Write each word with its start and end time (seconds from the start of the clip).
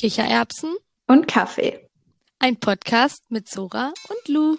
Kichererbsen 0.00 0.76
und 1.08 1.26
Kaffee. 1.26 1.88
Ein 2.38 2.54
Podcast 2.60 3.32
mit 3.32 3.48
Sora 3.48 3.92
und 4.08 4.28
Lou. 4.28 4.56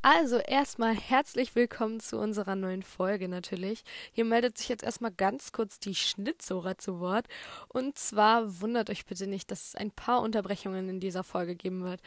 Also 0.00 0.38
erstmal 0.38 0.94
herzlich 0.94 1.54
willkommen 1.54 2.00
zu 2.00 2.18
unserer 2.18 2.56
neuen 2.56 2.82
Folge 2.82 3.28
natürlich. 3.28 3.84
Hier 4.12 4.24
meldet 4.24 4.56
sich 4.56 4.70
jetzt 4.70 4.82
erstmal 4.82 5.10
ganz 5.10 5.52
kurz 5.52 5.78
die 5.78 5.94
Schnittsora 5.94 6.78
zu 6.78 7.00
Wort. 7.00 7.26
Und 7.68 7.98
zwar 7.98 8.62
wundert 8.62 8.88
euch 8.88 9.04
bitte 9.04 9.26
nicht, 9.26 9.50
dass 9.50 9.66
es 9.66 9.74
ein 9.74 9.90
paar 9.90 10.22
Unterbrechungen 10.22 10.88
in 10.88 11.00
dieser 11.00 11.22
Folge 11.22 11.54
geben 11.54 11.84
wird. 11.84 12.00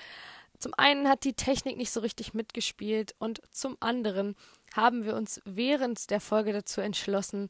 Zum 0.60 0.74
einen 0.76 1.08
hat 1.08 1.24
die 1.24 1.34
Technik 1.34 1.78
nicht 1.78 1.92
so 1.92 2.02
richtig 2.02 2.34
mitgespielt 2.34 3.16
und 3.18 3.42
zum 3.52 3.78
anderen 3.80 4.36
haben 4.76 5.06
wir 5.06 5.16
uns 5.16 5.42
während 5.46 6.10
der 6.10 6.20
Folge 6.20 6.52
dazu 6.54 6.82
entschlossen, 6.82 7.50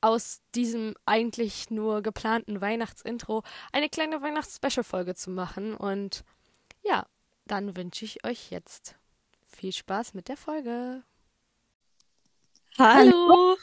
aus 0.00 0.40
diesem 0.54 0.94
eigentlich 1.06 1.70
nur 1.70 2.02
geplanten 2.02 2.60
Weihnachtsintro 2.60 3.42
eine 3.72 3.88
kleine 3.88 4.22
Weihnachts-Special-Folge 4.22 5.14
zu 5.14 5.30
machen. 5.30 5.74
Und 5.74 6.24
ja, 6.82 7.06
dann 7.46 7.76
wünsche 7.76 8.04
ich 8.04 8.24
euch 8.24 8.50
jetzt 8.50 8.96
viel 9.42 9.72
Spaß 9.72 10.14
mit 10.14 10.28
der 10.28 10.36
Folge. 10.36 11.02
Hallo! 12.78 13.56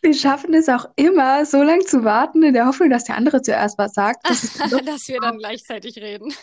Wir 0.00 0.14
schaffen 0.14 0.54
es 0.54 0.68
auch 0.68 0.86
immer, 0.96 1.44
so 1.46 1.62
lange 1.62 1.84
zu 1.84 2.02
warten, 2.04 2.42
in 2.42 2.54
der 2.54 2.66
Hoffnung, 2.66 2.90
dass 2.90 3.04
der 3.04 3.16
andere 3.16 3.42
zuerst 3.42 3.78
was 3.78 3.92
sagt. 3.92 4.28
Dass, 4.28 4.52
dass 4.84 5.08
wir 5.08 5.20
dann 5.20 5.38
gleichzeitig 5.38 5.96
reden. 5.98 6.34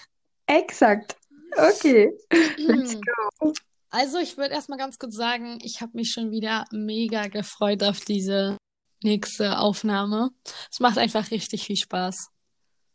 Exakt. 0.45 1.18
Okay. 1.55 2.12
Let's 2.58 2.95
go. 2.95 3.53
Also, 3.91 4.20
ich 4.20 4.37
würde 4.37 4.54
erstmal 4.54 4.77
ganz 4.77 4.99
kurz 4.99 5.15
sagen, 5.15 5.60
ich 5.63 5.82
habe 5.82 5.93
mich 5.96 6.12
schon 6.12 6.32
wieder 6.32 6.65
mega 6.71 7.27
gefreut 7.27 7.84
auf 7.84 8.01
diese 8.01 8.57
nächste 9.04 9.57
Aufnahme. 9.60 10.29
Es 10.71 10.79
macht 10.79 10.98
einfach 10.98 11.32
richtig 11.32 11.65
viel 11.65 11.77
Spaß. 11.77 12.29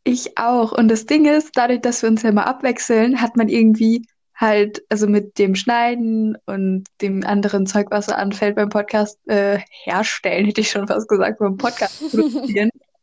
Ich 0.04 0.36
auch. 0.38 0.72
Und 0.72 0.88
das 0.88 1.06
Ding 1.06 1.24
ist, 1.24 1.52
dadurch, 1.54 1.80
dass 1.80 2.02
wir 2.02 2.10
uns 2.10 2.22
ja 2.22 2.28
immer 2.28 2.46
abwechseln, 2.46 3.20
hat 3.20 3.36
man 3.36 3.48
irgendwie 3.48 4.06
halt, 4.34 4.84
also 4.88 5.06
mit 5.06 5.38
dem 5.38 5.54
Schneiden 5.54 6.36
und 6.46 6.84
dem 7.00 7.24
anderen 7.24 7.66
Zeug, 7.66 7.86
was 7.90 8.06
so 8.06 8.12
anfällt 8.12 8.56
beim 8.56 8.68
Podcast 8.68 9.18
äh, 9.28 9.58
herstellen, 9.84 10.46
hätte 10.46 10.60
ich 10.60 10.70
schon 10.70 10.86
fast 10.86 11.08
gesagt, 11.08 11.38
beim 11.38 11.56
Podcast 11.56 12.00
produzieren, 12.10 12.70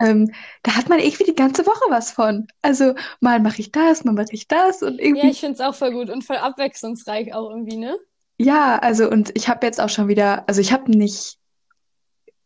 ähm, 0.00 0.32
da 0.62 0.76
hat 0.76 0.88
man 0.88 0.98
irgendwie 0.98 1.24
die 1.24 1.34
ganze 1.34 1.66
Woche 1.66 1.84
was 1.88 2.10
von. 2.10 2.46
Also 2.62 2.94
mal 3.20 3.40
mache 3.40 3.60
ich 3.60 3.72
das, 3.72 4.04
mal 4.04 4.12
mache 4.12 4.32
ich 4.32 4.48
das 4.48 4.82
und 4.82 5.00
irgendwie. 5.00 5.26
Ja, 5.26 5.30
ich 5.30 5.40
finde 5.40 5.54
es 5.54 5.60
auch 5.60 5.74
voll 5.74 5.92
gut 5.92 6.10
und 6.10 6.22
voll 6.22 6.36
abwechslungsreich 6.36 7.34
auch 7.34 7.50
irgendwie, 7.50 7.76
ne? 7.76 7.96
Ja, 8.38 8.78
also 8.78 9.08
und 9.08 9.32
ich 9.34 9.48
habe 9.48 9.66
jetzt 9.66 9.80
auch 9.80 9.88
schon 9.88 10.08
wieder, 10.08 10.46
also 10.48 10.60
ich 10.60 10.72
habe 10.72 10.90
nicht 10.90 11.38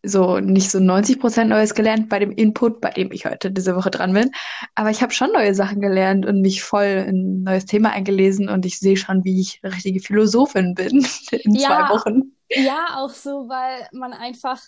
so 0.03 0.39
nicht 0.41 0.71
so 0.71 0.81
90 0.81 1.21
Prozent 1.21 1.51
Neues 1.51 1.75
gelernt 1.75 2.09
bei 2.09 2.19
dem 2.19 2.31
Input, 2.31 2.81
bei 2.81 2.91
dem 2.91 3.13
ich 3.13 3.27
heute 3.27 3.51
diese 3.51 3.77
Woche 3.77 3.91
dran 3.91 4.13
bin. 4.13 4.31
Aber 4.75 4.91
ich 4.91 5.03
habe 5.03 5.13
schon 5.13 5.33
neue 5.33 5.55
Sachen 5.55 5.81
gelernt 5.81 6.25
und 6.25 6.41
mich 6.41 6.63
voll 6.63 7.05
in 7.09 7.41
ein 7.41 7.43
neues 7.43 7.67
Thema 7.67 7.91
eingelesen 7.91 8.49
und 8.49 8.65
ich 8.65 8.79
sehe 8.79 8.97
schon, 8.97 9.25
wie 9.25 9.41
ich 9.41 9.61
richtige 9.63 10.01
Philosophin 10.01 10.75
bin 10.75 11.07
in 11.33 11.55
ja, 11.55 11.69
zwei 11.69 11.95
Wochen. 11.95 12.37
Ja, 12.49 12.97
auch 12.97 13.11
so, 13.11 13.49
weil 13.49 13.89
man 13.93 14.13
einfach 14.13 14.61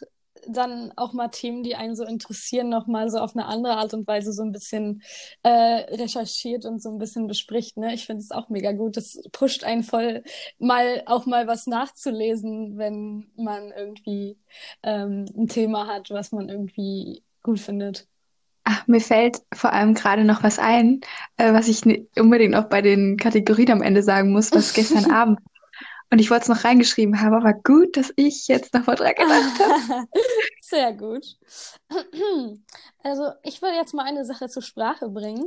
dann 0.48 0.92
auch 0.96 1.12
mal 1.12 1.28
Themen, 1.28 1.62
die 1.62 1.74
einen 1.74 1.96
so 1.96 2.04
interessieren, 2.04 2.68
nochmal 2.68 3.10
so 3.10 3.18
auf 3.18 3.34
eine 3.34 3.46
andere 3.46 3.76
Art 3.76 3.94
und 3.94 4.06
Weise 4.06 4.32
so 4.32 4.42
ein 4.42 4.52
bisschen 4.52 5.02
äh, 5.42 5.50
recherchiert 5.50 6.64
und 6.64 6.82
so 6.82 6.90
ein 6.90 6.98
bisschen 6.98 7.26
bespricht. 7.26 7.76
Ne? 7.76 7.94
Ich 7.94 8.06
finde 8.06 8.22
es 8.22 8.30
auch 8.30 8.48
mega 8.48 8.72
gut. 8.72 8.96
Das 8.96 9.20
pusht 9.32 9.64
einen 9.64 9.82
voll, 9.82 10.22
mal 10.58 11.02
auch 11.06 11.26
mal 11.26 11.46
was 11.46 11.66
nachzulesen, 11.66 12.78
wenn 12.78 13.30
man 13.36 13.72
irgendwie 13.72 14.38
ähm, 14.82 15.26
ein 15.36 15.48
Thema 15.48 15.86
hat, 15.86 16.10
was 16.10 16.32
man 16.32 16.48
irgendwie 16.48 17.22
gut 17.42 17.60
findet. 17.60 18.06
Ach, 18.64 18.86
mir 18.86 19.00
fällt 19.00 19.38
vor 19.52 19.72
allem 19.72 19.94
gerade 19.94 20.24
noch 20.24 20.44
was 20.44 20.60
ein, 20.60 21.00
äh, 21.36 21.52
was 21.52 21.66
ich 21.68 21.82
unbedingt 22.16 22.54
auch 22.54 22.64
bei 22.64 22.80
den 22.80 23.16
Kategorien 23.16 23.72
am 23.72 23.82
Ende 23.82 24.02
sagen 24.02 24.32
muss, 24.32 24.52
was 24.52 24.72
gestern 24.72 25.10
Abend 25.12 25.40
und 26.12 26.18
ich 26.18 26.30
wollte 26.30 26.42
es 26.42 26.48
noch 26.48 26.64
reingeschrieben 26.64 27.22
haben, 27.22 27.34
aber 27.34 27.54
gut, 27.54 27.96
dass 27.96 28.12
ich 28.16 28.46
jetzt 28.46 28.74
noch 28.74 28.86
mal 28.86 28.96
dran 28.96 29.14
gedacht 29.14 29.88
habe. 29.88 30.06
Sehr 30.60 30.92
gut. 30.92 31.24
Also, 33.04 33.32
ich 33.42 33.60
will 33.60 33.72
jetzt 33.74 33.94
mal 33.94 34.04
eine 34.04 34.24
Sache 34.24 34.48
zur 34.48 34.62
Sprache 34.62 35.08
bringen. 35.08 35.44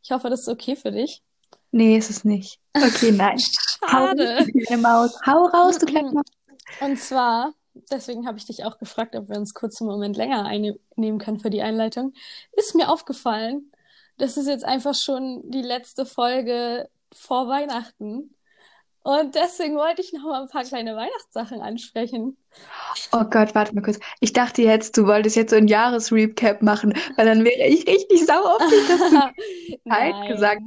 Ich 0.00 0.12
hoffe, 0.12 0.30
das 0.30 0.42
ist 0.42 0.48
okay 0.48 0.76
für 0.76 0.92
dich. 0.92 1.24
Nee, 1.72 1.98
ist 1.98 2.08
es 2.08 2.24
nicht. 2.24 2.60
Okay, 2.72 3.10
nein. 3.10 3.36
Schade. 3.80 4.38
Hau, 4.38 4.44
du 4.44 4.52
kleine 4.60 4.82
Maus. 4.82 5.18
Hau 5.26 5.46
raus, 5.46 5.78
du 5.78 5.86
kleine 5.86 6.12
Maus. 6.12 6.24
Und 6.80 7.00
zwar, 7.00 7.52
deswegen 7.90 8.28
habe 8.28 8.38
ich 8.38 8.46
dich 8.46 8.64
auch 8.64 8.78
gefragt, 8.78 9.16
ob 9.16 9.28
wir 9.28 9.36
uns 9.36 9.54
kurz 9.54 9.80
einen 9.80 9.90
Moment 9.90 10.16
länger 10.16 10.44
einnehmen 10.44 11.18
können 11.18 11.40
für 11.40 11.50
die 11.50 11.62
Einleitung, 11.62 12.12
ist 12.52 12.76
mir 12.76 12.90
aufgefallen, 12.90 13.72
das 14.18 14.36
ist 14.36 14.46
jetzt 14.46 14.64
einfach 14.64 14.94
schon 14.94 15.42
die 15.50 15.62
letzte 15.62 16.06
Folge 16.06 16.88
vor 17.12 17.48
Weihnachten. 17.48 18.34
Und 19.02 19.34
deswegen 19.34 19.76
wollte 19.76 20.02
ich 20.02 20.12
noch 20.12 20.24
mal 20.24 20.42
ein 20.42 20.48
paar 20.48 20.64
kleine 20.64 20.94
Weihnachtssachen 20.94 21.60
ansprechen. 21.60 22.36
Oh 23.12 23.24
Gott, 23.24 23.54
warte 23.54 23.74
mal 23.74 23.82
kurz. 23.82 23.98
Ich 24.20 24.32
dachte 24.32 24.62
jetzt, 24.62 24.96
du 24.96 25.06
wolltest 25.06 25.36
jetzt 25.36 25.50
so 25.50 25.56
ein 25.56 25.68
Jahresrecap 25.68 26.62
machen, 26.62 26.92
weil 27.16 27.26
dann 27.26 27.44
wäre 27.44 27.68
ich 27.68 27.86
richtig 27.86 28.26
sauer 28.26 28.56
auf 28.56 28.68
dich, 28.68 28.88
dass 28.88 29.10
du 29.10 29.88
Zeit 29.88 30.28
gesagt 30.28 30.62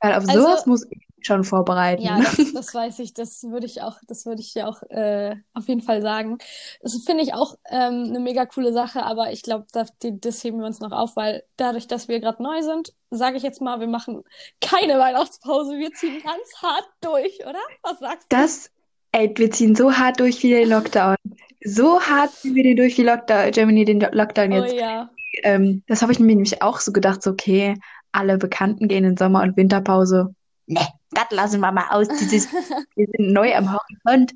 Weil 0.00 0.14
auf 0.14 0.28
also, 0.28 0.42
sowas 0.42 0.66
muss 0.66 0.86
ich 0.90 1.08
schon 1.20 1.44
vorbereiten. 1.44 2.02
Ja, 2.02 2.20
das, 2.20 2.52
das 2.52 2.74
weiß 2.74 2.98
ich. 3.00 3.14
Das 3.14 3.42
würde 3.44 3.66
ich 3.66 3.82
auch, 3.82 3.98
das 4.06 4.26
würde 4.26 4.40
ich 4.40 4.52
dir 4.52 4.68
auch 4.68 4.82
äh, 4.90 5.36
auf 5.54 5.68
jeden 5.68 5.82
Fall 5.82 6.02
sagen. 6.02 6.38
Das 6.80 6.96
finde 7.04 7.22
ich 7.22 7.34
auch 7.34 7.56
ähm, 7.70 8.04
eine 8.08 8.20
mega 8.20 8.46
coole 8.46 8.72
Sache, 8.72 9.02
aber 9.02 9.32
ich 9.32 9.42
glaube, 9.42 9.66
das, 9.72 9.92
das 10.00 10.44
heben 10.44 10.58
wir 10.58 10.66
uns 10.66 10.80
noch 10.80 10.92
auf, 10.92 11.16
weil 11.16 11.42
dadurch, 11.56 11.86
dass 11.86 12.08
wir 12.08 12.20
gerade 12.20 12.42
neu 12.42 12.62
sind, 12.62 12.92
sage 13.10 13.36
ich 13.36 13.42
jetzt 13.42 13.60
mal, 13.60 13.80
wir 13.80 13.86
machen 13.86 14.22
keine 14.60 14.98
Weihnachtspause. 14.98 15.78
Wir 15.78 15.92
ziehen 15.92 16.22
ganz 16.22 16.62
hart 16.62 16.88
durch, 17.00 17.40
oder? 17.46 17.60
Was 17.82 17.98
sagst 17.98 18.32
du? 18.32 18.36
Das, 18.36 18.70
ey, 19.12 19.32
wir 19.36 19.50
ziehen 19.50 19.74
so 19.74 19.92
hart 19.92 20.20
durch 20.20 20.42
wie 20.42 20.50
den 20.50 20.68
Lockdown. 20.68 21.16
So 21.64 22.00
hart 22.00 22.32
ziehen 22.32 22.54
wir 22.54 22.62
den 22.62 22.76
durch 22.76 22.98
wie 22.98 23.02
Lockdown, 23.02 23.50
Germany 23.50 23.84
den 23.84 24.00
Lockdown 24.00 24.52
jetzt. 24.52 24.72
Oh 24.72 24.76
ja. 24.76 25.10
Ähm, 25.42 25.82
das 25.86 26.02
habe 26.02 26.12
ich 26.12 26.18
mir 26.18 26.26
nämlich 26.26 26.62
auch 26.62 26.80
so 26.80 26.92
gedacht, 26.92 27.22
so, 27.22 27.30
okay, 27.30 27.74
alle 28.12 28.38
Bekannten 28.38 28.88
gehen 28.88 29.04
in 29.04 29.16
Sommer- 29.16 29.42
und 29.42 29.56
Winterpause. 29.56 30.34
Ne, 30.66 30.86
das 31.10 31.30
lassen 31.30 31.60
wir 31.60 31.72
mal 31.72 31.88
aus. 31.90 32.08
Dieses, 32.08 32.52
wir 32.96 33.06
sind 33.06 33.32
neu 33.32 33.54
am 33.54 33.72
Horizont. 33.72 34.34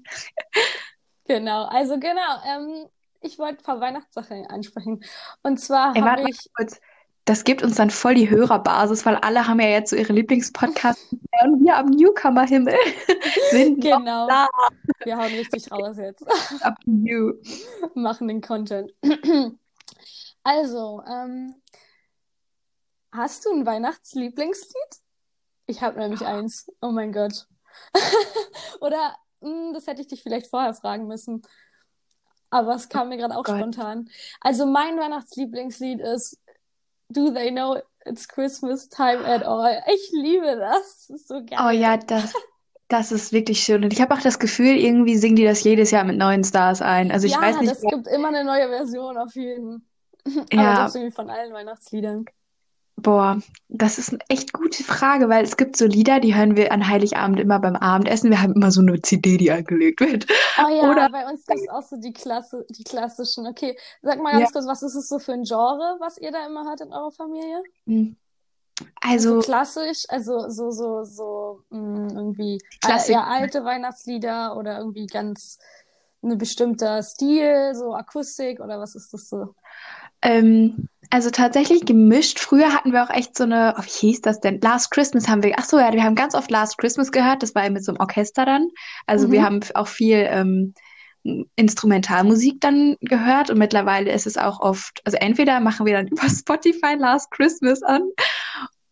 Genau, 1.27 1.65
also 1.65 1.99
genau. 1.99 2.41
Ähm, 2.47 2.89
ich 3.21 3.39
wollte 3.39 3.59
ein 3.61 3.65
paar 3.65 3.81
Weihnachtssachen 3.81 4.47
ansprechen. 4.47 5.03
Und 5.43 5.59
zwar 5.59 5.95
habe 5.95 6.29
ich. 6.29 6.39
Kurz. 6.55 6.81
Das 7.25 7.45
gibt 7.45 7.63
uns 7.63 7.77
dann 7.77 7.91
voll 7.91 8.15
die 8.15 8.29
Hörerbasis, 8.29 9.07
weil 9.07 9.15
alle 9.17 9.47
haben 9.47 9.61
ja 9.61 9.69
jetzt 9.69 9.91
so 9.91 9.97
ihre 9.97 10.13
Lieblingspodcasts 10.13 11.13
und 11.13 11.65
wir 11.65 11.77
am 11.77 11.87
Newcomer-Himmel 11.87 12.75
sind 13.51 13.81
genau. 13.81 14.27
da. 14.27 14.49
Wir 15.05 15.17
hauen 15.17 15.33
richtig 15.33 15.71
raus 15.71 15.97
jetzt. 15.99 16.27
Up 16.63 16.75
to 16.85 16.91
you. 16.91 17.35
Machen 17.95 18.29
den 18.29 18.41
Content. 18.41 18.93
Also, 20.45 21.05
ähm, 21.07 21.55
hast 23.13 23.45
du 23.45 23.53
ein 23.53 23.65
Weihnachtslieblingslied? 23.65 24.75
Ich 25.67 25.83
habe 25.83 26.01
nämlich 26.01 26.27
eins. 26.27 26.67
Oh 26.81 26.91
mein 26.91 27.13
Gott. 27.13 27.47
Oder 28.81 29.17
mh, 29.41 29.49
hm, 29.49 29.73
das 29.73 29.87
hätte 29.87 30.01
ich 30.01 30.09
dich 30.09 30.23
vielleicht 30.23 30.49
vorher 30.49 30.75
fragen 30.75 31.07
müssen. 31.07 31.43
Aber 32.51 32.75
es 32.75 32.89
kam 32.89 33.09
mir 33.09 33.17
gerade 33.17 33.37
auch 33.37 33.45
oh 33.49 33.57
spontan. 33.57 34.11
Also 34.41 34.67
mein 34.67 34.99
Weihnachtslieblingslied 34.99 36.01
ist 36.01 36.39
Do 37.13 37.31
They 37.31 37.51
Know 37.51 37.79
It's 38.05 38.27
Christmas 38.27 38.89
Time 38.89 39.25
at 39.25 39.45
All. 39.45 39.83
Ich 39.95 40.11
liebe 40.13 40.57
das. 40.57 41.07
Das 41.09 41.11
ist 41.11 41.29
so 41.29 41.35
geil. 41.45 41.59
Oh 41.65 41.71
ja, 41.71 41.97
das, 41.97 42.33
das 42.89 43.13
ist 43.13 43.33
wirklich 43.33 43.61
schön. 43.61 43.85
Und 43.85 43.93
ich 43.93 44.01
habe 44.01 44.15
auch 44.15 44.21
das 44.21 44.39
Gefühl, 44.39 44.77
irgendwie 44.77 45.17
singen 45.17 45.37
die 45.37 45.45
das 45.45 45.63
jedes 45.63 45.91
Jahr 45.91 46.05
mit 46.05 46.19
neuen 46.19 46.45
Stars 46.45 46.83
ein. 46.83 47.13
Also 47.13 47.27
ich 47.27 47.35
ja, 47.35 47.41
weiß 47.41 47.61
nicht. 47.61 47.73
Es 47.73 47.83
gibt 47.83 48.09
immer 48.09 48.29
eine 48.29 48.45
neue 48.45 48.69
Version 48.69 49.17
auf 49.17 49.35
jeden. 49.35 49.87
Ja. 50.53 50.73
Aber 50.73 50.83
das 50.85 50.95
irgendwie 50.95 51.15
von 51.15 51.31
allen 51.31 51.53
Weihnachtsliedern. 51.53 52.25
Boah, 53.03 53.41
das 53.69 53.99
ist 53.99 54.11
eine 54.11 54.21
echt 54.29 54.53
gute 54.53 54.85
Frage, 54.85 55.29
weil 55.29 55.45
es 55.45 55.57
gibt 55.57 55.77
so 55.77 55.87
Lieder, 55.87 56.21
die 56.21 56.35
hören 56.35 56.57
wir 56.57 56.71
an 56.71 56.87
Heiligabend 56.87 57.41
immer 57.41 57.59
beim 57.59 57.75
Abendessen. 57.75 58.31
Wir 58.31 58.41
haben 58.41 58.55
immer 58.55 58.71
so 58.71 58.81
eine 58.81 59.01
CD, 59.03 59.37
die 59.39 59.51
angelegt 59.51 60.01
wird. 60.01 60.27
Oh 60.59 60.69
ja, 60.69 60.91
Oder 60.91 61.09
bei 61.11 61.27
uns 61.29 61.45
gibt 61.45 61.61
es 61.61 61.69
auch 61.69 61.83
so 61.83 61.97
die, 61.97 62.13
Klasse, 62.13 62.65
die 62.71 62.85
klassischen. 62.85 63.47
Okay, 63.47 63.77
sag 64.03 64.23
mal 64.23 64.33
ganz 64.33 64.45
ja. 64.45 64.53
kurz, 64.53 64.67
was 64.67 64.83
ist 64.83 64.95
es 64.95 65.09
so 65.09 65.19
für 65.19 65.33
ein 65.33 65.43
Genre, 65.43 65.97
was 65.99 66.19
ihr 66.19 66.31
da 66.31 66.47
immer 66.47 66.65
hört 66.65 66.81
in 66.81 66.93
eurer 66.93 67.11
Familie? 67.11 67.63
Hm. 67.87 68.17
Also, 69.01 69.37
also 69.37 69.41
klassisch, 69.41 70.05
also 70.09 70.49
so, 70.49 70.71
so, 70.71 71.05
so 71.05 71.61
mh, 71.71 71.79
hm, 71.79 72.17
irgendwie 72.17 72.59
Klassik. 72.81 73.15
eher 73.15 73.27
alte 73.27 73.65
Weihnachtslieder 73.65 74.57
oder 74.57 74.79
irgendwie 74.79 75.07
ganz 75.07 75.59
ein 76.23 76.39
bestimmter 76.39 77.03
Stil, 77.03 77.75
so 77.75 77.95
Akustik 77.95 78.61
oder 78.61 78.79
was 78.79 78.95
ist 78.95 79.13
das 79.13 79.29
so? 79.29 79.55
Ähm, 80.23 80.89
also 81.11 81.31
tatsächlich 81.31 81.85
gemischt. 81.85 82.39
Früher 82.41 82.73
hatten 82.73 82.93
wir 82.93 83.05
auch 83.05 83.11
echt 83.11 83.37
so 83.37 83.45
eine, 83.45 83.75
oh, 83.79 83.83
wie 83.83 83.91
hieß 84.09 84.23
das 84.23 84.41
denn? 84.41 84.61
Last 84.63 84.91
Christmas 84.91 85.29
haben 85.29 85.43
wir, 85.43 85.55
ach 85.59 85.65
so, 85.65 85.79
ja, 85.79 85.93
wir 85.93 86.03
haben 86.03 86.15
ganz 86.15 86.35
oft 86.35 86.51
Last 86.51 86.79
Christmas 86.79 87.13
gehört. 87.13 87.43
Das 87.43 87.55
war 87.55 87.65
ja 87.65 87.71
mit 87.71 87.85
so 87.85 87.93
einem 87.93 88.01
Orchester 88.01 88.47
dann. 88.47 88.69
Also 89.07 89.31
wir 89.31 89.41
Mhm. 89.41 89.45
haben 89.45 89.61
auch 89.75 89.89
viel 89.89 90.27
ähm, 90.31 90.75
Instrumentalmusik 91.57 92.61
dann 92.61 92.97
gehört 93.01 93.51
und 93.51 93.59
mittlerweile 93.59 94.11
ist 94.11 94.27
es 94.27 94.37
auch 94.37 94.61
oft, 94.61 95.01
also 95.05 95.19
entweder 95.19 95.61
machen 95.61 95.87
wir 95.87 95.95
dann 95.95 96.07
über 96.09 96.29
Spotify 96.29 96.95
Last 96.99 97.31
Christmas 97.31 97.83
an 97.83 98.03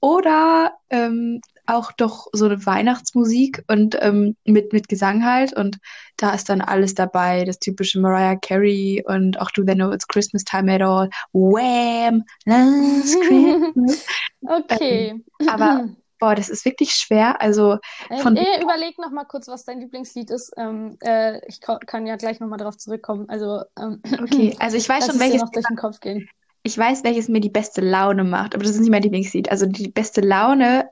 oder 0.00 0.72
ähm, 0.90 1.40
auch 1.66 1.92
doch 1.92 2.26
so 2.32 2.46
eine 2.46 2.64
Weihnachtsmusik 2.66 3.64
und 3.68 3.96
ähm, 4.00 4.36
mit, 4.44 4.72
mit 4.72 4.88
Gesang 4.88 5.24
halt. 5.24 5.52
Und 5.56 5.78
da 6.16 6.34
ist 6.34 6.48
dann 6.48 6.60
alles 6.60 6.94
dabei, 6.94 7.44
das 7.44 7.58
typische 7.58 8.00
Mariah 8.00 8.36
Carey 8.36 9.02
und 9.06 9.40
auch 9.40 9.50
Do 9.50 9.64
They 9.64 9.74
Know 9.74 9.92
It's 9.92 10.06
Christmas 10.08 10.44
Time 10.44 10.72
at 10.74 10.82
All, 10.82 11.08
Wham! 11.32 12.24
Last 12.46 13.20
Christmas. 13.22 14.04
Okay. 14.42 15.22
aber 15.46 15.84
boah, 16.18 16.34
das 16.34 16.48
ist 16.48 16.64
wirklich 16.64 16.92
schwer. 16.92 17.40
Also 17.40 17.78
Äh, 18.08 18.18
von 18.18 18.36
äh, 18.36 18.62
überleg 18.62 18.98
noch 18.98 19.10
mal 19.10 19.24
kurz, 19.24 19.48
was 19.48 19.64
dein 19.64 19.80
Lieblingslied 19.80 20.30
ist. 20.30 20.52
Ähm, 20.56 20.96
äh, 21.00 21.40
ich 21.46 21.60
kann 21.60 22.06
ja 22.06 22.16
gleich 22.16 22.40
noch 22.40 22.48
mal 22.48 22.56
drauf 22.58 22.76
zurückkommen. 22.76 23.28
Also, 23.28 23.62
ähm, 23.78 24.02
okay, 24.22 24.54
also 24.60 24.76
ich 24.76 24.88
weiß 24.88 25.06
schon, 25.06 25.18
welches 25.18 25.42
noch 25.42 25.50
durch 25.50 25.66
den 25.66 25.76
Kopf 25.76 26.00
gehen. 26.00 26.28
ich 26.62 26.76
weiß, 26.76 27.04
welches 27.04 27.28
mir 27.28 27.40
die 27.40 27.50
beste 27.50 27.80
Laune 27.80 28.24
macht, 28.24 28.54
aber 28.54 28.64
das 28.64 28.72
ist 28.72 28.80
nicht 28.80 28.90
mein 28.90 29.02
Lieblingslied. 29.02 29.50
Also 29.50 29.66
die 29.66 29.88
beste 29.88 30.20
Laune, 30.20 30.90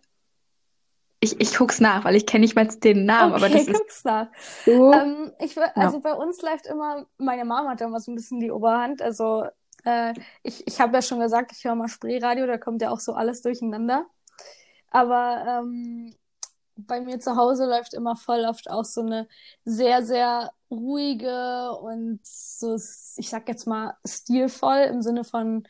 ich, 1.21 1.41
ich 1.41 1.57
guck's 1.57 1.81
nach, 1.81 2.05
weil 2.05 2.15
ich 2.17 2.27
kenne 2.27 2.43
nicht 2.43 2.55
mal 2.57 2.67
den 2.67 3.05
Namen, 3.07 3.35
aber 3.35 3.49
das 3.51 3.63
Okay, 3.63 3.69
ist 3.69 3.83
guck's 3.83 4.05
nach. 4.05 4.29
so. 4.67 4.93
Ähm, 4.93 5.33
ich, 5.41 5.57
Ja. 5.77 5.79
also 5.79 6.01
bei 6.01 6.13
uns 6.15 6.41
läuft 6.43 6.67
immer, 6.67 7.07
meine 7.19 7.45
Mama 7.45 7.71
hat 7.71 7.81
immer 7.81 8.01
so 8.01 8.13
ein 8.13 8.15
bisschen 8.15 8.41
die 8.41 8.51
Oberhand. 8.53 9.03
Also 9.03 9.47
äh, 9.85 10.15
ich, 10.43 10.67
ich 10.67 10.81
habe 10.81 10.95
ja 10.95 11.03
schon 11.03 11.21
gesagt, 11.21 11.53
ich 11.53 11.65
höre 11.65 11.75
mal 11.75 11.89
Spreeradio, 11.89 12.47
da 12.47 12.59
kommt 12.59 12.81
ja 12.83 12.91
auch 12.91 13.01
so 13.01 13.15
alles 13.15 13.43
durcheinander. 13.43 14.07
Aber 14.91 15.45
ähm, 15.63 16.15
bei 16.77 17.01
mir 17.01 17.21
zu 17.21 17.37
Hause 17.37 17.67
läuft 17.67 17.95
immer 17.95 18.17
voll 18.17 18.45
oft 18.47 18.71
auch 18.71 18.85
so 18.85 19.03
eine 19.03 19.29
sehr, 19.65 20.05
sehr 20.05 20.53
ruhige 20.71 21.73
und 21.83 22.21
so, 22.25 22.77
ich 22.77 23.29
sag 23.31 23.49
jetzt 23.49 23.67
mal, 23.67 23.95
stilvoll 24.07 24.79
im 24.91 25.03
Sinne 25.03 25.25
von 25.25 25.67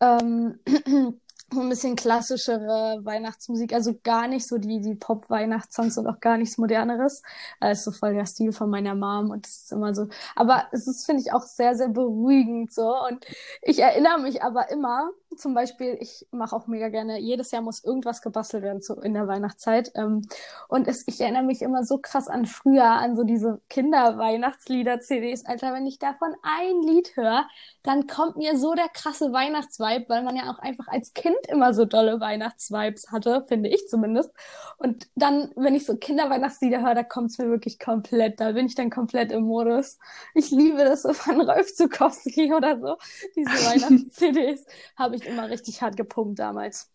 ähm, 0.00 0.60
ein 1.52 1.68
bisschen 1.68 1.96
klassischere 1.96 3.00
Weihnachtsmusik, 3.02 3.72
also 3.72 3.94
gar 4.02 4.28
nicht 4.28 4.46
so 4.46 4.58
die, 4.58 4.80
die 4.80 4.94
Pop-Weihnachtssongs 4.94 5.98
und 5.98 6.06
auch 6.06 6.20
gar 6.20 6.36
nichts 6.36 6.58
Moderneres. 6.58 7.22
Das 7.60 7.78
ist 7.78 7.84
so 7.84 7.92
voll 7.92 8.14
der 8.14 8.26
Stil 8.26 8.52
von 8.52 8.70
meiner 8.70 8.94
Mom 8.94 9.30
und 9.30 9.46
das 9.46 9.62
ist 9.64 9.72
immer 9.72 9.94
so. 9.94 10.08
Aber 10.34 10.64
es 10.72 10.86
ist, 10.86 11.06
finde 11.06 11.22
ich, 11.22 11.32
auch 11.32 11.42
sehr, 11.42 11.76
sehr 11.76 11.88
beruhigend 11.88 12.72
so. 12.72 12.94
Und 13.08 13.24
ich 13.62 13.78
erinnere 13.80 14.20
mich 14.20 14.42
aber 14.42 14.70
immer, 14.70 15.10
zum 15.36 15.54
Beispiel, 15.54 15.96
ich 16.00 16.26
mache 16.30 16.54
auch 16.54 16.66
mega 16.66 16.88
gerne, 16.88 17.18
jedes 17.18 17.50
Jahr 17.50 17.62
muss 17.62 17.84
irgendwas 17.84 18.22
gebastelt 18.22 18.62
werden 18.62 18.80
so 18.80 19.00
in 19.00 19.14
der 19.14 19.28
Weihnachtszeit. 19.28 19.92
Ähm, 19.94 20.22
und 20.68 20.88
es, 20.88 21.06
ich 21.06 21.20
erinnere 21.20 21.42
mich 21.42 21.62
immer 21.62 21.84
so 21.84 21.98
krass 21.98 22.28
an 22.28 22.46
früher, 22.46 22.84
an 22.84 23.16
so 23.16 23.24
diese 23.24 23.60
Kinder-Weihnachtslieder-CDs. 23.68 25.46
Alter, 25.46 25.72
wenn 25.72 25.86
ich 25.86 25.98
davon 25.98 26.34
ein 26.42 26.82
Lied 26.82 27.16
höre, 27.16 27.46
dann 27.82 28.06
kommt 28.06 28.36
mir 28.36 28.56
so 28.56 28.74
der 28.74 28.88
krasse 28.88 29.32
Weihnachtsvibe, 29.32 30.06
weil 30.08 30.22
man 30.22 30.36
ja 30.36 30.50
auch 30.50 30.58
einfach 30.58 30.88
als 30.88 31.12
Kind 31.12 31.36
immer 31.48 31.74
so 31.74 31.84
dolle 31.84 32.20
Weihnachtsvibes 32.20 33.12
hatte, 33.12 33.44
finde 33.46 33.68
ich 33.68 33.88
zumindest. 33.88 34.30
Und 34.78 35.08
dann, 35.14 35.50
wenn 35.56 35.74
ich 35.74 35.84
so 35.84 35.96
Kinderweihnachtslieder 35.96 36.80
höre, 36.80 36.94
da 36.94 37.02
kommt 37.02 37.30
es 37.30 37.38
mir 37.38 37.48
wirklich 37.48 37.78
komplett, 37.78 38.40
da 38.40 38.52
bin 38.52 38.66
ich 38.66 38.74
dann 38.74 38.90
komplett 38.90 39.32
im 39.32 39.44
Modus. 39.44 39.98
Ich 40.34 40.50
liebe 40.50 40.78
das 40.78 41.02
so 41.02 41.12
von 41.12 41.40
Rolf 41.40 41.74
Zukowski 41.74 42.52
oder 42.52 42.78
so. 42.78 42.96
Diese 43.36 43.50
Weihnachts-CDs 43.66 44.64
habe 44.96 45.16
ich 45.16 45.23
immer 45.26 45.48
richtig 45.50 45.82
hart 45.82 45.96
gepumpt 45.96 46.38
damals. 46.38 46.90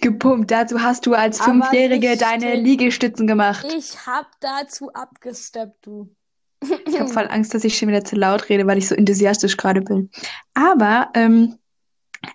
Gepumpt. 0.00 0.50
Dazu 0.50 0.82
hast 0.82 1.06
du 1.06 1.14
als 1.14 1.40
Aber 1.40 1.52
Fünfjährige 1.52 2.16
deine. 2.16 2.56
Liegestützen 2.56 3.26
gemacht. 3.26 3.66
Ich 3.76 4.06
hab 4.06 4.26
dazu 4.40 4.92
abgesteppt, 4.92 5.86
du. 5.86 6.14
Ich 6.86 6.98
habe 7.00 7.08
voll 7.12 7.26
Angst, 7.28 7.54
dass 7.54 7.64
ich 7.64 7.78
schon 7.78 7.88
wieder 7.88 8.04
zu 8.04 8.16
laut 8.16 8.48
rede, 8.48 8.66
weil 8.66 8.78
ich 8.78 8.86
so 8.88 8.94
enthusiastisch 8.94 9.56
gerade 9.56 9.80
bin. 9.80 10.10
Aber, 10.54 11.08
ähm, 11.14 11.56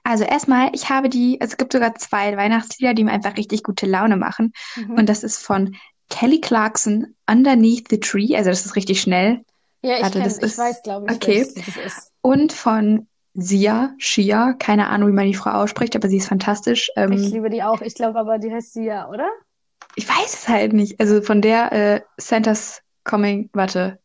also 0.03 0.23
erstmal, 0.23 0.71
ich 0.73 0.89
habe 0.89 1.09
die, 1.09 1.37
es 1.39 1.57
gibt 1.57 1.71
sogar 1.73 1.95
zwei 1.95 2.35
Weihnachtslieder, 2.35 2.93
die 2.93 3.03
mir 3.03 3.11
einfach 3.11 3.37
richtig 3.37 3.63
gute 3.63 3.85
Laune 3.85 4.17
machen. 4.17 4.51
Mhm. 4.75 4.91
Und 4.95 5.07
das 5.07 5.23
ist 5.23 5.37
von 5.37 5.75
Kelly 6.09 6.41
Clarkson, 6.41 7.15
Underneath 7.29 7.87
the 7.89 7.99
Tree. 7.99 8.35
Also 8.35 8.49
das 8.49 8.65
ist 8.65 8.75
richtig 8.75 8.99
schnell. 8.99 9.41
Ja, 9.83 9.97
ich 9.97 10.01
Warte, 10.01 10.19
kenn, 10.19 10.23
das 10.27 10.37
ich 10.39 10.43
ist- 10.43 10.57
weiß, 10.57 10.81
glaube 10.83 11.05
ich, 11.07 11.15
okay. 11.15 11.43
Lied 11.43 11.67
das 11.67 11.77
ist. 11.85 12.11
Und 12.21 12.51
von 12.51 13.07
Sia, 13.39 13.93
Shia, 13.99 14.53
keine 14.53 14.87
Ahnung, 14.87 15.09
wie 15.09 15.13
man 15.13 15.25
die 15.27 15.35
Frau 15.35 15.51
ausspricht, 15.51 15.95
aber 15.95 16.09
sie 16.09 16.17
ist 16.17 16.27
fantastisch. 16.27 16.89
Ähm, 16.95 17.11
Ich 17.11 17.29
liebe 17.31 17.49
die 17.49 17.61
auch. 17.61 17.81
Ich 17.81 17.93
glaube 17.95 18.19
aber, 18.19 18.39
die 18.39 18.51
heißt 18.51 18.73
Sia, 18.73 19.07
oder? 19.09 19.29
ich 19.95 20.07
weiß 20.07 20.33
es 20.33 20.47
halt 20.47 20.73
nicht. 20.73 20.99
Also 20.99 21.21
von 21.21 21.41
der 21.41 21.71
äh, 21.71 22.01
Santa's 22.17 22.81
Coming, 23.03 23.49
warte. 23.53 23.99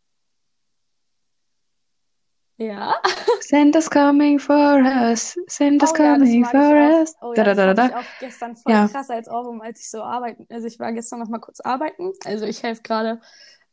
Ja. 2.58 2.94
Santa's 3.40 3.90
coming 3.90 4.38
for 4.38 4.54
us. 4.84 5.34
Santa's 5.48 5.92
Oh 5.92 6.02
ja, 6.02 6.14
coming 6.14 6.40
mag 6.42 6.50
for 6.50 7.00
us. 7.00 7.14
Oh 7.20 7.32
Da, 7.34 7.42
ja, 7.42 7.54
da, 7.54 7.54
da, 7.54 7.66
hatte 7.68 7.74
da. 7.74 7.86
ich 7.88 7.94
auch 7.94 8.18
gestern 8.20 8.56
voll 8.56 8.72
Ja. 8.72 8.86
krass 8.88 9.10
als 9.10 9.28
Ohrwurm, 9.28 9.60
als 9.60 9.80
ich 9.80 9.90
so 9.90 10.02
arbeiten. 10.02 10.46
Also 10.50 10.66
ich 10.68 10.78
war 10.78 10.92
gestern 10.92 11.18
noch 11.18 11.28
mal 11.28 11.40
kurz 11.40 11.60
arbeiten. 11.60 12.12
Also 12.24 12.44
ich 12.44 12.62
helfe 12.62 12.82
gerade 12.82 13.20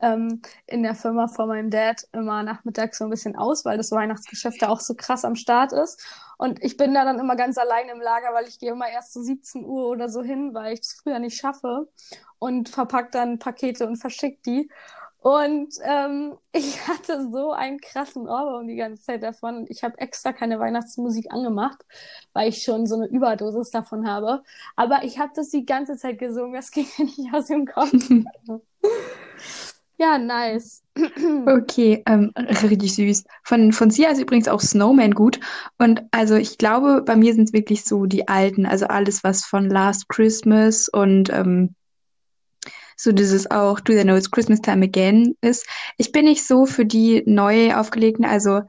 ähm, 0.01 0.41
in 0.67 0.83
der 0.83 0.95
Firma 0.95 1.27
von 1.27 1.47
meinem 1.47 1.69
Dad 1.69 2.07
immer 2.13 2.43
nachmittags 2.43 2.97
so 2.97 3.05
ein 3.05 3.09
bisschen 3.09 3.35
aus, 3.35 3.65
weil 3.65 3.77
das 3.77 3.91
Weihnachtsgeschäft 3.91 4.61
da 4.61 4.69
auch 4.69 4.79
so 4.79 4.95
krass 4.95 5.25
am 5.25 5.35
Start 5.35 5.73
ist. 5.73 6.03
Und 6.37 6.63
ich 6.63 6.77
bin 6.77 6.93
da 6.93 7.03
dann 7.03 7.19
immer 7.19 7.35
ganz 7.35 7.57
allein 7.57 7.89
im 7.89 7.99
Lager, 7.99 8.33
weil 8.33 8.47
ich 8.47 8.59
gehe 8.59 8.71
immer 8.71 8.89
erst 8.89 9.13
so 9.13 9.21
17 9.21 9.65
Uhr 9.65 9.87
oder 9.87 10.09
so 10.09 10.21
hin, 10.23 10.53
weil 10.53 10.73
ich 10.73 10.81
es 10.81 10.93
früher 10.93 11.19
nicht 11.19 11.37
schaffe 11.37 11.89
und 12.39 12.69
verpack 12.69 13.11
dann 13.11 13.39
Pakete 13.39 13.85
und 13.87 13.97
verschick 13.97 14.41
die. 14.43 14.69
Und 15.21 15.75
ähm, 15.83 16.37
ich 16.53 16.87
hatte 16.87 17.29
so 17.31 17.51
einen 17.51 17.79
krassen 17.79 18.27
Ohrwurm 18.27 18.67
die 18.67 18.75
ganze 18.75 19.03
Zeit 19.03 19.23
davon. 19.23 19.65
Ich 19.69 19.83
habe 19.83 19.97
extra 19.99 20.33
keine 20.33 20.59
Weihnachtsmusik 20.59 21.31
angemacht, 21.31 21.85
weil 22.33 22.49
ich 22.49 22.63
schon 22.63 22.87
so 22.87 22.95
eine 22.95 23.07
Überdosis 23.07 23.71
davon 23.71 24.07
habe. 24.07 24.43
Aber 24.75 25.03
ich 25.03 25.19
habe 25.19 25.31
das 25.35 25.49
die 25.49 25.65
ganze 25.65 25.97
Zeit 25.97 26.19
gesungen. 26.19 26.53
Das 26.53 26.71
ging 26.71 26.87
mir 26.97 27.05
nicht 27.05 27.33
aus 27.33 27.47
dem 27.47 27.65
Kopf. 27.65 27.91
Ja, 29.99 30.17
nice. 30.17 30.81
Okay, 31.45 32.03
ähm, 32.05 32.31
richtig 32.37 32.95
süß. 32.95 33.25
Von, 33.43 33.73
von 33.73 33.91
Sia 33.91 34.09
ist 34.11 34.21
übrigens 34.21 34.47
auch 34.47 34.61
Snowman 34.61 35.11
gut. 35.11 35.39
Und 35.77 36.03
also 36.11 36.35
ich 36.35 36.57
glaube, 36.57 37.03
bei 37.05 37.17
mir 37.17 37.33
sind 37.33 37.49
es 37.49 37.53
wirklich 37.53 37.83
so 37.83 38.05
die 38.05 38.27
alten, 38.27 38.65
also 38.65 38.87
alles, 38.87 39.23
was 39.25 39.43
von 39.43 39.69
Last 39.69 40.07
Christmas 40.07 40.87
und 40.87 41.29
ähm, 41.31 41.75
so 42.95 43.11
dieses 43.11 43.51
auch 43.51 43.81
Do 43.81 43.93
They 43.93 44.03
Know 44.03 44.15
It's 44.15 44.31
Christmas 44.31 44.61
Time 44.61 44.85
Again 44.85 45.35
ist. 45.41 45.65
Ich 45.97 46.13
bin 46.13 46.25
nicht 46.25 46.45
so 46.45 46.65
für 46.65 46.85
die 46.85 47.23
neu 47.25 47.75
aufgelegten, 47.75 48.25
also 48.25 48.61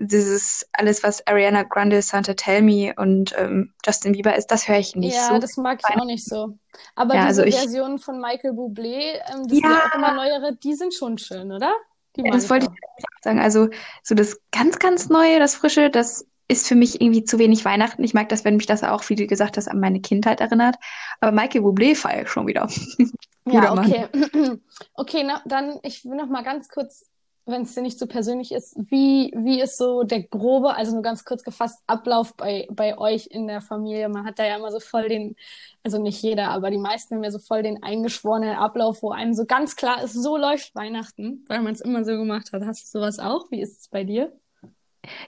dieses 0.00 0.66
alles, 0.72 1.02
was 1.02 1.26
Ariana 1.26 1.62
Grande, 1.62 2.00
Santa 2.02 2.34
Tell 2.34 2.62
Me 2.62 2.92
und 2.96 3.34
ähm, 3.38 3.72
Justin 3.86 4.12
Bieber 4.12 4.34
ist, 4.34 4.46
das 4.48 4.66
höre 4.66 4.78
ich 4.78 4.96
nicht 4.96 5.14
Ja, 5.14 5.28
so. 5.34 5.38
das 5.38 5.56
mag 5.56 5.80
ich 5.86 5.96
auch 5.96 6.04
nicht 6.04 6.24
so. 6.24 6.58
Aber 6.96 7.14
Ja, 7.14 7.28
diese 7.28 7.42
also 7.42 7.42
ich- 7.44 7.54
Versionen 7.56 7.98
von 7.98 8.20
Michael 8.20 8.52
Bublé, 8.52 9.20
ähm, 9.32 9.46
das 9.46 9.58
sind 9.58 9.64
ja 9.64 9.70
Ja. 9.70 9.84
auch 9.90 9.94
immer 9.94 10.12
neuere, 10.14 10.56
die 10.56 10.74
sind 10.74 10.94
schon 10.94 11.18
schön, 11.18 11.52
oder? 11.52 11.72
Die 12.16 12.22
Ja, 12.24 12.30
das 12.32 12.44
ich 12.44 12.50
wollte 12.50 12.66
auch. 12.68 12.74
ich 12.98 13.04
sagen. 13.22 13.38
Also 13.40 13.68
so 14.02 14.14
das 14.14 14.40
ganz, 14.50 14.78
ganz 14.78 15.08
Neue, 15.10 15.38
das 15.38 15.54
Frische, 15.54 15.90
das 15.90 16.26
ist 16.48 16.66
für 16.66 16.74
mich 16.74 17.00
irgendwie 17.00 17.22
zu 17.22 17.38
wenig 17.38 17.64
Weihnachten. 17.64 18.02
Ich 18.02 18.12
mag 18.14 18.28
das, 18.30 18.44
wenn 18.44 18.56
mich 18.56 18.66
das 18.66 18.82
auch, 18.82 19.08
wie 19.08 19.14
du 19.14 19.26
gesagt 19.28 19.56
hast, 19.56 19.68
an 19.68 19.78
meine 19.78 20.00
Kindheit 20.00 20.40
erinnert. 20.40 20.74
Aber 21.20 21.30
Michael 21.30 21.60
Bublé 21.62 21.94
feiere 21.94 22.22
ich 22.22 22.28
schon 22.28 22.46
wieder. 22.46 22.68
Ja, 23.46 23.72
okay. 23.72 24.06
Okay, 24.94 25.24
na, 25.24 25.40
dann, 25.46 25.80
ich 25.82 26.04
will 26.04 26.14
noch 26.14 26.28
mal 26.28 26.44
ganz 26.44 26.68
kurz, 26.68 27.06
wenn 27.50 27.62
es 27.62 27.74
dir 27.74 27.82
nicht 27.82 27.98
so 27.98 28.06
persönlich 28.06 28.52
ist, 28.52 28.76
wie, 28.90 29.32
wie 29.36 29.60
ist 29.60 29.78
so 29.78 30.02
der 30.02 30.22
grobe, 30.22 30.74
also 30.74 30.92
nur 30.92 31.02
ganz 31.02 31.24
kurz 31.24 31.42
gefasst, 31.42 31.82
Ablauf 31.86 32.34
bei, 32.36 32.66
bei 32.70 32.96
euch 32.98 33.28
in 33.30 33.46
der 33.46 33.60
Familie? 33.60 34.08
Man 34.08 34.24
hat 34.24 34.38
da 34.38 34.44
ja 34.44 34.56
immer 34.56 34.70
so 34.70 34.80
voll 34.80 35.08
den, 35.08 35.36
also 35.82 36.00
nicht 36.00 36.22
jeder, 36.22 36.48
aber 36.48 36.70
die 36.70 36.78
meisten 36.78 37.14
haben 37.14 37.24
ja 37.24 37.30
so 37.30 37.38
voll 37.38 37.62
den 37.62 37.82
eingeschworenen 37.82 38.56
Ablauf, 38.56 39.02
wo 39.02 39.10
einem 39.10 39.34
so 39.34 39.46
ganz 39.46 39.76
klar 39.76 40.02
ist, 40.02 40.14
so 40.14 40.36
läuft 40.36 40.74
Weihnachten, 40.74 41.44
weil 41.48 41.62
man 41.62 41.74
es 41.74 41.80
immer 41.80 42.04
so 42.04 42.12
gemacht 42.12 42.52
hat. 42.52 42.64
Hast 42.64 42.84
du 42.84 42.98
sowas 42.98 43.18
auch? 43.18 43.50
Wie 43.50 43.60
ist 43.60 43.80
es 43.80 43.88
bei 43.88 44.04
dir? 44.04 44.32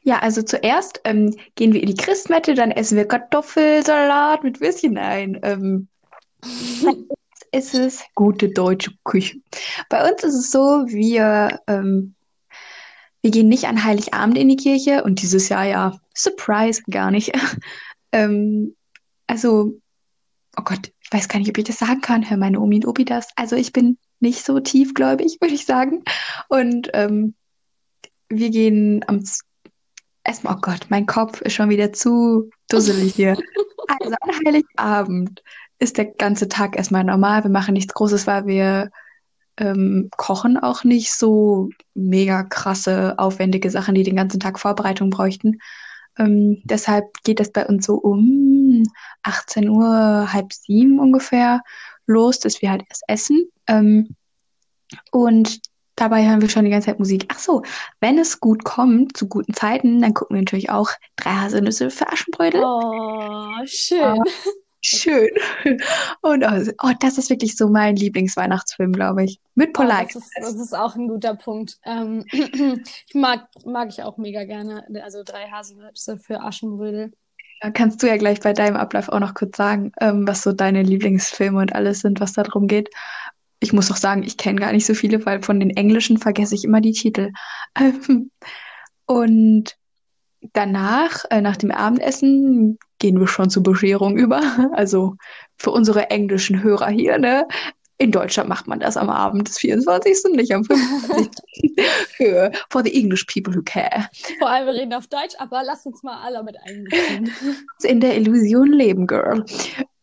Ja, 0.02 0.18
also 0.18 0.42
zuerst 0.42 1.00
ähm, 1.04 1.34
gehen 1.54 1.72
wir 1.72 1.80
in 1.80 1.88
die 1.88 1.94
Christmette, 1.94 2.54
dann 2.54 2.70
essen 2.70 2.96
wir 2.96 3.08
Kartoffelsalat 3.08 4.44
mit 4.44 4.60
Würstchen 4.60 4.98
ein. 4.98 5.40
Ähm, 5.42 5.88
es 7.52 7.74
ist 7.74 8.04
gute 8.14 8.48
deutsche 8.48 8.92
Küche. 9.04 9.38
Bei 9.88 10.10
uns 10.10 10.24
ist 10.24 10.34
es 10.34 10.50
so, 10.50 10.86
wir, 10.88 11.60
ähm, 11.68 12.14
wir 13.20 13.30
gehen 13.30 13.48
nicht 13.48 13.66
an 13.66 13.84
Heiligabend 13.84 14.38
in 14.38 14.48
die 14.48 14.56
Kirche 14.56 15.04
und 15.04 15.20
dieses 15.22 15.48
Jahr 15.48 15.64
ja, 15.64 16.00
Surprise, 16.14 16.82
gar 16.90 17.10
nicht. 17.10 17.32
ähm, 18.12 18.74
also, 19.26 19.78
oh 20.56 20.62
Gott, 20.64 20.90
ich 21.02 21.12
weiß 21.12 21.28
gar 21.28 21.38
nicht, 21.38 21.50
ob 21.50 21.58
ich 21.58 21.64
das 21.64 21.78
sagen 21.78 22.00
kann. 22.00 22.28
Hör 22.28 22.38
meine 22.38 22.58
Omi 22.58 22.76
und 22.76 22.86
Opi 22.86 23.04
das. 23.04 23.28
Also 23.36 23.54
ich 23.54 23.72
bin 23.72 23.98
nicht 24.18 24.44
so 24.44 24.58
tiefgläubig, 24.58 25.36
würde 25.40 25.54
ich 25.54 25.66
sagen. 25.66 26.02
Und 26.48 26.90
ähm, 26.94 27.34
wir 28.30 28.48
gehen 28.48 29.04
am, 29.08 29.22
erstmal, 30.24 30.56
oh 30.56 30.60
Gott, 30.62 30.86
mein 30.88 31.04
Kopf 31.04 31.42
ist 31.42 31.52
schon 31.52 31.68
wieder 31.68 31.92
zu 31.92 32.50
dusselig 32.68 33.14
hier. 33.14 33.36
Also 34.00 34.14
an 34.20 34.46
Heiligabend 34.46 35.42
ist 35.82 35.98
der 35.98 36.06
ganze 36.06 36.48
Tag 36.48 36.76
erstmal 36.76 37.04
normal. 37.04 37.42
Wir 37.42 37.50
machen 37.50 37.74
nichts 37.74 37.92
Großes, 37.92 38.26
weil 38.26 38.46
wir 38.46 38.90
ähm, 39.56 40.08
kochen 40.16 40.56
auch 40.56 40.84
nicht 40.84 41.12
so 41.12 41.70
mega 41.94 42.44
krasse, 42.44 43.18
aufwendige 43.18 43.68
Sachen, 43.68 43.94
die 43.94 44.04
den 44.04 44.16
ganzen 44.16 44.40
Tag 44.40 44.60
Vorbereitung 44.60 45.10
bräuchten. 45.10 45.58
Ähm, 46.18 46.62
deshalb 46.64 47.06
geht 47.24 47.40
es 47.40 47.50
bei 47.50 47.66
uns 47.66 47.84
so 47.84 47.96
um 47.96 48.84
18 49.24 49.68
Uhr, 49.68 50.32
halb 50.32 50.52
sieben 50.52 51.00
ungefähr 51.00 51.62
los, 52.06 52.38
dass 52.38 52.62
wir 52.62 52.70
halt 52.70 52.84
erst 52.88 53.02
essen. 53.08 53.50
Ähm, 53.66 54.14
und 55.10 55.60
dabei 55.96 56.26
hören 56.26 56.40
wir 56.40 56.48
schon 56.48 56.64
die 56.64 56.70
ganze 56.70 56.86
Zeit 56.86 56.98
Musik. 57.00 57.26
Ach 57.28 57.38
so, 57.38 57.62
wenn 58.00 58.18
es 58.18 58.38
gut 58.40 58.64
kommt, 58.64 59.16
zu 59.16 59.28
guten 59.28 59.52
Zeiten, 59.52 60.00
dann 60.00 60.14
gucken 60.14 60.36
wir 60.36 60.42
natürlich 60.42 60.70
auch 60.70 60.90
drei 61.16 61.30
Haselnüsse 61.30 61.90
für 61.90 62.08
Aschenbrödel. 62.08 62.62
Oh, 62.64 63.66
schön. 63.66 64.22
Schön. 64.84 65.30
Und 66.22 66.44
oh, 66.44 66.72
oh, 66.82 66.90
das 67.00 67.16
ist 67.16 67.30
wirklich 67.30 67.56
so 67.56 67.68
mein 67.68 67.94
Lieblingsweihnachtsfilm, 67.94 68.92
glaube 68.92 69.24
ich. 69.24 69.38
Mit 69.54 69.70
Oh, 69.70 69.82
Polite. 69.82 70.14
das 70.14 70.16
ist, 70.16 70.32
das 70.40 70.54
ist 70.54 70.74
auch 70.74 70.96
ein 70.96 71.06
guter 71.06 71.36
Punkt. 71.36 71.78
Ähm, 71.84 72.24
ich 72.32 73.14
mag, 73.14 73.46
mag 73.64 73.88
ich 73.90 74.02
auch 74.02 74.18
mega 74.18 74.44
gerne. 74.44 74.84
Also 75.04 75.22
drei 75.24 75.48
Haselnüsse 75.48 76.18
für 76.18 76.40
Aschenbrödel. 76.40 77.12
Da 77.60 77.70
kannst 77.70 78.02
du 78.02 78.08
ja 78.08 78.16
gleich 78.16 78.40
bei 78.40 78.52
deinem 78.52 78.74
Ablauf 78.76 79.08
auch 79.08 79.20
noch 79.20 79.34
kurz 79.34 79.56
sagen, 79.56 79.92
ähm, 80.00 80.26
was 80.26 80.42
so 80.42 80.50
deine 80.52 80.82
Lieblingsfilme 80.82 81.60
und 81.60 81.74
alles 81.76 82.00
sind, 82.00 82.18
was 82.18 82.32
da 82.32 82.42
drum 82.42 82.66
geht. 82.66 82.90
Ich 83.60 83.72
muss 83.72 83.88
auch 83.92 83.96
sagen, 83.96 84.24
ich 84.24 84.36
kenne 84.36 84.60
gar 84.60 84.72
nicht 84.72 84.84
so 84.84 84.94
viele, 84.94 85.24
weil 85.24 85.42
von 85.44 85.60
den 85.60 85.70
Englischen 85.70 86.18
vergesse 86.18 86.56
ich 86.56 86.64
immer 86.64 86.80
die 86.80 86.90
Titel. 86.92 87.30
Ähm, 87.78 88.32
und 89.06 89.76
danach, 90.54 91.24
äh, 91.30 91.40
nach 91.40 91.56
dem 91.56 91.70
Abendessen, 91.70 92.78
gehen 93.02 93.18
wir 93.20 93.26
schon 93.26 93.50
zur 93.50 93.62
Bescherung 93.64 94.16
über. 94.16 94.40
Also 94.72 95.16
für 95.58 95.70
unsere 95.72 96.08
englischen 96.10 96.62
Hörer 96.62 96.88
hier, 96.88 97.18
ne? 97.18 97.46
In 97.98 98.10
Deutschland 98.10 98.48
macht 98.48 98.66
man 98.66 98.80
das 98.80 98.96
am 98.96 99.10
Abend 99.10 99.48
des 99.48 99.58
24. 99.58 100.24
und 100.24 100.36
nicht 100.36 100.52
am 100.52 100.64
25. 100.64 101.30
Für, 102.16 102.50
for 102.70 102.82
the 102.84 102.92
English 102.98 103.24
people 103.26 103.54
who 103.54 103.62
care. 103.62 104.08
Vor 104.38 104.48
allem, 104.48 104.66
wir 104.66 104.74
reden 104.74 104.94
auf 104.94 105.06
Deutsch, 105.06 105.34
aber 105.38 105.62
lass 105.64 105.84
uns 105.86 106.02
mal 106.02 106.20
alle 106.22 106.42
mit 106.42 106.56
einbeziehen. 106.64 107.30
In 107.82 108.00
der 108.00 108.16
Illusion 108.16 108.72
leben, 108.72 109.06
Girl. 109.06 109.44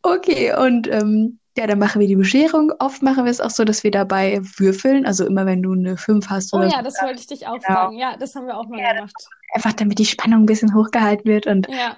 Okay, 0.03 0.53
und 0.55 0.87
ähm, 0.87 1.39
ja, 1.57 1.67
dann 1.67 1.79
machen 1.79 1.99
wir 1.99 2.07
die 2.07 2.15
Bescherung. 2.15 2.71
Oft 2.79 3.01
machen 3.01 3.25
wir 3.25 3.31
es 3.31 3.41
auch 3.41 3.49
so, 3.49 3.65
dass 3.65 3.83
wir 3.83 3.91
dabei 3.91 4.39
würfeln. 4.57 5.05
Also 5.05 5.25
immer 5.25 5.45
wenn 5.45 5.61
du 5.61 5.73
eine 5.73 5.97
5 5.97 6.29
hast 6.29 6.53
Oh 6.53 6.57
oder 6.57 6.67
ja, 6.67 6.77
so, 6.77 6.83
das 6.83 7.01
wollte 7.01 7.19
ich 7.19 7.27
dich 7.27 7.47
auch 7.47 7.59
Genau. 7.59 7.79
fragen. 7.79 7.97
Ja, 7.97 8.15
das 8.17 8.33
haben 8.35 8.45
wir 8.47 8.57
auch 8.57 8.67
mal 8.67 8.77
gemacht. 8.77 9.13
einfach 9.55 9.73
damit 9.73 9.99
die 9.99 10.05
Spannung 10.05 10.43
ein 10.43 10.45
bisschen 10.45 10.73
hochgehalten 10.73 11.25
wird. 11.29 11.47
Und 11.47 11.67
Ja, 11.69 11.97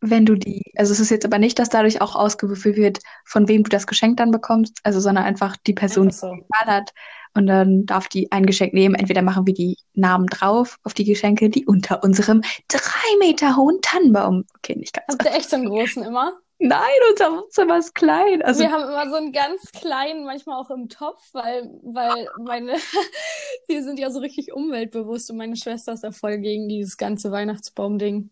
wenn 0.00 0.26
du 0.26 0.34
die, 0.34 0.62
also 0.76 0.92
es 0.92 1.00
ist 1.00 1.10
jetzt 1.10 1.24
aber 1.24 1.38
nicht, 1.38 1.58
dass 1.58 1.68
dadurch 1.68 2.00
auch 2.00 2.14
ausgewürfelt 2.14 2.76
wird, 2.76 2.98
von 3.24 3.48
wem 3.48 3.62
du 3.62 3.70
das 3.70 3.86
Geschenk 3.86 4.16
dann 4.18 4.30
bekommst, 4.30 4.78
also 4.82 5.00
sondern 5.00 5.24
einfach 5.24 5.56
die 5.66 5.72
Person, 5.72 6.08
einfach 6.08 6.18
so. 6.18 6.30
die 6.34 6.42
die 6.42 6.66
hat. 6.66 6.92
Und 7.34 7.46
dann 7.48 7.84
darf 7.84 8.08
die 8.08 8.32
ein 8.32 8.46
Geschenk 8.46 8.72
nehmen. 8.72 8.94
Entweder 8.94 9.20
machen 9.20 9.46
wir 9.46 9.52
die 9.52 9.76
Namen 9.92 10.26
drauf 10.26 10.78
auf 10.84 10.94
die 10.94 11.04
Geschenke, 11.04 11.50
die 11.50 11.66
unter 11.66 12.02
unserem 12.02 12.40
drei 12.68 13.18
Meter 13.18 13.56
hohen 13.56 13.78
Tannenbaum. 13.82 14.44
Okay, 14.56 14.74
nicht 14.74 14.94
ganz. 14.94 15.06
Habt 15.08 15.24
ihr 15.24 15.34
echt 15.36 15.50
so 15.50 15.56
einen 15.56 15.66
großen 15.66 16.02
immer? 16.02 16.32
Nein, 16.58 16.80
unser 17.10 17.32
Wohnzimmer 17.32 17.76
ist 17.78 17.94
klein. 17.94 18.40
Also 18.40 18.60
Wir 18.60 18.72
haben 18.72 18.84
immer 18.84 19.10
so 19.10 19.16
einen 19.16 19.32
ganz 19.32 19.70
kleinen, 19.72 20.24
manchmal 20.24 20.58
auch 20.58 20.70
im 20.70 20.88
Topf, 20.88 21.22
weil, 21.34 21.70
weil 21.82 22.28
meine, 22.38 22.76
wir 23.68 23.82
sind 23.82 23.98
ja 23.98 24.10
so 24.10 24.20
richtig 24.20 24.54
umweltbewusst 24.54 25.30
und 25.30 25.36
meine 25.36 25.56
Schwester 25.56 25.92
ist 25.92 26.04
da 26.04 26.12
voll 26.12 26.38
gegen 26.38 26.68
dieses 26.68 26.96
ganze 26.96 27.30
Weihnachtsbaum-Ding. 27.30 28.30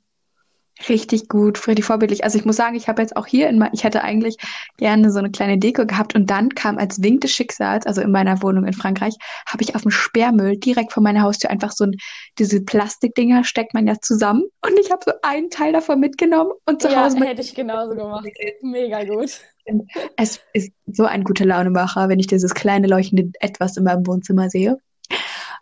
Richtig 0.88 1.28
gut, 1.28 1.66
richtig 1.68 1.84
vorbildlich. 1.84 2.24
Also 2.24 2.36
ich 2.36 2.44
muss 2.44 2.56
sagen, 2.56 2.74
ich 2.74 2.88
habe 2.88 3.00
jetzt 3.00 3.16
auch 3.16 3.26
hier 3.26 3.48
in 3.48 3.64
ich 3.72 3.84
hätte 3.84 4.02
eigentlich 4.02 4.36
gerne 4.76 5.12
so 5.12 5.20
eine 5.20 5.30
kleine 5.30 5.56
Deko 5.56 5.86
gehabt 5.86 6.16
und 6.16 6.28
dann 6.30 6.48
kam 6.50 6.78
als 6.78 7.00
Wink 7.00 7.20
des 7.20 7.30
Schicksals, 7.30 7.86
also 7.86 8.00
in 8.00 8.10
meiner 8.10 8.42
Wohnung 8.42 8.66
in 8.66 8.72
Frankreich, 8.72 9.14
habe 9.46 9.62
ich 9.62 9.76
auf 9.76 9.82
dem 9.82 9.92
Sperrmüll 9.92 10.56
direkt 10.56 10.92
vor 10.92 11.02
meiner 11.02 11.22
Haustür 11.22 11.50
einfach 11.50 11.70
so 11.70 11.84
ein, 11.84 11.96
diese 12.38 12.60
Plastikdinger 12.60 13.44
steckt 13.44 13.72
man 13.72 13.86
ja 13.86 14.00
zusammen 14.00 14.42
und 14.62 14.78
ich 14.78 14.90
habe 14.90 15.02
so 15.04 15.12
einen 15.22 15.48
Teil 15.48 15.72
davon 15.72 16.00
mitgenommen 16.00 16.52
und 16.66 16.82
zu 16.82 16.88
Ja, 16.88 17.04
Hause 17.04 17.20
hätte 17.20 17.42
ich 17.42 17.54
genauso 17.54 17.94
gemacht. 17.94 18.26
Mega 18.62 19.04
gut. 19.04 19.40
Es 20.16 20.40
ist 20.52 20.72
so 20.86 21.04
ein 21.04 21.22
guter 21.24 21.46
Launemacher, 21.46 22.08
wenn 22.08 22.18
ich 22.18 22.26
dieses 22.26 22.52
kleine 22.52 22.88
leuchtende 22.88 23.30
Etwas 23.40 23.76
in 23.76 23.84
meinem 23.84 24.06
Wohnzimmer 24.06 24.50
sehe. 24.50 24.78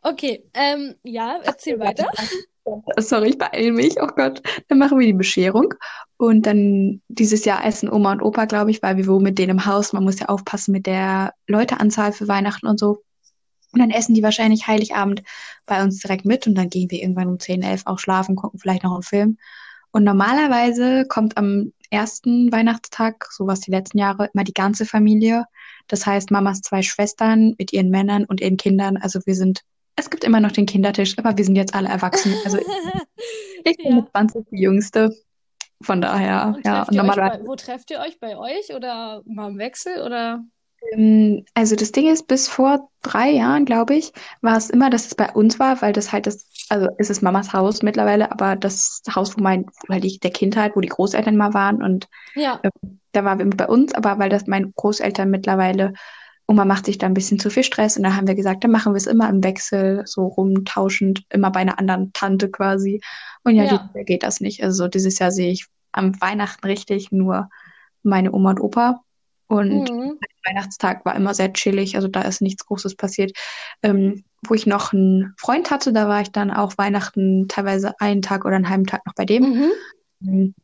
Okay, 0.03 0.45
ähm, 0.55 0.95
ja, 1.05 1.39
erzähl 1.45 1.79
weiter. 1.79 2.09
Sorry, 2.99 3.31
ich 3.31 3.39
beeile 3.39 3.73
mich. 3.73 3.97
Oh 4.01 4.07
Gott. 4.07 4.43
Dann 4.69 4.79
machen 4.79 4.99
wir 4.99 5.07
die 5.07 5.13
Bescherung. 5.13 5.75
Und 6.17 6.47
dann 6.47 7.03
dieses 7.09 7.45
Jahr 7.45 7.65
essen 7.65 7.91
Oma 7.91 8.13
und 8.13 8.23
Opa, 8.23 8.45
glaube 8.45 8.71
ich, 8.71 8.83
weil 8.83 8.97
wir 8.97 9.07
wohnen 9.07 9.25
mit 9.25 9.39
denen 9.39 9.59
im 9.59 9.67
Haus. 9.67 9.93
Man 9.93 10.05
muss 10.05 10.21
ja 10.21 10.27
aufpassen 10.29 10.73
mit 10.73 10.87
der 10.87 11.35
Leuteanzahl 11.49 12.13
für 12.13 12.29
Weihnachten 12.29 12.67
und 12.67 12.79
so. 12.79 13.03
Und 13.73 13.81
dann 13.81 13.91
essen 13.91 14.15
die 14.15 14.23
wahrscheinlich 14.23 14.67
Heiligabend 14.67 15.23
bei 15.67 15.83
uns 15.83 15.99
direkt 16.01 16.25
mit. 16.25 16.47
Und 16.47 16.55
dann 16.55 16.69
gehen 16.69 16.91
wir 16.91 17.01
irgendwann 17.01 17.29
um 17.29 17.41
10, 17.41 17.63
11 17.63 17.83
auch 17.87 17.99
schlafen, 17.99 18.37
gucken 18.37 18.61
vielleicht 18.61 18.85
noch 18.85 18.93
einen 18.93 19.03
Film. 19.03 19.39
Und 19.91 20.05
normalerweise 20.05 21.07
kommt 21.07 21.37
am 21.37 21.73
ersten 21.91 22.51
Weihnachtstag, 22.51 23.27
so 23.31 23.47
was 23.47 23.61
die 23.61 23.71
letzten 23.71 23.99
Jahre, 23.99 24.31
immer 24.33 24.45
die 24.45 24.55
ganze 24.55 24.87
Familie. 24.87 25.45
Das 25.89 26.07
heißt, 26.07 26.31
Mamas 26.31 26.63
zwei 26.63 26.83
Schwestern 26.83 27.55
mit 27.59 27.73
ihren 27.73 27.91
Männern 27.91 28.25
und 28.25 28.41
ihren 28.41 28.57
Kindern. 28.57 28.97
Also 28.97 29.21
wir 29.27 29.35
sind, 29.35 29.63
es 29.97 30.11
gibt 30.11 30.25
immer 30.25 30.41
noch 30.41 30.53
den 30.53 30.67
Kindertisch, 30.67 31.19
aber 31.19 31.37
wir 31.37 31.45
sind 31.45 31.57
jetzt 31.57 31.75
alle 31.75 31.89
erwachsen. 31.89 32.35
Also 32.45 32.59
ich 32.59 33.77
bin 33.79 33.87
Ja. 33.87 33.95
mit 33.97 34.11
20 34.11 34.47
die 34.51 34.63
Jüngste. 34.63 35.15
Von 35.83 36.01
daher, 36.01 36.55
Und 36.57 36.65
ja. 36.65 36.87
normalerweise, 36.93 37.43
bei, 37.43 37.49
wo 37.49 37.57
trefft 37.57 37.91
ihr 37.91 37.99
euch? 37.99 38.21
Bei 38.21 38.37
euch 38.37 38.73
oder 38.75 39.23
mal 39.27 39.51
im 39.51 39.59
Wechsel 39.59 40.01
oder? 40.03 40.45
ähm, 40.93 41.45
also 41.55 41.77
das 41.77 41.93
Ding 41.93 42.09
ist, 42.09 42.29
bis 42.29 42.49
vor 42.49 42.89
drei 43.03 43.31
Jahren, 43.31 43.65
glaube 43.65 43.95
ich, 43.95 44.13
war 44.43 44.57
es 44.57 44.71
immer, 44.71 44.91
dass 44.91 45.07
es 45.07 45.15
bei 45.15 45.31
uns 45.33 45.59
war, 45.59 45.83
weil 45.83 45.93
das 45.93 46.13
halt 46.13 46.27
das, 46.27 46.47
also 46.69 46.89
es 46.99 47.11
ist 47.11 47.23
Mamas 47.23 47.53
Haus 47.53 47.83
mittlerweile, 47.83 48.31
aber 48.31 48.57
das 48.57 49.03
Haus, 49.15 49.37
wo 49.37 49.43
mein, 49.43 49.67
wo 49.89 49.95
halt 49.95 50.05
die, 50.05 50.19
der 50.19 50.31
Kindheit, 50.31 50.77
wo 50.77 50.81
die 50.81 50.89
Großeltern 50.89 51.37
mal 51.37 51.53
waren 51.55 51.83
und 51.83 52.09
Ja, 52.35 52.61
da 53.13 53.25
waren 53.25 53.39
wir 53.39 53.45
mit 53.47 53.57
bei 53.57 53.67
uns, 53.67 53.93
aber 53.95 54.19
weil 54.19 54.31
das 54.31 54.47
meine 54.47 54.71
Großeltern 54.71 55.31
mittlerweile, 55.31 55.93
Oma 56.47 56.65
macht 56.65 56.87
sich 56.87 56.99
da 56.99 57.07
ein 57.07 57.15
bisschen 57.15 57.39
zu 57.39 57.51
viel 57.51 57.63
Stress 57.63 57.97
und 57.97 58.03
dann 58.03 58.17
haben 58.17 58.27
wir 58.27 58.35
gesagt, 58.35 58.65
dann 58.65 58.71
machen 58.71 58.93
wir 58.93 58.99
es 58.99 59.07
immer 59.07 59.29
im 59.29 59.43
Wechsel, 59.43 60.03
so 60.07 60.27
rumtauschend, 60.27 61.25
immer 61.31 61.51
bei 61.51 61.61
einer 61.61 61.79
anderen 61.79 62.13
Tante 62.13 62.51
quasi. 62.51 63.01
Und 63.45 63.55
ja, 63.55 63.65
Ja. 63.65 63.71
dieses 63.71 63.95
Jahr 63.95 64.05
geht 64.05 64.23
das 64.23 64.41
nicht. 64.41 64.63
Also 64.63 64.89
dieses 64.89 65.19
Jahr 65.19 65.31
sehe 65.31 65.51
ich 65.51 65.67
am 65.93 66.21
Weihnachten 66.21 66.67
richtig 66.67 67.13
nur 67.13 67.49
meine 68.03 68.33
Oma 68.33 68.51
und 68.51 68.61
Opa. 68.61 69.01
Und 69.47 69.91
mhm. 69.91 70.19
Weihnachtstag 70.47 71.05
war 71.05 71.15
immer 71.15 71.35
sehr 71.35 71.53
chillig, 71.53 71.95
also 71.97 72.09
da 72.09 72.23
ist 72.23 72.41
nichts 72.41 72.65
Großes 72.67 72.97
passiert. 72.97 73.33
Ähm, 73.83 74.25
wo 74.47 74.55
ich 74.55 74.67
noch 74.67 74.93
einen 74.93 75.35
Freund 75.39 75.71
hatte, 75.71 75.93
da 75.93 76.09
war 76.09 76.23
ich 76.23 76.33
dann 76.33 76.51
auch 76.51 76.77
Weihnachten 76.79 77.47
teilweise 77.49 77.95
einen 78.01 78.23
Tag 78.23 78.45
oder 78.45 78.57
einen 78.57 78.69
halben 78.69 78.87
Tag 78.87 79.07
noch 79.07 79.15
bei 79.15 79.25
dem. 79.25 79.43
Mhm. 79.43 79.73
Ähm, 80.23 80.55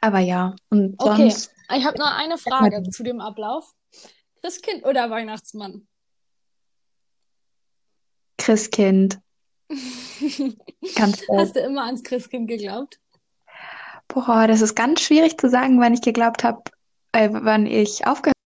Aber 0.00 0.18
ja, 0.18 0.54
und 0.70 0.94
Okay, 0.98 1.30
sonst, 1.30 1.54
ich 1.76 1.84
habe 1.84 1.98
noch 1.98 2.16
eine 2.16 2.38
Frage 2.38 2.82
zu 2.90 3.02
dem 3.02 3.20
Ablauf. 3.20 3.72
Christkind 4.44 4.84
oder 4.84 5.08
Weihnachtsmann? 5.08 5.88
Christkind, 8.36 9.18
ganz. 10.94 11.22
Hast 11.34 11.56
du 11.56 11.60
immer 11.60 11.86
ans 11.86 12.02
Christkind 12.02 12.46
geglaubt? 12.46 13.00
Boah, 14.06 14.46
das 14.46 14.60
ist 14.60 14.74
ganz 14.74 15.00
schwierig 15.00 15.40
zu 15.40 15.48
sagen, 15.48 15.80
wann 15.80 15.94
ich 15.94 16.02
geglaubt 16.02 16.44
habe, 16.44 16.62
äh, 17.12 17.30
wann 17.32 17.64
ich 17.64 18.06
aufgehört 18.06 18.36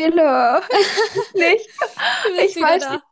habe. 0.00 0.62
Nicht. 1.34 1.68
Ich 2.38 2.56
weiß 2.56 2.88
nicht. 2.88 3.02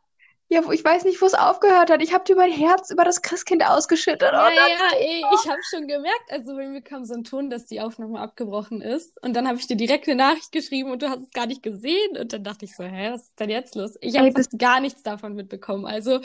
Ja, 0.53 0.61
ich 0.71 0.85
weiß 0.85 1.05
nicht, 1.05 1.19
wo 1.19 1.25
es 1.25 1.33
aufgehört 1.33 1.89
hat. 1.89 2.03
Ich 2.03 2.13
habe 2.13 2.23
dir 2.25 2.35
mein 2.35 2.51
Herz 2.51 2.91
über 2.91 3.03
das 3.03 3.23
Christkind 3.23 3.65
ausgeschüttet. 3.65 4.21
Ja, 4.31 4.49
das 4.49 4.53
ja, 4.53 4.97
ey, 4.99 5.23
ich 5.33 5.49
habe 5.49 5.59
schon 5.67 5.87
gemerkt, 5.87 6.31
also 6.31 6.55
bei 6.55 6.67
mir 6.67 6.81
kam 6.83 7.05
so 7.05 7.15
ein 7.15 7.23
Ton, 7.23 7.49
dass 7.49 7.65
die 7.65 7.81
Aufnahme 7.81 8.19
abgebrochen 8.19 8.79
ist. 8.79 9.19
Und 9.23 9.35
dann 9.35 9.47
habe 9.47 9.57
ich 9.57 9.65
dir 9.65 9.75
direkt 9.77 10.07
eine 10.07 10.15
Nachricht 10.15 10.51
geschrieben 10.51 10.91
und 10.91 11.01
du 11.01 11.09
hast 11.09 11.23
es 11.23 11.31
gar 11.31 11.47
nicht 11.47 11.63
gesehen. 11.63 12.17
Und 12.19 12.33
dann 12.33 12.43
dachte 12.43 12.65
ich 12.65 12.75
so, 12.75 12.83
hä, 12.83 13.13
was 13.13 13.23
ist 13.23 13.39
denn 13.39 13.49
jetzt 13.49 13.73
los? 13.73 13.97
Ich 13.99 14.15
habe 14.15 14.31
fast 14.31 14.59
gar 14.59 14.79
nichts 14.79 15.01
davon 15.01 15.33
mitbekommen. 15.33 15.87
Also 15.87 16.19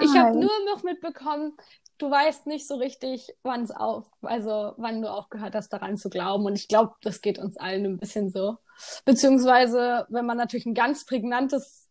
ich 0.00 0.16
habe 0.16 0.30
Nein. 0.30 0.38
nur 0.38 0.74
noch 0.74 0.82
mitbekommen, 0.82 1.54
du 1.98 2.10
weißt 2.10 2.46
nicht 2.46 2.66
so 2.66 2.76
richtig, 2.76 3.34
wann 3.42 3.64
es 3.64 3.70
auf, 3.70 4.06
also 4.22 4.72
wann 4.78 5.02
du 5.02 5.10
aufgehört 5.10 5.54
hast, 5.54 5.74
daran 5.74 5.98
zu 5.98 6.08
glauben. 6.08 6.46
Und 6.46 6.54
ich 6.54 6.68
glaube, 6.68 6.94
das 7.02 7.20
geht 7.20 7.38
uns 7.38 7.58
allen 7.58 7.84
ein 7.84 7.98
bisschen 7.98 8.30
so. 8.30 8.56
Beziehungsweise, 9.04 10.06
wenn 10.08 10.24
man 10.24 10.38
natürlich 10.38 10.64
ein 10.64 10.74
ganz 10.74 11.04
prägnantes 11.04 11.83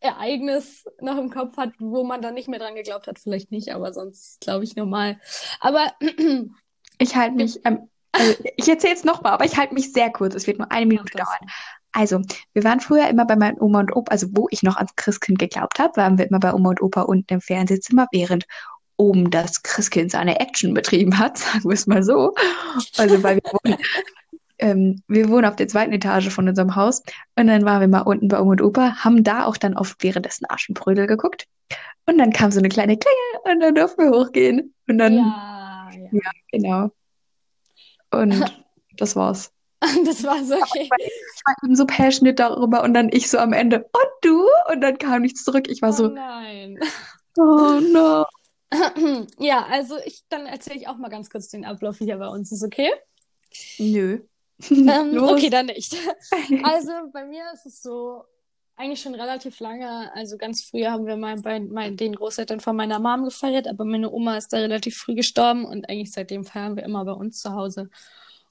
Ereignis 0.00 0.84
noch 1.00 1.18
im 1.18 1.30
Kopf 1.30 1.56
hat, 1.56 1.70
wo 1.78 2.04
man 2.04 2.22
dann 2.22 2.34
nicht 2.34 2.48
mehr 2.48 2.58
dran 2.58 2.74
geglaubt 2.74 3.06
hat, 3.06 3.18
vielleicht 3.18 3.50
nicht, 3.50 3.74
aber 3.74 3.92
sonst 3.92 4.40
glaube 4.40 4.64
ich 4.64 4.76
normal. 4.76 5.20
Aber 5.60 5.92
Ich 7.00 7.16
halte 7.16 7.34
mich, 7.34 7.58
ähm, 7.64 7.88
also 8.12 8.34
ich 8.56 8.68
erzähle 8.68 8.94
es 8.94 9.04
nochmal, 9.04 9.32
aber 9.32 9.46
ich 9.46 9.56
halte 9.56 9.74
mich 9.74 9.92
sehr 9.92 10.10
kurz. 10.10 10.34
Es 10.34 10.46
wird 10.46 10.58
nur 10.58 10.70
eine 10.70 10.86
Minute 10.86 11.16
dauern. 11.16 11.50
Also, 11.92 12.20
wir 12.52 12.62
waren 12.62 12.80
früher 12.80 13.08
immer 13.08 13.24
bei 13.24 13.36
meinen 13.36 13.60
Oma 13.60 13.80
und 13.80 13.96
Opa, 13.96 14.12
also 14.12 14.28
wo 14.32 14.46
ich 14.50 14.62
noch 14.62 14.76
ans 14.76 14.94
Christkind 14.94 15.38
geglaubt 15.38 15.78
habe, 15.78 15.96
waren 15.96 16.18
wir 16.18 16.28
immer 16.28 16.38
bei 16.38 16.52
Oma 16.52 16.68
und 16.68 16.82
Opa 16.82 17.02
unten 17.02 17.34
im 17.34 17.40
Fernsehzimmer, 17.40 18.06
während 18.12 18.44
oben 18.96 19.30
das 19.30 19.62
Christkind 19.62 20.12
seine 20.12 20.38
Action 20.38 20.74
betrieben 20.74 21.18
hat, 21.18 21.38
sagen 21.38 21.64
wir 21.64 21.72
es 21.72 21.86
mal 21.86 22.02
so. 22.02 22.34
Also 22.98 23.22
weil 23.22 23.36
wir 23.36 23.50
wohnen, 23.64 23.78
ähm, 24.60 25.02
wir 25.08 25.28
wohnen 25.28 25.44
auf 25.44 25.56
der 25.56 25.68
zweiten 25.68 25.92
Etage 25.92 26.28
von 26.30 26.48
unserem 26.48 26.76
Haus 26.76 27.02
und 27.36 27.46
dann 27.46 27.64
waren 27.64 27.80
wir 27.80 27.88
mal 27.88 28.00
unten 28.02 28.28
bei 28.28 28.40
Oma 28.40 28.52
und 28.52 28.62
Opa, 28.62 28.96
haben 29.04 29.24
da 29.24 29.44
auch 29.44 29.56
dann 29.56 29.76
oft 29.76 30.02
währenddessen 30.02 30.46
Aschenbrödel 30.48 31.06
geguckt 31.06 31.46
und 32.06 32.18
dann 32.18 32.32
kam 32.32 32.50
so 32.50 32.58
eine 32.58 32.68
kleine 32.68 32.96
Klingel 32.98 33.52
und 33.54 33.60
dann 33.60 33.74
durften 33.74 34.02
wir 34.04 34.10
hochgehen 34.10 34.74
und 34.88 34.98
dann, 34.98 35.14
Ja, 35.16 35.90
ja. 35.92 36.08
ja, 36.12 36.30
genau. 36.52 36.90
Und 38.10 38.44
das 38.96 39.16
war's. 39.16 39.52
Das 40.04 40.22
war 40.24 40.44
so 40.44 40.54
okay. 40.56 40.90
Ich 40.98 41.42
war 41.46 41.54
eben 41.64 41.74
so 41.74 41.86
passionate 41.86 42.34
darüber 42.34 42.82
und 42.82 42.92
dann 42.92 43.08
ich 43.10 43.30
so 43.30 43.38
am 43.38 43.54
Ende, 43.54 43.78
und 43.78 44.10
du? 44.20 44.46
Und 44.70 44.82
dann 44.82 44.98
kam 44.98 45.22
nichts 45.22 45.42
zurück. 45.42 45.68
Ich 45.70 45.80
war 45.80 45.88
Oh 45.90 45.92
so, 45.92 46.08
nein. 46.08 46.78
oh 47.38 47.80
no. 47.80 48.26
Ja, 49.38 49.66
also 49.70 49.96
ich, 50.04 50.22
dann 50.28 50.44
erzähle 50.46 50.78
ich 50.78 50.86
auch 50.88 50.96
mal 50.96 51.08
ganz 51.08 51.30
kurz 51.30 51.48
den 51.48 51.64
Ablauf 51.64 51.96
hier 51.98 52.18
bei 52.18 52.28
uns. 52.28 52.52
Ist 52.52 52.62
okay? 52.62 52.90
Nö. 53.78 54.20
Ähm, 54.70 55.22
okay, 55.22 55.50
dann 55.50 55.66
nicht. 55.66 55.96
Also 56.62 56.92
bei 57.12 57.24
mir 57.24 57.44
ist 57.52 57.66
es 57.66 57.82
so, 57.82 58.24
eigentlich 58.80 59.02
schon 59.02 59.14
relativ 59.14 59.60
lange. 59.60 60.10
Also 60.14 60.38
ganz 60.38 60.64
früh 60.64 60.84
haben 60.86 61.06
wir 61.06 61.16
mal 61.16 61.36
bei 61.36 61.60
mein, 61.60 61.96
den 61.96 62.14
Großeltern 62.14 62.60
von 62.60 62.74
meiner 62.74 62.98
Mom 62.98 63.24
gefeiert, 63.24 63.68
aber 63.68 63.84
meine 63.84 64.10
Oma 64.10 64.38
ist 64.38 64.52
da 64.52 64.56
relativ 64.56 64.96
früh 64.96 65.14
gestorben 65.14 65.66
und 65.66 65.88
eigentlich 65.88 66.12
seitdem 66.12 66.44
feiern 66.44 66.76
wir 66.76 66.84
immer 66.84 67.04
bei 67.04 67.12
uns 67.12 67.40
zu 67.40 67.52
Hause. 67.52 67.90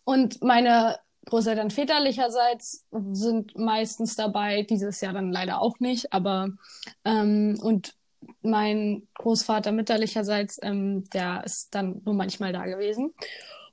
Und 0.03 0.41
meine 0.43 0.99
Großeltern 1.25 1.71
väterlicherseits 1.71 2.85
sind 2.91 3.57
meistens 3.57 4.15
dabei, 4.15 4.63
dieses 4.63 5.01
Jahr 5.01 5.13
dann 5.13 5.31
leider 5.31 5.61
auch 5.61 5.79
nicht, 5.79 6.13
aber 6.13 6.49
ähm, 7.03 7.57
und 7.61 7.95
mein 8.41 9.07
Großvater 9.15 9.71
mütterlicherseits, 9.71 10.59
ähm, 10.61 11.09
der 11.09 11.43
ist 11.43 11.73
dann 11.73 12.01
nur 12.05 12.13
manchmal 12.13 12.53
da 12.53 12.65
gewesen. 12.65 13.13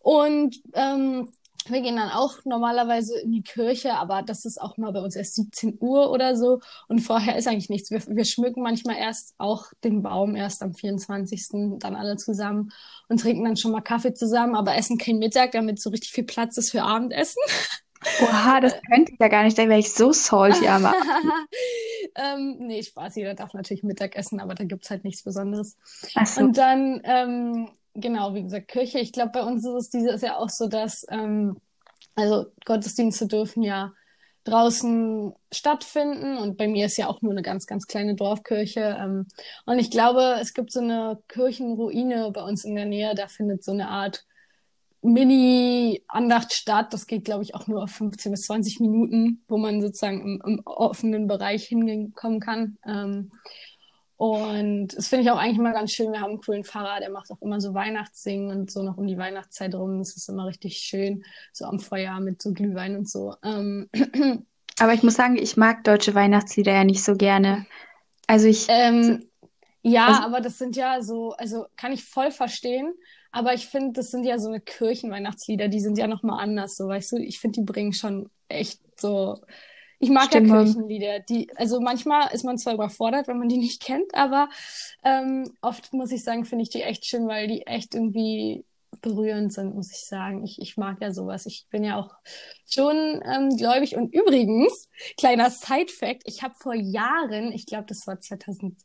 Und 0.00 0.62
ähm, 0.72 1.32
wir 1.70 1.80
gehen 1.80 1.96
dann 1.96 2.10
auch 2.10 2.44
normalerweise 2.44 3.18
in 3.18 3.32
die 3.32 3.42
Kirche, 3.42 3.94
aber 3.94 4.22
das 4.22 4.44
ist 4.44 4.60
auch 4.60 4.76
mal 4.76 4.92
bei 4.92 5.00
uns 5.00 5.16
erst 5.16 5.34
17 5.36 5.78
Uhr 5.80 6.10
oder 6.10 6.36
so. 6.36 6.60
Und 6.88 7.00
vorher 7.00 7.36
ist 7.36 7.48
eigentlich 7.48 7.70
nichts. 7.70 7.90
Wir, 7.90 8.02
wir 8.06 8.24
schmücken 8.24 8.62
manchmal 8.62 8.96
erst 8.96 9.34
auch 9.38 9.66
den 9.84 10.02
Baum 10.02 10.36
erst 10.36 10.62
am 10.62 10.74
24. 10.74 11.78
dann 11.78 11.96
alle 11.96 12.16
zusammen 12.16 12.72
und 13.08 13.20
trinken 13.20 13.44
dann 13.44 13.56
schon 13.56 13.72
mal 13.72 13.80
Kaffee 13.80 14.14
zusammen, 14.14 14.54
aber 14.54 14.76
essen 14.76 14.98
kein 14.98 15.18
Mittag, 15.18 15.52
damit 15.52 15.80
so 15.80 15.90
richtig 15.90 16.12
viel 16.12 16.24
Platz 16.24 16.56
ist 16.56 16.70
für 16.70 16.82
Abendessen. 16.82 17.42
Oha, 18.22 18.60
das 18.60 18.74
könnte 18.88 19.12
ich 19.12 19.18
ja 19.18 19.28
gar 19.28 19.42
nicht, 19.42 19.58
da 19.58 19.68
wäre 19.68 19.80
ich 19.80 19.92
so 19.92 20.12
salty 20.12 20.68
am 20.68 20.86
ähm, 22.14 22.56
nee, 22.60 22.82
Spaß, 22.82 23.16
jeder 23.16 23.34
darf 23.34 23.54
natürlich 23.54 23.82
Mittag 23.82 24.16
essen, 24.16 24.38
aber 24.38 24.54
da 24.54 24.64
gibt's 24.64 24.90
halt 24.90 25.02
nichts 25.02 25.22
Besonderes. 25.22 25.76
So. 26.24 26.40
Und 26.40 26.56
dann, 26.56 27.00
ähm, 27.04 27.68
genau, 27.96 28.34
wie 28.34 28.42
gesagt, 28.42 28.68
Kirche. 28.68 28.98
Ich 28.98 29.12
glaube, 29.12 29.32
bei 29.32 29.42
uns 29.42 29.64
ist 29.64 29.74
es 29.74 29.90
dieses 29.90 30.22
Jahr 30.22 30.38
auch 30.38 30.50
so, 30.50 30.68
dass, 30.68 31.04
ähm, 31.10 31.56
also 32.14 32.46
Gottesdienste 32.64 33.26
dürfen 33.26 33.62
ja 33.62 33.92
draußen 34.44 35.32
stattfinden 35.52 36.38
und 36.38 36.56
bei 36.56 36.68
mir 36.68 36.86
ist 36.86 36.96
ja 36.96 37.08
auch 37.08 37.20
nur 37.20 37.32
eine 37.32 37.42
ganz, 37.42 37.66
ganz 37.66 37.86
kleine 37.86 38.14
Dorfkirche. 38.14 38.96
Ähm, 38.98 39.26
und 39.66 39.78
ich 39.78 39.90
glaube, 39.90 40.36
es 40.40 40.54
gibt 40.54 40.72
so 40.72 40.80
eine 40.80 41.18
Kirchenruine 41.28 42.30
bei 42.32 42.42
uns 42.42 42.64
in 42.64 42.76
der 42.76 42.86
Nähe, 42.86 43.14
da 43.14 43.26
findet 43.26 43.64
so 43.64 43.72
eine 43.72 43.88
Art 43.88 44.24
Mini-Andacht 45.02 46.52
statt. 46.52 46.92
Das 46.92 47.06
geht, 47.06 47.24
glaube 47.24 47.42
ich, 47.44 47.54
auch 47.54 47.66
nur 47.66 47.82
auf 47.82 47.90
15 47.90 48.32
bis 48.32 48.42
20 48.42 48.80
Minuten, 48.80 49.44
wo 49.48 49.58
man 49.58 49.80
sozusagen 49.80 50.20
im, 50.20 50.42
im 50.44 50.62
offenen 50.64 51.26
Bereich 51.26 51.64
hinkommen 51.64 52.40
kann. 52.40 52.78
Ähm, 52.86 53.30
und 54.16 54.88
das 54.96 55.08
finde 55.08 55.24
ich 55.24 55.30
auch 55.30 55.36
eigentlich 55.38 55.58
immer 55.58 55.72
ganz 55.72 55.92
schön. 55.92 56.12
Wir 56.12 56.20
haben 56.20 56.30
einen 56.30 56.40
coolen 56.40 56.64
Pfarrer, 56.64 57.00
der 57.00 57.10
macht 57.10 57.30
auch 57.30 57.40
immer 57.42 57.60
so 57.60 57.74
Weihnachtssingen 57.74 58.50
und 58.56 58.70
so 58.70 58.82
noch 58.82 58.96
um 58.96 59.06
die 59.06 59.18
Weihnachtszeit 59.18 59.74
rum. 59.74 59.98
Das 59.98 60.16
ist 60.16 60.28
immer 60.28 60.46
richtig 60.46 60.78
schön, 60.78 61.24
so 61.52 61.66
am 61.66 61.78
Feuer 61.78 62.18
mit 62.20 62.40
so 62.40 62.52
Glühwein 62.52 62.96
und 62.96 63.08
so. 63.08 63.34
Ähm, 63.44 63.88
Aber 64.78 64.92
ich 64.94 65.02
muss 65.02 65.14
sagen, 65.14 65.36
ich 65.36 65.56
mag 65.56 65.84
deutsche 65.84 66.14
Weihnachtslieder 66.14 66.72
ja 66.72 66.84
nicht 66.84 67.02
so 67.02 67.14
gerne. 67.16 67.66
Also 68.26 68.46
ich, 68.48 68.66
ähm, 68.68 69.28
ja, 69.82 70.06
Also- 70.08 70.22
aber 70.22 70.40
das 70.40 70.58
sind 70.58 70.76
ja 70.76 71.00
so, 71.00 71.32
also 71.32 71.66
kann 71.76 71.92
ich 71.92 72.04
voll 72.04 72.30
verstehen. 72.30 72.92
Aber 73.32 73.52
ich 73.54 73.66
finde, 73.66 73.92
das 73.92 74.10
sind 74.10 74.24
ja 74.24 74.38
so 74.38 74.48
eine 74.48 74.60
Kirchenweihnachtslieder, 74.60 75.68
die 75.68 75.80
sind 75.80 75.98
ja 75.98 76.06
nochmal 76.06 76.42
anders, 76.42 76.76
so 76.76 76.88
weißt 76.88 77.12
du. 77.12 77.16
Ich 77.18 77.38
finde, 77.38 77.60
die 77.60 77.66
bringen 77.66 77.92
schon 77.92 78.30
echt 78.48 78.80
so. 78.98 79.40
Ich 79.98 80.10
mag 80.10 80.24
ja 80.34 80.40
Stimmung. 80.40 80.64
Kirchenlieder, 80.64 81.20
die, 81.20 81.48
also 81.56 81.80
manchmal 81.80 82.32
ist 82.34 82.44
man 82.44 82.58
zwar 82.58 82.74
überfordert, 82.74 83.28
wenn 83.28 83.38
man 83.38 83.48
die 83.48 83.58
nicht 83.58 83.82
kennt, 83.82 84.14
aber 84.14 84.48
ähm, 85.04 85.50
oft 85.62 85.92
muss 85.92 86.12
ich 86.12 86.22
sagen, 86.22 86.44
finde 86.44 86.62
ich 86.64 86.70
die 86.70 86.82
echt 86.82 87.06
schön, 87.06 87.26
weil 87.26 87.48
die 87.48 87.66
echt 87.66 87.94
irgendwie 87.94 88.64
berührend 89.00 89.52
sind, 89.52 89.74
muss 89.74 89.92
ich 89.92 90.06
sagen. 90.06 90.44
Ich, 90.44 90.60
ich 90.60 90.76
mag 90.76 91.00
ja 91.00 91.12
sowas. 91.12 91.46
Ich 91.46 91.66
bin 91.70 91.84
ja 91.84 91.96
auch 91.96 92.14
schon 92.68 93.22
ähm, 93.24 93.56
gläubig. 93.56 93.96
Und 93.96 94.12
übrigens, 94.14 94.88
kleiner 95.16 95.50
Side-Fact, 95.50 96.22
ich 96.24 96.42
habe 96.42 96.54
vor 96.54 96.74
Jahren, 96.74 97.52
ich 97.52 97.66
glaube, 97.66 97.86
das 97.86 98.06
war 98.06 98.20
2000, 98.20 98.80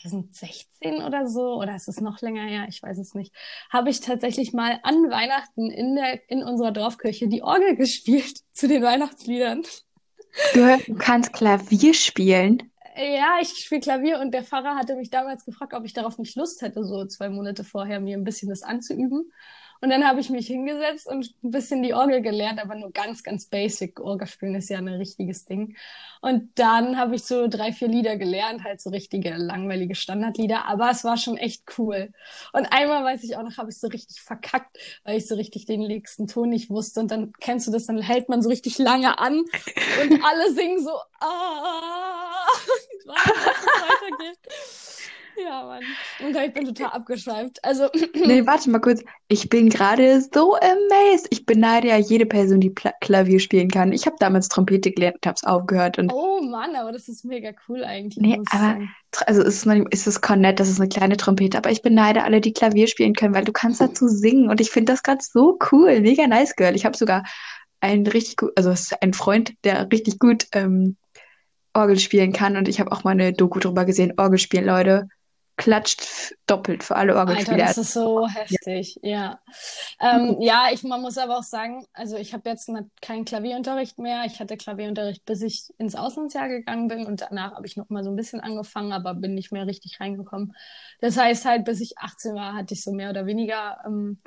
2016 0.00 1.02
oder 1.02 1.26
so, 1.26 1.54
oder 1.54 1.74
ist 1.74 1.88
es 1.88 2.00
noch 2.00 2.20
länger 2.20 2.44
her, 2.44 2.66
ich 2.68 2.82
weiß 2.82 2.98
es 2.98 3.14
nicht, 3.14 3.34
habe 3.70 3.90
ich 3.90 4.00
tatsächlich 4.00 4.52
mal 4.52 4.78
an 4.82 4.94
Weihnachten 5.10 5.70
in 5.70 5.96
der, 5.96 6.28
in 6.30 6.42
unserer 6.42 6.72
Dorfkirche 6.72 7.28
die 7.28 7.42
Orgel 7.42 7.76
gespielt 7.76 8.40
zu 8.52 8.68
den 8.68 8.82
Weihnachtsliedern. 8.82 9.62
du 10.54 10.94
kannst 10.98 11.32
Klavier 11.32 11.94
spielen. 11.94 12.70
Ja, 12.96 13.38
ich 13.40 13.50
spiele 13.50 13.80
Klavier 13.80 14.18
und 14.18 14.32
der 14.32 14.42
Pfarrer 14.42 14.74
hatte 14.74 14.96
mich 14.96 15.10
damals 15.10 15.44
gefragt, 15.44 15.72
ob 15.72 15.84
ich 15.84 15.92
darauf 15.92 16.18
nicht 16.18 16.36
Lust 16.36 16.62
hätte, 16.62 16.84
so 16.84 17.06
zwei 17.06 17.28
Monate 17.28 17.62
vorher 17.62 18.00
mir 18.00 18.16
ein 18.16 18.24
bisschen 18.24 18.48
das 18.48 18.62
anzuüben. 18.62 19.30
Und 19.80 19.90
dann 19.90 20.06
habe 20.06 20.20
ich 20.20 20.30
mich 20.30 20.46
hingesetzt 20.46 21.06
und 21.06 21.34
ein 21.42 21.50
bisschen 21.50 21.82
die 21.82 21.94
Orgel 21.94 22.20
gelernt, 22.20 22.60
aber 22.60 22.74
nur 22.74 22.90
ganz, 22.90 23.22
ganz 23.22 23.46
basic. 23.46 24.00
Orgel 24.00 24.26
spielen 24.26 24.54
ist 24.54 24.68
ja 24.70 24.78
ein 24.78 24.88
richtiges 24.88 25.44
Ding. 25.44 25.76
Und 26.20 26.50
dann 26.56 26.98
habe 26.98 27.14
ich 27.14 27.24
so 27.24 27.46
drei, 27.48 27.72
vier 27.72 27.88
Lieder 27.88 28.16
gelernt, 28.16 28.64
halt 28.64 28.80
so 28.80 28.90
richtige 28.90 29.34
langweilige 29.36 29.94
Standardlieder, 29.94 30.66
aber 30.66 30.90
es 30.90 31.04
war 31.04 31.16
schon 31.16 31.36
echt 31.36 31.62
cool. 31.78 32.12
Und 32.52 32.66
einmal 32.72 33.04
weiß 33.04 33.22
ich 33.24 33.36
auch 33.36 33.42
noch, 33.42 33.56
habe 33.56 33.70
ich 33.70 33.78
so 33.78 33.86
richtig 33.86 34.20
verkackt, 34.20 34.78
weil 35.04 35.16
ich 35.16 35.26
so 35.26 35.36
richtig 35.36 35.66
den 35.66 35.80
nächsten 35.80 36.26
Ton 36.26 36.48
nicht 36.48 36.70
wusste. 36.70 37.00
Und 37.00 37.10
dann 37.10 37.32
kennst 37.40 37.68
du 37.68 37.72
das, 37.72 37.86
dann 37.86 38.00
hält 38.00 38.28
man 38.28 38.42
so 38.42 38.48
richtig 38.48 38.78
lange 38.78 39.18
an 39.18 39.38
und 39.38 39.48
alle 40.24 40.52
singen 40.52 40.82
so, 40.82 40.90
ah, 41.20 42.46
ich 42.98 43.06
weiß 43.06 43.26
nicht, 43.26 43.46
dass 43.46 43.56
es 43.56 43.82
weitergeht. 43.82 44.38
Ja, 45.44 45.64
Mann. 45.64 45.82
Okay, 46.20 46.46
ich 46.48 46.52
bin 46.52 46.64
total 46.66 46.90
abgeschweift. 46.90 47.64
Also, 47.64 47.88
Nee, 48.26 48.46
warte 48.46 48.70
mal 48.70 48.80
kurz. 48.80 49.02
Ich 49.28 49.48
bin 49.48 49.68
gerade 49.68 50.20
so 50.20 50.56
amazed. 50.56 51.28
Ich 51.30 51.46
beneide 51.46 51.88
ja 51.88 51.96
jede 51.96 52.26
Person, 52.26 52.60
die 52.60 52.70
Pla 52.70 52.92
Klavier 53.00 53.38
spielen 53.40 53.70
kann. 53.70 53.92
Ich 53.92 54.06
habe 54.06 54.16
damals 54.18 54.48
Trompete 54.48 54.90
gelernt 54.90 55.16
und 55.16 55.26
habe 55.26 55.36
es 55.36 55.44
aufgehört. 55.44 55.98
Und 55.98 56.12
oh 56.12 56.40
Mann, 56.42 56.74
aber 56.76 56.92
das 56.92 57.08
ist 57.08 57.24
mega 57.24 57.50
cool 57.68 57.84
eigentlich, 57.84 58.18
Nee, 58.18 58.40
aber- 58.50 58.58
sagen. 58.58 58.90
also 59.26 59.42
ist 59.42 59.54
es, 59.58 59.64
manchmal- 59.66 59.92
ist 59.92 60.06
es 60.06 60.20
Kornett, 60.20 60.58
das 60.60 60.68
ist 60.68 60.80
eine 60.80 60.88
kleine 60.88 61.16
Trompete, 61.16 61.56
aber 61.56 61.70
ich 61.70 61.82
beneide 61.82 62.24
alle, 62.24 62.40
die 62.40 62.52
Klavier 62.52 62.88
spielen 62.88 63.14
können, 63.14 63.34
weil 63.34 63.44
du 63.44 63.52
kannst 63.52 63.80
dazu 63.80 64.08
singen 64.08 64.50
und 64.50 64.60
ich 64.60 64.70
finde 64.70 64.92
das 64.92 65.02
gerade 65.02 65.20
so 65.22 65.58
cool. 65.72 66.00
Mega 66.00 66.26
nice, 66.26 66.56
Girl. 66.56 66.74
Ich 66.74 66.84
habe 66.84 66.96
sogar 66.96 67.22
einen 67.80 68.06
richtig 68.06 68.36
gut, 68.38 68.52
also 68.56 68.70
es 68.70 68.80
ist 68.90 69.02
ein 69.02 69.12
Freund, 69.14 69.52
der 69.64 69.90
richtig 69.92 70.18
gut 70.18 70.46
ähm, 70.52 70.96
Orgel 71.74 71.98
spielen 71.98 72.32
kann 72.32 72.56
und 72.56 72.66
ich 72.66 72.80
habe 72.80 72.90
auch 72.90 73.04
mal 73.04 73.10
eine 73.12 73.32
Doku 73.32 73.60
drüber 73.60 73.84
gesehen. 73.84 74.14
Orgel 74.16 74.38
spielen, 74.38 74.64
Leute. 74.64 75.08
Klatscht 75.58 76.36
doppelt 76.46 76.84
für 76.84 76.94
alle 76.94 77.16
Alter, 77.16 77.32
Orgelspieler. 77.32 77.66
das 77.66 77.78
ist 77.78 77.92
so 77.92 78.28
heftig, 78.28 79.00
ja. 79.02 79.40
Ähm, 80.00 80.36
ja, 80.40 80.68
ich, 80.72 80.84
man 80.84 81.02
muss 81.02 81.18
aber 81.18 81.36
auch 81.36 81.42
sagen, 81.42 81.84
also 81.92 82.16
ich 82.16 82.32
habe 82.32 82.48
jetzt 82.48 82.70
keinen 83.02 83.24
Klavierunterricht 83.24 83.98
mehr. 83.98 84.22
Ich 84.24 84.38
hatte 84.38 84.56
Klavierunterricht, 84.56 85.24
bis 85.24 85.42
ich 85.42 85.64
ins 85.76 85.96
Auslandsjahr 85.96 86.48
gegangen 86.48 86.86
bin 86.86 87.06
und 87.06 87.22
danach 87.22 87.54
habe 87.54 87.66
ich 87.66 87.76
noch 87.76 87.90
mal 87.90 88.04
so 88.04 88.10
ein 88.10 88.16
bisschen 88.16 88.38
angefangen, 88.38 88.92
aber 88.92 89.14
bin 89.14 89.34
nicht 89.34 89.50
mehr 89.50 89.66
richtig 89.66 89.98
reingekommen. 89.98 90.54
Das 91.00 91.16
heißt 91.16 91.44
halt, 91.44 91.64
bis 91.64 91.80
ich 91.80 91.98
18 91.98 92.36
war, 92.36 92.54
hatte 92.54 92.74
ich 92.74 92.84
so 92.84 92.92
mehr 92.92 93.10
oder 93.10 93.26
weniger 93.26 93.78
ähm, 93.84 94.18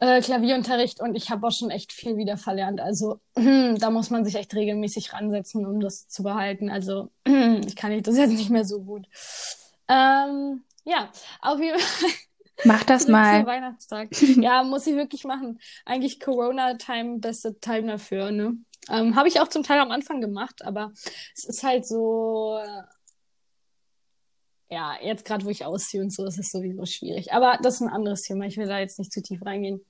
äh, 0.00 0.20
Klavierunterricht 0.20 1.00
und 1.00 1.14
ich 1.14 1.30
habe 1.30 1.46
auch 1.46 1.52
schon 1.52 1.70
echt 1.70 1.92
viel 1.92 2.16
wieder 2.16 2.36
verlernt. 2.36 2.80
Also 2.80 3.20
da 3.36 3.90
muss 3.90 4.10
man 4.10 4.24
sich 4.24 4.34
echt 4.34 4.52
regelmäßig 4.56 5.12
ransetzen, 5.12 5.64
um 5.64 5.78
das 5.78 6.08
zu 6.08 6.24
behalten. 6.24 6.68
Also 6.68 7.10
ich 7.24 7.76
kann 7.76 7.92
ich 7.92 8.02
das 8.02 8.16
jetzt 8.16 8.32
nicht 8.32 8.50
mehr 8.50 8.64
so 8.64 8.82
gut. 8.82 9.06
Ähm, 9.88 10.64
ja, 10.84 11.10
auf 11.40 11.60
jeden 11.60 11.78
Fall. 11.78 12.10
Mach 12.64 12.84
das 12.84 13.06
mal. 13.06 13.44
Weihnachtstag. 13.46 14.08
Ja, 14.40 14.62
muss 14.62 14.86
ich 14.86 14.96
wirklich 14.96 15.24
machen. 15.24 15.60
Eigentlich 15.84 16.20
Corona-Time, 16.20 17.18
beste 17.18 17.58
Time 17.60 17.86
dafür, 17.86 18.30
ne? 18.30 18.56
Ähm, 18.88 19.16
Habe 19.16 19.28
ich 19.28 19.40
auch 19.40 19.48
zum 19.48 19.62
Teil 19.62 19.80
am 19.80 19.90
Anfang 19.90 20.20
gemacht, 20.20 20.64
aber 20.64 20.92
es 21.34 21.44
ist 21.44 21.62
halt 21.62 21.86
so, 21.86 22.58
äh, 22.62 22.82
ja, 24.68 24.96
jetzt 25.02 25.24
gerade, 25.24 25.44
wo 25.44 25.50
ich 25.50 25.64
ausziehe 25.64 26.02
und 26.02 26.12
so, 26.12 26.24
ist 26.24 26.38
es 26.38 26.50
sowieso 26.50 26.86
schwierig. 26.86 27.32
Aber 27.32 27.58
das 27.62 27.74
ist 27.76 27.80
ein 27.82 27.88
anderes 27.88 28.22
Thema. 28.22 28.46
Ich 28.46 28.56
will 28.56 28.66
da 28.66 28.78
jetzt 28.78 28.98
nicht 28.98 29.12
zu 29.12 29.22
tief 29.22 29.44
reingehen. 29.44 29.84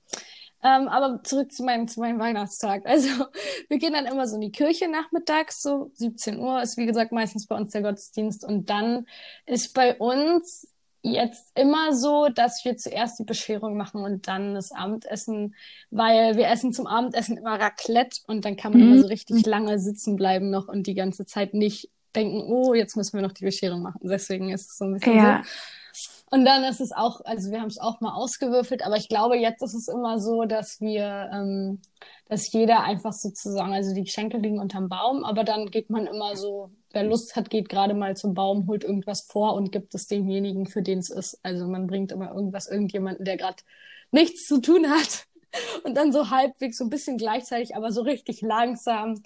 Ähm, 0.63 0.87
aber 0.87 1.23
zurück 1.23 1.51
zu 1.51 1.63
meinem, 1.63 1.87
zu 1.87 1.99
meinem 1.99 2.19
Weihnachtstag. 2.19 2.85
Also, 2.85 3.09
wir 3.69 3.77
gehen 3.77 3.93
dann 3.93 4.05
immer 4.05 4.27
so 4.27 4.35
in 4.35 4.41
die 4.41 4.51
Kirche 4.51 4.89
nachmittags, 4.89 5.61
so 5.61 5.91
17 5.93 6.39
Uhr 6.39 6.61
ist 6.61 6.77
wie 6.77 6.85
gesagt 6.85 7.11
meistens 7.11 7.47
bei 7.47 7.55
uns 7.55 7.71
der 7.71 7.83
Gottesdienst 7.83 8.43
und 8.43 8.69
dann 8.69 9.05
ist 9.45 9.73
bei 9.73 9.95
uns 9.97 10.67
jetzt 11.03 11.51
immer 11.55 11.93
so, 11.93 12.27
dass 12.29 12.65
wir 12.65 12.75
zuerst 12.75 13.19
die 13.19 13.23
Bescherung 13.23 13.77
machen 13.77 14.03
und 14.03 14.27
dann 14.27 14.55
das 14.55 14.71
Abendessen, 14.71 15.55
weil 15.89 16.37
wir 16.37 16.47
essen 16.47 16.73
zum 16.73 16.87
Abendessen 16.87 17.37
immer 17.37 17.59
Raclette 17.59 18.21
und 18.27 18.45
dann 18.45 18.57
kann 18.57 18.73
man 18.73 18.81
mhm. 18.81 18.91
immer 18.93 19.01
so 19.01 19.07
richtig 19.07 19.45
lange 19.45 19.79
sitzen 19.79 20.15
bleiben 20.15 20.49
noch 20.49 20.67
und 20.67 20.87
die 20.87 20.95
ganze 20.95 21.25
Zeit 21.25 21.53
nicht 21.53 21.89
denken, 22.15 22.41
oh, 22.41 22.73
jetzt 22.73 22.97
müssen 22.97 23.13
wir 23.13 23.21
noch 23.21 23.31
die 23.31 23.45
Bescherung 23.45 23.81
machen. 23.81 24.01
Deswegen 24.03 24.49
ist 24.49 24.71
es 24.71 24.77
so 24.77 24.85
ein 24.85 24.93
bisschen 24.93 25.17
ja. 25.17 25.43
so. 25.43 26.16
Und 26.29 26.43
dann 26.43 26.65
ist 26.65 26.81
es 26.81 26.91
auch, 26.91 27.21
also 27.23 27.51
wir 27.51 27.61
haben 27.61 27.69
es 27.69 27.79
auch 27.79 28.01
mal 28.01 28.13
ausgewürfelt, 28.13 28.85
aber 28.85 28.97
ich 28.97 29.07
glaube, 29.07 29.37
jetzt 29.37 29.61
ist 29.61 29.73
es 29.73 29.87
immer 29.87 30.19
so, 30.19 30.43
dass 30.43 30.81
wir, 30.81 31.29
ähm, 31.33 31.81
dass 32.27 32.51
jeder 32.51 32.83
einfach 32.83 33.13
sozusagen, 33.13 33.73
also 33.73 33.93
die 33.93 34.03
Geschenke 34.03 34.37
liegen 34.37 34.59
unterm 34.59 34.89
Baum, 34.89 35.23
aber 35.23 35.45
dann 35.45 35.71
geht 35.71 35.89
man 35.89 36.05
immer 36.05 36.35
so, 36.35 36.71
wer 36.91 37.03
Lust 37.03 37.37
hat, 37.37 37.49
geht 37.49 37.69
gerade 37.69 37.93
mal 37.93 38.17
zum 38.17 38.33
Baum, 38.33 38.67
holt 38.67 38.83
irgendwas 38.83 39.21
vor 39.21 39.53
und 39.53 39.71
gibt 39.71 39.95
es 39.95 40.07
demjenigen, 40.07 40.65
für 40.65 40.81
den 40.81 40.99
es 40.99 41.09
ist. 41.09 41.39
Also 41.43 41.65
man 41.65 41.87
bringt 41.87 42.11
immer 42.11 42.33
irgendwas 42.33 42.67
irgendjemanden, 42.67 43.23
der 43.23 43.37
gerade 43.37 43.63
nichts 44.11 44.47
zu 44.47 44.59
tun 44.59 44.89
hat. 44.89 45.25
Und 45.85 45.95
dann 45.95 46.11
so 46.11 46.29
halbwegs, 46.29 46.77
so 46.77 46.83
ein 46.83 46.89
bisschen 46.89 47.17
gleichzeitig, 47.17 47.75
aber 47.75 47.91
so 47.93 48.01
richtig 48.01 48.41
langsam 48.41 49.23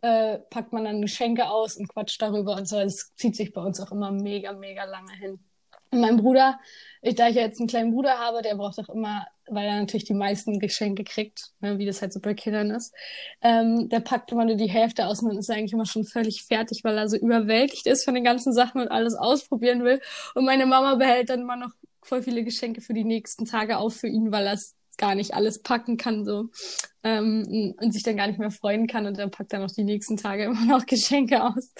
äh, 0.00 0.38
packt 0.50 0.72
man 0.72 0.84
dann 0.84 1.00
Geschenke 1.00 1.48
aus 1.48 1.76
und 1.76 1.88
quatscht 1.88 2.20
darüber 2.20 2.56
und 2.56 2.66
so. 2.66 2.78
Es 2.78 3.14
zieht 3.14 3.36
sich 3.36 3.52
bei 3.52 3.62
uns 3.62 3.80
auch 3.80 3.92
immer 3.92 4.10
mega, 4.10 4.52
mega 4.52 4.84
lange 4.84 5.12
hin. 5.12 5.38
Und 5.90 6.00
mein 6.00 6.16
Bruder, 6.16 6.60
ich, 7.02 7.16
da 7.16 7.28
ich 7.28 7.36
ja 7.36 7.42
jetzt 7.42 7.58
einen 7.58 7.68
kleinen 7.68 7.92
Bruder 7.92 8.18
habe, 8.18 8.42
der 8.42 8.54
braucht 8.54 8.78
auch 8.78 8.88
immer, 8.88 9.26
weil 9.48 9.66
er 9.66 9.80
natürlich 9.80 10.04
die 10.04 10.14
meisten 10.14 10.60
Geschenke 10.60 11.02
kriegt, 11.02 11.50
ne, 11.60 11.78
wie 11.78 11.86
das 11.86 12.00
halt 12.00 12.12
so 12.12 12.20
bei 12.20 12.34
Kindern 12.34 12.70
ist, 12.70 12.94
ähm, 13.42 13.88
der 13.88 14.00
packt 14.00 14.30
immer 14.30 14.44
nur 14.44 14.54
die 14.54 14.70
Hälfte 14.70 15.06
aus 15.06 15.20
und 15.20 15.30
dann 15.30 15.38
ist 15.38 15.48
er 15.48 15.56
eigentlich 15.56 15.72
immer 15.72 15.86
schon 15.86 16.04
völlig 16.04 16.44
fertig, 16.44 16.84
weil 16.84 16.96
er 16.96 17.08
so 17.08 17.16
überwältigt 17.16 17.86
ist 17.86 18.04
von 18.04 18.14
den 18.14 18.24
ganzen 18.24 18.52
Sachen 18.52 18.80
und 18.80 18.88
alles 18.88 19.14
ausprobieren 19.14 19.82
will. 19.82 20.00
Und 20.34 20.44
meine 20.44 20.66
Mama 20.66 20.94
behält 20.94 21.30
dann 21.30 21.40
immer 21.40 21.56
noch 21.56 21.70
voll 22.02 22.22
viele 22.22 22.44
Geschenke 22.44 22.80
für 22.80 22.94
die 22.94 23.04
nächsten 23.04 23.44
Tage 23.44 23.78
auf 23.78 23.94
für 23.96 24.08
ihn, 24.08 24.30
weil 24.32 24.46
er 24.46 24.54
es 24.54 24.76
gar 25.00 25.14
nicht 25.14 25.34
alles 25.34 25.62
packen 25.62 25.96
kann 25.96 26.24
so 26.24 26.50
ähm, 27.02 27.74
und 27.80 27.92
sich 27.92 28.02
dann 28.02 28.16
gar 28.16 28.26
nicht 28.26 28.38
mehr 28.38 28.50
freuen 28.50 28.86
kann 28.86 29.06
und 29.06 29.18
dann 29.18 29.30
packt 29.30 29.52
er 29.52 29.60
noch 29.60 29.70
die 29.72 29.84
nächsten 29.84 30.16
Tage 30.16 30.44
immer 30.44 30.66
noch 30.66 30.86
Geschenke 30.86 31.42
aus. 31.42 31.72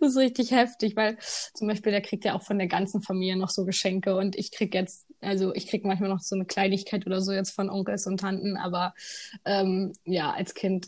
Das 0.00 0.10
ist 0.10 0.16
richtig 0.16 0.52
heftig, 0.52 0.96
weil 0.96 1.18
zum 1.54 1.66
Beispiel 1.68 1.92
der 1.92 2.00
kriegt 2.00 2.24
ja 2.24 2.34
auch 2.34 2.42
von 2.42 2.58
der 2.58 2.68
ganzen 2.68 3.02
Familie 3.02 3.36
noch 3.36 3.50
so 3.50 3.64
Geschenke 3.64 4.16
und 4.16 4.36
ich 4.36 4.52
krieg 4.52 4.72
jetzt, 4.74 5.06
also 5.20 5.52
ich 5.54 5.66
krieg 5.66 5.84
manchmal 5.84 6.08
noch 6.08 6.20
so 6.20 6.36
eine 6.36 6.46
Kleinigkeit 6.46 7.04
oder 7.06 7.20
so 7.20 7.32
jetzt 7.32 7.50
von 7.50 7.68
Onkels 7.68 8.06
und 8.06 8.20
Tanten, 8.20 8.56
aber 8.56 8.94
ähm, 9.44 9.92
ja, 10.04 10.32
als 10.32 10.54
Kind 10.54 10.86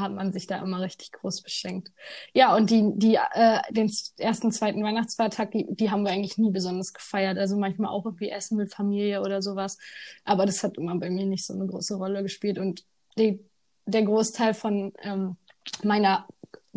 hat 0.00 0.12
man 0.12 0.32
sich 0.32 0.46
da 0.46 0.62
immer 0.62 0.80
richtig 0.80 1.12
groß 1.12 1.42
beschenkt. 1.42 1.92
Ja, 2.32 2.54
und 2.54 2.70
die, 2.70 2.90
die, 2.94 3.16
äh, 3.16 3.60
den 3.70 3.92
ersten, 4.18 4.52
zweiten 4.52 4.82
Weihnachtsfeiertag, 4.82 5.50
die, 5.52 5.66
die 5.68 5.90
haben 5.90 6.04
wir 6.04 6.12
eigentlich 6.12 6.38
nie 6.38 6.50
besonders 6.50 6.92
gefeiert. 6.92 7.38
Also 7.38 7.56
manchmal 7.56 7.90
auch 7.90 8.04
irgendwie 8.04 8.30
Essen 8.30 8.56
mit 8.56 8.74
Familie 8.74 9.20
oder 9.20 9.42
sowas. 9.42 9.78
Aber 10.24 10.46
das 10.46 10.62
hat 10.62 10.78
immer 10.78 10.96
bei 10.98 11.10
mir 11.10 11.26
nicht 11.26 11.46
so 11.46 11.54
eine 11.54 11.66
große 11.66 11.96
Rolle 11.96 12.22
gespielt. 12.22 12.58
Und 12.58 12.84
die, 13.18 13.40
der 13.86 14.02
Großteil 14.02 14.54
von 14.54 14.92
ähm, 15.02 15.36
meiner 15.82 16.26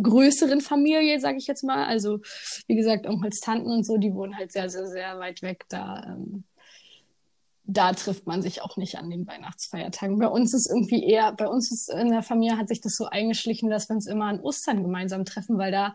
größeren 0.02 0.62
Familie, 0.62 1.20
sage 1.20 1.38
ich 1.38 1.48
jetzt 1.48 1.64
mal, 1.64 1.86
also 1.86 2.20
wie 2.68 2.76
gesagt, 2.76 3.06
Onkels, 3.06 3.40
Tanten 3.40 3.70
und 3.70 3.86
so, 3.86 3.98
die 3.98 4.14
wohnen 4.14 4.38
halt 4.38 4.52
sehr, 4.52 4.70
sehr, 4.70 4.88
sehr 4.88 5.20
weit 5.20 5.42
weg. 5.42 5.66
Da 5.70 6.04
ähm, 6.06 6.44
da 7.72 7.94
trifft 7.94 8.26
man 8.26 8.42
sich 8.42 8.64
auch 8.64 8.78
nicht 8.78 8.98
an 8.98 9.10
den 9.10 9.28
Weihnachtsfeiertagen. 9.28 10.18
Bei 10.18 10.28
uns 10.28 10.54
ist 10.54 10.68
irgendwie 10.68 11.04
eher, 11.04 11.32
bei 11.34 11.48
uns 11.48 11.72
ist 11.72 11.90
in 11.90 12.10
der 12.10 12.24
Familie 12.24 12.58
hat 12.58 12.68
sich 12.68 12.82
das 12.82 12.96
so 12.96 13.06
eingeschlichen, 13.06 13.70
dass 13.70 13.90
wir 13.90 13.96
uns 13.96 14.08
immer 14.08 14.26
an 14.26 14.40
Ostern 14.40 14.82
gemeinsam 14.82 15.24
treffen, 15.24 15.58
weil 15.58 15.72
da 15.72 15.94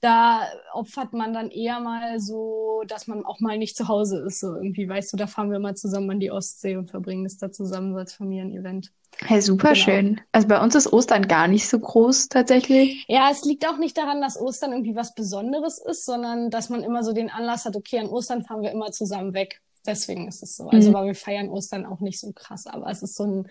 da 0.00 0.42
opfert 0.74 1.14
man 1.14 1.32
dann 1.32 1.50
eher 1.50 1.80
mal 1.80 2.20
so, 2.20 2.82
dass 2.86 3.06
man 3.06 3.24
auch 3.24 3.40
mal 3.40 3.56
nicht 3.56 3.74
zu 3.74 3.88
Hause 3.88 4.22
ist. 4.26 4.40
So 4.40 4.54
irgendwie, 4.54 4.86
weißt 4.86 5.10
du, 5.12 5.16
da 5.16 5.26
fahren 5.26 5.50
wir 5.50 5.58
mal 5.60 5.76
zusammen 5.76 6.10
an 6.10 6.20
die 6.20 6.30
Ostsee 6.30 6.76
und 6.76 6.90
verbringen 6.90 7.24
das 7.24 7.38
da 7.38 7.50
zusammen 7.50 7.92
so 7.92 7.98
als 7.98 8.12
Familienevent. 8.12 8.92
Hey, 9.20 9.40
super 9.40 9.72
genau. 9.72 9.80
schön. 9.80 10.20
Also 10.32 10.48
bei 10.48 10.60
uns 10.60 10.74
ist 10.74 10.92
Ostern 10.92 11.26
gar 11.26 11.48
nicht 11.48 11.66
so 11.66 11.78
groß 11.78 12.28
tatsächlich. 12.28 13.06
Ja, 13.08 13.30
es 13.30 13.46
liegt 13.46 13.66
auch 13.66 13.78
nicht 13.78 13.96
daran, 13.96 14.20
dass 14.20 14.38
Ostern 14.38 14.72
irgendwie 14.72 14.94
was 14.94 15.14
Besonderes 15.14 15.78
ist, 15.78 16.04
sondern 16.04 16.50
dass 16.50 16.68
man 16.68 16.82
immer 16.82 17.02
so 17.02 17.14
den 17.14 17.30
Anlass 17.30 17.64
hat, 17.64 17.74
okay, 17.74 17.98
an 17.98 18.08
Ostern 18.08 18.42
fahren 18.42 18.60
wir 18.60 18.72
immer 18.72 18.92
zusammen 18.92 19.32
weg. 19.32 19.62
Deswegen 19.86 20.28
ist 20.28 20.42
es 20.42 20.56
so. 20.56 20.68
Also, 20.68 20.90
mhm. 20.90 20.94
weil 20.94 21.06
wir 21.06 21.14
feiern 21.14 21.48
Ostern 21.48 21.86
auch 21.86 22.00
nicht 22.00 22.20
so 22.20 22.32
krass, 22.32 22.66
aber 22.66 22.90
es 22.90 23.02
ist 23.02 23.16
so 23.16 23.24
ein, 23.24 23.48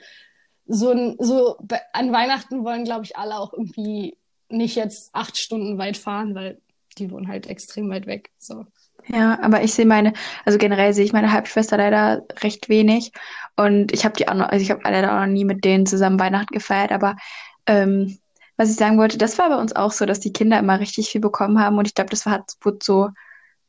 so 0.66 0.92
ein, 0.92 1.16
so, 1.20 1.58
an 1.94 2.12
Weihnachten 2.12 2.64
wollen, 2.64 2.86
glaube 2.86 3.06
ich, 3.06 3.18
alle 3.18 3.38
auch 3.38 3.54
irgendwie 3.54 4.18
nicht 4.50 4.76
jetzt 4.76 5.14
acht 5.14 5.38
Stunden 5.38 5.78
weit 5.78 5.98
fahren, 5.98 6.36
weil 6.36 6.60
die 6.98 7.12
wohnen 7.12 7.28
halt 7.28 7.48
extrem 7.48 7.90
weit 7.90 8.06
weg, 8.06 8.32
so. 8.38 8.66
Ja, 9.08 9.38
aber 9.42 9.64
ich 9.64 9.74
sehe 9.74 9.86
meine, 9.86 10.14
also 10.46 10.58
generell 10.58 10.94
sehe 10.94 11.04
ich 11.04 11.12
meine 11.12 11.32
Halbschwester 11.34 11.78
leider 11.78 12.26
recht 12.42 12.70
wenig 12.70 13.12
und 13.58 13.92
ich 13.92 14.06
habe 14.06 14.16
die 14.16 14.30
auch 14.30 14.34
noch, 14.34 14.48
also 14.48 14.64
ich 14.64 14.72
habe 14.72 14.82
leider 14.84 15.14
auch 15.14 15.26
noch 15.26 15.32
nie 15.32 15.44
mit 15.44 15.66
denen 15.66 15.86
zusammen 15.86 16.20
Weihnachten 16.20 16.54
gefeiert, 16.54 16.92
aber 16.92 17.18
ähm, 17.66 18.18
was 18.56 18.70
ich 18.70 18.78
sagen 18.78 18.98
wollte, 18.98 19.18
das 19.18 19.38
war 19.38 19.50
bei 19.50 19.58
uns 19.58 19.76
auch 19.76 19.92
so, 19.92 20.06
dass 20.06 20.22
die 20.22 20.32
Kinder 20.32 20.58
immer 20.60 20.80
richtig 20.80 21.10
viel 21.10 21.20
bekommen 21.20 21.60
haben 21.60 21.78
und 21.78 21.88
ich 21.88 21.96
glaube, 21.96 22.12
das 22.12 22.26
war, 22.26 22.46
wurde 22.62 22.80
so 22.82 23.10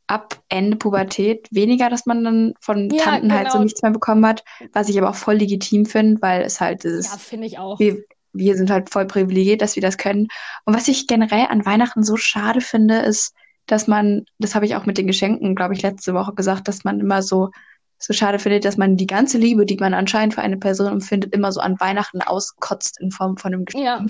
ab 0.06 0.38
Ende 0.48 0.76
Pubertät 0.76 1.48
weniger, 1.50 1.88
dass 1.88 2.06
man 2.06 2.24
dann 2.24 2.54
von 2.60 2.90
ja, 2.90 3.02
Tanten 3.02 3.28
genau. 3.28 3.36
halt 3.36 3.46
so 3.48 3.52
genau. 3.52 3.64
nichts 3.64 3.82
mehr 3.82 3.90
bekommen 3.90 4.26
hat, 4.26 4.44
was 4.72 4.88
ich 4.88 4.98
aber 4.98 5.10
auch 5.10 5.14
voll 5.14 5.36
legitim 5.36 5.86
finde, 5.86 6.20
weil 6.20 6.42
es 6.42 6.60
halt 6.60 6.84
ist. 6.84 7.10
Ja, 7.10 7.18
finde 7.18 7.46
ich 7.46 7.58
auch. 7.58 7.78
Wir, 7.78 8.02
wir 8.32 8.56
sind 8.56 8.70
halt 8.70 8.90
voll 8.90 9.06
privilegiert, 9.06 9.62
dass 9.62 9.76
wir 9.76 9.82
das 9.82 9.96
können. 9.96 10.28
Und 10.64 10.74
was 10.74 10.88
ich 10.88 11.06
generell 11.06 11.46
an 11.48 11.64
Weihnachten 11.64 12.02
so 12.02 12.16
schade 12.16 12.60
finde, 12.60 12.98
ist, 12.98 13.34
dass 13.66 13.86
man, 13.86 14.26
das 14.38 14.54
habe 14.54 14.66
ich 14.66 14.76
auch 14.76 14.84
mit 14.84 14.98
den 14.98 15.06
Geschenken, 15.06 15.54
glaube 15.54 15.74
ich, 15.74 15.82
letzte 15.82 16.12
Woche 16.12 16.34
gesagt, 16.34 16.68
dass 16.68 16.84
man 16.84 17.00
immer 17.00 17.22
so 17.22 17.50
so 17.98 18.12
schade 18.12 18.38
findet, 18.38 18.64
dass 18.64 18.76
man 18.76 18.96
die 18.96 19.06
ganze 19.06 19.38
Liebe, 19.38 19.64
die 19.64 19.76
man 19.76 19.94
anscheinend 19.94 20.34
für 20.34 20.42
eine 20.42 20.58
Person 20.58 20.92
empfindet, 20.92 21.32
immer 21.32 21.52
so 21.52 21.60
an 21.60 21.80
Weihnachten 21.80 22.20
auskotzt 22.20 23.00
in 23.00 23.10
Form 23.10 23.36
von 23.36 23.54
einem 23.54 23.64
Geschenk. 23.64 23.84
Ja. 23.84 24.04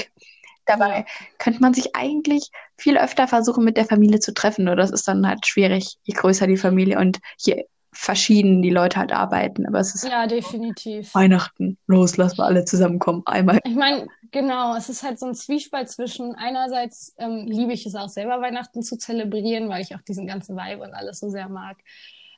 Dabei 0.66 1.00
ja. 1.00 1.05
könnte 1.38 1.61
man 1.61 1.74
sich 1.74 1.94
eigentlich 1.94 2.50
viel 2.77 2.98
öfter 2.98 3.29
versuchen, 3.29 3.64
mit 3.64 3.77
der 3.77 3.85
Familie 3.85 4.20
zu 4.20 4.33
treffen. 4.35 4.64
Nur 4.64 4.77
das 4.77 4.90
ist 4.90 5.07
dann 5.09 5.27
halt 5.27 5.46
schwierig, 5.46 5.96
je 6.03 6.14
größer 6.14 6.46
die 6.46 6.57
Familie 6.57 6.98
und 6.98 7.18
je 7.38 7.64
verschieden 7.94 8.61
die 8.61 8.70
Leute 8.70 8.98
halt 8.98 9.12
arbeiten. 9.12 9.66
Aber 9.66 9.79
es 9.79 9.94
ist 9.94 10.05
ja 10.05 10.27
definitiv 10.27 11.14
Weihnachten. 11.14 11.79
Los, 11.87 12.16
lass 12.16 12.37
mal 12.37 12.46
alle 12.46 12.64
zusammenkommen. 12.64 13.22
Einmal. 13.27 13.61
Ich 13.64 13.77
meine, 13.77 14.09
genau, 14.31 14.77
es 14.77 14.88
ist 14.88 15.03
halt 15.03 15.18
so 15.18 15.27
ein 15.27 15.35
Zwiespalt 15.35 15.88
zwischen 15.88 16.35
einerseits 16.35 17.14
ähm, 17.18 17.46
liebe 17.46 17.72
ich 17.72 17.87
es 17.87 17.94
auch 17.94 18.09
selber 18.09 18.40
Weihnachten 18.40 18.83
zu 18.83 18.98
zelebrieren, 18.98 19.68
weil 19.68 19.83
ich 19.83 19.94
auch 19.94 20.03
diesen 20.03 20.27
ganzen 20.27 20.57
Vibe 20.57 20.83
und 20.83 20.92
alles 20.92 21.20
so 21.20 21.31
sehr 21.31 21.48
mag. 21.48 21.77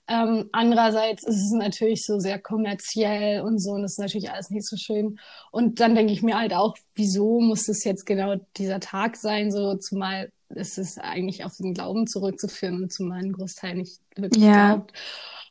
Ähm, 0.09 0.49
andererseits 0.53 1.25
ist 1.25 1.37
es 1.37 1.53
natürlich 1.53 2.05
so 2.05 2.19
sehr 2.19 2.38
kommerziell 2.38 3.40
und 3.40 3.59
so 3.59 3.73
und 3.73 3.83
das 3.83 3.92
ist 3.92 3.99
natürlich 3.99 4.31
alles 4.31 4.51
nicht 4.51 4.66
so 4.66 4.77
schön. 4.77 5.19
Und 5.51 5.81
dann 5.81 5.95
denke 5.95 6.12
ich 6.12 6.23
mir 6.23 6.38
halt 6.38 6.55
auch, 6.55 6.77
wieso 6.95 7.40
muss 7.40 7.69
es 7.69 7.83
jetzt 7.85 8.07
genau 8.07 8.37
dieser 8.57 8.79
Tag 8.79 9.16
sein, 9.16 9.51
so 9.51 9.75
zumal 9.77 10.31
ist 10.51 10.79
es 10.79 10.99
eigentlich 10.99 11.45
auf 11.45 11.57
den 11.57 11.75
Glauben 11.75 12.07
zurückzuführen 12.07 12.83
und 12.83 12.92
zumal 12.92 13.19
ein 13.19 13.33
Großteil 13.33 13.75
nicht 13.75 14.01
wirklich 14.14 14.45
ja. 14.45 14.75
glaubt. 14.75 14.92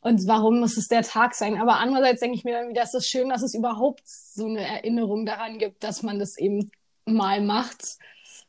Und 0.00 0.26
warum 0.26 0.60
muss 0.60 0.76
es 0.76 0.88
der 0.88 1.02
Tag 1.02 1.34
sein? 1.34 1.60
Aber 1.60 1.78
andererseits 1.78 2.20
denke 2.20 2.36
ich 2.36 2.44
mir 2.44 2.54
dann 2.54 2.70
wieder, 2.70 2.82
es 2.82 2.94
ist 2.94 3.08
schön, 3.08 3.28
dass 3.28 3.42
es 3.42 3.54
überhaupt 3.54 4.02
so 4.06 4.46
eine 4.46 4.60
Erinnerung 4.60 5.26
daran 5.26 5.58
gibt, 5.58 5.84
dass 5.84 6.02
man 6.02 6.18
das 6.18 6.38
eben 6.38 6.70
mal 7.04 7.42
macht 7.42 7.98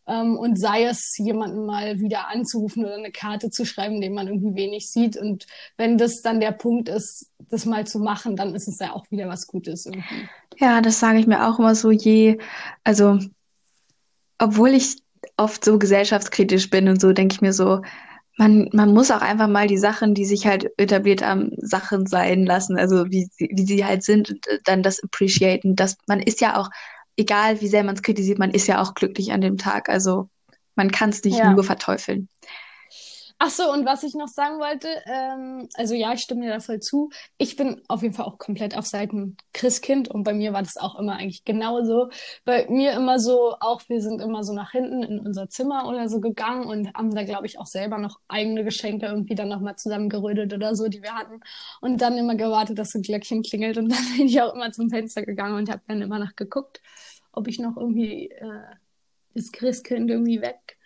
ähm, 0.08 0.38
und 0.38 0.60
sei 0.60 0.86
es, 0.86 1.17
jemanden 1.17 1.65
mal 1.65 2.00
wieder 2.00 2.30
anzurufen 2.30 2.86
oder 2.86 2.96
eine 2.96 3.12
Karte 3.12 3.50
zu 3.50 3.65
schreiben, 3.65 4.02
den 4.02 4.13
man 4.13 4.28
irgendwie 4.28 4.56
wenig 4.56 4.89
sieht. 4.89 5.17
Und 5.17 5.46
wenn 5.76 5.98
das 5.98 6.22
dann 6.22 6.39
der 6.39 6.54
Punkt 6.54 6.89
ist, 6.89 7.32
das 7.50 7.65
mal 7.65 7.86
zu 7.86 8.00
machen, 8.00 8.36
dann 8.36 8.56
ist 8.56 8.67
es 8.67 8.80
ja 8.80 8.93
auch 8.93 9.06
wieder 9.12 9.28
was 9.28 9.48
Gutes 9.48 9.86
irgendwie. 9.86 10.28
Ja, 10.58 10.82
das 10.82 11.00
sage 11.00 11.20
ich 11.20 11.28
mir 11.28 11.48
auch 11.48 11.60
immer 11.60 11.76
so 11.76 11.91
je, 11.91 12.39
also 12.84 13.20
obwohl 14.39 14.70
ich 14.70 15.02
oft 15.36 15.63
so 15.63 15.78
gesellschaftskritisch 15.78 16.70
bin 16.70 16.88
und 16.88 17.02
so, 17.02 17.12
denke 17.12 17.34
ich 17.34 17.41
mir 17.41 17.54
so, 17.54 17.82
man, 18.38 18.70
man 18.72 18.93
muss 18.93 19.12
auch 19.12 19.22
einfach 19.22 19.48
mal 19.48 19.67
die 19.67 19.80
Sachen, 19.80 20.13
die 20.13 20.26
sich 20.26 20.46
halt 20.46 20.70
etabliert 20.78 21.24
haben, 21.24 21.52
Sachen 21.58 22.06
sein 22.06 22.46
lassen, 22.46 22.78
also 22.78 23.06
wie, 23.10 23.30
wie 23.38 23.65
sie 23.65 23.84
halt 23.84 24.04
sind, 24.04 24.36
dann 24.65 24.84
das 24.84 25.04
appreciaten. 25.04 25.76
Das, 25.76 25.98
man 26.08 26.22
ist 26.22 26.39
ja 26.39 26.58
auch 26.58 26.70
egal 27.17 27.60
wie 27.62 27.67
sehr 27.67 27.84
man 27.84 27.95
es 27.95 28.01
kritisiert, 28.01 28.39
man 28.39 28.51
ist 28.51 28.67
ja 28.67 28.82
auch 28.82 28.93
glücklich 28.93 29.32
an 29.34 29.41
dem 29.41 29.58
Tag. 29.58 29.89
Also 29.89 30.30
man 30.75 30.91
kann 30.91 31.10
es 31.10 31.23
nicht 31.23 31.39
ja. 31.39 31.51
nur 31.51 31.63
verteufeln. 31.63 32.30
Ach 33.39 33.52
so, 33.52 33.71
und 33.71 33.86
was 33.86 34.02
ich 34.02 34.15
noch 34.15 34.28
sagen 34.28 34.58
wollte, 34.60 34.88
ähm, 35.06 35.69
also 35.76 35.93
ja, 35.93 36.12
ich 36.13 36.21
stimme 36.21 36.41
dir 36.41 36.54
da 36.54 36.60
voll 36.60 36.80
zu. 36.80 37.12
Ich 37.38 37.56
bin 37.56 37.82
auf 37.88 38.02
jeden 38.02 38.15
Fall 38.15 38.26
auch 38.26 38.39
komplett 38.39 38.76
auf 38.76 38.88
Seiten 38.88 39.38
Christkind 39.54 40.08
und 40.08 40.23
bei 40.23 40.34
mir 40.34 40.54
war 40.54 40.63
das 40.63 40.76
auch 40.78 40.97
immer 40.97 41.17
eigentlich 41.17 41.45
genauso. 41.45 42.10
Bei 42.45 42.67
mir 42.67 42.93
immer 42.93 43.19
so, 43.19 43.56
auch 43.60 43.82
wir 43.89 44.02
sind 44.02 44.21
immer 44.21 44.43
so 44.43 44.54
nach 44.54 44.71
hinten 44.71 45.04
in 45.04 45.19
unser 45.19 45.50
Zimmer 45.50 45.88
oder 45.88 46.10
so 46.10 46.19
gegangen 46.19 46.65
und 46.65 46.91
haben 46.95 47.13
da, 47.13 47.23
glaube 47.23 47.45
ich, 47.45 47.60
auch 47.60 47.67
selber 47.67 48.00
noch 48.00 48.19
eigene 48.28 48.63
Geschenke 48.63 49.06
irgendwie 49.06 49.36
dann 49.36 49.50
nochmal 49.50 49.76
zusammengerödelt 49.76 50.52
oder 50.54 50.76
so, 50.76 50.88
die 50.88 51.04
wir 51.04 51.13
hatten. 51.13 51.41
Und 51.80 52.02
dann 52.02 52.17
immer 52.17 52.36
gewartet, 52.36 52.80
dass 52.80 52.89
so 52.89 52.97
ein 53.00 53.04
Glöckchen 53.04 53.43
klingelt 53.43 53.78
und 53.78 53.89
dann 53.91 54.17
bin 54.17 54.26
ich 54.28 54.41
auch 54.41 54.56
immer 54.56 54.71
zum 54.71 54.89
Fenster 54.89 55.21
gegangen 55.21 55.58
und 55.58 55.69
habe 55.69 55.82
dann 55.88 56.02
immer 56.02 56.17
nachgeguckt, 56.17 56.82
ob 57.34 57.47
ich 57.47 57.60
noch 57.60 57.78
irgendwie 57.78 58.32
äh, 58.32 58.62
das 59.36 59.52
Christkind 59.52 60.10
irgendwie 60.10 60.41
weg 60.41 60.77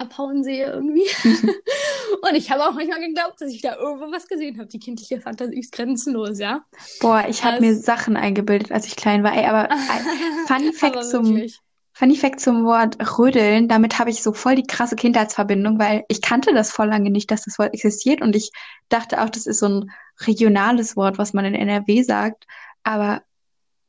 abhauen 0.00 0.42
sehe 0.42 0.72
irgendwie. 0.72 1.06
und 2.22 2.34
ich 2.34 2.50
habe 2.50 2.64
auch 2.64 2.72
manchmal 2.72 3.00
geglaubt, 3.00 3.40
dass 3.40 3.52
ich 3.52 3.62
da 3.62 3.76
irgendwo 3.76 4.10
was 4.12 4.26
gesehen 4.26 4.58
habe. 4.58 4.68
Die 4.68 4.78
kindliche 4.78 5.20
Fantasie 5.20 5.58
ist 5.58 5.72
grenzenlos, 5.72 6.38
ja. 6.38 6.62
Boah, 7.00 7.24
ich 7.28 7.44
habe 7.44 7.60
mir 7.60 7.76
Sachen 7.76 8.16
eingebildet, 8.16 8.72
als 8.72 8.86
ich 8.86 8.96
klein 8.96 9.22
war. 9.22 9.36
Ey, 9.36 9.46
aber 9.46 9.68
Fun 10.46 10.72
Fact 10.72 11.04
zum 11.04 11.42
Funny 11.92 12.16
Fact 12.16 12.40
zum 12.40 12.64
Wort 12.64 12.96
rödeln, 13.18 13.68
damit 13.68 13.98
habe 13.98 14.08
ich 14.08 14.22
so 14.22 14.32
voll 14.32 14.54
die 14.54 14.66
krasse 14.66 14.96
Kindheitsverbindung, 14.96 15.78
weil 15.78 16.04
ich 16.08 16.22
kannte 16.22 16.54
das 16.54 16.70
voll 16.70 16.88
lange 16.88 17.10
nicht, 17.10 17.30
dass 17.30 17.44
das 17.44 17.58
Wort 17.58 17.74
existiert 17.74 18.22
und 18.22 18.34
ich 18.34 18.52
dachte 18.88 19.20
auch, 19.20 19.28
das 19.28 19.44
ist 19.44 19.58
so 19.58 19.68
ein 19.68 19.90
regionales 20.26 20.96
Wort, 20.96 21.18
was 21.18 21.34
man 21.34 21.44
in 21.44 21.54
NRW 21.54 22.02
sagt. 22.02 22.46
Aber 22.84 23.20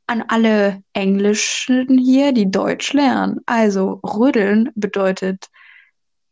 an 0.06 0.24
alle 0.28 0.82
Englischen 0.92 1.98
hier, 1.98 2.32
die 2.32 2.50
Deutsch 2.50 2.92
lernen. 2.92 3.40
Also 3.46 4.00
rödeln 4.04 4.70
bedeutet 4.74 5.48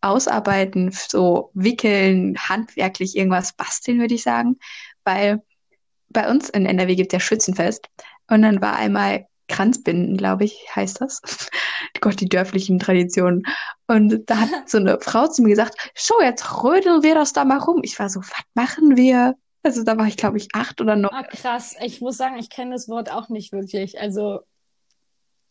ausarbeiten, 0.01 0.93
so 0.93 1.51
wickeln, 1.55 2.37
handwerklich 2.39 3.17
irgendwas 3.17 3.53
basteln, 3.53 4.01
würde 4.01 4.15
ich 4.15 4.23
sagen. 4.23 4.59
Weil 5.05 5.43
bei 6.09 6.31
uns 6.31 6.49
in 6.51 6.67
NRW 6.67 6.95
gibt 6.97 7.13
es 7.13 7.17
ja 7.17 7.21
Schützenfest. 7.21 7.87
Und 8.29 8.43
dann 8.43 8.61
war 8.61 8.77
einmal 8.77 9.27
Kranzbinden, 9.49 10.17
glaube 10.17 10.45
ich, 10.45 10.65
heißt 10.75 11.01
das. 11.01 11.21
Gott, 12.01 12.21
die 12.21 12.29
dörflichen 12.29 12.79
Traditionen. 12.79 13.43
Und 13.87 14.31
da 14.31 14.39
hat 14.39 14.71
so 14.71 14.79
eine 14.79 14.99
Frau 15.01 15.27
zu 15.27 15.43
mir 15.43 15.51
gesagt, 15.51 15.91
so, 15.95 16.15
jetzt 16.23 16.63
rödeln 16.63 17.03
wir 17.03 17.15
das 17.15 17.33
da 17.33 17.45
mal 17.45 17.59
rum. 17.59 17.81
Ich 17.83 17.99
war 17.99 18.09
so, 18.09 18.21
was 18.21 18.31
machen 18.55 18.97
wir? 18.97 19.35
Also 19.63 19.85
da 19.85 19.99
war 19.99 20.07
ich, 20.07 20.17
glaube 20.17 20.39
ich, 20.39 20.49
acht 20.55 20.81
oder 20.81 20.97
neun. 20.97 21.13
Ah, 21.13 21.25
krass. 21.25 21.77
Ich 21.83 22.01
muss 22.01 22.17
sagen, 22.17 22.39
ich 22.39 22.49
kenne 22.49 22.73
das 22.73 22.89
Wort 22.89 23.11
auch 23.13 23.29
nicht 23.29 23.53
wirklich. 23.53 24.01
Also 24.01 24.41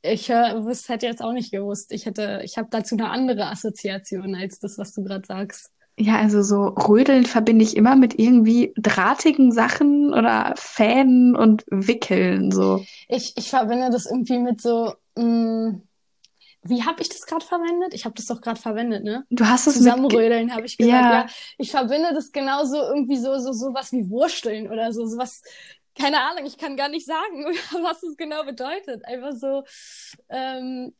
ich 0.01 0.29
äh, 0.29 0.61
hätte 0.87 1.05
jetzt 1.05 1.21
auch 1.21 1.33
nicht 1.33 1.51
gewusst. 1.51 1.91
Ich 1.91 2.05
hätte, 2.05 2.41
ich 2.43 2.57
habe 2.57 2.69
dazu 2.71 2.95
eine 2.95 3.09
andere 3.09 3.47
Assoziation 3.47 4.35
als 4.35 4.59
das, 4.59 4.77
was 4.77 4.93
du 4.93 5.03
gerade 5.03 5.25
sagst. 5.25 5.71
Ja, 5.97 6.17
also 6.17 6.41
so 6.41 6.67
Rödeln 6.67 7.25
verbinde 7.25 7.65
ich 7.65 7.75
immer 7.75 7.97
mit 7.97 8.17
irgendwie 8.17 8.73
drahtigen 8.77 9.51
Sachen 9.51 10.13
oder 10.13 10.53
Fäden 10.55 11.35
und 11.35 11.65
Wickeln 11.67 12.51
so. 12.51 12.85
Ich, 13.09 13.33
ich 13.35 13.49
verbinde 13.49 13.89
das 13.89 14.05
irgendwie 14.05 14.37
mit 14.37 14.61
so, 14.61 14.93
mh, 15.17 15.23
mm, 15.23 15.81
wie 16.63 16.83
habe 16.83 17.01
ich 17.01 17.09
das 17.09 17.25
gerade 17.25 17.45
verwendet? 17.45 17.93
Ich 17.93 18.05
habe 18.05 18.15
das 18.15 18.25
doch 18.25 18.41
gerade 18.41 18.59
verwendet, 18.59 19.03
ne? 19.03 19.25
Du 19.29 19.45
hast 19.45 19.67
es 19.67 19.75
Zusammenrödeln, 19.75 20.53
habe 20.53 20.65
ich 20.65 20.77
gesagt. 20.77 21.03
Ja. 21.03 21.11
ja. 21.21 21.25
Ich 21.57 21.71
verbinde 21.71 22.13
das 22.13 22.31
genauso 22.31 22.75
irgendwie 22.77 23.17
so 23.17 23.37
so 23.39 23.53
so 23.53 23.73
was 23.73 23.91
wie 23.93 24.09
Wursteln 24.09 24.69
oder 24.69 24.91
so 24.91 25.05
sowas. 25.05 25.41
Keine 25.99 26.21
Ahnung, 26.21 26.45
ich 26.45 26.57
kann 26.57 26.77
gar 26.77 26.89
nicht 26.89 27.05
sagen, 27.05 27.45
was 27.83 28.03
es 28.03 28.17
genau 28.17 28.43
bedeutet. 28.43 29.05
Einfach 29.05 29.33
so 29.33 29.63
ähm, 30.29 30.93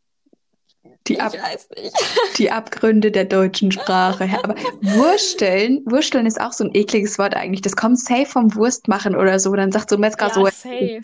die, 1.08 1.20
Ab 1.20 1.34
die 2.38 2.52
Abgründe 2.52 3.12
der 3.12 3.26
deutschen 3.26 3.72
Sprache. 3.72 4.30
Aber 4.44 4.56
Wursteln, 4.82 5.82
Wursteln 5.86 6.26
ist 6.26 6.40
auch 6.40 6.54
so 6.54 6.64
ein 6.64 6.72
ekliges 6.74 7.18
Wort 7.20 7.36
eigentlich. 7.36 7.62
Das 7.62 7.76
kommt 7.76 8.00
safe 8.00 8.26
vom 8.26 8.54
Wurstmachen 8.56 9.16
oder 9.16 9.40
so. 9.40 9.54
Dann 9.56 9.72
sagt 9.72 9.90
so 9.90 9.98
Metzger 9.98 10.28
ja, 10.28 10.34
so. 10.34 10.46
safe. 10.46 11.02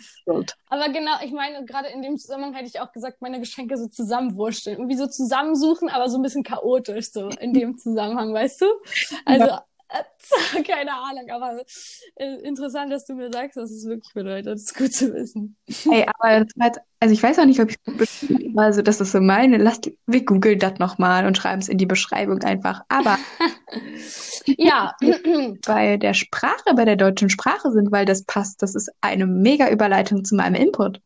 Aber 0.68 0.88
genau, 0.88 1.12
ich 1.22 1.32
meine, 1.32 1.64
gerade 1.64 1.88
in 1.88 2.02
dem 2.02 2.16
Zusammenhang 2.16 2.54
hätte 2.54 2.68
ich 2.68 2.80
auch 2.80 2.92
gesagt, 2.92 3.20
meine 3.20 3.40
Geschenke 3.40 3.76
so 3.76 3.88
zusammenwursteln. 3.88 4.78
Irgendwie 4.78 4.96
so 4.96 5.06
zusammensuchen, 5.06 5.88
aber 5.88 6.08
so 6.08 6.18
ein 6.18 6.22
bisschen 6.22 6.44
chaotisch, 6.44 7.12
so 7.12 7.28
in 7.40 7.52
dem 7.52 7.76
Zusammenhang, 7.76 8.32
weißt 8.32 8.62
du? 8.62 8.66
Also, 9.24 9.46
ja. 9.46 9.64
Keine 10.66 10.92
Ahnung, 10.92 11.30
aber 11.30 11.62
äh, 12.16 12.34
interessant, 12.42 12.92
dass 12.92 13.06
du 13.06 13.14
mir 13.14 13.30
sagst, 13.32 13.56
was 13.56 13.70
es 13.70 13.86
wirklich 13.86 14.12
bedeutet. 14.14 14.46
Das 14.46 14.62
ist 14.62 14.76
gut 14.76 14.92
zu 14.92 15.12
wissen. 15.14 15.56
Hey, 15.88 16.04
aber 16.18 16.44
das 16.44 16.52
war 16.56 16.66
jetzt, 16.66 16.80
also 17.00 17.12
ich 17.12 17.22
weiß 17.22 17.38
auch 17.38 17.44
nicht, 17.44 17.60
ob 17.60 17.70
ich 17.70 17.76
es 18.00 18.26
also 18.56 18.82
das 18.82 19.00
ist 19.00 19.12
so 19.12 19.20
meine. 19.20 19.58
Lasst, 19.58 19.90
wir 20.06 20.24
googeln 20.24 20.58
das 20.58 20.78
nochmal 20.78 21.26
und 21.26 21.36
schreiben 21.36 21.60
es 21.60 21.68
in 21.68 21.78
die 21.78 21.86
Beschreibung 21.86 22.42
einfach. 22.42 22.82
Aber 22.88 23.18
ja, 24.46 24.94
bei 25.66 25.96
der 25.96 26.14
Sprache, 26.14 26.74
bei 26.74 26.84
der 26.84 26.96
deutschen 26.96 27.30
Sprache 27.30 27.70
sind, 27.70 27.92
weil 27.92 28.04
das 28.04 28.24
passt, 28.24 28.62
das 28.62 28.74
ist 28.74 28.90
eine 29.00 29.26
mega 29.26 29.70
Überleitung 29.70 30.24
zu 30.24 30.34
meinem 30.34 30.54
Input. 30.54 31.00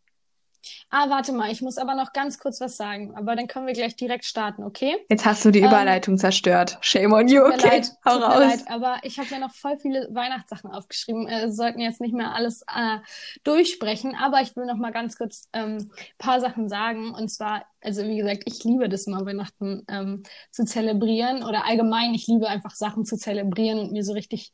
Ah, 0.90 1.08
warte 1.08 1.32
mal, 1.32 1.50
ich 1.50 1.62
muss 1.62 1.78
aber 1.78 1.94
noch 1.94 2.12
ganz 2.12 2.38
kurz 2.38 2.60
was 2.60 2.76
sagen. 2.76 3.14
Aber 3.16 3.36
dann 3.36 3.46
können 3.46 3.66
wir 3.66 3.74
gleich 3.74 3.96
direkt 3.96 4.24
starten, 4.24 4.64
okay? 4.64 4.96
Jetzt 5.08 5.24
hast 5.24 5.44
du 5.44 5.50
die 5.50 5.60
ähm, 5.60 5.66
Überleitung 5.66 6.14
ähm, 6.14 6.18
zerstört. 6.18 6.78
Shame 6.80 7.12
on 7.12 7.28
you, 7.28 7.42
okay? 7.42 7.68
Leid, 7.68 7.92
Hau 8.04 8.14
tut 8.14 8.22
raus. 8.22 8.38
Mir 8.38 8.46
leid, 8.46 8.64
aber 8.68 8.98
ich 9.02 9.18
habe 9.18 9.28
mir 9.30 9.40
noch 9.40 9.54
voll 9.54 9.78
viele 9.78 10.08
Weihnachtssachen 10.12 10.70
aufgeschrieben. 10.70 11.28
Äh, 11.28 11.50
sollten 11.50 11.80
jetzt 11.80 12.00
nicht 12.00 12.14
mehr 12.14 12.34
alles 12.34 12.62
äh, 12.62 12.98
durchsprechen, 13.44 14.16
aber 14.20 14.40
ich 14.40 14.56
will 14.56 14.66
noch 14.66 14.76
mal 14.76 14.92
ganz 14.92 15.16
kurz 15.16 15.48
ähm, 15.52 15.90
paar 16.18 16.40
Sachen 16.40 16.68
sagen. 16.68 17.14
Und 17.14 17.28
zwar, 17.28 17.64
also 17.80 18.02
wie 18.02 18.16
gesagt, 18.16 18.42
ich 18.46 18.64
liebe 18.64 18.88
das 18.88 19.06
mal, 19.06 19.24
Weihnachten 19.24 19.84
ähm, 19.88 20.22
zu 20.50 20.64
zelebrieren 20.64 21.42
oder 21.44 21.66
allgemein, 21.66 22.14
ich 22.14 22.26
liebe 22.26 22.48
einfach 22.48 22.74
Sachen 22.74 23.04
zu 23.04 23.16
zelebrieren 23.16 23.78
und 23.78 23.92
mir 23.92 24.04
so 24.04 24.12
richtig 24.12 24.52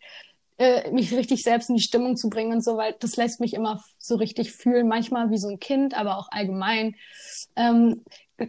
äh, 0.59 0.91
mich 0.91 1.13
richtig 1.13 1.43
selbst 1.43 1.69
in 1.69 1.77
die 1.77 1.83
Stimmung 1.83 2.17
zu 2.17 2.29
bringen 2.31 2.53
und 2.53 2.65
so, 2.65 2.77
weil 2.77 2.95
das 3.01 3.17
lässt 3.17 3.41
mich 3.41 3.55
immer 3.55 3.83
so 3.99 4.17
richtig 4.17 4.53
fühlen, 4.53 4.89
manchmal 4.89 5.31
wie 5.31 5.39
so 5.39 5.49
ein 5.49 5.59
Kind, 5.59 5.95
aber 5.95 6.19
auch 6.19 6.29
allgemein. 6.31 6.97
Ähm, 7.57 8.03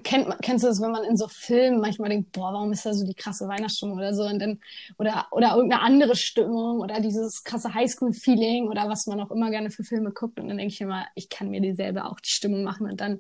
kennt, 0.04 0.28
kennst 0.42 0.64
du 0.64 0.68
das, 0.68 0.82
wenn 0.82 0.92
man 0.92 1.04
in 1.06 1.16
so 1.16 1.28
Filmen 1.28 1.80
manchmal 1.80 2.10
denkt, 2.10 2.34
boah, 2.34 2.54
warum 2.54 2.72
ist 2.74 2.86
da 2.86 2.94
so 2.94 3.06
die 3.06 3.14
krasse 3.14 3.48
Weihnachtsstimmung 3.48 3.98
oder 3.98 4.14
so 4.14 4.24
und 4.24 4.40
dann, 4.40 4.60
oder, 4.98 5.28
oder 5.32 5.56
irgendeine 5.56 5.82
andere 5.82 6.16
Stimmung 6.16 6.80
oder 6.80 7.00
dieses 7.00 7.44
krasse 7.44 7.74
Highschool-Feeling 7.74 8.68
oder 8.68 8.90
was 8.90 9.08
man 9.08 9.22
auch 9.22 9.32
immer 9.32 9.50
gerne 9.50 9.72
für 9.72 9.84
Filme 9.84 10.12
guckt 10.12 10.40
und 10.40 10.50
dann 10.50 10.58
denke 10.58 10.74
ich 10.74 10.82
immer, 10.82 11.06
ich 11.16 11.30
kann 11.30 11.50
mir 11.50 11.62
dieselbe 11.62 12.06
auch 12.06 12.20
die 12.20 12.30
Stimmung 12.30 12.64
machen 12.64 12.90
und 12.90 13.00
dann 13.00 13.20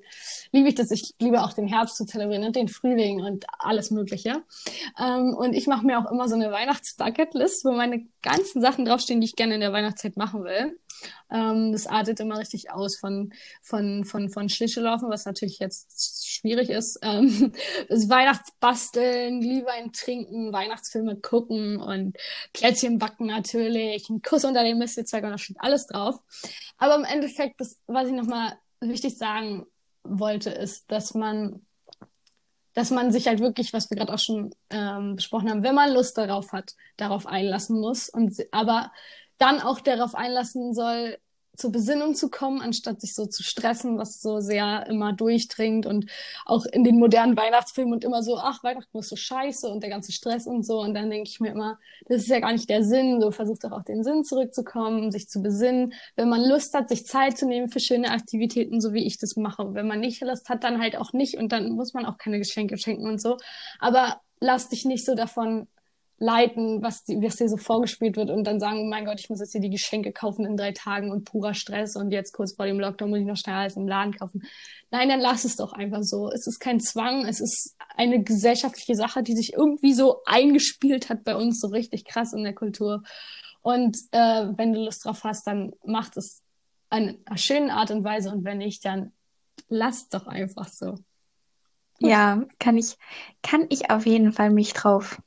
liebe 0.51 0.67
ich 0.67 0.75
das, 0.75 0.91
ich 0.91 1.13
liebe 1.19 1.41
auch 1.41 1.53
den 1.53 1.67
Herbst 1.67 1.95
zu 1.95 2.05
zelebrieren 2.05 2.43
und 2.43 2.55
den 2.55 2.67
Frühling 2.67 3.21
und 3.21 3.45
alles 3.59 3.91
mögliche. 3.91 4.43
Ähm, 4.99 5.33
und 5.33 5.53
ich 5.53 5.67
mache 5.67 5.85
mir 5.85 5.99
auch 5.99 6.11
immer 6.11 6.27
so 6.27 6.35
eine 6.35 6.51
Weihnachts-Bucket-List, 6.51 7.63
wo 7.63 7.71
meine 7.71 8.05
ganzen 8.21 8.61
Sachen 8.61 8.85
draufstehen, 8.85 9.21
die 9.21 9.25
ich 9.25 9.35
gerne 9.35 9.55
in 9.55 9.61
der 9.61 9.71
Weihnachtszeit 9.71 10.17
machen 10.17 10.43
will. 10.43 10.77
Ähm, 11.31 11.71
das 11.71 11.87
artet 11.87 12.19
immer 12.19 12.39
richtig 12.39 12.71
aus 12.71 12.97
von, 12.97 13.33
von, 13.61 14.05
von, 14.05 14.29
von 14.29 14.49
Schlittschuhlaufen, 14.49 15.09
was 15.09 15.25
natürlich 15.25 15.59
jetzt 15.59 16.26
schwierig 16.37 16.69
ist. 16.69 16.99
Ähm, 17.01 17.51
das 17.89 18.09
Weihnachtsbasteln, 18.09 19.41
Glühwein 19.41 19.91
trinken, 19.91 20.53
Weihnachtsfilme 20.53 21.17
gucken 21.17 21.77
und 21.77 22.17
Plätzchen 22.53 22.97
backen 22.97 23.27
natürlich, 23.27 24.09
ein 24.09 24.21
Kuss 24.21 24.45
unter 24.45 24.63
dem 24.63 24.77
Mistelzweig 24.77 25.23
und 25.23 25.31
da 25.31 25.37
steht 25.37 25.57
alles 25.59 25.87
drauf. 25.87 26.15
Aber 26.77 26.95
im 26.95 27.03
Endeffekt, 27.03 27.59
das, 27.59 27.79
was 27.87 28.07
ich 28.07 28.13
nochmal 28.13 28.53
wichtig 28.79 29.17
sagen 29.17 29.65
wollte, 30.03 30.49
ist, 30.49 30.91
dass 30.91 31.13
man 31.13 31.61
dass 32.73 32.91
man 32.91 33.11
sich 33.11 33.27
halt 33.27 33.39
wirklich, 33.39 33.73
was 33.73 33.89
wir 33.89 33.97
gerade 33.97 34.13
auch 34.13 34.19
schon 34.19 34.53
ähm, 34.69 35.15
besprochen 35.15 35.49
haben, 35.49 35.63
wenn 35.63 35.73
man 35.73 35.91
Lust 35.91 36.15
darauf 36.15 36.51
hat, 36.51 36.75
darauf 36.95 37.25
einlassen 37.25 37.79
muss 37.79 38.07
und 38.07 38.35
aber 38.51 38.91
dann 39.39 39.61
auch 39.61 39.79
darauf 39.79 40.13
einlassen 40.13 40.75
soll, 40.75 41.17
zur 41.57 41.71
Besinnung 41.71 42.13
zu 42.13 42.29
kommen, 42.29 42.61
anstatt 42.61 43.01
sich 43.01 43.15
so 43.15 43.25
zu 43.25 43.43
stressen, 43.43 43.97
was 43.97 44.21
so 44.21 44.39
sehr 44.39 44.85
immer 44.87 45.11
durchdringt 45.11 45.87
und 45.87 46.05
auch 46.45 46.65
in 46.65 46.83
den 46.83 46.99
modernen 46.99 47.35
Weihnachtsfilmen 47.35 47.93
und 47.93 48.03
immer 48.03 48.21
so, 48.21 48.37
ach, 48.37 48.63
Weihnachten 48.63 48.97
ist 48.97 49.09
so 49.09 49.15
scheiße 49.15 49.67
und 49.67 49.81
der 49.81 49.89
ganze 49.89 50.11
Stress 50.11 50.45
und 50.45 50.63
so. 50.63 50.79
Und 50.79 50.93
dann 50.93 51.09
denke 51.09 51.27
ich 51.29 51.39
mir 51.39 51.51
immer, 51.51 51.79
das 52.07 52.21
ist 52.21 52.29
ja 52.29 52.39
gar 52.39 52.51
nicht 52.53 52.69
der 52.69 52.83
Sinn. 52.83 53.19
So 53.19 53.31
versucht 53.31 53.63
doch 53.63 53.71
auch 53.71 53.83
den 53.83 54.03
Sinn 54.03 54.23
zurückzukommen, 54.23 55.11
sich 55.11 55.27
zu 55.29 55.41
besinnen. 55.41 55.93
Wenn 56.15 56.29
man 56.29 56.47
Lust 56.47 56.75
hat, 56.75 56.89
sich 56.89 57.05
Zeit 57.07 57.37
zu 57.37 57.47
nehmen 57.47 57.69
für 57.69 57.79
schöne 57.79 58.11
Aktivitäten, 58.11 58.79
so 58.79 58.93
wie 58.93 59.05
ich 59.05 59.17
das 59.17 59.35
mache. 59.35 59.73
Wenn 59.73 59.87
man 59.87 59.99
nicht 59.99 60.21
Lust 60.21 60.49
hat, 60.49 60.63
dann 60.63 60.79
halt 60.79 60.95
auch 60.95 61.11
nicht 61.11 61.37
und 61.37 61.51
dann 61.51 61.71
muss 61.71 61.93
man 61.93 62.05
auch 62.05 62.19
keine 62.19 62.37
Geschenke 62.37 62.77
schenken 62.77 63.07
und 63.07 63.19
so. 63.19 63.37
Aber 63.79 64.21
lass 64.39 64.69
dich 64.69 64.85
nicht 64.85 65.05
so 65.05 65.15
davon 65.15 65.67
leiten, 66.19 66.81
was, 66.81 67.03
die, 67.03 67.21
was 67.21 67.35
dir 67.35 67.47
so 67.47 67.57
vorgespielt 67.57 68.17
wird 68.17 68.31
und 68.31 68.43
dann 68.45 68.59
sagen, 68.59 68.79
oh 68.81 68.89
mein 68.89 69.05
Gott, 69.05 69.19
ich 69.19 69.29
muss 69.29 69.39
jetzt 69.39 69.51
hier 69.51 69.61
die 69.61 69.69
Geschenke 69.69 70.11
kaufen 70.11 70.45
in 70.45 70.57
drei 70.57 70.71
Tagen 70.71 71.11
und 71.11 71.25
purer 71.25 71.53
Stress 71.53 71.95
und 71.95 72.11
jetzt 72.11 72.33
kurz 72.33 72.55
vor 72.55 72.65
dem 72.65 72.79
Lockdown 72.79 73.09
muss 73.09 73.19
ich 73.19 73.25
noch 73.25 73.37
schneller 73.37 73.59
als 73.59 73.77
im 73.77 73.87
Laden 73.87 74.17
kaufen. 74.17 74.41
Nein, 74.89 75.09
dann 75.09 75.19
lass 75.19 75.45
es 75.45 75.57
doch 75.57 75.73
einfach 75.73 76.01
so. 76.01 76.31
Es 76.31 76.47
ist 76.47 76.59
kein 76.59 76.79
Zwang, 76.79 77.25
es 77.25 77.39
ist 77.39 77.75
eine 77.95 78.23
gesellschaftliche 78.23 78.95
Sache, 78.95 79.21
die 79.21 79.35
sich 79.35 79.53
irgendwie 79.53 79.93
so 79.93 80.21
eingespielt 80.25 81.09
hat 81.09 81.23
bei 81.23 81.35
uns, 81.35 81.59
so 81.59 81.67
richtig 81.67 82.05
krass 82.05 82.33
in 82.33 82.43
der 82.43 82.55
Kultur. 82.55 83.03
Und 83.61 83.97
äh, 84.11 84.47
wenn 84.55 84.73
du 84.73 84.83
Lust 84.83 85.05
drauf 85.05 85.23
hast, 85.23 85.45
dann 85.45 85.73
mach 85.85 86.09
es 86.15 86.41
an 86.89 87.17
einer 87.25 87.37
schönen 87.37 87.69
Art 87.69 87.91
und 87.91 88.03
Weise 88.03 88.31
und 88.31 88.43
wenn 88.43 88.57
nicht, 88.57 88.83
dann 88.85 89.11
lass 89.67 90.09
doch 90.09 90.25
einfach 90.25 90.69
so. 90.69 90.95
Ja, 91.99 92.43
kann 92.59 92.77
ich, 92.77 92.95
kann 93.43 93.67
ich 93.69 93.91
auf 93.91 94.05
jeden 94.05 94.31
Fall 94.31 94.49
mich 94.51 94.73
drauf 94.73 95.19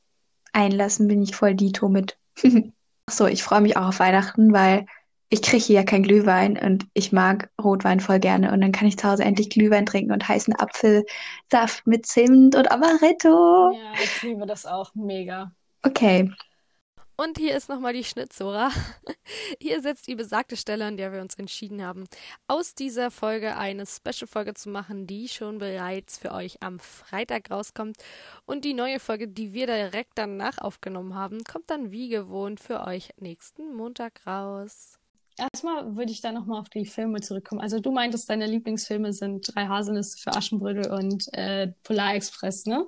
einlassen, 0.53 1.09
bin 1.09 1.23
ich 1.23 1.35
voll 1.37 1.55
Dito 1.55 1.89
mit. 1.89 2.19
so, 3.11 3.27
ich 3.27 3.43
freue 3.43 3.61
mich 3.61 3.77
auch 3.77 3.89
auf 3.89 4.01
Weihnachten, 4.01 4.53
weil 4.53 4.87
ich 5.31 5.43
kriege 5.43 5.63
hier 5.63 5.77
ja 5.77 5.85
kein 5.85 6.03
Glühwein 6.03 6.59
und 6.59 6.87
ich 6.93 7.13
mag 7.13 7.51
Rotwein 7.63 8.01
voll 8.01 8.19
gerne 8.19 8.53
und 8.53 8.61
dann 8.61 8.73
kann 8.73 8.89
ich 8.89 8.99
zu 8.99 9.09
Hause 9.09 9.25
endlich 9.25 9.49
Glühwein 9.49 9.87
trinken 9.87 10.13
und 10.13 10.27
heißen 10.27 10.55
Apfelsaft 10.57 11.87
mit 11.87 12.05
Zimt 12.07 12.57
und 12.57 12.71
Amaretto. 12.71 13.73
Ja, 13.73 13.93
ich 14.03 14.23
liebe 14.23 14.45
das 14.45 14.67
auch 14.67 14.93
mega. 14.95 15.53
Okay. 15.83 16.31
Und 17.23 17.37
hier 17.37 17.55
ist 17.55 17.69
nochmal 17.69 17.93
die 17.93 18.03
Schnitzohra. 18.03 18.71
Hier 19.61 19.83
sitzt 19.83 20.07
die 20.07 20.15
besagte 20.15 20.57
Stelle, 20.57 20.87
an 20.87 20.97
der 20.97 21.13
wir 21.13 21.21
uns 21.21 21.35
entschieden 21.35 21.85
haben, 21.85 22.07
aus 22.47 22.75
dieser 22.75 23.11
Folge 23.11 23.59
eine 23.59 23.85
Special-Folge 23.85 24.55
zu 24.55 24.71
machen, 24.71 25.07
die 25.07 25.29
schon 25.29 25.59
bereits 25.59 26.17
für 26.17 26.33
euch 26.33 26.63
am 26.63 26.79
Freitag 26.79 27.51
rauskommt. 27.51 27.97
Und 28.47 28.65
die 28.65 28.73
neue 28.73 29.01
Folge, 29.01 29.29
die 29.29 29.53
wir 29.53 29.67
direkt 29.67 30.13
danach 30.15 30.57
aufgenommen 30.57 31.15
haben, 31.15 31.45
kommt 31.45 31.69
dann 31.69 31.91
wie 31.91 32.09
gewohnt 32.09 32.59
für 32.59 32.87
euch 32.87 33.11
nächsten 33.19 33.75
Montag 33.75 34.27
raus. 34.27 34.99
Erstmal 35.37 35.97
würde 35.97 36.13
ich 36.13 36.23
da 36.23 36.33
nochmal 36.33 36.61
auf 36.61 36.71
die 36.71 36.87
Filme 36.87 37.21
zurückkommen. 37.21 37.61
Also 37.61 37.81
du 37.81 37.93
meintest, 37.93 38.31
deine 38.31 38.47
Lieblingsfilme 38.47 39.13
sind 39.13 39.55
Drei 39.55 39.67
Haselnüsse 39.67 40.17
für 40.17 40.35
Aschenbrödel 40.35 40.91
und 40.91 41.29
äh, 41.35 41.75
Polar 41.83 42.15
Express, 42.15 42.65
ne? 42.65 42.87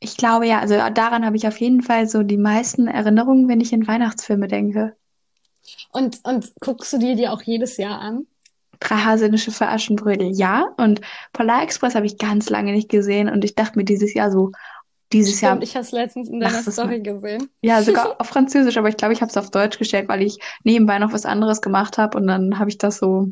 Ich 0.00 0.16
glaube 0.16 0.46
ja, 0.46 0.60
also 0.60 0.74
daran 0.92 1.24
habe 1.24 1.36
ich 1.36 1.46
auf 1.48 1.58
jeden 1.58 1.82
Fall 1.82 2.06
so 2.08 2.22
die 2.22 2.36
meisten 2.36 2.86
Erinnerungen, 2.86 3.48
wenn 3.48 3.60
ich 3.60 3.72
in 3.72 3.86
Weihnachtsfilme 3.86 4.46
denke. 4.48 4.96
Und, 5.92 6.20
und 6.24 6.52
guckst 6.60 6.92
du 6.92 6.98
dir 6.98 7.16
die 7.16 7.28
auch 7.28 7.42
jedes 7.42 7.76
Jahr 7.76 8.00
an? 8.00 8.26
Drei 8.78 8.96
Haselnüsse 8.96 9.50
für 9.50 9.68
Aschenbrödel, 9.68 10.30
ja. 10.36 10.68
Und 10.76 11.00
Polar 11.32 11.62
Express 11.62 11.94
habe 11.94 12.06
ich 12.06 12.18
ganz 12.18 12.50
lange 12.50 12.72
nicht 12.72 12.90
gesehen 12.90 13.28
und 13.28 13.44
ich 13.44 13.54
dachte 13.54 13.78
mir 13.78 13.84
dieses 13.84 14.12
Jahr 14.12 14.30
so, 14.30 14.52
dieses 15.12 15.38
Stimmt, 15.38 15.42
Jahr. 15.42 15.62
ich 15.62 15.74
habe 15.74 15.84
es 15.84 15.92
letztens 15.92 16.28
in 16.28 16.40
deiner 16.40 16.62
Story 16.62 17.00
gesehen. 17.00 17.48
Ja, 17.62 17.82
sogar 17.82 18.16
auf 18.20 18.26
Französisch, 18.26 18.76
aber 18.76 18.88
ich 18.88 18.96
glaube, 18.96 19.14
ich 19.14 19.20
habe 19.20 19.30
es 19.30 19.36
auf 19.36 19.50
Deutsch 19.50 19.78
gestellt, 19.78 20.08
weil 20.08 20.22
ich 20.22 20.38
nebenbei 20.64 20.98
noch 20.98 21.12
was 21.12 21.24
anderes 21.24 21.62
gemacht 21.62 21.96
habe 21.96 22.18
und 22.18 22.26
dann 22.26 22.58
habe 22.58 22.70
ich 22.70 22.78
das 22.78 22.98
so. 22.98 23.28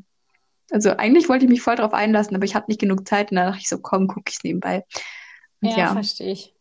Also 0.70 0.90
eigentlich 0.96 1.28
wollte 1.28 1.44
ich 1.44 1.50
mich 1.50 1.60
voll 1.60 1.76
drauf 1.76 1.92
einlassen, 1.92 2.34
aber 2.34 2.44
ich 2.44 2.54
hatte 2.54 2.70
nicht 2.70 2.80
genug 2.80 3.06
Zeit 3.06 3.30
und 3.30 3.36
dann 3.36 3.48
dachte 3.48 3.60
ich 3.60 3.68
so, 3.68 3.78
komm, 3.78 4.06
guck 4.06 4.28
ich 4.28 4.36
es 4.36 4.44
nebenbei. 4.44 4.84
Und 5.60 5.70
Ja, 5.70 5.78
ja, 5.78 5.92
verstehe 5.92 6.32
ich. 6.32 6.53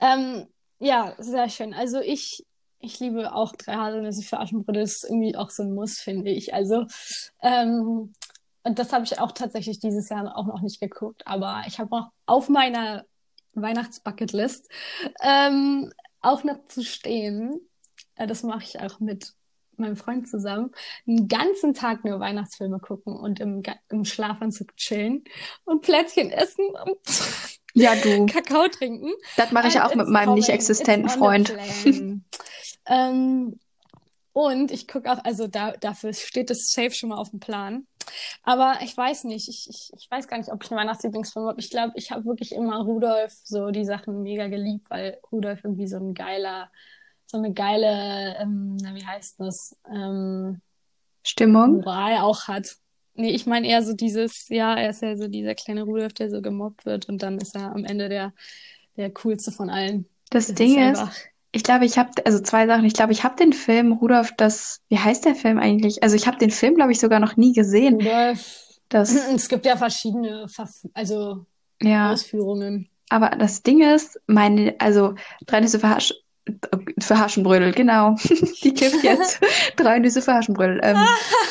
Ähm, 0.00 0.46
ja, 0.78 1.14
sehr 1.18 1.48
schön. 1.48 1.74
Also 1.74 2.00
ich, 2.00 2.46
ich 2.78 3.00
liebe 3.00 3.32
auch 3.34 3.54
drei 3.56 3.74
Haselnüsse 3.74 4.22
für 4.22 4.38
Aschenbrödel. 4.38 4.82
Das 4.82 4.96
ist 4.96 5.04
irgendwie 5.04 5.36
auch 5.36 5.50
so 5.50 5.62
ein 5.62 5.74
Muss, 5.74 5.98
finde 5.98 6.30
ich. 6.30 6.54
Also, 6.54 6.86
ähm, 7.42 8.12
und 8.62 8.78
das 8.78 8.92
habe 8.92 9.04
ich 9.04 9.18
auch 9.18 9.32
tatsächlich 9.32 9.80
dieses 9.80 10.08
Jahr 10.08 10.36
auch 10.36 10.46
noch 10.46 10.60
nicht 10.60 10.80
geguckt, 10.80 11.26
aber 11.26 11.62
ich 11.66 11.78
habe 11.78 11.96
auch 11.96 12.08
auf 12.26 12.48
meiner 12.48 13.04
Weihnachtsbucketlist 13.54 14.68
ähm, 15.22 15.92
auch 16.20 16.44
noch 16.44 16.66
zu 16.66 16.84
stehen. 16.84 17.60
Äh, 18.16 18.26
das 18.26 18.42
mache 18.42 18.64
ich 18.64 18.80
auch 18.80 19.00
mit 19.00 19.32
meinem 19.78 19.96
Freund 19.96 20.28
zusammen. 20.28 20.72
Den 21.06 21.28
ganzen 21.28 21.74
Tag 21.74 22.04
nur 22.04 22.20
Weihnachtsfilme 22.20 22.80
gucken 22.80 23.16
und 23.16 23.40
im, 23.40 23.62
im 23.88 24.04
Schlafanzug 24.04 24.76
chillen 24.76 25.24
und 25.64 25.82
Plätzchen 25.82 26.30
essen 26.30 26.66
und 26.84 26.98
ja, 27.78 27.94
du, 27.96 28.26
Kakao 28.32 28.68
trinken. 28.68 29.12
das 29.36 29.52
mache 29.52 29.68
ich 29.68 29.80
auch 29.80 29.94
mit 29.94 30.08
meinem 30.08 30.34
nicht 30.34 30.48
existenten 30.48 31.08
Freund. 31.08 31.52
ähm, 32.86 33.58
und 34.32 34.70
ich 34.70 34.86
gucke 34.86 35.10
auch, 35.10 35.24
also 35.24 35.48
da, 35.48 35.72
dafür 35.72 36.12
steht 36.12 36.50
das 36.50 36.70
Safe 36.70 36.92
schon 36.92 37.08
mal 37.08 37.18
auf 37.18 37.30
dem 37.30 37.40
Plan. 37.40 37.86
Aber 38.42 38.78
ich 38.82 38.96
weiß 38.96 39.24
nicht, 39.24 39.48
ich, 39.48 39.68
ich, 39.68 39.90
ich 39.96 40.10
weiß 40.10 40.28
gar 40.28 40.38
nicht, 40.38 40.52
ob 40.52 40.62
ich 40.62 40.70
einen 40.70 40.80
Weihnachtslieblingsfilm 40.80 41.46
habe. 41.46 41.60
Ich 41.60 41.70
glaube, 41.70 41.92
ich 41.96 42.10
habe 42.10 42.24
wirklich 42.24 42.52
immer 42.52 42.80
Rudolf 42.80 43.32
so 43.44 43.70
die 43.70 43.84
Sachen 43.84 44.22
mega 44.22 44.46
geliebt, 44.48 44.88
weil 44.90 45.18
Rudolf 45.32 45.64
irgendwie 45.64 45.88
so 45.88 45.96
ein 45.96 46.14
geiler, 46.14 46.70
so 47.26 47.38
eine 47.38 47.52
geile, 47.52 48.36
ähm, 48.40 48.76
na, 48.80 48.94
wie 48.94 49.04
heißt 49.04 49.40
das, 49.40 49.76
ähm, 49.92 50.60
Stimmung. 51.24 51.78
Moral 51.78 52.18
auch 52.18 52.48
hat. 52.48 52.76
Nee, 53.18 53.30
ich 53.30 53.46
meine 53.46 53.66
eher 53.66 53.82
so 53.82 53.94
dieses, 53.94 54.48
ja, 54.48 54.74
er 54.74 54.90
ist 54.90 55.02
ja 55.02 55.16
so 55.16 55.28
dieser 55.28 55.54
kleine 55.54 55.82
Rudolf, 55.82 56.12
der 56.12 56.30
so 56.30 56.40
gemobbt 56.40 56.86
wird 56.86 57.08
und 57.08 57.22
dann 57.22 57.38
ist 57.38 57.56
er 57.56 57.72
am 57.72 57.84
Ende 57.84 58.08
der, 58.08 58.32
der 58.96 59.10
coolste 59.10 59.52
von 59.52 59.70
allen. 59.70 60.06
Das 60.30 60.46
Das 60.46 60.56
Ding 60.56 60.78
ist 60.92 61.02
ist, 61.02 61.28
ich 61.52 61.62
glaube, 61.62 61.86
ich 61.86 61.98
habe, 61.98 62.10
also 62.24 62.40
zwei 62.40 62.66
Sachen. 62.66 62.84
Ich 62.84 62.94
glaube, 62.94 63.12
ich 63.12 63.24
habe 63.24 63.36
den 63.36 63.52
Film 63.52 63.92
Rudolf, 63.92 64.32
das, 64.36 64.80
wie 64.88 64.98
heißt 64.98 65.24
der 65.24 65.34
Film 65.34 65.58
eigentlich? 65.58 66.02
Also 66.02 66.14
ich 66.14 66.26
habe 66.26 66.38
den 66.38 66.50
Film, 66.50 66.74
glaube 66.74 66.92
ich, 66.92 67.00
sogar 67.00 67.20
noch 67.20 67.36
nie 67.36 67.52
gesehen. 67.52 67.94
Rudolf. 67.94 68.64
Das, 68.88 69.14
Es 69.34 69.48
gibt 69.48 69.66
ja 69.66 69.76
verschiedene 69.76 70.46
also 70.94 71.46
ja. 71.82 72.12
Ausführungen. 72.12 72.88
Aber 73.10 73.30
das 73.30 73.62
Ding 73.62 73.82
ist, 73.82 74.20
meine, 74.26 74.76
also 74.78 75.14
drei 75.46 75.60
Nüsse 75.60 75.80
für, 75.80 75.98
für 77.00 77.18
Haschenbrödel, 77.18 77.72
genau. 77.72 78.14
Die 78.62 78.74
kifft 78.74 79.02
jetzt. 79.02 79.40
Drei 79.76 79.98
Nüsse 79.98 80.22
für 80.22 80.34
Haschenbrödel. 80.34 80.80
Ähm, 80.82 80.96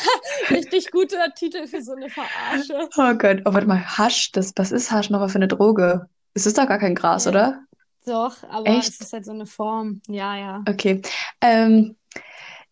Richtig 0.49 0.91
guter 0.91 1.33
Titel 1.35 1.67
für 1.67 1.81
so 1.81 1.93
eine 1.93 2.09
Verarsche. 2.09 2.89
oh 2.97 3.13
Gott, 3.17 3.41
oh, 3.45 3.53
warte 3.53 3.67
mal, 3.67 3.83
Hasch, 3.97 4.31
das, 4.31 4.53
was 4.55 4.71
ist 4.71 4.91
Hasch 4.91 5.09
nochmal 5.09 5.29
für 5.29 5.35
eine 5.39 5.47
Droge? 5.47 6.07
Es 6.33 6.45
ist 6.45 6.57
doch 6.57 6.67
gar 6.67 6.79
kein 6.79 6.95
Gras, 6.95 7.25
Ja. 7.25 7.31
oder? 7.31 7.59
Doch, 8.05 8.37
aber 8.49 8.65
Echt? 8.67 8.87
es 8.89 9.01
ist 9.01 9.11
halt 9.13 9.25
so 9.25 9.31
eine 9.31 9.45
Form. 9.45 10.01
Ja, 10.07 10.37
ja. 10.37 10.63
Okay. 10.69 11.01
Ähm, 11.41 11.97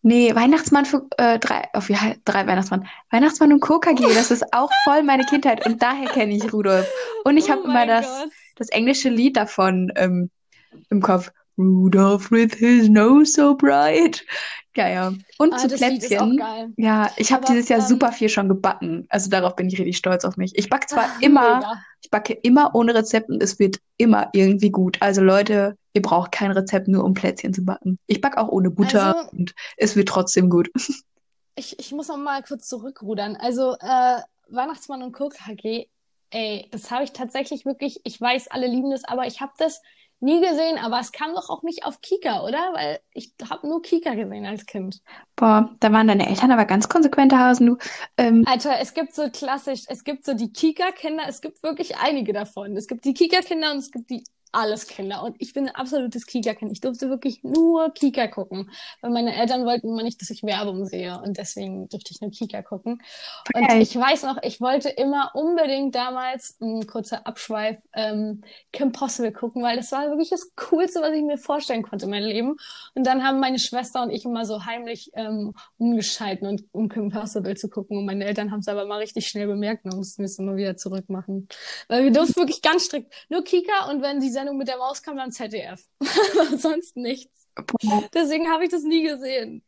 nee, 0.01 0.33
Weihnachtsmann 0.33 0.85
für 0.85 1.07
äh, 1.17 1.39
drei, 1.39 1.67
oh, 1.73 1.81
wie 1.87 1.97
drei 2.23 2.47
Weihnachtsmann. 2.47 2.87
Weihnachtsmann 3.11 3.51
und 3.51 3.59
KKG, 3.59 4.13
das 4.13 4.31
ist 4.31 4.45
auch 4.53 4.71
voll 4.85 5.03
meine 5.03 5.25
Kindheit 5.25 5.65
und 5.65 5.81
daher 5.83 6.07
kenne 6.07 6.33
ich 6.35 6.53
Rudolf. 6.53 6.89
Und 7.25 7.35
ich 7.37 7.45
Oh 7.45 7.49
habe 7.49 7.63
immer 7.65 7.85
das, 7.85 8.05
Gott. 8.07 8.29
das 8.55 8.69
englische 8.69 9.09
Lied 9.09 9.35
davon 9.35 9.91
ähm, 9.97 10.29
im 10.89 11.01
Kopf. 11.01 11.31
Rudolph 11.57 12.31
with 12.31 12.53
his 12.55 12.89
nose 12.89 13.31
so 13.33 13.55
bright. 13.55 14.23
Ja. 14.75 15.13
Und 15.37 15.53
Ah, 15.53 15.57
zu 15.57 15.67
das 15.69 15.79
Lied 15.79 16.03
ist 16.03 16.11
auch 16.17 16.25
Plätzchen. 16.25 16.37
geil. 16.37 16.73
Ja, 16.75 17.09
ich 17.15 17.31
habe 17.31 17.45
dieses 17.45 17.69
Jahr 17.69 17.79
ähm, 17.79 17.85
super 17.85 18.11
viel 18.11 18.27
schon 18.27 18.49
gebacken. 18.49 19.05
Also 19.09 19.29
darauf 19.29 19.55
bin 19.55 19.67
ich 19.67 19.79
richtig 19.79 19.95
stolz 19.97 20.25
auf 20.25 20.35
mich. 20.35 20.51
Ich 20.57 20.69
backe 20.69 20.87
zwar 20.87 21.05
Ah, 21.05 21.11
immer, 21.21 21.57
mega. 21.59 21.81
ich 22.01 22.09
backe 22.09 22.33
immer 22.33 22.75
ohne 22.75 22.93
Rezept 22.93 23.29
und 23.29 23.41
es 23.41 23.57
wird 23.57 23.79
immer 23.97 24.29
irgendwie 24.33 24.71
gut. 24.71 24.97
Also 25.01 25.21
Leute, 25.21 25.77
ihr 25.93 26.01
braucht 26.01 26.33
kein 26.33 26.51
Rezept 26.51 26.89
nur 26.89 27.05
um 27.05 27.13
Plätzchen 27.13 27.53
zu 27.53 27.63
backen. 27.63 27.99
Ich 28.07 28.19
backe 28.19 28.37
auch 28.37 28.49
ohne 28.49 28.69
Butter 28.69 29.15
Also, 29.15 29.29
und 29.31 29.55
es 29.77 29.95
wird 29.95 30.09
trotzdem 30.09 30.49
gut. 30.49 30.69
ich, 31.55 31.79
ich 31.79 31.91
muss 31.93 32.09
noch 32.09 32.17
mal 32.17 32.43
kurz 32.43 32.67
zurückrudern. 32.67 33.37
Also, 33.37 33.75
äh, 33.79 34.19
Weihnachtsmann 34.49 35.03
und 35.03 35.13
KKG, 35.13 35.87
ey, 36.31 36.67
das 36.71 36.91
habe 36.91 37.05
ich 37.05 37.13
tatsächlich 37.13 37.65
wirklich, 37.65 38.01
ich 38.03 38.19
weiß, 38.19 38.49
alle 38.49 38.67
lieben 38.67 38.91
das, 38.91 39.05
aber 39.05 39.25
ich 39.25 39.39
habe 39.39 39.53
das 39.57 39.81
nie 40.19 40.41
gesehen, 40.41 40.77
aber 40.77 40.99
es 40.99 41.11
kam 41.11 41.33
doch 41.33 41.49
auch 41.49 41.63
nicht 41.63 41.85
auf 41.85 42.01
Kika, 42.01 42.43
oder? 42.43 42.71
Weil 42.73 42.99
ich 43.11 43.33
habe 43.49 43.67
nur 43.67 43.81
Kika 43.81 44.15
gesehen 44.15 44.45
als 44.45 44.65
Kind. 44.65 45.01
Boah, 45.35 45.69
da 45.79 45.91
waren 45.91 46.07
deine 46.07 46.27
Eltern 46.27 46.51
aber 46.51 46.65
ganz 46.65 46.89
konsequente 46.89 47.37
Hasen, 47.37 47.67
du. 47.67 47.77
Ähm, 48.17 48.43
Alter, 48.47 48.79
es 48.79 48.93
gibt 48.93 49.13
so 49.13 49.29
klassisch, 49.29 49.83
es 49.87 50.03
gibt 50.03 50.25
so 50.25 50.33
die 50.33 50.51
Kika-Kinder, 50.51 51.23
es 51.27 51.41
gibt 51.41 51.61
wirklich 51.63 51.97
einige 51.97 52.33
davon. 52.33 52.75
Es 52.75 52.87
gibt 52.87 53.05
die 53.05 53.13
Kika-Kinder 53.13 53.71
und 53.71 53.77
es 53.77 53.91
gibt 53.91 54.09
die 54.09 54.23
Alles-Kinder. 54.55 55.23
Und 55.23 55.35
ich 55.39 55.53
bin 55.53 55.67
ein 55.67 55.75
absolutes 55.75 56.25
Kika-Kind. 56.25 56.71
Ich 56.71 56.81
durfte 56.81 57.09
wirklich 57.09 57.43
nur 57.43 57.93
Kika 57.93 58.27
gucken, 58.27 58.71
weil 59.01 59.11
meine 59.11 59.35
Eltern 59.35 59.65
wollten 59.65 59.89
immer 59.89 60.03
nicht, 60.03 60.21
dass 60.21 60.29
ich 60.29 60.43
Werbung 60.43 60.85
sehe. 60.85 61.19
Und 61.21 61.37
deswegen 61.37 61.89
durfte 61.89 62.11
ich 62.11 62.21
nur 62.21 62.31
Kika 62.31 62.61
gucken. 62.61 63.01
Und 63.53 63.67
geil. 63.67 63.81
ich 63.81 63.95
weiß 63.95 64.23
noch, 64.23 64.37
ich 64.43 64.61
wollte 64.61 64.89
immer 64.89 65.31
unbedingt 65.33 65.95
damals, 65.95 66.57
ein 66.61 66.87
kurzer 66.87 67.27
Abschweif, 67.27 67.77
ähm, 67.93 68.43
Kim 68.71 68.91
Possible 68.91 69.31
gucken, 69.31 69.61
weil 69.63 69.77
das 69.77 69.91
war 69.91 70.07
wirklich 70.09 70.29
das 70.29 70.55
Coolste, 70.55 71.01
was 71.01 71.13
ich 71.13 71.23
mir 71.23 71.37
vorstellen 71.37 71.83
konnte 71.83 72.05
in 72.05 72.11
meinem 72.11 72.27
Leben. 72.27 72.55
Und 72.93 73.05
dann 73.05 73.23
haben 73.23 73.39
meine 73.39 73.59
Schwester 73.59 74.03
und 74.03 74.11
ich 74.11 74.25
immer 74.25 74.45
so 74.45 74.65
heimlich 74.65 75.11
ähm, 75.15 75.53
umgeschalten, 75.77 76.47
und, 76.47 76.63
um 76.71 76.89
Kim 76.89 77.09
Possible 77.09 77.55
zu 77.55 77.69
gucken. 77.69 77.97
Und 77.97 78.05
meine 78.05 78.25
Eltern 78.25 78.51
haben 78.51 78.59
es 78.59 78.67
aber 78.67 78.85
mal 78.85 78.99
richtig 78.99 79.27
schnell 79.27 79.47
bemerkt 79.47 79.85
und 79.85 79.95
mussten 79.95 80.23
es 80.23 80.39
immer 80.39 80.55
wieder 80.55 80.77
zurückmachen. 80.77 81.47
Weil 81.87 82.03
wir 82.03 82.11
durften 82.11 82.37
wirklich 82.37 82.61
ganz 82.61 82.85
strikt 82.85 83.13
nur 83.29 83.43
Kika 83.43 83.89
und 83.89 84.01
wenn 84.01 84.19
die 84.19 84.29
Sendung 84.45 84.57
mit 84.57 84.67
der 84.67 84.77
Maus 84.77 85.01
kam, 85.01 85.17
dann 85.17 85.31
ZDF. 85.31 85.83
Aber 85.99 86.57
sonst 86.57 86.95
nichts. 86.95 87.47
Deswegen 88.13 88.49
habe 88.51 88.65
ich 88.65 88.69
das 88.69 88.83
nie 88.83 89.03
gesehen. 89.03 89.63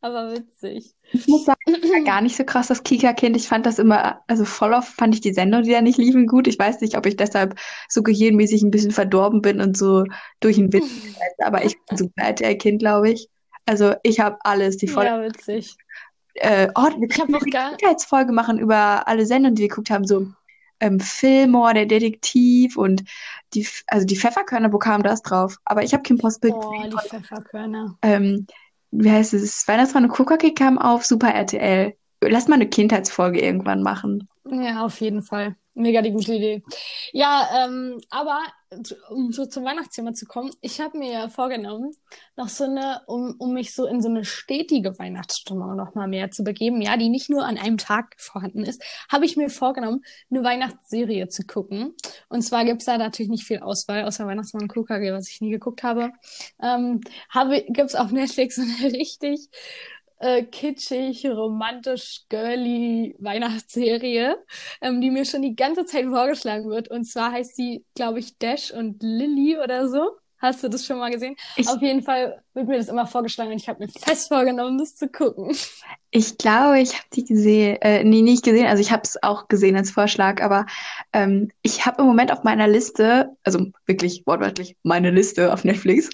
Aber 0.00 0.32
witzig. 0.32 0.94
ich 1.12 1.26
muss 1.26 1.44
sagen, 1.44 1.60
ich 1.66 1.90
war 1.90 2.02
gar 2.04 2.20
nicht 2.20 2.36
so 2.36 2.44
krass 2.44 2.68
das 2.68 2.82
Kika-Kind. 2.82 3.36
Ich 3.36 3.48
fand 3.48 3.64
das 3.66 3.78
immer, 3.78 4.22
also 4.26 4.44
voll 4.44 4.72
oft 4.74 4.88
fand 4.92 5.14
ich 5.14 5.20
die 5.20 5.32
Sendung, 5.32 5.62
die 5.62 5.70
da 5.72 5.80
nicht 5.80 5.98
liefen, 5.98 6.26
gut. 6.26 6.46
Ich 6.48 6.58
weiß 6.58 6.80
nicht, 6.80 6.96
ob 6.96 7.06
ich 7.06 7.16
deshalb 7.16 7.58
so 7.88 8.02
gehirnmäßig 8.02 8.62
ein 8.62 8.70
bisschen 8.70 8.90
verdorben 8.90 9.40
bin 9.40 9.60
und 9.60 9.76
so 9.76 10.04
durch 10.40 10.56
den 10.56 10.72
Wind 10.72 10.84
gefallen, 10.84 11.32
aber 11.44 11.64
ich 11.64 11.76
bin 11.86 11.96
super 11.98 12.22
RTL-Kind, 12.22 12.80
glaube 12.80 13.10
ich. 13.10 13.28
Also 13.66 13.94
ich 14.02 14.20
habe 14.20 14.38
alles, 14.44 14.76
die 14.76 14.88
volle 14.88 15.08
Ja, 15.08 15.22
witzig. 15.22 15.76
äh, 16.34 16.68
oh, 16.74 16.82
wir 16.98 17.08
Ich 17.10 17.18
habe 17.20 17.30
können 17.30 17.32
noch 17.32 17.42
eine 17.42 17.50
gar, 17.50 17.76
Kindheitsfolge 17.76 18.32
machen 18.32 18.58
über 18.58 19.06
alle 19.08 19.26
Sendungen, 19.26 19.54
die 19.56 19.62
wir 19.62 19.68
geguckt 19.68 19.90
haben, 19.90 20.06
so 20.06 20.26
ähm, 20.80 21.00
Fillmore, 21.00 21.74
der 21.74 21.86
Detektiv 21.86 22.76
und 22.76 23.04
die, 23.54 23.66
also 23.86 24.06
die 24.06 24.16
Pfefferkörner, 24.16 24.72
wo 24.72 24.78
kam 24.78 25.02
das 25.02 25.22
drauf? 25.22 25.56
Aber 25.64 25.82
ich 25.82 25.92
habe 25.92 26.02
Kim 26.02 26.18
Possible 26.18 26.52
oh, 26.52 26.70
gesehen 26.70 26.90
die 26.90 26.96
und 26.96 27.02
Pfefferkörner. 27.02 27.98
ähm, 28.02 28.46
wie 28.90 29.10
heißt 29.10 29.34
es? 29.34 29.66
Weihnachtsmann 29.68 30.04
und 30.04 30.10
Coca-Cola 30.10 30.52
kam 30.54 30.78
auf 30.78 31.04
Super 31.04 31.34
RTL. 31.34 31.94
Lass 32.20 32.48
mal 32.48 32.54
eine 32.54 32.68
Kindheitsfolge 32.68 33.40
irgendwann 33.40 33.82
machen. 33.82 34.28
Ja, 34.50 34.84
auf 34.84 35.00
jeden 35.00 35.22
Fall. 35.22 35.56
Mega 35.78 36.02
die 36.02 36.10
gute 36.10 36.34
Idee. 36.34 36.62
Ja, 37.12 37.48
ähm, 37.56 38.00
aber 38.10 38.40
um 39.10 39.32
so 39.32 39.46
zum 39.46 39.64
Weihnachtsthema 39.64 40.12
zu 40.12 40.26
kommen, 40.26 40.50
ich 40.60 40.80
habe 40.80 40.98
mir 40.98 41.12
ja 41.12 41.28
vorgenommen, 41.28 41.92
noch 42.36 42.48
so 42.48 42.64
eine, 42.64 43.02
um, 43.06 43.36
um 43.38 43.54
mich 43.54 43.72
so 43.72 43.86
in 43.86 44.02
so 44.02 44.08
eine 44.08 44.24
stetige 44.24 44.98
Weihnachtsstimmung 44.98 45.76
noch 45.76 45.94
mal 45.94 46.08
mehr 46.08 46.32
zu 46.32 46.42
begeben, 46.42 46.82
ja, 46.82 46.96
die 46.96 47.08
nicht 47.08 47.30
nur 47.30 47.46
an 47.46 47.56
einem 47.56 47.78
Tag 47.78 48.16
vorhanden 48.18 48.64
ist, 48.64 48.82
habe 49.08 49.24
ich 49.24 49.36
mir 49.36 49.50
vorgenommen, 49.50 50.02
eine 50.30 50.42
Weihnachtsserie 50.42 51.28
zu 51.28 51.44
gucken. 51.44 51.94
Und 52.28 52.42
zwar 52.42 52.64
gibt's 52.64 52.86
da 52.86 52.98
natürlich 52.98 53.30
nicht 53.30 53.44
viel 53.44 53.60
Auswahl, 53.60 54.04
außer 54.04 54.26
Weihnachtsmann 54.26 54.64
und 54.64 54.72
KKG, 54.72 55.12
was 55.12 55.28
ich 55.28 55.40
nie 55.40 55.50
geguckt 55.50 55.84
habe. 55.84 56.10
Ähm, 56.60 57.00
habe 57.30 57.64
gibt's 57.68 57.94
auf 57.94 58.10
Netflix 58.10 58.56
so 58.56 58.62
eine 58.82 58.92
richtig 58.92 59.48
äh, 60.18 60.42
kitschig, 60.42 61.26
romantisch, 61.26 62.22
girly 62.28 63.16
Weihnachtsserie, 63.18 64.36
ähm, 64.80 65.00
die 65.00 65.10
mir 65.10 65.24
schon 65.24 65.42
die 65.42 65.56
ganze 65.56 65.84
Zeit 65.84 66.06
vorgeschlagen 66.06 66.68
wird. 66.70 66.88
Und 66.88 67.04
zwar 67.04 67.32
heißt 67.32 67.56
sie, 67.56 67.84
glaube 67.94 68.18
ich, 68.18 68.38
Dash 68.38 68.72
und 68.72 69.02
Lily 69.02 69.58
oder 69.58 69.88
so. 69.88 70.18
Hast 70.40 70.62
du 70.62 70.68
das 70.68 70.86
schon 70.86 70.98
mal 70.98 71.10
gesehen? 71.10 71.34
Ich, 71.56 71.68
Auf 71.68 71.82
jeden 71.82 72.02
Fall 72.02 72.40
wird 72.54 72.68
mir 72.68 72.78
das 72.78 72.88
immer 72.88 73.08
vorgeschlagen 73.08 73.50
und 73.50 73.60
ich 73.60 73.68
habe 73.68 73.84
mir 73.84 73.90
fest 73.90 74.28
vorgenommen, 74.28 74.78
das 74.78 74.94
zu 74.94 75.08
gucken. 75.08 75.52
Ich 76.10 76.38
glaube, 76.38 76.80
ich 76.80 76.94
habe 76.94 77.08
die 77.12 77.24
gesehen, 77.24 77.76
äh, 77.82 78.04
nee, 78.04 78.22
nicht 78.22 78.44
gesehen, 78.44 78.66
also 78.66 78.80
ich 78.80 78.92
habe 78.92 79.02
es 79.02 79.20
auch 79.22 79.48
gesehen 79.48 79.76
als 79.76 79.90
Vorschlag, 79.90 80.40
aber 80.40 80.66
ähm, 81.12 81.50
ich 81.62 81.86
habe 81.86 82.02
im 82.02 82.08
Moment 82.08 82.32
auf 82.32 82.44
meiner 82.44 82.68
Liste, 82.68 83.36
also 83.42 83.66
wirklich 83.86 84.22
wortwörtlich 84.26 84.76
meine 84.84 85.10
Liste 85.10 85.52
auf 85.52 85.64
Netflix, 85.64 86.08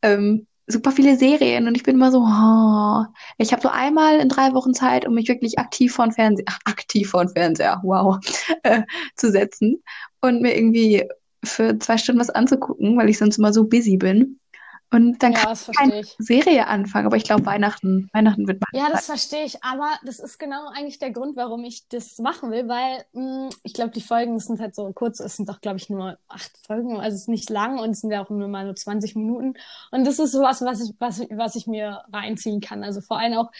ähm, 0.00 0.46
super 0.66 0.90
viele 0.92 1.16
Serien 1.16 1.68
und 1.68 1.76
ich 1.76 1.82
bin 1.82 1.94
immer 1.94 2.10
so, 2.10 2.20
oh. 2.20 3.04
ich 3.38 3.52
habe 3.52 3.62
so 3.62 3.68
einmal 3.68 4.18
in 4.18 4.28
drei 4.28 4.52
Wochen 4.52 4.74
Zeit, 4.74 5.06
um 5.06 5.14
mich 5.14 5.28
wirklich 5.28 5.58
aktiv 5.58 5.94
vor 5.94 6.06
den 6.06 6.12
Fernseher, 6.12 6.46
aktiv 6.64 7.10
vor 7.10 7.24
den 7.24 7.32
Fernseher, 7.32 7.80
wow, 7.84 8.18
äh, 8.62 8.82
zu 9.14 9.30
setzen 9.30 9.82
und 10.20 10.42
mir 10.42 10.56
irgendwie 10.56 11.04
für 11.44 11.78
zwei 11.78 11.96
Stunden 11.98 12.20
was 12.20 12.30
anzugucken, 12.30 12.96
weil 12.96 13.08
ich 13.08 13.18
sonst 13.18 13.38
immer 13.38 13.52
so 13.52 13.64
busy 13.64 13.96
bin. 13.96 14.40
Und 14.92 15.20
dann 15.20 15.32
ja, 15.32 15.38
kann 15.40 15.52
ich 15.52 15.76
keine 15.76 16.00
ich. 16.00 16.14
Serie 16.18 16.68
anfangen, 16.68 17.06
aber 17.06 17.16
ich 17.16 17.24
glaube 17.24 17.44
Weihnachten, 17.44 18.08
Weihnachten 18.12 18.46
wird 18.46 18.60
machen. 18.60 18.76
Ja, 18.76 18.88
das 18.90 19.06
verstehe 19.06 19.44
ich, 19.44 19.62
aber 19.64 19.88
das 20.04 20.20
ist 20.20 20.38
genau 20.38 20.68
eigentlich 20.68 21.00
der 21.00 21.10
Grund, 21.10 21.36
warum 21.36 21.64
ich 21.64 21.88
das 21.88 22.18
machen 22.18 22.52
will, 22.52 22.68
weil 22.68 23.04
mh, 23.12 23.44
hm, 23.44 23.48
ich 23.64 23.74
glaube, 23.74 23.90
die 23.90 24.00
Folgen 24.00 24.38
sind 24.38 24.60
halt 24.60 24.76
so 24.76 24.92
kurz, 24.92 25.18
es 25.18 25.36
sind 25.36 25.48
doch 25.48 25.60
glaube 25.60 25.78
ich 25.78 25.90
nur 25.90 26.18
acht 26.28 26.52
Folgen, 26.64 27.00
also 27.00 27.14
es 27.16 27.22
ist 27.22 27.28
nicht 27.28 27.50
lang 27.50 27.80
und 27.80 27.90
es 27.90 28.00
sind 28.00 28.12
ja 28.12 28.24
auch 28.24 28.30
nur 28.30 28.46
mal 28.46 28.64
nur 28.64 28.76
20 28.76 29.16
Minuten 29.16 29.54
und 29.90 30.06
das 30.06 30.20
ist 30.20 30.32
sowas, 30.32 30.62
was 30.62 30.80
ich 30.80 30.94
was 31.00 31.20
was 31.30 31.56
ich 31.56 31.66
mir 31.66 32.02
reinziehen 32.12 32.60
kann. 32.60 32.84
Also 32.84 33.00
vor 33.00 33.18
allem 33.18 33.38
auch 33.38 33.50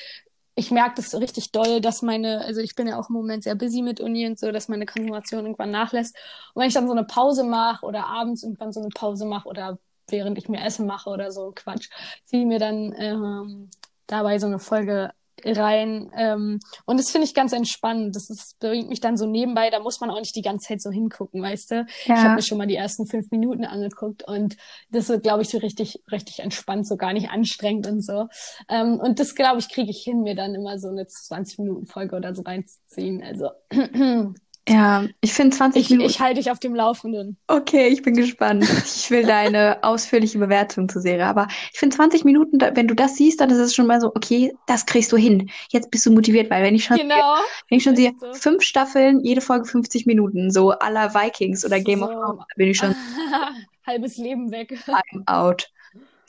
ich 0.59 0.71
merke 0.71 0.95
das 0.97 1.15
richtig 1.15 1.53
doll, 1.53 1.83
dass 1.83 2.01
meine, 2.01 2.41
also 2.41 2.63
ich 2.63 2.75
bin 2.75 2.89
ja 2.89 2.99
auch 2.99 3.11
im 3.11 3.15
Moment 3.15 3.45
sehr 3.45 3.55
busy 3.55 3.83
mit 3.83 4.01
Uni 4.01 4.27
und 4.27 4.39
so, 4.39 4.51
dass 4.53 4.69
meine 4.69 4.87
Konzentration 4.87 5.45
irgendwann 5.45 5.71
nachlässt. 5.71 6.17
Und 6.55 6.63
wenn 6.63 6.69
ich 6.69 6.75
dann 6.75 6.87
so 6.87 6.95
eine 6.95 7.05
Pause 7.05 7.45
mache 7.45 7.85
oder 7.85 8.07
abends 8.07 8.43
irgendwann 8.43 8.73
so 8.73 8.81
eine 8.81 8.89
Pause 8.89 9.27
mache 9.27 9.49
oder 9.49 9.79
während 10.09 10.39
ich 10.39 10.49
mir 10.49 10.65
Essen 10.65 10.87
mache 10.87 11.11
oder 11.11 11.33
so 11.33 11.53
Quatsch, 11.55 11.89
ziehe 12.25 12.47
mir 12.47 12.59
dann 12.59 12.95
ähm, 12.99 13.71
dabei 14.07 14.39
so 14.39 14.47
eine 14.47 14.59
Folge 14.59 15.11
rein. 15.45 16.11
Ähm, 16.17 16.61
und 16.87 16.99
das 16.99 17.11
finde 17.11 17.27
ich 17.27 17.35
ganz 17.35 17.53
entspannend. 17.53 18.17
Das 18.17 18.31
ist, 18.31 18.59
bringt 18.59 18.89
mich 18.89 19.01
dann 19.01 19.17
so 19.17 19.27
nebenbei, 19.27 19.71
da 19.71 19.81
muss 19.81 20.01
man 20.01 20.11
auch 20.11 20.19
nicht 20.19 20.35
die 20.35 20.43
ganze 20.43 20.69
Zeit 20.69 20.81
so 20.81 20.91
hingucken, 20.91 21.43
weißt 21.43 21.71
du? 21.71 21.75
Ja. 21.75 21.85
Ich 22.05 22.11
habe 22.11 22.35
mir 22.37 22.43
schon 22.43 22.59
mal 22.59 22.67
die 22.67 22.77
ersten 22.77 23.07
fünf 23.07 23.31
Minuten 23.31 23.65
angeguckt 23.65 24.27
und 24.27 24.57
das 24.91 25.09
wird, 25.09 25.23
glaube 25.23 25.43
ich, 25.43 25.49
so 25.49 25.59
richtig, 25.59 26.03
richtig 26.11 26.41
entspannt, 26.41 26.87
so 26.87 26.97
gar 26.97 27.13
nicht 27.13 27.31
anstrengend 27.31 27.87
und 27.87 28.05
so. 28.05 28.29
Ähm, 28.69 28.99
und 28.99 29.21
das, 29.21 29.35
glaube 29.35 29.59
ich, 29.59 29.69
kriege 29.69 29.91
ich 29.91 30.03
hin, 30.03 30.23
mir 30.23 30.35
dann 30.35 30.55
immer 30.55 30.79
so 30.79 30.89
eine 30.89 31.05
20-Minuten-Folge 31.05 32.17
oder 32.17 32.35
so 32.35 32.43
reinzuziehen. 32.43 33.23
Also 33.23 33.51
Ja, 34.69 35.05
ich 35.21 35.33
finde 35.33 35.57
20 35.57 35.81
ich, 35.81 35.91
Minuten. 35.91 36.11
Ich 36.11 36.21
halte 36.21 36.41
dich 36.41 36.51
auf 36.51 36.59
dem 36.59 36.75
Laufenden. 36.75 37.37
Okay, 37.47 37.87
ich 37.87 38.03
bin 38.03 38.15
gespannt. 38.15 38.65
Ich 38.65 39.11
will 39.11 39.25
deine 39.25 39.79
ausführliche 39.83 40.39
Bewertung 40.39 40.89
zur 40.89 41.03
Serie. 41.03 41.27
Aber 41.27 41.47
ich 41.73 41.79
finde 41.79 41.95
20 41.95 42.25
Minuten, 42.25 42.59
wenn 42.61 42.89
du 42.89 42.95
das 42.95 43.15
siehst, 43.15 43.41
dann 43.41 43.51
ist 43.51 43.59
es 43.59 43.75
schon 43.75 43.87
mal 43.87 44.01
so, 44.01 44.09
okay, 44.09 44.53
das 44.67 44.85
kriegst 44.85 45.13
du 45.13 45.17
hin. 45.17 45.51
Jetzt 45.69 45.93
bist 45.93 46.05
du 46.05 46.11
motiviert, 46.11 46.51
weil 46.51 46.65
wenn 46.65 46.75
ich 46.75 46.85
schon, 46.85 46.97
genau. 46.97 47.37
wenn 47.69 47.79
ich 47.79 47.85
schon 47.85 47.95
sehe, 47.95 48.13
so. 48.19 48.33
fünf 48.35 48.63
Staffeln, 48.63 49.21
jede 49.21 49.41
Folge 49.41 49.67
50 49.67 50.05
Minuten, 50.07 50.51
so 50.51 50.71
aller 50.71 51.15
Vikings 51.15 51.65
oder 51.65 51.79
Game 51.79 52.01
so. 52.01 52.07
of 52.07 52.11
Thrones, 52.11 52.45
bin 52.57 52.71
ich 52.71 52.77
schon. 52.77 52.95
Halbes 53.87 54.17
Leben 54.17 54.51
weg. 54.51 54.77
I'm 54.89 55.23
out. 55.27 55.71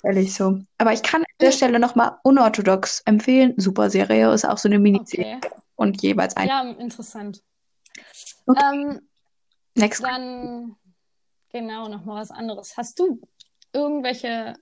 Ehrlich 0.04 0.36
so. 0.36 0.60
Aber 0.78 0.94
ich 0.94 1.02
kann 1.02 1.22
an 1.22 1.28
der 1.42 1.52
Stelle 1.52 1.80
nochmal 1.80 2.18
unorthodox 2.24 3.02
empfehlen. 3.06 3.56
Super 3.58 3.90
Serie, 3.90 4.32
ist 4.32 4.48
auch 4.48 4.60
so 4.60 4.70
eine 4.70 4.78
Miniserie. 4.78 5.38
Okay. 5.38 5.56
Und 5.76 6.04
jeweils 6.04 6.38
ein. 6.38 6.48
Ja, 6.48 6.62
interessant. 6.62 7.42
Okay. 8.46 8.62
Ähm, 8.64 9.02
Next. 9.78 10.04
Dann, 10.04 10.76
genau, 11.50 11.88
nochmal 11.88 12.22
was 12.22 12.32
anderes. 12.32 12.76
Hast 12.78 12.98
du 13.00 13.22
irgendwelche 13.74 14.56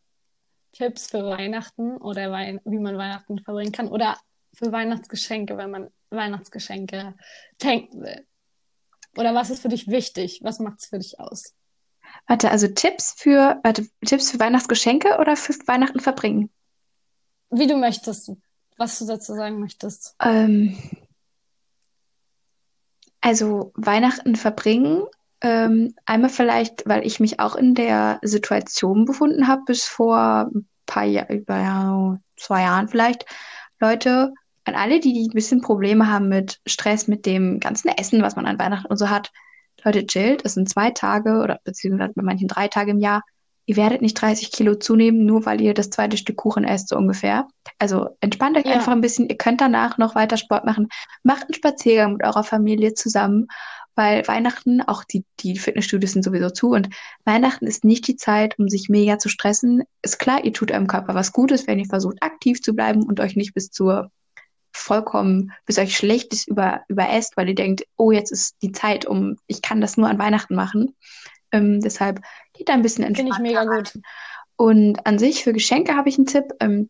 Tipps 0.73 1.09
für 1.09 1.23
Weihnachten 1.23 1.97
oder 1.97 2.31
Wei 2.31 2.59
wie 2.65 2.79
man 2.79 2.97
Weihnachten 2.97 3.39
verbringen 3.39 3.71
kann 3.71 3.87
oder 3.87 4.17
für 4.53 4.71
Weihnachtsgeschenke, 4.71 5.57
wenn 5.57 5.71
man 5.71 5.89
Weihnachtsgeschenke 6.09 7.15
tanken 7.59 8.01
will? 8.01 8.27
Oder 9.17 9.33
was 9.33 9.49
ist 9.49 9.61
für 9.61 9.69
dich 9.69 9.87
wichtig? 9.87 10.41
Was 10.43 10.59
macht 10.59 10.81
es 10.81 10.87
für 10.87 10.99
dich 10.99 11.19
aus? 11.19 11.55
Warte, 12.27 12.51
also 12.51 12.67
Tipps 12.67 13.13
für, 13.17 13.59
warte, 13.63 13.87
Tipps 14.05 14.31
für 14.31 14.39
Weihnachtsgeschenke 14.39 15.17
oder 15.19 15.37
für 15.37 15.53
Weihnachten 15.67 16.01
verbringen? 16.01 16.51
Wie 17.49 17.67
du 17.67 17.77
möchtest, 17.77 18.31
was 18.77 18.99
du 18.99 19.05
dazu 19.05 19.33
sagen 19.33 19.59
möchtest. 19.59 20.15
Ähm, 20.21 20.77
also 23.25 23.71
Weihnachten 23.73 24.35
verbringen. 24.35 25.03
Ähm, 25.41 25.95
einmal 26.05 26.29
vielleicht, 26.29 26.87
weil 26.87 27.05
ich 27.05 27.19
mich 27.19 27.39
auch 27.39 27.55
in 27.55 27.73
der 27.73 28.19
Situation 28.21 29.05
befunden 29.05 29.47
habe, 29.47 29.63
bis 29.65 29.85
vor 29.85 30.51
ein 30.53 30.67
paar 30.85 31.05
Jahren, 31.05 31.35
über 31.35 32.19
zwei 32.37 32.61
Jahren 32.61 32.87
vielleicht. 32.87 33.25
Leute, 33.79 34.31
an 34.65 34.75
alle, 34.75 34.99
die, 34.99 35.13
die 35.13 35.27
ein 35.27 35.33
bisschen 35.33 35.61
Probleme 35.61 36.07
haben 36.07 36.29
mit 36.29 36.59
Stress, 36.67 37.07
mit 37.07 37.25
dem 37.25 37.59
ganzen 37.59 37.87
Essen, 37.87 38.21
was 38.21 38.35
man 38.35 38.45
an 38.45 38.59
Weihnachten 38.59 38.87
und 38.87 38.97
so 38.97 39.09
hat. 39.09 39.31
Leute, 39.83 40.05
chillt. 40.05 40.45
Es 40.45 40.53
sind 40.53 40.69
zwei 40.69 40.91
Tage 40.91 41.39
oder 41.41 41.59
beziehungsweise 41.63 42.13
bei 42.15 42.21
manchen 42.21 42.47
drei 42.47 42.67
Tage 42.67 42.91
im 42.91 42.99
Jahr 42.99 43.23
ihr 43.65 43.77
werdet 43.77 44.01
nicht 44.01 44.19
30 44.21 44.51
Kilo 44.51 44.75
zunehmen, 44.75 45.25
nur 45.25 45.45
weil 45.45 45.61
ihr 45.61 45.73
das 45.73 45.89
zweite 45.89 46.17
Stück 46.17 46.37
Kuchen 46.37 46.63
esst, 46.63 46.89
so 46.89 46.97
ungefähr. 46.97 47.47
Also 47.79 48.09
entspannt 48.19 48.57
euch 48.57 48.65
ja. 48.65 48.73
einfach 48.73 48.91
ein 48.91 49.01
bisschen. 49.01 49.27
Ihr 49.29 49.37
könnt 49.37 49.61
danach 49.61 49.97
noch 49.97 50.15
weiter 50.15 50.37
Sport 50.37 50.65
machen. 50.65 50.89
Macht 51.23 51.43
einen 51.43 51.53
Spaziergang 51.53 52.13
mit 52.13 52.23
eurer 52.23 52.43
Familie 52.43 52.93
zusammen, 52.93 53.47
weil 53.95 54.27
Weihnachten, 54.27 54.81
auch 54.81 55.03
die, 55.03 55.25
die 55.39 55.57
Fitnessstudios 55.57 56.11
sind 56.11 56.23
sowieso 56.23 56.49
zu 56.49 56.71
und 56.71 56.89
Weihnachten 57.23 57.65
ist 57.65 57.83
nicht 57.83 58.07
die 58.07 58.17
Zeit, 58.17 58.59
um 58.59 58.67
sich 58.67 58.89
mega 58.89 59.17
zu 59.17 59.29
stressen. 59.29 59.83
Ist 60.01 60.19
klar, 60.19 60.43
ihr 60.43 60.53
tut 60.53 60.71
eurem 60.71 60.87
Körper 60.87 61.15
was 61.15 61.31
Gutes, 61.31 61.65
wenn 61.65 61.79
ihr 61.79 61.85
versucht, 61.85 62.21
aktiv 62.21 62.61
zu 62.61 62.73
bleiben 62.73 63.03
und 63.03 63.19
euch 63.19 63.35
nicht 63.35 63.53
bis 63.53 63.71
zur 63.71 64.11
vollkommen, 64.75 65.53
bis 65.65 65.79
euch 65.79 65.95
schlechtes 65.95 66.47
über, 66.47 66.81
überesst, 66.89 67.37
weil 67.37 67.47
ihr 67.47 67.55
denkt, 67.55 67.85
oh, 67.95 68.11
jetzt 68.11 68.31
ist 68.31 68.55
die 68.61 68.73
Zeit, 68.73 69.05
um, 69.05 69.37
ich 69.47 69.61
kann 69.61 69.79
das 69.79 69.95
nur 69.95 70.09
an 70.09 70.19
Weihnachten 70.19 70.53
machen. 70.53 70.95
Ähm, 71.55 71.79
deshalb 71.81 72.21
geht 72.53 72.69
da 72.69 72.73
ein 72.73 72.81
bisschen 72.81 73.03
entspannter. 73.03 73.35
Finde 73.35 73.49
ich 73.49 73.55
mega 73.55 73.65
gut. 73.65 73.93
Und 74.57 75.05
an 75.05 75.17
sich 75.19 75.43
für 75.43 75.53
Geschenke 75.53 75.95
habe 75.95 76.09
ich 76.09 76.17
einen 76.17 76.27
Tipp. 76.27 76.45
Ähm, 76.59 76.89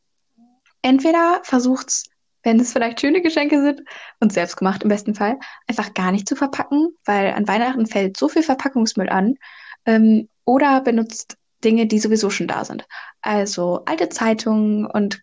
entweder 0.81 1.39
versucht's, 1.43 2.05
wenn 2.43 2.59
es 2.59 2.73
vielleicht 2.73 3.01
schöne 3.01 3.21
Geschenke 3.21 3.61
sind 3.61 3.81
und 4.19 4.33
selbst 4.33 4.57
gemacht 4.57 4.83
im 4.83 4.89
besten 4.89 5.15
Fall, 5.15 5.37
einfach 5.67 5.93
gar 5.93 6.11
nicht 6.11 6.27
zu 6.27 6.35
verpacken, 6.35 6.89
weil 7.05 7.33
an 7.33 7.47
Weihnachten 7.47 7.87
fällt 7.87 8.17
so 8.17 8.27
viel 8.29 8.43
Verpackungsmüll 8.43 9.09
an. 9.09 9.35
Ähm, 9.85 10.29
oder 10.45 10.81
benutzt 10.81 11.37
Dinge, 11.63 11.87
die 11.87 11.99
sowieso 11.99 12.29
schon 12.29 12.47
da 12.47 12.65
sind. 12.65 12.87
Also 13.21 13.83
alte 13.85 14.09
Zeitungen 14.09 14.85
und 14.85 15.21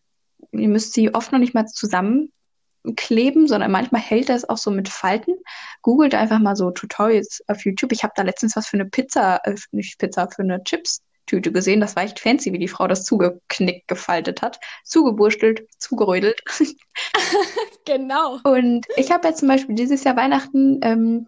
ihr 0.50 0.68
müsst 0.68 0.94
sie 0.94 1.14
oft 1.14 1.32
noch 1.32 1.38
nicht 1.38 1.54
mal 1.54 1.66
zusammen 1.66 2.32
kleben, 2.96 3.46
sondern 3.46 3.70
manchmal 3.70 4.00
hält 4.00 4.28
das 4.28 4.48
auch 4.48 4.58
so 4.58 4.70
mit 4.70 4.88
Falten. 4.88 5.34
Googelt 5.82 6.14
einfach 6.14 6.38
mal 6.38 6.56
so 6.56 6.70
Tutorials 6.70 7.42
auf 7.46 7.64
YouTube. 7.64 7.92
Ich 7.92 8.02
habe 8.02 8.12
da 8.16 8.22
letztens 8.22 8.56
was 8.56 8.66
für 8.66 8.76
eine 8.76 8.86
Pizza, 8.86 9.40
äh, 9.44 9.56
nicht 9.70 9.98
Pizza, 9.98 10.28
für 10.28 10.42
eine 10.42 10.62
Chips-Tüte 10.64 11.52
gesehen. 11.52 11.80
Das 11.80 11.96
war 11.96 12.02
echt 12.02 12.20
fancy, 12.20 12.52
wie 12.52 12.58
die 12.58 12.68
Frau 12.68 12.88
das 12.88 13.04
zugeknickt, 13.04 13.88
gefaltet 13.88 14.42
hat. 14.42 14.58
Zugeburstelt, 14.84 15.66
zugerödelt. 15.78 16.40
genau. 17.84 18.38
Und 18.44 18.86
ich 18.96 19.10
habe 19.10 19.28
jetzt 19.28 19.40
zum 19.40 19.48
Beispiel 19.48 19.74
dieses 19.74 20.04
Jahr 20.04 20.16
Weihnachten 20.16 20.80
ähm, 20.82 21.26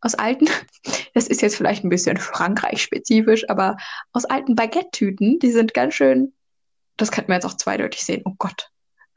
aus 0.00 0.14
alten, 0.14 0.48
das 1.14 1.26
ist 1.26 1.42
jetzt 1.42 1.56
vielleicht 1.56 1.84
ein 1.84 1.90
bisschen 1.90 2.16
Frankreich-spezifisch, 2.16 3.48
aber 3.48 3.76
aus 4.12 4.24
alten 4.24 4.54
Baguette-Tüten, 4.54 5.38
die 5.38 5.50
sind 5.50 5.74
ganz 5.74 5.94
schön, 5.94 6.32
das 6.96 7.10
könnte 7.10 7.30
man 7.30 7.36
jetzt 7.36 7.46
auch 7.46 7.56
zweideutig 7.56 8.04
sehen. 8.04 8.22
Oh 8.24 8.34
Gott, 8.38 8.70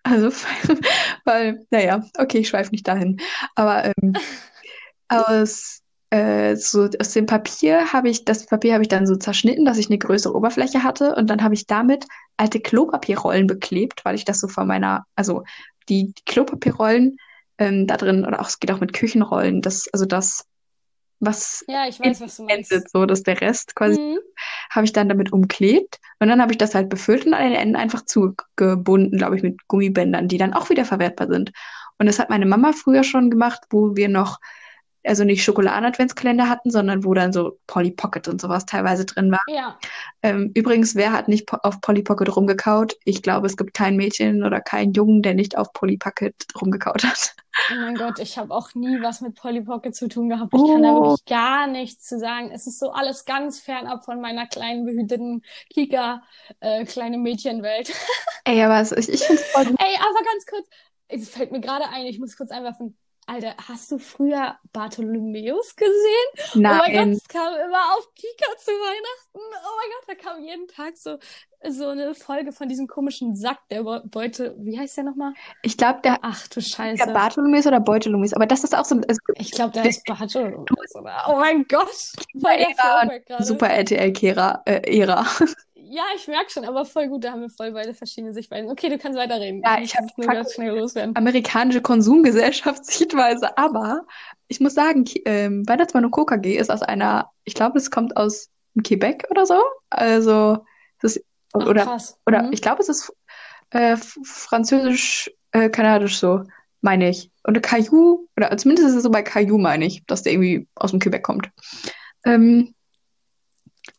also, 0.10 0.30
weil, 1.26 1.66
naja, 1.70 2.04
okay, 2.18 2.40
ich 2.40 2.50
schweife 2.50 2.72
nicht 2.72 2.88
dahin. 2.88 3.20
Aber 3.56 3.86
ähm, 3.86 4.14
aus, 5.08 5.82
äh, 6.10 6.56
so, 6.56 6.90
aus 7.00 7.12
dem 7.14 7.26
Papier 7.26 7.94
habe 7.94 8.10
ich, 8.10 8.26
das 8.26 8.46
Papier 8.46 8.74
habe 8.74 8.84
ich 8.84 8.90
dann 8.90 9.08
so 9.08 9.16
zerschnitten, 9.16 9.66
dass 9.66 9.78
ich 9.78 9.88
eine 9.90 9.98
größere 9.98 10.36
Oberfläche 10.36 10.84
hatte. 10.84 11.16
Und 11.16 11.30
dann 11.30 11.44
habe 11.44 11.54
ich 11.54 11.68
damit 11.68 12.06
alte 12.38 12.60
Klopapierrollen 12.60 13.48
beklebt, 13.48 14.06
weil 14.06 14.16
ich 14.16 14.26
das 14.26 14.40
so 14.40 14.48
von 14.48 14.68
meiner, 14.68 15.06
also 15.16 15.44
die, 15.90 16.14
die 16.14 16.24
Klopapierrollen 16.26 17.18
ähm, 17.58 17.88
da 17.88 17.98
drin, 17.98 18.26
oder 18.26 18.42
auch 18.42 18.48
es 18.48 18.60
geht 18.60 18.72
auch 18.72 18.80
mit 18.80 18.94
Küchenrollen, 18.94 19.62
das, 19.62 19.88
also 19.92 20.06
das 20.06 20.46
was 21.20 21.64
Ja, 21.68 21.88
ich 21.88 22.00
weiß, 22.00 22.22
was 22.22 22.38
du 22.38 22.44
meinst. 22.44 22.72
endet, 22.72 22.90
so 22.92 23.06
dass 23.06 23.24
der 23.24 23.42
Rest 23.42 23.76
quasi 23.76 24.00
Mhm. 24.00 24.20
habe 24.70 24.86
ich 24.86 24.94
dann 24.94 25.10
damit 25.10 25.34
umklebt 25.34 26.00
und 26.20 26.28
dann 26.28 26.42
habe 26.42 26.52
ich 26.52 26.58
das 26.58 26.76
halt 26.76 26.90
befüllt 26.90 27.26
und 27.26 27.34
an 27.34 27.44
den 27.44 27.54
Enden 27.60 27.76
einfach 27.76 28.06
zugebunden, 28.06 29.18
glaube 29.18 29.36
ich, 29.36 29.44
mit 29.44 29.68
Gummibändern, 29.68 30.28
die 30.28 30.38
dann 30.38 30.54
auch 30.54 30.70
wieder 30.70 30.86
verwertbar 30.86 31.28
sind. 31.28 31.52
Und 32.00 32.06
das 32.06 32.20
hat 32.20 32.30
meine 32.30 32.46
Mama 32.46 32.74
früher 32.74 33.04
schon 33.04 33.30
gemacht, 33.32 33.62
wo 33.72 33.96
wir 33.96 34.10
noch, 34.10 34.40
also 35.06 35.24
nicht 35.24 35.44
Schokoladen-Adventskalender 35.44 36.50
hatten, 36.50 36.72
sondern 36.72 37.04
wo 37.04 37.14
dann 37.14 37.34
so 37.34 37.60
Polly 37.68 37.92
Pocket 37.92 38.28
und 38.28 38.42
sowas 38.42 38.66
teilweise 38.66 39.06
drin 39.06 39.32
war. 39.32 39.40
Ja, 39.46 39.82
Ähm, 40.24 40.52
übrigens, 40.56 40.96
wer 40.96 41.12
hat 41.14 41.28
nicht 41.28 41.48
po 41.48 41.58
auf 41.64 41.82
Polly 41.82 42.04
Pocket 42.04 42.36
rumgekaut? 42.36 42.96
Ich 43.06 43.22
glaube, 43.22 43.48
es 43.48 43.58
gibt 43.58 43.74
kein 43.74 43.96
Mädchen 43.98 44.44
oder 44.44 44.62
keinen 44.62 44.94
Jungen, 44.94 45.22
der 45.22 45.34
nicht 45.36 45.58
auf 45.58 45.74
Polly 45.74 45.98
Pocket 45.98 46.36
rumgekaut 46.60 47.04
hat. 47.04 47.36
oh 47.70 47.76
mein 47.76 47.98
Gott, 47.98 48.20
ich 48.20 48.38
habe 48.38 48.54
auch 48.54 48.76
nie 48.76 49.02
was 49.02 49.20
mit 49.22 49.36
Polly 49.36 49.62
Pocket 49.62 49.94
zu 49.96 50.08
tun 50.08 50.30
gehabt. 50.30 50.54
Ich 50.54 50.64
kann 50.66 50.84
da 50.84 50.94
Oh. 50.94 50.94
wirklich 50.96 51.26
gar 51.26 51.68
nichts 51.68 52.06
zu 52.08 52.18
sagen. 52.20 52.52
Es 52.52 52.66
ist 52.68 52.80
so 52.80 52.92
alles 52.92 53.26
ganz 53.26 53.60
fernab 53.60 54.06
von 54.06 54.22
meiner 54.22 54.48
kleinen 54.48 54.86
behüteten 54.86 55.44
Kika, 55.70 56.24
äh, 56.62 56.86
kleine 56.86 57.18
Mädchenwelt. 57.18 57.92
Ey, 58.46 58.64
aber 58.64 58.80
es, 58.82 58.92
ich, 58.92 59.10
ich 59.10 59.26
finde 59.28 59.44
voll. 59.54 59.76
Ey, 59.78 59.96
aber 59.98 60.24
ganz 60.26 60.46
kurz, 60.46 60.68
es 61.08 61.30
fällt 61.30 61.52
mir 61.52 61.62
gerade 61.62 61.88
ein, 61.90 62.06
ich 62.06 62.20
muss 62.20 62.36
kurz 62.38 62.52
einwerfen. 62.52 62.98
Alter, 63.30 63.56
hast 63.68 63.92
du 63.92 64.00
früher 64.00 64.58
Bartholomäus 64.72 65.76
gesehen? 65.76 65.92
Oh 66.56 66.60
mein 66.60 66.80
Gott, 66.80 66.94
Nein. 66.94 67.12
es 67.12 67.28
kam 67.28 67.54
immer 67.56 67.94
auf 67.98 68.08
Kika 68.16 68.46
zu 68.58 68.72
Weihnachten. 68.72 69.36
Oh 69.36 69.40
mein 69.76 69.90
Gott, 69.92 70.08
da 70.08 70.16
kam 70.16 70.42
jeden 70.42 70.68
Tag 70.70 70.96
so, 70.96 71.18
so 71.70 71.90
eine 71.90 72.16
Folge 72.16 72.54
von 72.54 72.70
diesem 72.70 72.88
komischen 72.88 73.36
Sack, 73.36 73.60
der 73.70 73.84
Be- 73.84 74.02
Beute, 74.06 74.56
wie 74.60 74.80
heißt 74.80 74.96
der 74.96 75.04
nochmal? 75.04 75.34
Ich 75.62 75.76
glaube, 75.76 76.00
der, 76.06 76.20
Ach 76.22 76.48
du 76.48 76.62
der 76.62 76.68
Scheiße. 76.68 77.12
Bartholomäus 77.12 77.68
oder 77.68 77.82
Beutelomäus, 77.82 78.32
aber 78.34 78.46
das 78.46 78.64
ist 78.64 78.74
auch 78.74 78.86
so 78.86 78.96
also, 78.96 79.20
Ich 79.36 79.52
glaube, 79.52 79.74
der 79.74 79.86
ist 79.86 80.06
Bartholomäus, 80.06 80.96
oder? 80.96 81.26
Oh 81.28 81.36
mein 81.36 81.66
Gott, 81.68 82.14
der 82.34 82.70
Ära, 82.70 83.44
super 83.44 83.70
RTL-Ära. 83.70 84.62
Äh, 84.66 85.00
Ära. 85.00 85.26
Ja, 85.90 86.04
ich 86.16 86.28
merke 86.28 86.50
schon, 86.52 86.66
aber 86.66 86.86
voll 86.86 87.08
gut, 87.08 87.24
da 87.24 87.32
haben 87.32 87.42
wir 87.42 87.50
voll 87.50 87.72
beide 87.72 87.94
verschiedene 87.94 88.34
Sichtweisen. 88.34 88.70
Okay, 88.70 88.90
du 88.90 88.98
kannst 88.98 89.18
weiterreden. 89.18 89.62
Ja, 89.64 89.80
ich 89.82 89.96
hab 89.96 90.04
das 90.08 90.18
nur 90.18 90.28
ganz 90.28 90.54
schnell 90.54 90.78
loswerden. 90.78 91.16
amerikanische 91.16 91.82
Konsumgesellschaftssichtweise, 91.82 93.58
aber 93.58 94.06
ich 94.48 94.60
muss 94.60 94.74
sagen, 94.74 95.06
ähm, 95.26 95.68
Weihnachtsmann 95.68 96.06
und 96.06 96.12
KKG 96.12 96.58
ist 96.58 96.70
aus 96.70 96.82
einer, 96.82 97.32
ich 97.44 97.54
glaube, 97.54 97.78
es 97.78 97.92
kommt 97.92 98.16
aus 98.18 98.50
Quebec 98.84 99.26
oder 99.30 99.46
so. 99.46 99.62
Also, 99.90 100.60
es 101.02 101.16
ist, 101.18 101.26
Ach, 101.54 101.66
oder, 101.66 101.84
krass. 101.84 102.18
oder 102.26 102.44
Mhm. 102.44 102.54
ich 102.54 102.62
glaube, 102.62 102.82
es 102.82 102.90
ist 102.90 103.14
äh, 103.72 103.98
französisch, 104.24 105.32
äh, 105.52 105.70
kanadisch 105.70 106.20
so, 106.20 106.44
meine 106.82 107.10
ich. 107.10 107.32
Und 107.44 107.62
Caillou, 107.64 108.28
oder 108.38 108.56
zumindest 108.58 108.90
ist 108.90 108.96
es 108.96 109.04
so 109.04 109.10
bei 109.10 109.24
Caillou, 109.24 109.58
meine 109.58 109.86
ich, 109.86 110.06
dass 110.06 110.24
der 110.24 110.34
irgendwie 110.34 110.68
aus 110.76 110.92
dem 110.92 111.00
Quebec 111.00 111.24
kommt. 111.24 111.50
Ähm, 112.26 112.74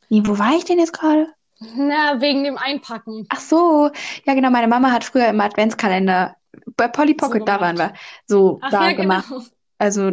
nee, 0.09 0.23
wo 0.25 0.39
war 0.39 0.55
ich 0.57 0.65
denn 0.65 0.79
jetzt 0.79 0.93
gerade? 0.93 1.29
Na, 1.61 2.21
wegen 2.21 2.45
dem 2.45 2.57
Einpacken. 2.57 3.27
Ach 3.31 3.41
so, 3.41 3.91
ja 4.27 4.35
genau, 4.35 4.51
meine 4.51 4.69
Mama 4.69 4.91
hat 4.93 5.05
früher 5.05 5.29
im 5.29 5.41
Adventskalender, 5.41 6.37
bei 6.77 6.89
Polly 6.89 7.15
So 7.21 7.29
Pocket, 7.29 7.47
da 7.49 7.61
waren 7.61 7.77
wir, 7.77 7.93
so 8.27 8.59
Ach 8.63 8.71
da 8.71 8.91
ja, 8.91 8.93
gemacht. 8.97 9.29
genau. 9.29 9.43
Also 9.79 10.13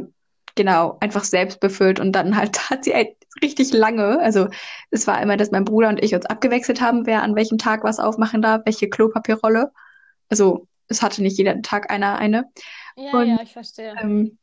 genau, 0.56 0.98
einfach 1.00 1.24
selbst 1.24 1.60
befüllt 1.60 2.00
und 2.00 2.12
dann 2.14 2.36
halt 2.36 2.58
hat 2.70 2.84
sie 2.84 2.94
halt 2.94 3.16
richtig 3.42 3.74
lange. 3.74 4.20
Also 4.20 4.48
es 4.92 5.08
war 5.08 5.22
immer, 5.22 5.38
dass 5.38 5.52
mein 5.52 5.66
Bruder 5.66 5.90
und 5.90 6.04
ich 6.04 6.14
uns 6.16 6.26
abgewechselt 6.26 6.82
haben, 6.82 7.06
wer 7.06 7.24
an 7.24 7.36
welchem 7.36 7.58
Tag 7.58 7.84
was 7.84 8.00
aufmachen 8.00 8.42
darf, 8.42 8.62
welche 8.66 8.90
Klopapierrolle. 8.90 9.72
Also 10.30 10.68
es 10.88 11.02
hatte 11.02 11.22
nicht 11.22 11.38
jeder 11.38 11.62
Tag 11.62 11.92
einer 11.92 12.18
eine. 12.18 12.46
Ja, 12.96 13.12
Und, 13.20 13.28
ja, 13.28 13.42
ich 13.42 13.54
verstehe. 13.54 13.96
Ähm, 14.02 14.38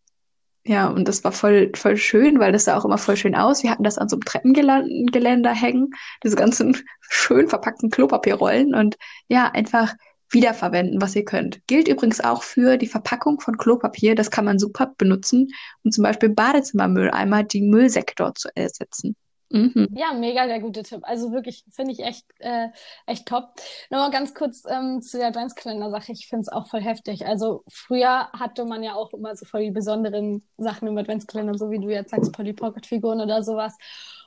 ja, 0.64 0.88
und 0.88 1.08
das 1.08 1.24
war 1.24 1.32
voll, 1.32 1.72
voll 1.74 1.96
schön, 1.96 2.38
weil 2.38 2.52
das 2.52 2.64
sah 2.64 2.76
auch 2.76 2.84
immer 2.84 2.98
voll 2.98 3.16
schön 3.16 3.34
aus. 3.34 3.62
Wir 3.62 3.70
hatten 3.70 3.82
das 3.82 3.98
an 3.98 4.08
so 4.08 4.16
einem 4.16 4.24
Treppengeländer 4.24 5.52
hängen, 5.52 5.90
diese 6.22 6.36
ganzen 6.36 6.76
schön 7.00 7.48
verpackten 7.48 7.90
Klopapierrollen 7.90 8.74
und 8.74 8.96
ja, 9.28 9.48
einfach 9.48 9.94
wiederverwenden, 10.30 11.00
was 11.00 11.16
ihr 11.16 11.24
könnt. 11.24 11.66
Gilt 11.66 11.88
übrigens 11.88 12.20
auch 12.20 12.42
für 12.42 12.78
die 12.78 12.86
Verpackung 12.86 13.40
von 13.40 13.58
Klopapier. 13.58 14.14
Das 14.14 14.30
kann 14.30 14.44
man 14.44 14.58
super 14.58 14.92
benutzen, 14.96 15.48
um 15.84 15.90
zum 15.90 16.04
Beispiel 16.04 16.30
Badezimmermülleimer, 16.30 17.42
die 17.42 17.62
Müllsäcke 17.62 18.14
dort 18.16 18.38
zu 18.38 18.48
ersetzen. 18.54 19.16
Mhm. 19.54 19.88
Ja, 19.94 20.14
mega 20.14 20.46
der 20.46 20.60
gute 20.60 20.82
Tipp. 20.82 21.00
Also 21.02 21.30
wirklich, 21.30 21.64
finde 21.70 21.92
ich 21.92 22.00
echt, 22.00 22.24
äh, 22.38 22.68
echt 23.06 23.26
top. 23.28 23.50
Nochmal 23.90 24.10
ganz 24.10 24.32
kurz 24.34 24.62
ähm, 24.66 25.02
zu 25.02 25.18
der 25.18 25.28
Adventskalender-Sache. 25.28 26.12
Ich 26.12 26.26
finde 26.28 26.42
es 26.42 26.48
auch 26.48 26.66
voll 26.68 26.80
heftig. 26.80 27.26
Also 27.26 27.62
früher 27.70 28.30
hatte 28.32 28.64
man 28.64 28.82
ja 28.82 28.94
auch 28.94 29.12
immer 29.12 29.36
so 29.36 29.44
voll 29.44 29.62
die 29.64 29.70
besonderen 29.70 30.48
Sachen 30.56 30.88
im 30.88 30.96
Adventskalender, 30.96 31.58
so 31.58 31.70
wie 31.70 31.78
du 31.80 31.90
jetzt 31.90 32.10
sagst, 32.12 32.32
Polly 32.32 32.54
Pocket-Figuren 32.54 33.20
oder 33.20 33.42
sowas. 33.42 33.76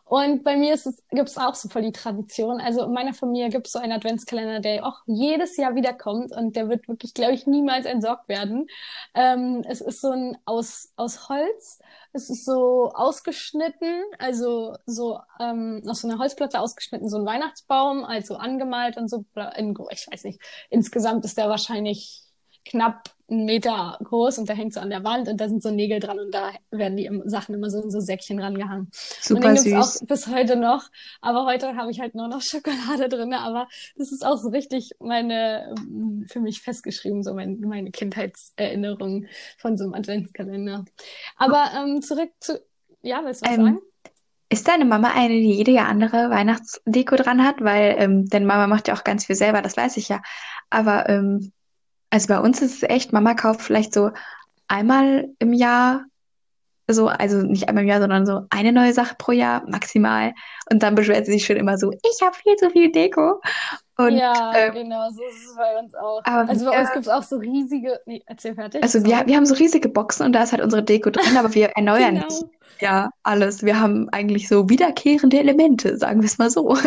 Und 0.08 0.44
bei 0.44 0.56
mir 0.56 0.76
ist 0.76 0.86
es, 0.86 1.04
gibt 1.10 1.30
es 1.30 1.38
auch 1.38 1.56
so 1.56 1.68
voll 1.68 1.82
die 1.82 1.92
Tradition. 1.92 2.62
Also 2.62 2.84
in 2.84 2.94
meiner 2.94 3.14
Familie 3.16 3.50
gibt 3.50 3.66
es 3.66 3.74
so 3.74 3.80
einen 3.80 3.92
Adventskalender, 3.92 4.60
der 4.60 4.86
auch 4.86 5.02
jedes 5.08 5.58
Jahr 5.58 5.74
wiederkommt 5.74 6.32
und 6.32 6.56
der 6.56 6.70
wird 6.70 6.88
wirklich, 6.88 7.16
glaube 7.16 7.34
ich, 7.34 7.48
niemals 7.48 7.88
entsorgt 7.88 8.30
werden. 8.30 8.68
Ähm, 9.16 9.64
es 9.68 9.82
ist 9.82 10.02
so 10.02 10.12
ein 10.12 10.38
aus, 10.46 10.94
aus 10.96 11.28
Holz. 11.28 11.80
Es 12.14 12.30
ist 12.30 12.46
so 12.46 12.92
ausgeschnitten, 12.94 14.04
also 14.20 14.76
so 14.86 15.20
ähm, 15.40 15.82
aus 15.88 16.02
so 16.02 16.08
einer 16.08 16.20
Holzplatte 16.20 16.60
ausgeschnitten, 16.60 17.10
so 17.10 17.18
ein 17.18 17.26
Weihnachtsbaum, 17.26 18.06
also 18.06 18.36
angemalt 18.36 18.98
und 18.98 19.10
so. 19.10 19.26
In, 19.58 19.76
ich 19.90 20.08
weiß 20.12 20.24
nicht, 20.24 20.40
insgesamt 20.70 21.26
ist 21.26 21.38
der 21.38 21.50
wahrscheinlich 21.50 22.22
knapp 22.64 23.15
einen 23.30 23.46
Meter 23.46 23.98
groß 24.04 24.38
und 24.38 24.50
der 24.50 24.56
hängt 24.56 24.74
so 24.74 24.80
an 24.80 24.90
der 24.90 25.04
Wand 25.04 25.28
und 25.28 25.42
da 25.42 25.50
sind 25.50 25.64
so 25.64 25.72
Nägel 25.72 26.00
dran 26.00 26.20
und 26.20 26.34
da 26.34 26.52
werden 26.70 26.96
die 26.96 27.10
Sachen 27.26 27.56
immer 27.56 27.70
so 27.70 27.82
in 27.82 27.90
so 27.90 28.00
Säckchen 28.00 28.40
rangehangen. 28.40 28.90
Super 28.92 29.38
und 29.38 29.44
den 29.44 29.54
gibt's 29.56 29.64
süß. 29.64 30.02
auch 30.04 30.08
bis 30.08 30.28
heute 30.28 30.56
noch, 30.56 30.90
aber 31.22 31.46
heute 31.46 31.76
habe 31.76 31.90
ich 31.92 32.00
halt 32.00 32.14
nur 32.14 32.28
noch 32.28 32.42
Schokolade 32.44 33.10
drin, 33.10 33.34
aber 33.34 33.68
das 33.98 34.12
ist 34.12 34.26
auch 34.26 34.38
so 34.38 34.50
richtig 34.50 34.92
meine, 35.00 35.76
ähm, 35.78 36.26
für 36.30 36.40
mich 36.40 36.62
festgeschrieben, 36.62 37.24
so 37.24 37.34
mein, 37.34 37.60
meine 37.62 37.92
Kindheitserinnerung 37.92 39.26
von 39.58 39.78
so 39.78 39.86
einem 39.86 39.94
Adventskalender. 39.94 40.86
Aber 41.36 41.72
ähm, 41.76 42.02
zurück 42.02 42.30
zu, 42.40 42.62
ja, 43.02 43.22
willst 43.24 43.46
du 43.46 43.50
was 43.50 43.58
Ähm, 43.58 43.66
sagen? 43.66 43.80
Ist 44.50 44.68
deine 44.68 44.86
Mama 44.86 45.12
eine, 45.16 45.34
die 45.34 45.54
jede 45.54 45.72
Jahr 45.72 45.88
andere 45.88 46.30
Weihnachtsdeko 46.30 47.16
dran 47.16 47.44
hat? 47.44 47.62
Weil, 47.62 47.96
ähm, 47.98 48.28
denn 48.28 48.46
Mama 48.46 48.68
macht 48.68 48.88
ja 48.88 48.94
auch 48.94 49.04
ganz 49.04 49.26
viel 49.26 49.36
selber, 49.36 49.64
das 49.64 49.76
weiß 49.76 49.98
ich 49.98 50.08
ja. 50.08 50.22
Aber 50.70 51.10
ähm, 51.10 51.52
also 52.16 52.28
bei 52.30 52.40
uns 52.40 52.62
ist 52.62 52.82
es 52.82 52.90
echt, 52.90 53.12
Mama 53.12 53.34
kauft 53.34 53.62
vielleicht 53.62 53.94
so 53.94 54.10
einmal 54.70 55.28
im 55.40 55.52
Jahr, 55.52 56.06
so, 56.88 57.10
also 57.10 57.42
nicht 57.42 57.68
einmal 57.68 57.84
im 57.84 57.90
Jahr, 57.90 58.00
sondern 58.00 58.26
so 58.26 58.44
eine 58.50 58.72
neue 58.72 58.94
Sache 58.94 59.16
pro 59.18 59.34
Jahr 59.34 59.64
maximal. 59.68 60.34
Und 60.72 60.82
dann 60.82 60.96
beschwert 60.96 61.26
sie 61.26 61.34
sich 61.34 61.46
schon 61.46 61.58
immer 61.58 61.78
so, 61.78 61.92
ich 61.92 62.22
habe 62.26 62.34
viel 62.36 62.56
zu 62.56 62.70
viel 62.70 62.90
Deko. 62.92 63.42
Und 63.98 64.16
Ja, 64.16 64.54
ähm, 64.56 64.74
genau, 64.74 65.10
so 65.10 65.24
ist 65.24 65.50
es 65.50 65.56
bei 65.58 65.78
uns 65.78 65.94
auch. 65.94 66.22
aber 66.24 66.50
Also 66.50 66.66
bei 66.66 66.80
uns 66.80 66.90
wir, 66.90 66.94
gibt 66.94 67.06
es 67.06 67.12
auch 67.12 67.24
so 67.24 67.36
riesige, 67.36 68.00
nee, 68.06 68.24
erzähl 68.28 68.56
fertig, 68.56 68.82
also 68.82 69.04
wir, 69.04 69.24
wir 69.26 69.36
haben 69.36 69.46
so 69.46 69.56
riesige 69.56 69.90
Boxen 69.90 70.26
und 70.26 70.32
da 70.32 70.44
ist 70.44 70.54
halt 70.54 70.62
unsere 70.62 70.84
Deko 70.84 71.10
drin, 71.10 71.36
aber 71.36 71.54
wir 71.54 71.68
erneuern 71.76 72.14
nicht 72.14 72.30
Genau. 72.30 72.52
ja 72.80 73.10
alles. 73.24 73.64
Wir 73.64 73.78
haben 73.78 74.08
eigentlich 74.10 74.48
so 74.48 74.70
wiederkehrende 74.70 75.38
Elemente, 75.38 75.98
sagen 75.98 76.22
wir 76.22 76.28
es 76.28 76.38
mal 76.38 76.50
so. 76.50 76.78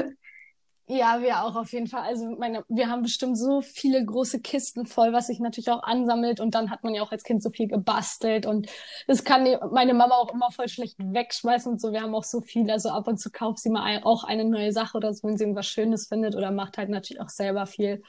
Ja, 0.91 1.21
wir 1.21 1.45
auch 1.45 1.55
auf 1.55 1.71
jeden 1.73 1.87
Fall. 1.87 2.01
Also 2.01 2.35
meine, 2.39 2.65
wir 2.69 2.89
haben 2.89 3.03
bestimmt 3.03 3.37
so 3.37 3.61
viele 3.61 4.03
große 4.03 4.41
Kisten 4.41 4.87
voll, 4.87 5.13
was 5.13 5.27
sich 5.27 5.39
natürlich 5.39 5.71
auch 5.71 5.83
ansammelt 5.83 6.41
und 6.41 6.55
dann 6.55 6.71
hat 6.71 6.83
man 6.83 6.95
ja 6.95 7.03
auch 7.03 7.13
als 7.13 7.25
Kind 7.25 7.43
so 7.43 7.51
viel 7.51 7.69
gebastelt 7.69 8.47
und 8.47 8.69
das 9.07 9.23
kann 9.23 9.47
meine 9.71 9.93
Mama 9.93 10.15
auch 10.15 10.33
immer 10.33 10.51
voll 10.51 10.69
schlecht 10.69 10.97
wegschmeißen 10.99 11.73
und 11.73 11.79
so. 11.79 11.93
Wir 11.93 12.01
haben 12.01 12.15
auch 12.15 12.25
so 12.25 12.41
viel, 12.41 12.71
also 12.71 12.89
ab 12.89 13.07
und 13.07 13.19
zu 13.19 13.31
kauft 13.31 13.59
sie 13.59 13.69
mal 13.69 14.01
auch 14.03 14.25
eine 14.25 14.47
neue 14.47 14.73
Sache 14.73 14.97
oder 14.97 15.13
so, 15.13 15.29
wenn 15.29 15.37
sie 15.37 15.45
irgendwas 15.45 15.67
Schönes 15.67 16.07
findet 16.09 16.35
oder 16.35 16.51
macht 16.53 16.79
halt 16.79 16.89
natürlich 16.89 17.21
auch 17.21 17.29
selber 17.29 17.67
viel. 17.67 18.03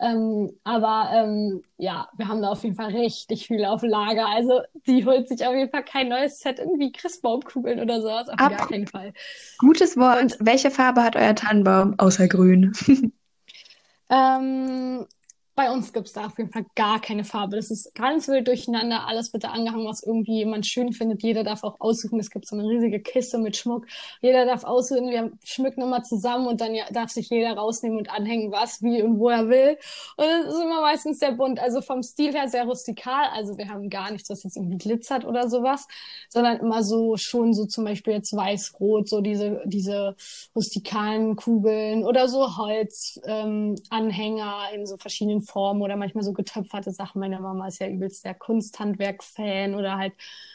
Ähm, 0.00 0.52
aber 0.64 1.10
ähm, 1.12 1.62
ja, 1.76 2.08
wir 2.16 2.28
haben 2.28 2.40
da 2.40 2.50
auf 2.50 2.62
jeden 2.62 2.76
Fall 2.76 2.90
richtig 2.92 3.46
viel 3.48 3.64
auf 3.64 3.82
Lager. 3.82 4.28
Also 4.28 4.60
die 4.86 5.04
holt 5.04 5.28
sich 5.28 5.44
auf 5.46 5.54
jeden 5.54 5.70
Fall 5.70 5.84
kein 5.84 6.08
neues 6.08 6.40
Set 6.40 6.58
irgendwie 6.60 6.92
Christbaumkugeln 6.92 7.80
oder 7.80 8.00
sowas, 8.00 8.28
auf 8.28 8.36
gar 8.46 8.60
Ab, 8.60 8.68
keinen 8.68 8.86
Fall. 8.86 9.12
gutes 9.58 9.96
Wort. 9.96 10.22
Und 10.22 10.36
Welche 10.40 10.70
Farbe 10.70 11.02
hat 11.02 11.16
euer 11.16 11.34
Tannenbaum? 11.34 11.94
Außer 11.98 12.28
grün. 12.28 12.72
Ähm, 14.10 15.06
bei 15.58 15.72
uns 15.72 15.92
gibt's 15.92 16.12
da 16.12 16.26
auf 16.26 16.38
jeden 16.38 16.52
Fall 16.52 16.64
gar 16.76 17.00
keine 17.00 17.24
Farbe. 17.24 17.56
Das 17.56 17.72
ist 17.72 17.92
ganz 17.96 18.28
wild 18.28 18.46
durcheinander. 18.46 19.08
Alles 19.08 19.32
wird 19.32 19.42
da 19.42 19.48
angehangen, 19.48 19.88
was 19.88 20.04
irgendwie 20.04 20.36
jemand 20.36 20.68
schön 20.68 20.92
findet. 20.92 21.24
Jeder 21.24 21.42
darf 21.42 21.64
auch 21.64 21.80
aussuchen. 21.80 22.20
Es 22.20 22.30
gibt 22.30 22.46
so 22.46 22.56
eine 22.56 22.68
riesige 22.68 23.00
Kiste 23.00 23.38
mit 23.38 23.56
Schmuck. 23.56 23.88
Jeder 24.20 24.46
darf 24.46 24.62
aussuchen. 24.62 25.10
Wir 25.10 25.32
schmücken 25.42 25.82
immer 25.82 26.04
zusammen 26.04 26.46
und 26.46 26.60
dann 26.60 26.76
darf 26.92 27.10
sich 27.10 27.28
jeder 27.28 27.54
rausnehmen 27.54 27.98
und 27.98 28.08
anhängen, 28.08 28.52
was, 28.52 28.82
wie 28.82 29.02
und 29.02 29.18
wo 29.18 29.30
er 29.30 29.48
will. 29.48 29.76
Und 30.16 30.26
es 30.26 30.54
ist 30.54 30.62
immer 30.62 30.80
meistens 30.80 31.18
sehr 31.18 31.32
bunt. 31.32 31.58
Also 31.58 31.80
vom 31.80 32.04
Stil 32.04 32.34
her 32.34 32.46
sehr 32.46 32.64
rustikal. 32.64 33.24
Also 33.32 33.58
wir 33.58 33.68
haben 33.68 33.90
gar 33.90 34.12
nichts, 34.12 34.30
was 34.30 34.44
jetzt 34.44 34.56
irgendwie 34.56 34.78
glitzert 34.78 35.24
oder 35.24 35.48
sowas, 35.50 35.88
sondern 36.28 36.58
immer 36.58 36.84
so 36.84 37.16
schon 37.16 37.52
so 37.52 37.66
zum 37.66 37.84
Beispiel 37.84 38.12
jetzt 38.12 38.32
weiß-rot, 38.32 39.08
so 39.08 39.20
diese, 39.20 39.60
diese 39.64 40.14
rustikalen 40.54 41.34
Kugeln 41.34 42.04
oder 42.04 42.28
so 42.28 42.56
Holzanhänger 42.56 43.48
ähm, 43.48 43.74
Anhänger 43.90 44.68
in 44.72 44.86
so 44.86 44.96
verschiedenen 44.98 45.47
Formen 45.48 45.82
oder 45.82 45.96
manchmal 45.96 46.24
so 46.24 46.32
getöpferte 46.32 46.92
Sachen. 46.92 47.20
Meine 47.20 47.40
Mama 47.40 47.68
ist 47.68 47.80
ja 47.80 47.88
übelst 47.88 48.24
der 48.24 48.34
Kunsthandwerk-Fan 48.34 49.74
oder 49.74 49.96
halt 49.96 50.12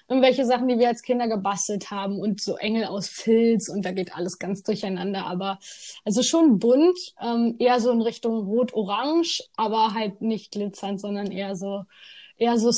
irgendwelche 0.07 0.45
Sachen, 0.45 0.67
die 0.67 0.77
wir 0.77 0.87
als 0.87 1.01
Kinder 1.01 1.27
gebastelt 1.27 1.91
haben 1.91 2.19
und 2.19 2.41
so 2.41 2.57
Engel 2.57 2.85
aus 2.85 3.09
Filz 3.09 3.69
und 3.69 3.83
da 3.85 3.91
geht 3.91 4.15
alles 4.15 4.39
ganz 4.39 4.63
durcheinander. 4.63 5.25
Aber 5.25 5.59
also 6.05 6.21
schon 6.23 6.59
bunt, 6.59 6.97
ähm, 7.21 7.55
eher 7.59 7.79
so 7.79 7.91
in 7.91 8.01
Richtung 8.01 8.45
Rot-Orange, 8.47 9.43
aber 9.55 9.93
halt 9.93 10.21
nicht 10.21 10.51
glitzernd, 10.51 11.01
sondern 11.01 11.31
eher 11.31 11.55
so 11.55 11.83
eher 12.37 12.57
so 12.57 12.71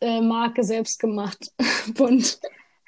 äh, 0.00 0.20
Marke 0.20 0.64
selbst 0.64 0.98
gemacht 0.98 1.52
bunt. 1.94 2.40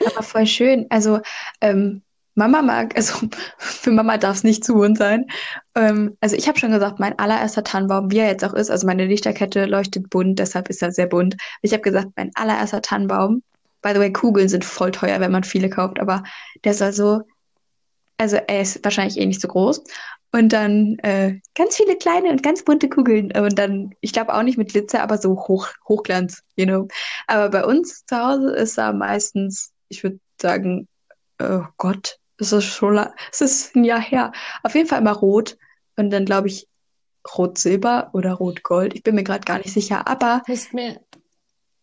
Aber 0.04 0.22
voll 0.22 0.46
schön. 0.46 0.86
Also 0.88 1.20
ähm, 1.60 2.02
Mama 2.34 2.62
mag, 2.62 2.96
also 2.96 3.28
für 3.58 3.90
Mama 3.90 4.16
darf 4.18 4.36
es 4.36 4.44
nicht 4.44 4.64
zu 4.64 4.74
bunt 4.74 4.98
sein. 4.98 5.26
Ähm, 5.74 6.16
also 6.20 6.36
ich 6.36 6.48
habe 6.48 6.58
schon 6.58 6.72
gesagt, 6.72 7.00
mein 7.00 7.18
allererster 7.18 7.64
Tannenbaum, 7.64 8.10
wie 8.10 8.18
er 8.18 8.28
jetzt 8.28 8.44
auch 8.44 8.54
ist, 8.54 8.70
also 8.70 8.86
meine 8.86 9.06
Lichterkette 9.06 9.66
leuchtet 9.66 10.10
bunt, 10.10 10.38
deshalb 10.38 10.68
ist 10.68 10.82
er 10.82 10.92
sehr 10.92 11.06
bunt. 11.06 11.36
Ich 11.62 11.72
habe 11.72 11.82
gesagt, 11.82 12.08
mein 12.16 12.30
allererster 12.34 12.82
Tannenbaum, 12.82 13.42
by 13.82 13.90
the 13.94 14.00
way, 14.00 14.12
Kugeln 14.12 14.48
sind 14.48 14.64
voll 14.64 14.90
teuer, 14.90 15.20
wenn 15.20 15.32
man 15.32 15.44
viele 15.44 15.70
kauft, 15.70 16.00
aber 16.00 16.22
der 16.64 16.74
soll 16.74 16.92
so, 16.92 17.22
also 18.18 18.36
er 18.36 18.60
ist 18.62 18.84
wahrscheinlich 18.84 19.18
eh 19.18 19.26
nicht 19.26 19.40
so 19.40 19.48
groß. 19.48 19.82
Und 20.32 20.52
dann 20.52 20.96
äh, 21.00 21.40
ganz 21.56 21.76
viele 21.76 21.96
kleine 21.96 22.30
und 22.30 22.42
ganz 22.42 22.62
bunte 22.64 22.88
Kugeln. 22.88 23.32
Und 23.36 23.58
dann, 23.58 23.94
ich 24.00 24.12
glaube 24.12 24.32
auch 24.32 24.42
nicht 24.44 24.58
mit 24.58 24.70
Glitzer, 24.70 25.02
aber 25.02 25.18
so 25.18 25.30
Hoch, 25.48 25.68
Hochglanz, 25.88 26.42
you 26.54 26.66
know. 26.66 26.86
Aber 27.26 27.48
bei 27.48 27.64
uns 27.64 28.04
zu 28.06 28.16
Hause 28.16 28.50
ist 28.54 28.78
er 28.78 28.92
meistens, 28.92 29.72
ich 29.88 30.04
würde 30.04 30.20
sagen, 30.40 30.86
oh 31.42 31.64
Gott, 31.78 32.19
es 32.40 32.52
ist 32.52 32.64
schon, 32.64 32.98
es 33.32 33.40
ist 33.40 33.76
ein 33.76 33.84
Jahr 33.84 34.00
her. 34.00 34.32
Auf 34.62 34.74
jeden 34.74 34.88
Fall 34.88 35.00
immer 35.00 35.12
rot 35.12 35.56
und 35.96 36.10
dann 36.10 36.24
glaube 36.24 36.48
ich 36.48 36.66
rot-silber 37.36 38.10
oder 38.12 38.32
rot-gold. 38.32 38.94
Ich 38.94 39.02
bin 39.02 39.14
mir 39.14 39.24
gerade 39.24 39.44
gar 39.44 39.58
nicht 39.58 39.72
sicher, 39.72 40.06
aber. 40.06 40.42
Musst 40.46 40.72
mir, 40.72 41.00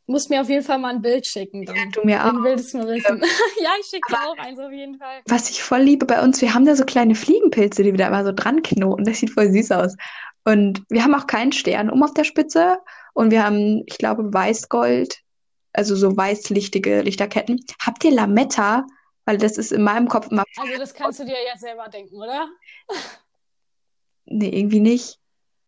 musst 0.07 0.29
mir 0.29 0.41
auf 0.41 0.49
jeden 0.49 0.63
Fall 0.63 0.79
mal 0.79 0.95
ein 0.95 1.01
Bild 1.01 1.27
schicken. 1.27 1.65
Dann. 1.65 1.75
Ja, 1.75 1.83
du 1.91 2.01
mir 2.03 2.21
auch. 2.21 2.31
Dann 2.31 2.43
willst 2.43 2.73
du 2.73 2.79
wissen. 2.79 3.21
ja, 3.61 3.69
ich 3.79 3.85
schicke 3.87 4.09
dir 4.09 4.17
auch 4.27 4.37
eins 4.37 4.59
auf 4.59 4.71
jeden 4.71 4.97
Fall. 4.97 5.21
Was 5.27 5.49
ich 5.49 5.61
voll 5.61 5.81
liebe 5.81 6.05
bei 6.05 6.21
uns, 6.23 6.41
wir 6.41 6.53
haben 6.53 6.65
da 6.65 6.75
so 6.75 6.85
kleine 6.85 7.15
Fliegenpilze, 7.15 7.83
die 7.83 7.91
wir 7.91 7.97
da 7.97 8.07
immer 8.07 8.25
so 8.25 8.31
dran 8.31 8.63
knoten. 8.63 9.05
Das 9.05 9.19
sieht 9.19 9.31
voll 9.31 9.51
süß 9.51 9.71
aus. 9.71 9.95
Und 10.43 10.81
wir 10.89 11.03
haben 11.03 11.13
auch 11.13 11.27
keinen 11.27 11.51
Stern 11.51 11.89
um 11.89 12.03
auf 12.03 12.13
der 12.13 12.23
Spitze. 12.23 12.79
Und 13.13 13.31
wir 13.31 13.43
haben, 13.43 13.83
ich 13.85 13.97
glaube, 13.97 14.33
Weißgold, 14.33 15.19
also 15.73 15.95
so 15.95 16.15
weißlichtige 16.15 17.01
Lichterketten. 17.01 17.59
Habt 17.85 18.03
ihr 18.03 18.11
Lametta? 18.11 18.85
Weil 19.27 19.37
das 19.37 19.57
ist 19.57 19.73
in 19.73 19.83
meinem 19.83 20.07
Kopf 20.07 20.31
immer. 20.31 20.45
Also 20.55 20.77
das 20.77 20.93
kannst 20.93 21.19
du 21.19 21.25
dir 21.25 21.35
ja 21.45 21.57
selber 21.57 21.89
denken, 21.89 22.15
oder? 22.15 22.47
Nee, 24.23 24.57
irgendwie 24.57 24.79
nicht. 24.79 25.19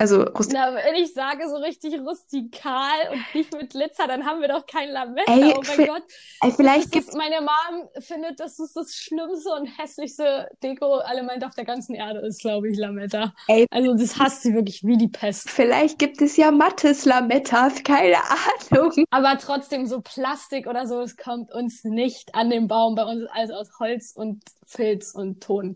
Also 0.02 0.26
Na, 0.54 0.74
wenn 0.76 0.96
ich 0.96 1.14
sage 1.14 1.50
so 1.50 1.58
richtig 1.58 2.00
rustikal 2.00 3.12
und 3.12 3.20
nicht 3.34 3.54
mit 3.54 3.72
Glitzer, 3.72 4.08
dann 4.08 4.26
haben 4.26 4.40
wir 4.40 4.48
doch 4.48 4.66
kein 4.66 4.90
Lametta. 4.90 5.30
Ey, 5.30 5.54
oh 5.58 5.62
mein 5.68 5.88
Gott. 5.88 6.04
Ey, 6.42 6.52
vielleicht 6.54 6.94
gibt 6.94 7.14
meine 7.16 7.42
Mom 7.42 7.90
findet, 8.00 8.40
dass 8.40 8.60
es 8.60 8.72
das 8.72 8.94
schlimmste 8.94 9.50
und 9.50 9.66
hässlichste 9.66 10.48
Deko-Element 10.64 11.44
auf 11.44 11.54
der 11.54 11.66
ganzen 11.66 11.96
Erde 11.96 12.20
ist, 12.22 12.40
glaube 12.40 12.70
ich, 12.70 12.78
Lametta. 12.78 13.34
Ey, 13.48 13.66
also 13.72 13.94
das 13.94 14.18
hasst 14.18 14.44
sie 14.44 14.54
wirklich 14.54 14.86
wie 14.86 14.96
die 14.96 15.10
Pest. 15.10 15.50
Vielleicht 15.50 16.00
gibt 16.00 16.22
es 16.22 16.38
ja 16.38 16.50
mattes 16.52 17.04
Lamettas, 17.04 17.84
keine 17.84 18.20
Ahnung. 18.72 18.94
Aber 19.10 19.38
trotzdem 19.38 19.86
so 19.86 20.00
Plastik 20.00 20.68
oder 20.68 20.88
so, 20.88 21.02
es 21.02 21.18
kommt 21.18 21.52
uns 21.54 21.84
nicht 21.84 22.36
an 22.36 22.50
den 22.50 22.70
Baum. 22.70 22.96
Bei 22.96 23.04
uns 23.04 23.24
ist 23.24 23.32
alles 23.34 23.52
aus 23.52 23.80
Holz 23.80 24.14
und 24.16 24.44
Filz 24.66 25.14
und 25.14 25.44
Ton. 25.44 25.76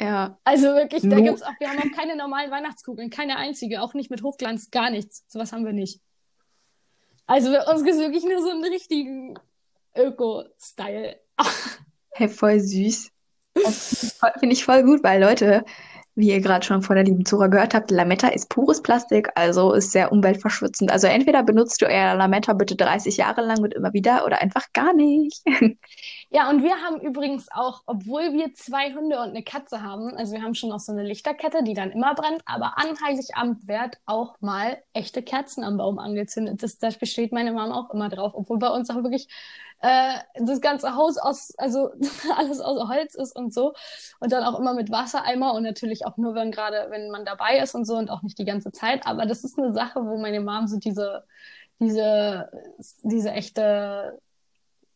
Ja. 0.00 0.38
Also 0.44 0.68
wirklich, 0.68 1.02
da 1.02 1.20
gibt's 1.20 1.42
auch, 1.42 1.52
wir 1.58 1.68
haben 1.68 1.78
auch 1.78 1.96
keine 1.96 2.16
normalen 2.16 2.50
Weihnachtskugeln, 2.50 3.10
keine 3.10 3.36
einzige, 3.36 3.82
auch 3.82 3.92
nicht 3.92 4.10
mit 4.10 4.22
Hochglanz, 4.22 4.70
gar 4.70 4.90
nichts. 4.90 5.24
Sowas 5.28 5.52
haben 5.52 5.66
wir 5.66 5.74
nicht. 5.74 6.00
Also 7.26 7.52
bei 7.52 7.62
uns 7.70 7.84
gibt 7.84 7.94
es 7.94 8.00
wirklich 8.00 8.24
nur 8.24 8.42
so 8.42 8.50
einen 8.50 8.64
richtigen 8.64 9.38
Öko-Style. 9.94 11.20
hey, 12.12 12.28
voll 12.28 12.60
süß. 12.60 13.10
Finde 14.38 14.54
ich 14.54 14.64
voll 14.64 14.84
gut, 14.84 15.04
weil 15.04 15.20
Leute, 15.20 15.64
wie 16.14 16.30
ihr 16.30 16.40
gerade 16.40 16.64
schon 16.64 16.82
von 16.82 16.96
der 16.96 17.04
lieben 17.04 17.26
Zora 17.26 17.48
gehört 17.48 17.74
habt, 17.74 17.90
Lametta 17.90 18.28
ist 18.28 18.48
pures 18.48 18.82
Plastik, 18.82 19.28
also 19.34 19.74
ist 19.74 19.92
sehr 19.92 20.12
umweltverschmutzend. 20.12 20.90
Also 20.90 21.08
entweder 21.08 21.42
benutzt 21.42 21.82
du 21.82 21.86
euer 21.86 22.14
Lametta 22.14 22.54
bitte 22.54 22.74
30 22.74 23.18
Jahre 23.18 23.42
lang 23.42 23.60
und 23.60 23.74
immer 23.74 23.92
wieder 23.92 24.24
oder 24.24 24.40
einfach 24.40 24.72
gar 24.72 24.94
nicht. 24.94 25.42
Ja, 26.32 26.48
und 26.48 26.62
wir 26.62 26.76
haben 26.76 27.00
übrigens 27.00 27.48
auch, 27.50 27.82
obwohl 27.86 28.32
wir 28.32 28.54
zwei 28.54 28.94
Hunde 28.94 29.18
und 29.18 29.30
eine 29.30 29.42
Katze 29.42 29.82
haben, 29.82 30.16
also 30.16 30.32
wir 30.32 30.42
haben 30.42 30.54
schon 30.54 30.68
noch 30.68 30.78
so 30.78 30.92
eine 30.92 31.02
Lichterkette, 31.02 31.64
die 31.64 31.74
dann 31.74 31.90
immer 31.90 32.14
brennt, 32.14 32.40
aber 32.46 32.78
an 32.78 32.96
Heiligabend 33.04 33.66
wird 33.66 33.98
auch 34.06 34.36
mal 34.40 34.78
echte 34.92 35.24
Kerzen 35.24 35.64
am 35.64 35.76
Baum 35.76 35.98
angezündet. 35.98 36.62
Das, 36.62 36.78
da 36.78 36.90
besteht 36.90 37.32
meine 37.32 37.50
Mama 37.52 37.74
auch 37.74 37.90
immer 37.92 38.08
drauf, 38.08 38.32
obwohl 38.36 38.58
bei 38.60 38.68
uns 38.68 38.90
auch 38.90 39.02
wirklich 39.02 39.26
äh, 39.80 40.18
das 40.36 40.60
ganze 40.60 40.94
Haus 40.94 41.18
aus, 41.18 41.52
also 41.58 41.90
alles 42.36 42.60
aus 42.60 42.88
Holz 42.88 43.16
ist 43.16 43.34
und 43.34 43.52
so. 43.52 43.74
Und 44.20 44.30
dann 44.30 44.44
auch 44.44 44.58
immer 44.60 44.74
mit 44.74 44.88
Wassereimer 44.92 45.54
und 45.54 45.64
natürlich 45.64 46.06
auch 46.06 46.16
nur, 46.16 46.36
wenn 46.36 46.52
gerade, 46.52 46.86
wenn 46.90 47.10
man 47.10 47.24
dabei 47.24 47.58
ist 47.58 47.74
und 47.74 47.84
so 47.86 47.96
und 47.96 48.08
auch 48.08 48.22
nicht 48.22 48.38
die 48.38 48.44
ganze 48.44 48.70
Zeit. 48.70 49.04
Aber 49.04 49.26
das 49.26 49.42
ist 49.42 49.58
eine 49.58 49.72
Sache, 49.72 50.06
wo 50.06 50.16
meine 50.16 50.40
Mom 50.40 50.68
so 50.68 50.78
diese, 50.78 51.24
diese, 51.80 52.50
diese 53.02 53.32
echte 53.32 54.20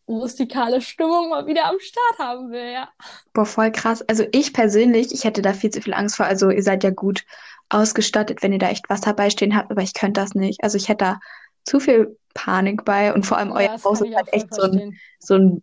rustikale 0.08 0.80
Stimmung 0.80 1.30
mal 1.30 1.46
wieder 1.46 1.66
am 1.66 1.78
Start 1.80 2.18
haben 2.18 2.50
will, 2.50 2.72
ja. 2.72 2.88
Boah, 3.32 3.46
voll 3.46 3.72
krass. 3.72 4.02
Also 4.02 4.24
ich 4.32 4.52
persönlich, 4.52 5.12
ich 5.12 5.24
hätte 5.24 5.42
da 5.42 5.52
viel 5.52 5.70
zu 5.70 5.80
viel 5.80 5.94
Angst 5.94 6.16
vor. 6.16 6.26
Also 6.26 6.50
ihr 6.50 6.62
seid 6.62 6.84
ja 6.84 6.90
gut 6.90 7.24
ausgestattet, 7.70 8.42
wenn 8.42 8.52
ihr 8.52 8.58
da 8.58 8.68
echt 8.68 8.88
Wasser 8.90 9.14
beistehen 9.14 9.56
habt, 9.56 9.70
aber 9.70 9.82
ich 9.82 9.94
könnte 9.94 10.20
das 10.20 10.34
nicht. 10.34 10.62
Also 10.62 10.76
ich 10.76 10.88
hätte 10.88 11.04
da 11.04 11.20
zu 11.64 11.80
viel 11.80 12.18
Panik 12.34 12.84
bei 12.84 13.14
und 13.14 13.24
vor 13.24 13.38
allem 13.38 13.50
ja, 13.50 13.54
euer 13.54 13.82
Haus 13.84 14.00
ist 14.00 14.14
halt 14.14 14.32
echt 14.32 14.54
so 14.54 14.62
ein, 14.62 14.98
so 15.18 15.34
ein 15.34 15.62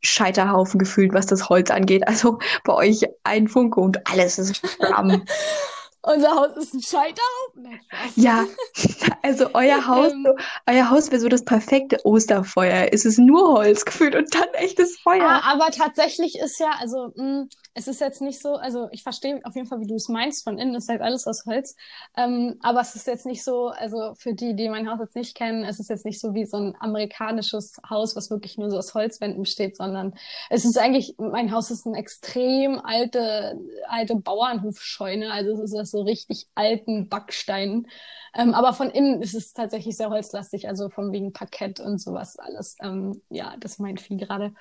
Scheiterhaufen 0.00 0.78
gefühlt, 0.78 1.12
was 1.12 1.26
das 1.26 1.48
Holz 1.48 1.70
angeht. 1.70 2.06
Also 2.08 2.38
bei 2.64 2.74
euch 2.74 3.04
ein 3.24 3.48
Funke 3.48 3.80
und 3.80 4.06
alles 4.10 4.38
ist 4.38 4.56
Flammen. 4.56 5.24
Unser 6.06 6.36
Haus 6.36 6.56
ist 6.56 6.72
ein 6.72 6.80
Scheiterhaufen. 6.80 7.80
Ja, 8.14 8.44
also 9.22 9.50
euer 9.54 9.86
Haus, 9.88 10.12
ähm, 10.12 10.24
so, 10.24 10.34
euer 10.72 10.88
Haus 10.88 11.10
wäre 11.10 11.20
so 11.20 11.28
das 11.28 11.44
perfekte 11.44 11.98
Osterfeuer. 12.04 12.88
Es 12.92 13.04
ist 13.04 13.18
nur 13.18 13.54
Holz 13.54 13.84
gefühlt 13.84 14.14
und 14.14 14.32
dann 14.32 14.48
echtes 14.54 14.96
Feuer. 14.98 15.24
Ah, 15.24 15.52
aber 15.52 15.70
tatsächlich 15.72 16.38
ist 16.38 16.60
ja, 16.60 16.70
also 16.78 17.12
mh, 17.16 17.24
mm, 17.24 17.48
es 17.74 17.88
ist 17.88 18.00
jetzt 18.00 18.22
nicht 18.22 18.40
so, 18.40 18.54
also 18.54 18.88
ich 18.90 19.02
verstehe 19.02 19.40
auf 19.44 19.54
jeden 19.54 19.66
Fall, 19.66 19.80
wie 19.80 19.86
du 19.86 19.96
es 19.96 20.08
meinst. 20.08 20.44
Von 20.44 20.58
innen 20.58 20.76
ist 20.76 20.88
halt 20.88 21.02
alles 21.02 21.26
aus 21.26 21.44
Holz. 21.44 21.76
Ähm, 22.16 22.56
aber 22.62 22.80
es 22.80 22.94
ist 22.94 23.06
jetzt 23.06 23.26
nicht 23.26 23.44
so, 23.44 23.66
also 23.66 24.14
für 24.16 24.32
die, 24.32 24.56
die 24.56 24.70
mein 24.70 24.88
Haus 24.88 24.98
jetzt 25.00 25.16
nicht 25.16 25.36
kennen, 25.36 25.62
es 25.62 25.78
ist 25.78 25.90
jetzt 25.90 26.06
nicht 26.06 26.18
so 26.20 26.32
wie 26.34 26.46
so 26.46 26.56
ein 26.56 26.74
amerikanisches 26.80 27.76
Haus, 27.90 28.16
was 28.16 28.30
wirklich 28.30 28.56
nur 28.56 28.70
so 28.70 28.78
aus 28.78 28.94
Holzwänden 28.94 29.42
besteht, 29.42 29.76
sondern 29.76 30.14
es 30.48 30.64
ist 30.64 30.78
eigentlich, 30.78 31.16
mein 31.18 31.52
Haus 31.52 31.70
ist 31.70 31.86
eine 31.86 31.98
extrem 31.98 32.80
alte, 32.80 33.60
alte 33.88 34.14
Bauernhofscheune. 34.14 35.30
Also 35.30 35.50
es 35.52 35.72
ist 35.72 35.74
das 35.76 35.95
so 35.96 36.02
richtig 36.02 36.46
alten 36.54 37.08
Backsteinen. 37.08 37.88
Ähm, 38.34 38.54
aber 38.54 38.72
von 38.72 38.90
innen 38.90 39.22
ist 39.22 39.34
es 39.34 39.52
tatsächlich 39.52 39.96
sehr 39.96 40.10
holzlastig, 40.10 40.68
also 40.68 40.90
von 40.90 41.12
wegen 41.12 41.32
Parkett 41.32 41.80
und 41.80 41.98
sowas 41.98 42.38
alles. 42.38 42.76
Ähm, 42.82 43.22
ja, 43.30 43.54
das 43.58 43.78
meint 43.78 44.00
viel 44.00 44.18
gerade. 44.18 44.52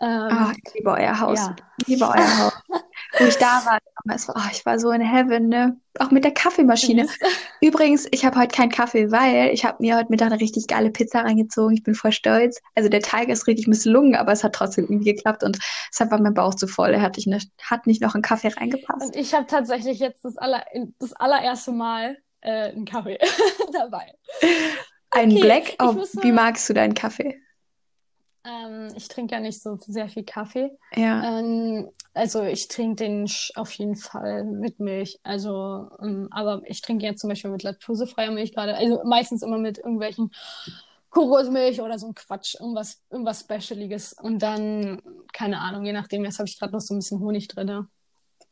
Ähm, 0.00 0.28
oh, 0.30 0.52
ich 0.52 0.74
liebe 0.74 0.90
euer 0.90 1.18
Haus. 1.18 1.38
Ja. 1.38 1.56
Ich 1.80 1.88
liebe 1.88 2.04
euer 2.04 2.38
Haus. 2.38 2.52
Wo 3.18 3.24
ich 3.24 3.36
da 3.36 3.62
war, 3.64 3.78
es 4.14 4.28
war 4.28 4.34
oh, 4.36 4.48
ich 4.52 4.64
war 4.66 4.78
so 4.78 4.90
in 4.90 5.00
Heaven, 5.00 5.48
ne? 5.48 5.80
Auch 5.98 6.10
mit 6.10 6.24
der 6.24 6.32
Kaffeemaschine. 6.32 7.06
Übrigens, 7.60 8.06
ich 8.10 8.24
habe 8.24 8.38
heute 8.38 8.54
keinen 8.54 8.70
Kaffee, 8.70 9.10
weil 9.10 9.50
ich 9.52 9.64
habe 9.64 9.82
mir 9.82 9.96
heute 9.96 10.10
Mittag 10.10 10.30
eine 10.30 10.40
richtig 10.40 10.66
geile 10.66 10.90
Pizza 10.90 11.20
reingezogen. 11.20 11.74
Ich 11.74 11.82
bin 11.82 11.94
voll 11.94 12.12
stolz. 12.12 12.60
Also 12.74 12.88
der 12.88 13.00
Teig 13.00 13.28
ist 13.28 13.46
richtig 13.46 13.66
misslungen, 13.66 14.14
aber 14.14 14.32
es 14.32 14.44
hat 14.44 14.54
trotzdem 14.54 14.84
irgendwie 14.84 15.14
geklappt 15.14 15.42
und 15.42 15.58
deshalb 15.90 16.10
war 16.10 16.20
mein 16.20 16.34
Bauch 16.34 16.54
zu 16.54 16.66
voll. 16.66 16.90
Er 16.90 17.02
hat 17.02 17.16
nicht, 17.16 17.50
hat 17.62 17.86
nicht 17.86 18.02
noch 18.02 18.14
einen 18.14 18.22
Kaffee 18.22 18.48
reingepasst. 18.48 19.06
Und 19.06 19.16
ich 19.16 19.34
habe 19.34 19.46
tatsächlich 19.46 19.98
jetzt 19.98 20.24
das, 20.24 20.36
aller, 20.36 20.64
das 20.98 21.12
allererste 21.14 21.72
Mal 21.72 22.18
äh, 22.40 22.70
einen 22.70 22.84
Kaffee 22.84 23.18
dabei. 23.72 24.12
Ein 25.10 25.32
okay, 25.32 25.40
Black? 25.40 25.76
Oh, 25.80 25.96
wie 26.20 26.32
magst 26.32 26.68
du 26.68 26.74
deinen 26.74 26.94
Kaffee? 26.94 27.40
Ähm, 28.46 28.88
ich 28.96 29.08
trinke 29.08 29.34
ja 29.34 29.40
nicht 29.40 29.60
so 29.60 29.76
sehr 29.76 30.08
viel 30.08 30.24
Kaffee. 30.24 30.70
Ja. 30.94 31.38
Ähm, 31.38 31.88
also 32.14 32.42
ich 32.42 32.68
trinke 32.68 33.04
den 33.04 33.28
auf 33.56 33.72
jeden 33.72 33.96
Fall 33.96 34.44
mit 34.44 34.78
Milch. 34.78 35.18
Also, 35.22 35.88
ähm, 36.00 36.28
aber 36.30 36.62
ich 36.64 36.80
trinke 36.80 37.04
jetzt 37.04 37.20
zum 37.20 37.30
Beispiel 37.30 37.50
mit 37.50 37.62
laktosefreier 37.62 38.30
Milch 38.30 38.54
gerade. 38.54 38.76
Also 38.76 39.02
meistens 39.04 39.42
immer 39.42 39.58
mit 39.58 39.78
irgendwelchen 39.78 40.30
Kokosmilch 41.10 41.80
oder 41.80 41.98
so 41.98 42.08
ein 42.08 42.14
Quatsch, 42.14 42.56
irgendwas, 42.60 43.02
irgendwas 43.10 43.40
Specialiges. 43.40 44.12
Und 44.12 44.40
dann, 44.40 45.02
keine 45.32 45.60
Ahnung, 45.60 45.84
je 45.84 45.92
nachdem, 45.92 46.24
jetzt 46.24 46.38
habe 46.38 46.48
ich 46.48 46.58
gerade 46.58 46.72
noch 46.72 46.80
so 46.80 46.94
ein 46.94 46.98
bisschen 46.98 47.20
Honig 47.20 47.48
drin. 47.48 47.88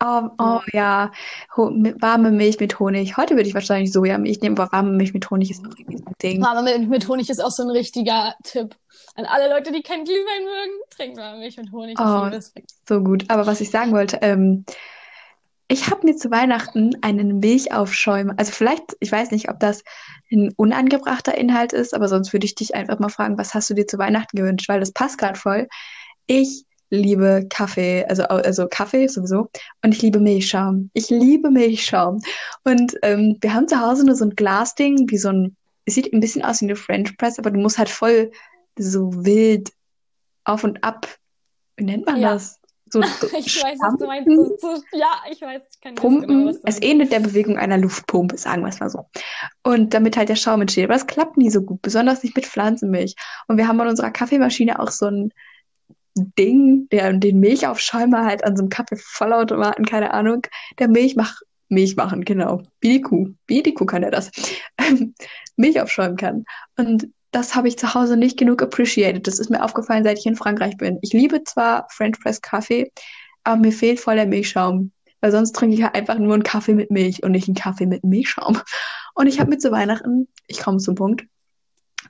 Oh, 0.03 0.29
oh 0.39 0.61
ja, 0.73 1.13
Ho 1.57 1.71
warme 2.01 2.31
Milch 2.31 2.59
mit 2.61 2.79
Honig. 2.79 3.17
Heute 3.17 3.37
würde 3.37 3.49
ich 3.49 3.55
wahrscheinlich 3.55 3.93
Sojamilch 3.93 4.41
nehmen, 4.41 4.59
aber 4.59 4.73
warme 4.73 4.91
Milch 4.91 5.15
mit 5.15 5.31
Honig 5.31 5.51
ist 5.51 5.65
auch 5.65 5.77
irgendwie 5.79 5.99
so 5.99 6.05
ein 6.05 6.15
Ding. 6.21 6.43
Warme 6.43 6.63
Milch 6.63 6.89
mit 6.89 7.09
Honig 7.09 7.31
ist 7.31 7.43
auch 7.43 7.51
so 7.51 7.63
ein 7.63 7.71
richtiger 7.71 8.35
Tipp. 8.43 8.77
An 9.15 9.25
alle 9.25 9.49
Leute, 9.49 9.73
die 9.73 9.83
kein 9.83 10.05
Glühwein 10.05 10.45
mögen, 10.45 10.73
trinken 10.91 11.17
warme 11.19 11.39
Milch 11.39 11.57
mit 11.57 11.73
Honig. 11.73 11.99
Oh, 11.99 12.29
so 12.89 13.03
gut. 13.03 13.25
Aber 13.29 13.47
was 13.47 13.61
ich 13.61 13.71
sagen 13.71 13.93
wollte, 13.93 14.19
ähm, 14.23 14.65
ich 15.69 15.91
habe 15.91 16.05
mir 16.05 16.17
zu 16.17 16.31
Weihnachten 16.31 16.91
einen 17.01 17.39
Milchaufschäumer, 17.39 18.35
also 18.37 18.53
vielleicht, 18.53 18.97
ich 19.01 19.11
weiß 19.11 19.31
nicht, 19.31 19.49
ob 19.49 19.61
das 19.61 19.83
ein 20.31 20.53
unangebrachter 20.57 21.37
Inhalt 21.37 21.73
ist, 21.73 21.95
aber 21.95 22.09
sonst 22.09 22.33
würde 22.33 22.45
ich 22.45 22.55
dich 22.55 22.75
einfach 22.75 22.99
mal 22.99 23.09
fragen, 23.09 23.39
was 23.39 23.55
hast 23.55 23.71
du 23.71 23.75
dir 23.75 23.87
zu 23.87 23.99
Weihnachten 23.99 24.37
gewünscht, 24.37 24.69
weil 24.69 24.81
das 24.81 24.93
passt 24.93 25.17
gerade 25.17 25.39
voll. 25.39 25.69
Ich 26.27 26.65
liebe 26.95 27.47
Kaffee, 27.51 28.05
also, 28.09 28.25
also 28.25 28.67
Kaffee 28.69 29.07
sowieso, 29.09 29.49
und 29.83 29.93
ich 29.93 30.03
liebe 30.03 30.21
Milchschaum. 30.21 30.91
Ich 30.95 31.11
liebe 31.11 31.51
Milchschaum. 31.51 32.21
Und 32.65 32.95
ähm, 33.03 33.37
wir 33.41 33.53
haben 33.55 33.69
zu 33.69 33.81
Hause 33.81 34.05
nur 34.07 34.17
so 34.17 34.25
ein 34.25 34.35
Glasding, 34.37 35.07
wie 35.11 35.19
so 35.19 35.29
ein, 35.29 35.57
es 35.85 35.95
sieht 35.95 36.13
ein 36.13 36.21
bisschen 36.21 36.43
aus 36.45 36.61
wie 36.61 36.67
eine 36.67 36.77
French 36.77 37.17
Press, 37.19 37.39
aber 37.39 37.51
du 37.51 37.61
musst 37.61 37.79
halt 37.79 37.89
voll 37.91 38.31
so 38.79 39.11
wild 39.25 39.71
auf 40.45 40.65
und 40.65 40.83
ab, 40.83 41.09
wie 41.77 41.85
nennt 41.85 42.07
man 42.07 42.21
Ja. 42.21 42.35
das? 42.35 42.59
So 42.93 43.01
Ich 43.39 43.63
weiß, 43.63 43.79
was 43.81 43.99
du 43.99 44.07
meinst. 44.07 44.31
So, 44.31 44.57
so, 44.77 44.83
ja, 44.93 45.23
ich 45.31 45.41
weiß, 45.41 45.63
ich 45.73 45.81
kann 45.81 45.95
ganz 45.95 46.01
Pumpen. 46.01 46.47
genau, 46.47 46.59
es 46.65 46.81
ähnelt 46.81 47.11
der 47.13 47.21
Bewegung 47.21 47.57
einer 47.59 47.79
Luftpumpe, 47.79 48.37
sagen 48.39 48.63
wir 48.63 48.69
es 48.69 48.79
mal 48.79 48.91
so. 48.91 49.07
Und 49.65 49.95
damit 49.95 50.17
halt 50.17 50.29
der 50.29 50.37
Schaum 50.37 50.61
entsteht. 50.61 50.85
Aber 50.85 50.95
das 50.95 51.07
klappt 51.07 51.37
nie 51.37 51.51
so 51.51 51.63
gut, 51.63 51.83
besonders 51.83 52.23
nicht 52.23 52.37
mit 52.37 52.47
Pflanzenmilch. 52.47 53.17
Und 53.49 53.57
wir 53.57 53.67
haben 53.67 53.81
an 53.81 53.89
unserer 53.89 54.11
Kaffeemaschine 54.11 54.79
auch 54.79 54.91
so 54.91 55.07
ein 55.07 55.33
Ding, 56.15 56.89
der 56.91 57.13
den 57.13 57.41
Milchaufschäumer 57.41 58.25
halt 58.25 58.45
an 58.45 58.57
so 58.57 58.63
einem 58.63 58.69
Kaffeevollautomaten, 58.69 59.85
keine 59.85 60.13
Ahnung, 60.13 60.47
der 60.79 60.89
Milch 60.89 61.17
macht, 61.17 61.45
Milch 61.69 61.97
machen, 61.97 62.25
genau. 62.25 62.63
Wie 62.81 62.91
die 62.91 63.01
Kuh. 63.01 63.31
Wie 63.47 63.63
die 63.63 63.75
Kuh 63.75 63.87
kann 63.87 64.03
er 64.03 64.11
das. 64.11 64.31
Milch 65.57 65.81
aufschäumen 65.81 66.17
kann. 66.17 66.45
Und 66.77 67.09
das 67.33 67.55
habe 67.55 67.69
ich 67.69 67.77
zu 67.79 67.95
Hause 67.95 68.17
nicht 68.17 68.39
genug 68.39 68.63
appreciated. 68.63 69.27
Das 69.27 69.39
ist 69.39 69.51
mir 69.51 69.65
aufgefallen, 69.65 70.05
seit 70.05 70.19
ich 70.19 70.27
in 70.27 70.37
Frankreich 70.37 70.77
bin. 70.77 70.99
Ich 71.03 71.13
liebe 71.13 71.43
zwar 71.43 71.89
French 71.91 72.21
Press 72.21 72.41
Kaffee, 72.41 72.93
aber 73.43 73.61
mir 73.61 73.73
fehlt 73.73 73.99
voll 73.99 74.15
der 74.15 74.27
Milchschaum. 74.27 74.93
Weil 75.21 75.33
sonst 75.33 75.57
trinke 75.57 75.75
ich 75.75 75.83
halt 75.83 75.95
einfach 75.95 76.19
nur 76.19 76.35
einen 76.35 76.43
Kaffee 76.43 76.75
mit 76.75 76.91
Milch 76.91 77.23
und 77.23 77.33
nicht 77.33 77.49
einen 77.49 77.57
Kaffee 77.57 77.87
mit 77.87 78.05
Milchschaum. 78.05 78.61
Und 79.15 79.27
ich 79.27 79.41
habe 79.41 79.51
mir 79.51 79.59
zu 79.59 79.73
Weihnachten, 79.73 80.29
ich 80.47 80.61
komme 80.61 80.79
zum 80.79 80.95
Punkt, 80.95 81.25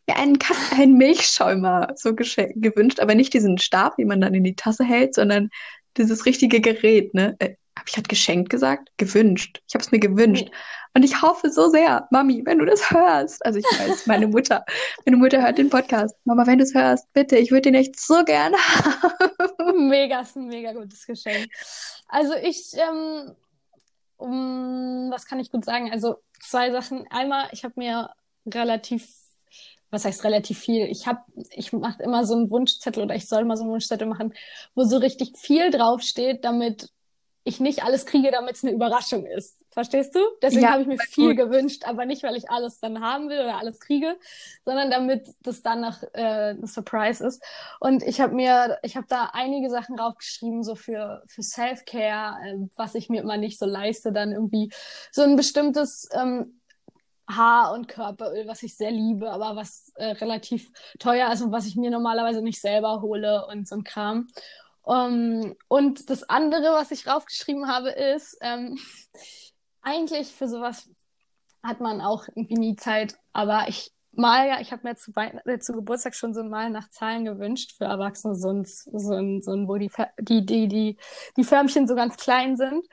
mir 0.06 0.16
einen, 0.16 0.38
einen 0.72 0.96
Milchschäumer 0.96 1.92
so 1.96 2.14
gewünscht, 2.14 3.00
aber 3.00 3.14
nicht 3.14 3.34
diesen 3.34 3.58
Stab, 3.58 3.96
den 3.96 4.08
man 4.08 4.20
dann 4.20 4.34
in 4.34 4.44
die 4.44 4.56
Tasse 4.56 4.84
hält, 4.84 5.14
sondern 5.14 5.50
dieses 5.96 6.26
richtige 6.26 6.60
Gerät, 6.60 7.14
ne? 7.14 7.36
Äh, 7.38 7.54
habe 7.76 7.88
ich 7.88 7.96
halt 7.96 8.08
geschenkt 8.08 8.50
gesagt? 8.50 8.90
Gewünscht. 8.98 9.60
Ich 9.66 9.74
habe 9.74 9.84
es 9.84 9.90
mir 9.90 9.98
gewünscht. 9.98 10.48
Und 10.94 11.02
ich 11.02 11.22
hoffe 11.22 11.50
so 11.50 11.68
sehr, 11.68 12.06
Mami, 12.12 12.42
wenn 12.44 12.58
du 12.58 12.64
das 12.64 12.88
hörst, 12.90 13.44
also 13.44 13.58
ich 13.58 13.64
weiß, 13.64 14.06
meine 14.06 14.28
Mutter, 14.28 14.64
meine 15.04 15.16
Mutter 15.16 15.42
hört 15.42 15.58
den 15.58 15.70
Podcast. 15.70 16.14
Mama, 16.24 16.46
wenn 16.46 16.58
du 16.58 16.64
es 16.64 16.72
hörst, 16.72 17.12
bitte, 17.12 17.36
ich 17.36 17.50
würde 17.50 17.62
den 17.62 17.74
echt 17.74 17.98
so 17.98 18.22
gerne 18.24 18.56
haben. 18.56 19.88
Mega, 19.88 20.20
ist 20.20 20.36
ein 20.36 20.46
mega 20.46 20.72
gutes 20.72 21.04
Geschenk. 21.04 21.48
Also 22.08 22.34
ich, 22.34 22.72
ähm, 22.74 23.34
um, 24.18 25.10
was 25.10 25.26
kann 25.26 25.40
ich 25.40 25.50
gut 25.50 25.64
sagen? 25.64 25.90
Also 25.90 26.22
zwei 26.40 26.70
Sachen. 26.70 27.06
Einmal, 27.10 27.48
ich 27.50 27.64
habe 27.64 27.74
mir 27.76 28.10
relativ, 28.46 29.08
was 29.94 30.04
heißt 30.04 30.24
relativ 30.24 30.58
viel? 30.60 30.86
Ich 30.88 31.06
habe, 31.06 31.20
ich 31.52 31.72
mache 31.72 32.02
immer 32.02 32.26
so 32.26 32.34
einen 32.34 32.50
Wunschzettel 32.50 33.02
oder 33.04 33.16
ich 33.16 33.28
soll 33.28 33.44
mal 33.46 33.56
so 33.56 33.64
einen 33.64 33.72
Wunschzettel 33.72 34.08
machen, 34.08 34.34
wo 34.74 34.84
so 34.84 34.98
richtig 34.98 35.38
viel 35.38 35.70
draufsteht, 35.70 36.44
damit 36.44 36.90
ich 37.46 37.60
nicht 37.60 37.84
alles 37.84 38.06
kriege, 38.06 38.30
damit 38.30 38.56
es 38.56 38.64
eine 38.64 38.72
Überraschung 38.72 39.26
ist. 39.26 39.64
Verstehst 39.70 40.14
du? 40.14 40.20
Deswegen 40.42 40.70
Ja, 40.70 40.72
habe 40.72 40.80
ich 40.82 40.88
mir 40.88 40.98
viel 40.98 41.34
gut. 41.34 41.36
gewünscht, 41.36 41.84
aber 41.86 42.06
nicht, 42.06 42.22
weil 42.22 42.36
ich 42.36 42.48
alles 42.50 42.80
dann 42.80 43.00
haben 43.02 43.28
will 43.28 43.38
oder 43.40 43.58
alles 43.58 43.80
kriege, 43.80 44.16
sondern 44.64 44.90
damit 44.90 45.28
das 45.42 45.62
dann 45.62 45.82
noch 45.82 46.02
äh, 46.14 46.54
eine 46.56 46.66
Surprise 46.66 47.26
ist. 47.26 47.42
Und 47.80 48.02
ich 48.02 48.20
habe 48.22 48.34
mir, 48.34 48.78
ich 48.82 48.96
habe 48.96 49.06
da 49.08 49.30
einige 49.34 49.68
Sachen 49.68 49.96
draufgeschrieben, 49.96 50.62
so 50.62 50.74
für, 50.74 51.22
für 51.28 51.42
Self-Care, 51.42 52.36
äh, 52.48 52.56
was 52.76 52.94
ich 52.94 53.10
mir 53.10 53.20
immer 53.20 53.36
nicht 53.36 53.58
so 53.58 53.66
leiste, 53.66 54.10
dann 54.12 54.32
irgendwie 54.32 54.70
so 55.12 55.22
ein 55.22 55.36
bestimmtes 55.36 56.08
ähm, 56.12 56.60
Haar- 57.28 57.72
und 57.72 57.88
Körperöl, 57.88 58.46
was 58.46 58.62
ich 58.62 58.76
sehr 58.76 58.90
liebe, 58.90 59.30
aber 59.30 59.56
was 59.56 59.92
äh, 59.96 60.12
relativ 60.12 60.70
teuer 60.98 61.32
ist 61.32 61.42
und 61.42 61.52
was 61.52 61.66
ich 61.66 61.76
mir 61.76 61.90
normalerweise 61.90 62.42
nicht 62.42 62.60
selber 62.60 63.00
hole 63.00 63.46
und 63.46 63.66
so 63.66 63.76
ein 63.76 63.84
Kram. 63.84 64.28
Um, 64.82 65.56
und 65.68 66.10
das 66.10 66.28
andere, 66.28 66.74
was 66.74 66.90
ich 66.90 67.04
draufgeschrieben 67.04 67.68
habe, 67.68 67.90
ist, 67.90 68.36
ähm, 68.42 68.78
eigentlich 69.82 70.28
für 70.28 70.48
sowas 70.48 70.90
hat 71.62 71.80
man 71.80 72.02
auch 72.02 72.28
irgendwie 72.28 72.58
nie 72.58 72.76
Zeit, 72.76 73.16
aber 73.32 73.64
ich 73.68 73.94
mal 74.16 74.46
ja, 74.48 74.60
ich 74.60 74.72
habe 74.72 74.86
mir 74.86 74.96
zu, 74.96 75.12
äh, 75.16 75.58
zu 75.58 75.72
Geburtstag 75.72 76.14
schon 76.14 76.34
so 76.34 76.42
Mal 76.44 76.70
nach 76.70 76.90
Zahlen 76.90 77.24
gewünscht 77.24 77.72
für 77.76 77.84
Erwachsene, 77.84 78.34
so 78.34 78.50
ein, 78.50 78.64
so 78.64 79.14
ein, 79.14 79.42
so 79.42 79.52
ein 79.52 79.68
wo 79.68 79.76
die, 79.76 79.90
die, 80.20 80.44
die, 80.46 80.68
die, 80.68 80.96
die 81.36 81.44
Förmchen 81.44 81.88
so 81.88 81.94
ganz 81.94 82.16
klein 82.16 82.56
sind. 82.56 82.86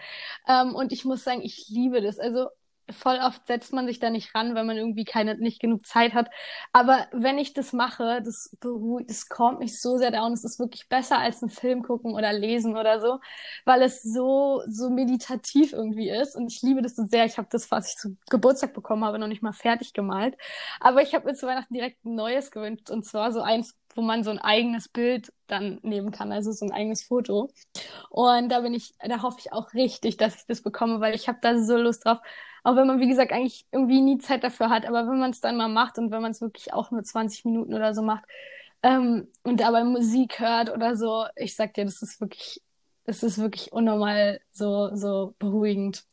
Ähm, 0.47 0.75
und 0.75 0.91
ich 0.91 1.05
muss 1.05 1.23
sagen, 1.23 1.41
ich 1.41 1.67
liebe 1.69 2.01
das. 2.01 2.19
Also 2.19 2.47
voll 2.89 3.19
oft 3.23 3.45
setzt 3.47 3.73
man 3.73 3.87
sich 3.87 3.99
da 3.99 4.09
nicht 4.09 4.33
ran, 4.35 4.55
weil 4.55 4.63
man 4.63 4.77
irgendwie 4.77 5.05
keine, 5.05 5.35
nicht 5.37 5.59
genug 5.59 5.85
Zeit 5.85 6.13
hat. 6.13 6.29
Aber 6.73 7.07
wenn 7.11 7.37
ich 7.37 7.53
das 7.53 7.73
mache, 7.73 8.21
das 8.23 8.55
beruhigt, 8.59 9.09
das 9.09 9.29
kommt 9.29 9.59
mich 9.59 9.79
so 9.79 9.97
sehr 9.97 10.11
down. 10.11 10.33
Es 10.33 10.43
ist 10.43 10.59
wirklich 10.59 10.89
besser 10.89 11.19
als 11.19 11.41
einen 11.41 11.49
Film 11.51 11.83
gucken 11.83 12.13
oder 12.13 12.33
lesen 12.33 12.77
oder 12.77 12.99
so, 12.99 13.19
weil 13.65 13.81
es 13.81 14.01
so, 14.03 14.63
so 14.67 14.89
meditativ 14.89 15.73
irgendwie 15.73 16.09
ist. 16.09 16.35
Und 16.35 16.51
ich 16.51 16.61
liebe 16.61 16.81
das 16.81 16.95
so 16.95 17.05
sehr. 17.05 17.25
Ich 17.25 17.37
habe 17.37 17.47
das, 17.51 17.71
was 17.71 17.89
ich 17.89 17.97
zu 17.97 18.17
Geburtstag 18.29 18.73
bekommen 18.73 19.05
habe, 19.05 19.19
noch 19.19 19.27
nicht 19.27 19.43
mal 19.43 19.53
fertig 19.53 19.93
gemalt. 19.93 20.37
Aber 20.79 21.01
ich 21.01 21.13
habe 21.13 21.27
mir 21.27 21.35
zu 21.35 21.47
Weihnachten 21.47 21.73
direkt 21.73 22.03
ein 22.05 22.15
neues 22.15 22.51
gewünscht. 22.51 22.89
Und 22.89 23.05
zwar 23.05 23.31
so 23.31 23.41
eins, 23.41 23.75
wo 23.95 24.01
man 24.01 24.23
so 24.23 24.31
ein 24.31 24.39
eigenes 24.39 24.87
Bild 24.87 25.33
dann 25.47 25.79
nehmen 25.83 26.11
kann, 26.11 26.31
also 26.31 26.51
so 26.51 26.65
ein 26.65 26.71
eigenes 26.71 27.03
Foto. 27.03 27.51
Und 28.09 28.49
da 28.49 28.61
bin 28.61 28.73
ich, 28.73 28.93
da 28.99 29.21
hoffe 29.21 29.39
ich 29.39 29.53
auch 29.53 29.73
richtig, 29.73 30.17
dass 30.17 30.35
ich 30.35 30.45
das 30.45 30.61
bekomme, 30.61 30.99
weil 31.01 31.15
ich 31.15 31.27
habe 31.27 31.39
da 31.41 31.57
so 31.57 31.77
Lust 31.77 32.05
drauf. 32.05 32.19
Auch 32.63 32.75
wenn 32.75 32.87
man, 32.87 32.99
wie 32.99 33.09
gesagt, 33.09 33.31
eigentlich 33.31 33.65
irgendwie 33.71 34.01
nie 34.01 34.17
Zeit 34.19 34.43
dafür 34.43 34.69
hat, 34.69 34.85
aber 34.85 35.07
wenn 35.07 35.19
man 35.19 35.31
es 35.31 35.41
dann 35.41 35.57
mal 35.57 35.67
macht 35.67 35.97
und 35.97 36.11
wenn 36.11 36.21
man 36.21 36.31
es 36.31 36.41
wirklich 36.41 36.73
auch 36.73 36.91
nur 36.91 37.03
20 37.03 37.45
Minuten 37.45 37.73
oder 37.73 37.93
so 37.93 38.01
macht 38.03 38.23
ähm, 38.83 39.27
und 39.43 39.59
dabei 39.59 39.83
Musik 39.83 40.39
hört 40.39 40.69
oder 40.71 40.95
so, 40.95 41.25
ich 41.35 41.55
sag 41.55 41.73
dir, 41.73 41.85
das 41.85 42.01
ist 42.01 42.21
wirklich, 42.21 42.61
das 43.05 43.23
ist 43.23 43.37
wirklich 43.39 43.71
unnormal 43.73 44.41
so, 44.51 44.95
so 44.95 45.35
beruhigend. 45.39 46.03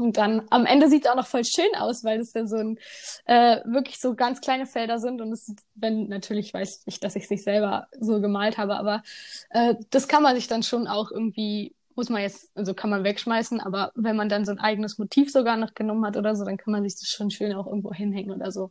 Und 0.00 0.16
dann 0.16 0.46
am 0.50 0.66
Ende 0.66 0.88
sieht 0.88 1.04
es 1.04 1.10
auch 1.10 1.16
noch 1.16 1.26
voll 1.26 1.44
schön 1.44 1.74
aus, 1.76 2.04
weil 2.04 2.20
es 2.20 2.32
ja 2.32 2.46
so 2.46 2.56
ein 2.56 2.78
äh, 3.26 3.58
wirklich 3.64 3.98
so 4.00 4.14
ganz 4.14 4.40
kleine 4.40 4.66
Felder 4.66 4.98
sind 4.98 5.20
und 5.20 5.32
es, 5.32 5.54
wenn 5.74 6.08
natürlich 6.08 6.52
weiß 6.54 6.82
ich, 6.86 7.00
dass 7.00 7.16
ich 7.16 7.24
es 7.24 7.30
nicht 7.30 7.44
selber 7.44 7.88
so 7.98 8.20
gemalt 8.20 8.58
habe, 8.58 8.76
aber 8.76 9.02
äh, 9.50 9.74
das 9.90 10.08
kann 10.08 10.22
man 10.22 10.34
sich 10.36 10.46
dann 10.48 10.62
schon 10.62 10.86
auch 10.86 11.10
irgendwie 11.10 11.74
muss 12.00 12.08
man 12.08 12.22
jetzt, 12.22 12.50
also 12.54 12.72
kann 12.72 12.88
man 12.88 13.04
wegschmeißen, 13.04 13.60
aber 13.60 13.92
wenn 13.94 14.16
man 14.16 14.30
dann 14.30 14.46
so 14.46 14.52
ein 14.52 14.58
eigenes 14.58 14.96
Motiv 14.96 15.30
sogar 15.30 15.58
noch 15.58 15.74
genommen 15.74 16.06
hat 16.06 16.16
oder 16.16 16.34
so, 16.34 16.46
dann 16.46 16.56
kann 16.56 16.72
man 16.72 16.82
sich 16.82 16.98
das 16.98 17.10
schon 17.10 17.30
schön 17.30 17.52
auch 17.52 17.66
irgendwo 17.66 17.92
hinhängen 17.92 18.30
oder 18.30 18.50
so. 18.50 18.70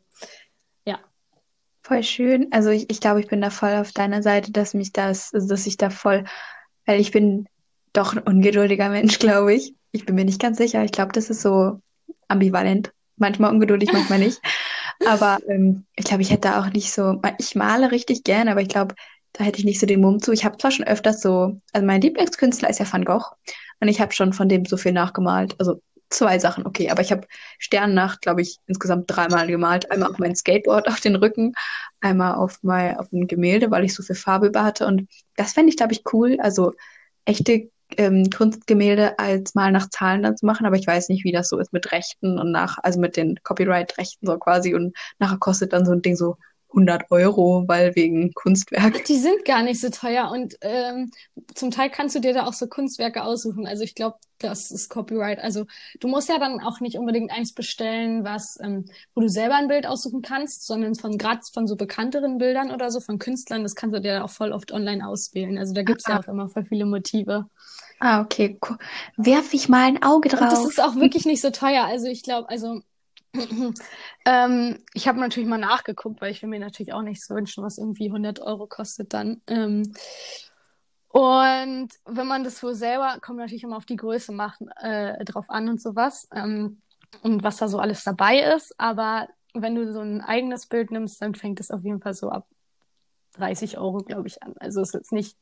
Ja. 0.85 0.99
Voll 1.83 2.01
schön. 2.01 2.47
Also 2.51 2.71
ich, 2.71 2.89
ich 2.89 2.99
glaube, 3.01 3.19
ich 3.19 3.27
bin 3.27 3.39
da 3.39 3.51
voll 3.51 3.75
auf 3.75 3.91
deiner 3.91 4.23
Seite, 4.23 4.51
dass 4.51 4.73
mich 4.73 4.93
das, 4.93 5.31
also 5.31 5.47
dass 5.47 5.67
ich 5.67 5.77
da 5.77 5.91
voll, 5.91 6.23
weil 6.85 6.99
ich 6.99 7.11
bin 7.11 7.47
doch 7.93 8.15
ein 8.15 8.23
ungeduldiger 8.23 8.89
Mensch, 8.89 9.19
glaube 9.19 9.53
ich. 9.53 9.75
Ich 9.91 10.05
bin 10.05 10.15
mir 10.15 10.25
nicht 10.25 10.41
ganz 10.41 10.57
sicher. 10.57 10.83
Ich 10.83 10.91
glaube, 10.91 11.11
das 11.11 11.29
ist 11.29 11.41
so 11.41 11.79
ambivalent. 12.27 12.91
Manchmal 13.17 13.51
ungeduldig, 13.51 13.91
manchmal 13.91 14.19
nicht. 14.19 14.41
Aber 15.05 15.39
ähm, 15.47 15.85
ich 15.95 16.05
glaube, 16.05 16.21
ich 16.21 16.31
hätte 16.31 16.57
auch 16.57 16.69
nicht 16.71 16.91
so, 16.91 17.21
ich 17.37 17.55
male 17.55 17.91
richtig 17.91 18.23
gern, 18.23 18.47
aber 18.47 18.61
ich 18.61 18.69
glaube, 18.69 18.95
da 19.33 19.43
hätte 19.43 19.59
ich 19.59 19.65
nicht 19.65 19.79
so 19.79 19.85
den 19.85 20.01
Mumm 20.01 20.21
zu. 20.21 20.31
Ich 20.31 20.45
habe 20.45 20.57
zwar 20.57 20.71
schon 20.71 20.85
öfters 20.85 21.21
so, 21.21 21.59
also 21.71 21.85
mein 21.85 22.01
Lieblingskünstler 22.01 22.69
ist 22.69 22.79
ja 22.79 22.91
Van 22.91 23.05
Gogh 23.05 23.35
und 23.79 23.87
ich 23.87 24.01
habe 24.01 24.13
schon 24.13 24.33
von 24.33 24.49
dem 24.49 24.65
so 24.65 24.77
viel 24.77 24.91
nachgemalt. 24.91 25.55
Also 25.59 25.81
zwei 26.09 26.39
Sachen, 26.39 26.65
okay, 26.65 26.89
aber 26.89 27.01
ich 27.01 27.11
habe 27.11 27.27
Sternennacht, 27.59 28.21
glaube 28.21 28.41
ich, 28.41 28.57
insgesamt 28.65 29.05
dreimal 29.07 29.47
gemalt. 29.47 29.91
Einmal 29.91 30.09
auf 30.09 30.17
mein 30.17 30.35
Skateboard 30.35 30.87
auf 30.87 30.99
den 30.99 31.15
Rücken, 31.15 31.53
einmal 32.01 32.35
auf 32.35 32.59
mein, 32.63 32.97
auf 32.97 33.11
ein 33.11 33.27
Gemälde, 33.27 33.69
weil 33.71 33.85
ich 33.85 33.93
so 33.93 34.03
viel 34.03 34.15
Farbe 34.15 34.47
über 34.47 34.63
hatte. 34.63 34.87
Und 34.87 35.07
das 35.35 35.53
fände 35.53 35.69
ich, 35.69 35.77
glaube 35.77 35.93
ich, 35.93 36.03
cool. 36.11 36.37
Also 36.39 36.73
echte 37.25 37.69
ähm, 37.97 38.29
Kunstgemälde 38.29 39.17
als 39.19 39.55
mal 39.55 39.71
nach 39.71 39.89
Zahlen 39.89 40.23
dann 40.23 40.37
zu 40.37 40.45
machen, 40.45 40.65
aber 40.65 40.75
ich 40.75 40.87
weiß 40.87 41.09
nicht, 41.09 41.23
wie 41.23 41.31
das 41.31 41.49
so 41.49 41.59
ist 41.59 41.73
mit 41.73 41.91
Rechten 41.91 42.39
und 42.39 42.51
nach, 42.51 42.77
also 42.83 42.99
mit 42.99 43.17
den 43.17 43.35
Copyright-Rechten 43.43 44.27
so 44.27 44.37
quasi 44.37 44.75
und 44.75 44.95
nachher 45.19 45.37
kostet 45.39 45.73
dann 45.73 45.85
so 45.85 45.91
ein 45.91 46.01
Ding 46.01 46.15
so 46.15 46.37
100 46.73 47.11
Euro, 47.11 47.63
weil 47.67 47.95
wegen 47.95 48.33
Kunstwerk. 48.33 49.03
Die 49.05 49.17
sind 49.17 49.43
gar 49.45 49.63
nicht 49.63 49.79
so 49.81 49.89
teuer 49.89 50.29
und 50.31 50.55
ähm, 50.61 51.11
zum 51.55 51.71
Teil 51.71 51.89
kannst 51.89 52.15
du 52.15 52.19
dir 52.19 52.33
da 52.33 52.45
auch 52.45 52.53
so 52.53 52.67
Kunstwerke 52.67 53.23
aussuchen. 53.23 53.65
Also 53.65 53.83
ich 53.83 53.95
glaube, 53.95 54.17
das 54.37 54.71
ist 54.71 54.89
Copyright. 54.89 55.39
Also 55.39 55.65
du 55.99 56.07
musst 56.07 56.29
ja 56.29 56.39
dann 56.39 56.61
auch 56.61 56.79
nicht 56.79 56.97
unbedingt 56.97 57.31
eins 57.31 57.53
bestellen, 57.53 58.23
was, 58.23 58.57
ähm, 58.61 58.85
wo 59.15 59.21
du 59.21 59.29
selber 59.29 59.55
ein 59.55 59.67
Bild 59.67 59.85
aussuchen 59.85 60.21
kannst, 60.21 60.65
sondern 60.65 60.95
von 60.95 61.17
gerade 61.17 61.41
von 61.53 61.67
so 61.67 61.75
bekannteren 61.75 62.37
Bildern 62.37 62.71
oder 62.71 62.91
so 62.91 62.99
von 63.01 63.19
Künstlern, 63.19 63.63
das 63.63 63.75
kannst 63.75 63.95
du 63.95 64.01
dir 64.01 64.23
auch 64.23 64.29
voll 64.29 64.51
oft 64.51 64.71
online 64.71 65.07
auswählen. 65.07 65.57
Also 65.57 65.73
da 65.73 65.83
gibt's 65.83 66.07
ja 66.07 66.19
auch 66.19 66.27
immer 66.27 66.49
voll 66.49 66.65
viele 66.65 66.85
Motive. 66.85 67.47
Ah, 67.99 68.21
okay. 68.21 68.57
Werf 69.17 69.53
ich 69.53 69.67
mal 69.69 69.85
ein 69.87 70.03
Auge 70.03 70.29
Und 70.29 70.51
das 70.51 70.63
drauf. 70.63 70.69
ist 70.69 70.79
auch 70.81 70.95
wirklich 70.95 71.25
nicht 71.25 71.41
so 71.41 71.49
teuer. 71.49 71.85
Also 71.85 72.07
ich 72.07 72.23
glaube, 72.23 72.49
also 72.49 72.81
ähm, 74.25 74.83
ich 74.93 75.07
habe 75.07 75.19
natürlich 75.19 75.49
mal 75.49 75.57
nachgeguckt, 75.59 76.21
weil 76.21 76.31
ich 76.31 76.41
will 76.41 76.49
mir 76.49 76.59
natürlich 76.59 76.93
auch 76.93 77.01
nichts 77.03 77.29
wünschen, 77.29 77.63
was 77.63 77.77
irgendwie 77.77 78.07
100 78.07 78.39
Euro 78.41 78.67
kostet 78.67 79.13
dann. 79.13 79.41
Ähm, 79.47 79.93
Und 81.11 81.89
wenn 82.05 82.27
man 82.27 82.43
das 82.43 82.61
wohl 82.61 82.75
selber, 82.75 83.17
kommt 83.21 83.39
natürlich 83.39 83.63
immer 83.63 83.77
auf 83.77 83.85
die 83.85 83.95
Größe 83.95 84.31
machen, 84.31 84.69
äh, 84.81 85.23
drauf 85.25 85.49
an 85.49 85.67
und 85.69 85.81
sowas. 85.81 86.27
Ähm, 86.33 86.81
und 87.23 87.43
was 87.43 87.57
da 87.57 87.67
so 87.67 87.79
alles 87.79 88.03
dabei 88.03 88.39
ist. 88.55 88.75
Aber 88.79 89.27
wenn 89.53 89.73
du 89.75 89.91
so 89.91 90.01
ein 90.01 90.21
eigenes 90.21 90.67
Bild 90.67 90.91
nimmst, 90.91 91.21
dann 91.21 91.33
fängt 91.35 91.59
es 91.59 91.71
auf 91.71 91.83
jeden 91.83 92.01
Fall 92.01 92.13
so 92.13 92.29
ab 92.29 92.47
30 93.33 93.77
Euro, 93.79 93.99
glaube 93.99 94.27
ich, 94.27 94.43
an. 94.43 94.53
Also 94.59 94.81
ist 94.81 94.93
jetzt 94.93 95.11
nicht 95.11 95.35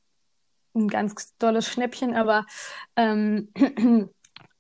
ein 0.76 0.88
ganz 0.88 1.36
dolles 1.38 1.68
Schnäppchen, 1.68 2.16
aber 2.16 2.46
ähm, 2.96 3.52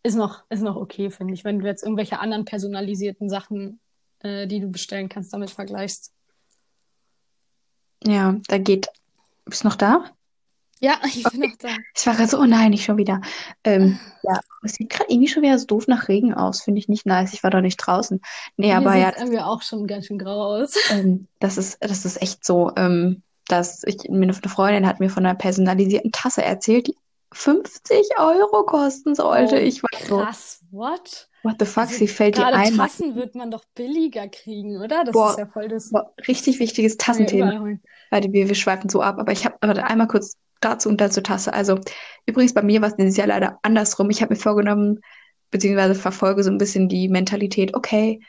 ist 0.07 0.15
noch, 0.15 0.43
ist 0.49 0.63
noch 0.63 0.75
okay, 0.75 1.11
finde 1.11 1.33
ich, 1.33 1.43
wenn 1.43 1.59
du 1.59 1.65
jetzt 1.65 1.83
irgendwelche 1.83 2.19
anderen 2.19 2.45
personalisierten 2.45 3.29
Sachen, 3.29 3.79
äh, 4.19 4.47
die 4.47 4.59
du 4.59 4.69
bestellen 4.69 5.09
kannst, 5.09 5.33
damit 5.33 5.51
vergleichst. 5.51 6.13
Ja, 8.03 8.37
da 8.47 8.57
geht. 8.57 8.87
Bist 9.45 9.63
du 9.63 9.67
noch 9.67 9.75
da? 9.75 10.05
Ja, 10.79 10.99
ich 11.05 11.23
bin 11.23 11.41
noch 11.41 11.55
da. 11.57 11.69
Ich 11.95 12.07
war 12.07 12.15
gerade 12.15 12.29
so, 12.29 12.39
oh 12.39 12.45
nein, 12.45 12.71
nicht 12.71 12.85
schon 12.85 12.97
wieder. 12.97 13.21
Ähm, 13.63 13.99
ja, 14.23 14.39
es 14.63 14.73
sieht 14.73 14.89
gerade 14.89 15.11
irgendwie 15.11 15.27
schon 15.27 15.43
wieder 15.43 15.57
so 15.59 15.65
doof 15.65 15.87
nach 15.87 16.07
Regen 16.07 16.33
aus. 16.33 16.61
Finde 16.61 16.79
ich 16.79 16.87
nicht 16.87 17.05
nice. 17.05 17.33
Ich 17.33 17.43
war 17.43 17.51
doch 17.51 17.61
nicht 17.61 17.77
draußen. 17.77 18.21
Nee, 18.55 18.67
Hier 18.67 18.77
aber 18.77 18.95
ja, 18.95 19.07
sieht 19.09 19.17
irgendwie 19.17 19.39
auch 19.39 19.61
schon 19.61 19.87
ganz 19.87 20.05
schön 20.05 20.19
grau 20.19 20.61
aus. 20.61 20.73
ähm, 20.91 21.27
das 21.39 21.57
ist, 21.57 21.77
das 21.81 22.05
ist 22.05 22.21
echt 22.21 22.45
so, 22.45 22.71
ähm, 22.77 23.23
dass 23.47 23.83
ich, 23.83 24.09
eine 24.09 24.33
Freundin 24.33 24.87
hat 24.87 24.99
mir 24.99 25.09
von 25.09 25.25
einer 25.25 25.35
personalisierten 25.35 26.11
Tasse 26.11 26.43
erzählt, 26.43 26.87
die 26.87 26.95
50 27.34 28.17
Euro 28.17 28.63
kosten 28.65 29.15
sollte. 29.15 29.55
Oh, 29.55 29.59
Ich 29.59 29.84
war 29.84 29.89
so, 30.07 30.17
krass, 30.17 30.63
what? 30.71 31.30
what 31.43 31.55
the 31.59 31.65
fuck, 31.65 31.84
Also 31.84 31.95
sie 31.95 32.07
fällt 32.07 32.38
dir 32.38 32.47
ein. 32.47 32.75
Tassen 32.75 33.15
wird 33.15 33.36
man 33.36 33.51
doch 33.51 33.65
billiger 33.75 34.28
kriegen, 34.28 34.82
oder? 34.82 35.03
Das 35.03 35.13
Boah, 35.13 35.32
ist 35.32 35.39
ja 35.39 35.45
voll 35.47 35.67
das, 35.67 35.89
boah, 35.89 36.13
richtig 36.28 36.59
wichtiges 36.59 36.97
Tassenthema. 36.97 37.78
Warte, 38.09 38.32
wir, 38.32 38.47
wir 38.47 38.55
schweifen 38.55 38.89
so 38.89 39.01
ab, 39.01 39.17
aber 39.19 39.32
ich 39.32 39.45
habe 39.45 39.57
einmal 39.61 40.07
kurz 40.07 40.38
dazu 40.61 40.89
und 40.89 41.01
dann 41.01 41.11
zur 41.11 41.23
Tasse. 41.23 41.53
Also, 41.53 41.80
übrigens, 42.25 42.53
bei 42.53 42.61
mir 42.61 42.82
war 42.82 42.89
es 42.89 42.95
dieses 42.95 43.17
Jahr 43.17 43.28
leider 43.28 43.59
andersrum. 43.61 44.09
Ich 44.09 44.21
habe 44.21 44.34
mir 44.34 44.39
vorgenommen, 44.39 45.01
beziehungsweise 45.51 45.95
verfolge 45.95 46.43
so 46.43 46.49
ein 46.49 46.57
bisschen 46.57 46.89
die 46.89 47.09
Mentalität, 47.09 47.75
okay, 47.75 48.21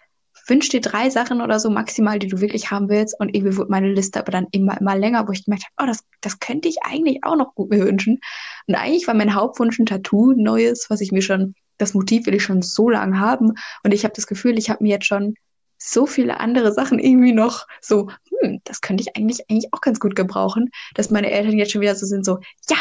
wünsch 0.46 0.68
dir 0.68 0.80
drei 0.80 1.11
Sachen 1.11 1.40
oder 1.40 1.61
so 1.61 1.70
maximal, 1.70 2.18
die 2.18 2.28
du 2.28 2.40
wirklich 2.40 2.70
haben 2.70 2.88
willst. 2.88 3.18
Und 3.18 3.34
irgendwie 3.34 3.57
wurde 3.57 3.70
meine 3.70 3.92
Liste 3.92 4.18
aber 4.18 4.32
dann 4.32 4.46
immer, 4.51 4.80
immer 4.80 4.96
länger, 4.96 5.26
wo 5.28 5.32
ich 5.32 5.44
gemerkt 5.44 5.64
habe, 5.64 5.84
oh, 5.84 5.86
das, 5.86 6.05
das 6.20 6.38
könnte 6.40 6.68
ich 6.68 6.82
eigentlich 6.82 7.20
auch 7.22 7.36
noch 7.36 7.55
gut 7.55 7.70
mir 7.70 7.84
wünschen. 7.84 8.20
Und 8.68 8.74
eigentlich 8.74 9.06
war 9.06 9.14
mein 9.14 9.34
Hauptwunsch 9.34 9.78
ein 9.78 9.86
Tattoo, 9.86 10.32
neues, 10.36 10.88
was 10.90 11.00
ich 11.00 11.10
mir 11.10 11.22
schon, 11.22 11.54
das 11.78 11.94
Motiv 11.94 12.26
will 12.26 12.34
ich 12.34 12.42
schon 12.42 12.62
so 12.62 12.88
lange 12.90 13.18
haben. 13.18 13.54
Und 13.82 13.92
ich 13.92 14.04
habe 14.04 14.14
das 14.14 14.26
Gefühl, 14.26 14.58
ich 14.58 14.70
habe 14.70 14.84
mir 14.84 14.90
jetzt 14.90 15.06
schon 15.06 15.34
so 15.78 16.06
viele 16.06 16.40
andere 16.40 16.72
Sachen 16.72 16.98
irgendwie 16.98 17.32
noch 17.32 17.66
so, 17.80 18.10
hm, 18.40 18.60
das 18.64 18.80
könnte 18.80 19.02
ich 19.02 19.16
eigentlich, 19.16 19.48
eigentlich 19.48 19.72
auch 19.72 19.80
ganz 19.80 20.00
gut 20.00 20.16
gebrauchen, 20.16 20.70
dass 20.94 21.10
meine 21.10 21.30
Eltern 21.30 21.56
jetzt 21.56 21.72
schon 21.72 21.80
wieder 21.80 21.94
so 21.94 22.04
sind, 22.04 22.24
so, 22.24 22.38
ja, 22.68 22.76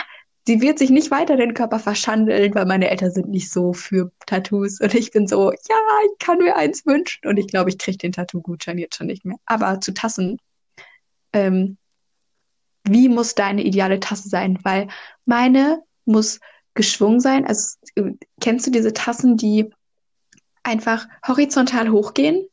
sie 0.47 0.61
wird 0.61 0.79
sich 0.79 0.89
nicht 0.89 1.11
weiter 1.11 1.38
den 1.38 1.53
Körper 1.53 1.79
verschandeln, 1.79 2.55
weil 2.55 2.65
meine 2.65 2.89
Eltern 2.89 3.11
sind 3.11 3.29
nicht 3.29 3.51
so 3.51 3.73
für 3.73 4.11
Tattoos. 4.25 4.79
Und 4.81 4.95
ich 4.95 5.11
bin 5.11 5.27
so, 5.27 5.51
ja, 5.51 5.75
ich 6.05 6.19
kann 6.19 6.39
mir 6.39 6.55
eins 6.55 6.85
wünschen. 6.85 7.27
Und 7.27 7.38
ich 7.38 7.47
glaube, 7.47 7.69
ich 7.69 7.77
kriege 7.77 7.97
den 7.97 8.13
Tattoo-Gutschein 8.13 8.77
jetzt 8.77 8.95
schon 8.95 9.07
nicht 9.07 9.25
mehr. 9.25 9.38
Aber 9.45 9.79
zu 9.81 9.93
Tassen, 9.93 10.38
ähm, 11.33 11.77
wie 12.89 13.09
muss 13.09 13.35
deine 13.35 13.63
ideale 13.63 13.99
Tasse 13.99 14.29
sein? 14.29 14.59
Weil 14.63 14.88
meine 15.25 15.83
muss 16.05 16.39
geschwungen 16.73 17.19
sein. 17.19 17.45
Also, 17.45 17.77
kennst 18.39 18.67
du 18.67 18.71
diese 18.71 18.93
Tassen, 18.93 19.38
die 19.38 19.69
einfach 20.63 21.07
horizontal 21.27 21.91
hochgehen? 21.91 22.47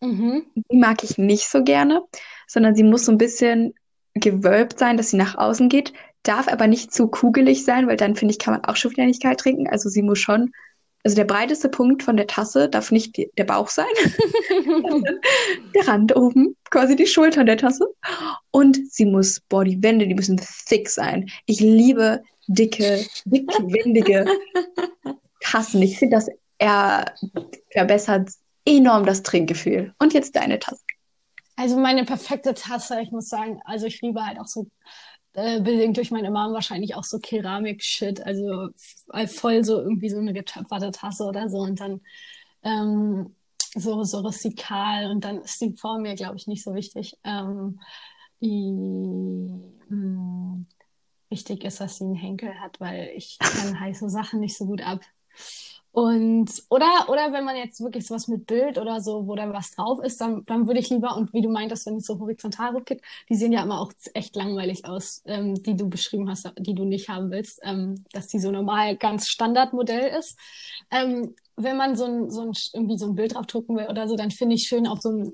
Mhm. 0.00 0.44
Die 0.54 0.76
mag 0.76 1.04
ich 1.04 1.18
nicht 1.18 1.48
so 1.48 1.62
gerne, 1.62 2.02
sondern 2.46 2.74
sie 2.74 2.82
muss 2.82 3.04
so 3.04 3.12
ein 3.12 3.18
bisschen 3.18 3.74
gewölbt 4.14 4.78
sein, 4.78 4.96
dass 4.96 5.10
sie 5.10 5.16
nach 5.16 5.36
außen 5.36 5.68
geht, 5.68 5.92
darf 6.22 6.48
aber 6.48 6.66
nicht 6.66 6.92
zu 6.92 7.08
kugelig 7.08 7.64
sein, 7.64 7.86
weil 7.86 7.96
dann 7.96 8.16
finde 8.16 8.32
ich, 8.32 8.38
kann 8.38 8.54
man 8.54 8.64
auch 8.64 8.76
schon 8.76 8.90
wieder 8.90 9.06
nicht 9.06 9.22
kalt 9.22 9.40
trinken. 9.40 9.68
Also 9.68 9.88
sie 9.88 10.02
muss 10.02 10.18
schon, 10.18 10.52
also 11.04 11.16
der 11.16 11.24
breiteste 11.24 11.68
Punkt 11.68 12.02
von 12.02 12.16
der 12.16 12.26
Tasse 12.26 12.68
darf 12.68 12.92
nicht 12.92 13.16
die, 13.16 13.30
der 13.36 13.44
Bauch 13.44 13.68
sein, 13.68 13.86
sondern 14.64 15.04
der 15.74 15.88
Rand 15.88 16.14
oben, 16.14 16.56
quasi 16.70 16.94
die 16.94 17.06
Schultern 17.06 17.46
der 17.46 17.56
Tasse. 17.56 17.86
Und 18.50 18.78
sie 18.90 19.06
muss, 19.06 19.40
boah, 19.48 19.64
die 19.64 19.82
Wände, 19.82 20.06
die 20.06 20.14
müssen 20.14 20.40
thick 20.66 20.88
sein. 20.88 21.28
Ich 21.46 21.60
liebe 21.60 22.22
dicke, 22.46 23.04
dickwendige 23.24 24.26
Tassen. 25.40 25.82
Ich 25.82 25.98
finde, 25.98 26.16
das 26.16 26.28
er 26.58 27.12
verbessert 27.72 28.30
enorm 28.64 29.04
das 29.04 29.24
Trinkgefühl. 29.24 29.92
Und 29.98 30.14
jetzt 30.14 30.36
deine 30.36 30.60
Tasse. 30.60 30.82
Also 31.56 31.76
meine 31.76 32.04
perfekte 32.04 32.54
Tasse, 32.54 33.00
ich 33.00 33.10
muss 33.10 33.28
sagen, 33.28 33.60
also 33.64 33.86
ich 33.86 34.00
liebe 34.00 34.24
halt 34.24 34.38
auch 34.38 34.46
so, 34.46 34.68
äh, 35.34 35.60
bedingt 35.60 35.96
durch 35.96 36.10
meine 36.10 36.30
Mom 36.30 36.52
wahrscheinlich 36.52 36.94
auch 36.94 37.04
so 37.04 37.18
Keramik-Shit, 37.18 38.20
also 38.22 38.68
voll 39.26 39.64
so 39.64 39.80
irgendwie 39.80 40.10
so 40.10 40.18
eine 40.18 40.32
getöpferte 40.32 40.90
Tasse 40.90 41.24
oder 41.24 41.48
so 41.48 41.58
und 41.58 41.80
dann 41.80 42.00
ähm, 42.62 43.34
so, 43.74 44.04
so 44.04 44.20
rustikal 44.20 45.10
und 45.10 45.24
dann 45.24 45.40
ist 45.40 45.60
die 45.60 45.74
Form 45.74 46.02
mir, 46.02 46.14
glaube 46.14 46.36
ich, 46.36 46.46
nicht 46.46 46.62
so 46.62 46.74
wichtig. 46.74 47.16
Ähm, 47.24 47.80
die, 48.40 48.72
mh, 49.88 50.64
wichtig 51.30 51.64
ist, 51.64 51.80
dass 51.80 51.96
sie 51.96 52.04
einen 52.04 52.14
Henkel 52.14 52.60
hat, 52.60 52.80
weil 52.80 53.10
ich 53.16 53.38
kann 53.38 53.80
heiße 53.80 54.10
Sachen 54.10 54.40
nicht 54.40 54.56
so 54.56 54.66
gut 54.66 54.82
ab. 54.82 55.00
Und, 55.92 56.50
oder, 56.70 57.06
oder 57.08 57.34
wenn 57.34 57.44
man 57.44 57.54
jetzt 57.54 57.82
wirklich 57.82 58.06
sowas 58.06 58.26
mit 58.26 58.46
Bild 58.46 58.78
oder 58.78 59.02
so, 59.02 59.26
wo 59.26 59.34
da 59.36 59.52
was 59.52 59.72
drauf 59.72 60.02
ist, 60.02 60.20
dann, 60.22 60.42
dann 60.46 60.66
würde 60.66 60.80
ich 60.80 60.88
lieber, 60.88 61.14
und 61.16 61.34
wie 61.34 61.42
du 61.42 61.50
meintest, 61.50 61.84
wenn 61.84 61.96
es 61.96 62.06
so 62.06 62.18
horizontal 62.18 62.72
hochgeht, 62.72 63.02
die 63.28 63.34
sehen 63.34 63.52
ja 63.52 63.62
immer 63.62 63.78
auch 63.78 63.92
echt 64.14 64.34
langweilig 64.34 64.86
aus, 64.86 65.22
ähm, 65.26 65.54
die 65.62 65.76
du 65.76 65.90
beschrieben 65.90 66.30
hast, 66.30 66.50
die 66.58 66.74
du 66.74 66.84
nicht 66.84 67.10
haben 67.10 67.30
willst, 67.30 67.60
ähm, 67.62 68.04
dass 68.12 68.26
die 68.28 68.38
so 68.38 68.50
normal 68.50 68.96
ganz 68.96 69.28
Standardmodell 69.28 70.18
ist. 70.18 70.38
Ähm, 70.90 71.34
wenn 71.56 71.76
man 71.76 71.94
so 71.94 72.06
ein, 72.06 72.30
so 72.30 72.40
ein, 72.40 72.52
irgendwie 72.72 72.96
so 72.96 73.06
ein 73.06 73.14
Bild 73.14 73.34
draufdrucken 73.34 73.76
will 73.76 73.86
oder 73.88 74.08
so, 74.08 74.16
dann 74.16 74.30
finde 74.30 74.54
ich 74.54 74.62
schön 74.68 74.86
auf 74.86 75.02
so 75.02 75.10
ein, 75.10 75.32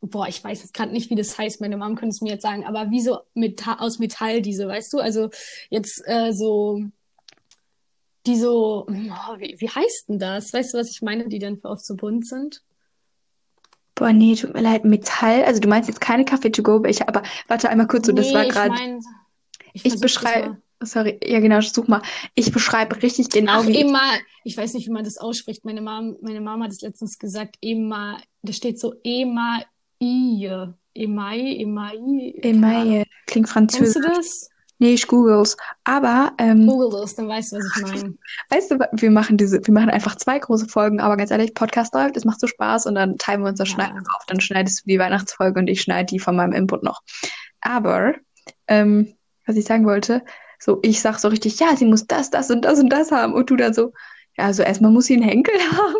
boah, 0.00 0.28
ich 0.28 0.42
weiß 0.42 0.62
jetzt 0.62 0.74
gerade 0.74 0.92
nicht, 0.92 1.10
wie 1.10 1.16
das 1.16 1.36
heißt, 1.36 1.60
meine 1.60 1.76
Mom 1.76 1.96
könnte 1.96 2.14
es 2.14 2.20
mir 2.20 2.30
jetzt 2.30 2.42
sagen, 2.42 2.64
aber 2.64 2.90
wie 2.90 3.00
so 3.00 3.18
Meta 3.34 3.78
aus 3.80 3.98
Metall 3.98 4.40
diese, 4.40 4.68
weißt 4.68 4.92
du, 4.92 4.98
also 4.98 5.30
jetzt 5.70 6.00
äh, 6.06 6.32
so, 6.32 6.80
die 8.26 8.36
so, 8.36 8.86
oh, 8.88 9.38
wie, 9.38 9.56
wie 9.58 9.68
heißt 9.68 10.08
denn 10.08 10.18
das? 10.18 10.52
Weißt 10.52 10.74
du, 10.74 10.78
was 10.78 10.90
ich 10.90 11.02
meine, 11.02 11.28
die 11.28 11.38
dann 11.38 11.58
für 11.58 11.68
oft 11.68 11.84
so 11.84 11.94
bunt 11.96 12.26
sind? 12.26 12.62
Boah, 13.94 14.12
nee, 14.12 14.34
tut 14.34 14.54
mir 14.54 14.60
leid, 14.62 14.84
Metall. 14.84 15.44
Also 15.44 15.60
du 15.60 15.68
meinst 15.68 15.88
jetzt 15.88 16.00
keine 16.00 16.24
Kaffee-to-go-Becher, 16.24 17.08
aber 17.08 17.22
warte 17.46 17.68
einmal 17.68 17.86
kurz, 17.86 18.06
so, 18.06 18.12
das 18.12 18.26
Nee, 18.26 18.34
war 18.34 18.44
ich 18.44 18.50
gerade, 18.50 18.70
mein, 18.70 19.00
ich 19.72 19.84
ich 19.84 19.92
das 19.92 20.00
beschreibe, 20.00 20.60
sorry, 20.82 21.20
ja 21.22 21.38
genau, 21.40 21.60
such 21.60 21.86
mal. 21.86 22.02
Ich 22.34 22.50
beschreibe 22.50 23.00
richtig 23.02 23.28
genau, 23.30 23.60
Ach, 23.60 23.66
wie 23.66 23.72
ich, 23.72 23.80
Ema, 23.82 24.00
ich 24.42 24.56
weiß 24.56 24.74
nicht, 24.74 24.88
wie 24.88 24.92
man 24.92 25.04
das 25.04 25.18
ausspricht. 25.18 25.64
Meine 25.64 25.80
Mom, 25.80 26.16
meine 26.22 26.40
Mama 26.40 26.64
hat 26.64 26.72
es 26.72 26.80
letztens 26.80 27.18
gesagt, 27.18 27.56
Ema, 27.60 28.20
da 28.42 28.52
steht 28.52 28.80
so 28.80 28.94
Emaille. 29.04 30.74
Emai, 30.96 31.56
Emai, 31.58 32.34
keine 32.40 32.54
Emaille, 32.56 32.92
Ahnung. 32.94 33.04
klingt 33.26 33.48
Kennst 33.48 33.52
französisch. 33.52 33.94
du 33.94 34.08
das? 34.08 34.48
Nee, 34.78 34.94
ich 34.94 35.06
googles. 35.06 35.56
Aber, 35.84 36.32
ähm, 36.38 36.66
Google 36.66 37.00
das, 37.00 37.14
dann 37.14 37.28
weißt 37.28 37.52
du, 37.52 37.56
was 37.56 37.64
ich 37.76 37.82
meine. 37.82 38.14
weißt 38.50 38.70
du, 38.70 38.78
wir 38.92 39.10
machen 39.10 39.36
diese, 39.36 39.64
wir 39.64 39.72
machen 39.74 39.90
einfach 39.90 40.16
zwei 40.16 40.38
große 40.38 40.66
Folgen, 40.68 41.00
aber 41.00 41.16
ganz 41.16 41.30
ehrlich, 41.30 41.54
Podcast 41.54 41.94
läuft, 41.94 42.16
es 42.16 42.24
macht 42.24 42.40
so 42.40 42.46
Spaß 42.46 42.86
und 42.86 42.96
dann 42.96 43.16
teilen 43.16 43.42
wir 43.42 43.48
uns 43.50 43.58
das 43.58 43.68
Schneiden 43.68 43.96
Ja. 43.96 44.02
auf. 44.16 44.24
Dann 44.26 44.40
schneidest 44.40 44.80
du 44.80 44.88
die 44.88 44.98
Weihnachtsfolge 44.98 45.60
und 45.60 45.68
ich 45.68 45.80
schneide 45.82 46.06
die 46.06 46.18
von 46.18 46.34
meinem 46.36 46.52
Input 46.52 46.82
noch. 46.82 47.02
Aber, 47.60 48.14
ähm, 48.66 49.14
was 49.46 49.56
ich 49.56 49.64
sagen 49.64 49.86
wollte, 49.86 50.22
so, 50.58 50.80
ich 50.82 51.00
sag 51.00 51.18
so 51.18 51.28
richtig, 51.28 51.58
ja, 51.60 51.76
sie 51.76 51.84
muss 51.84 52.06
das, 52.06 52.30
das 52.30 52.50
und 52.50 52.64
das 52.64 52.80
und 52.80 52.88
das 52.90 53.12
haben. 53.12 53.34
Und 53.34 53.50
du 53.50 53.56
dann 53.56 53.74
so, 53.74 53.92
ja, 54.36 54.46
also 54.46 54.62
erstmal 54.62 54.90
muss 54.90 55.06
sie 55.06 55.14
einen 55.14 55.22
Henkel 55.22 55.54
haben. 55.72 55.94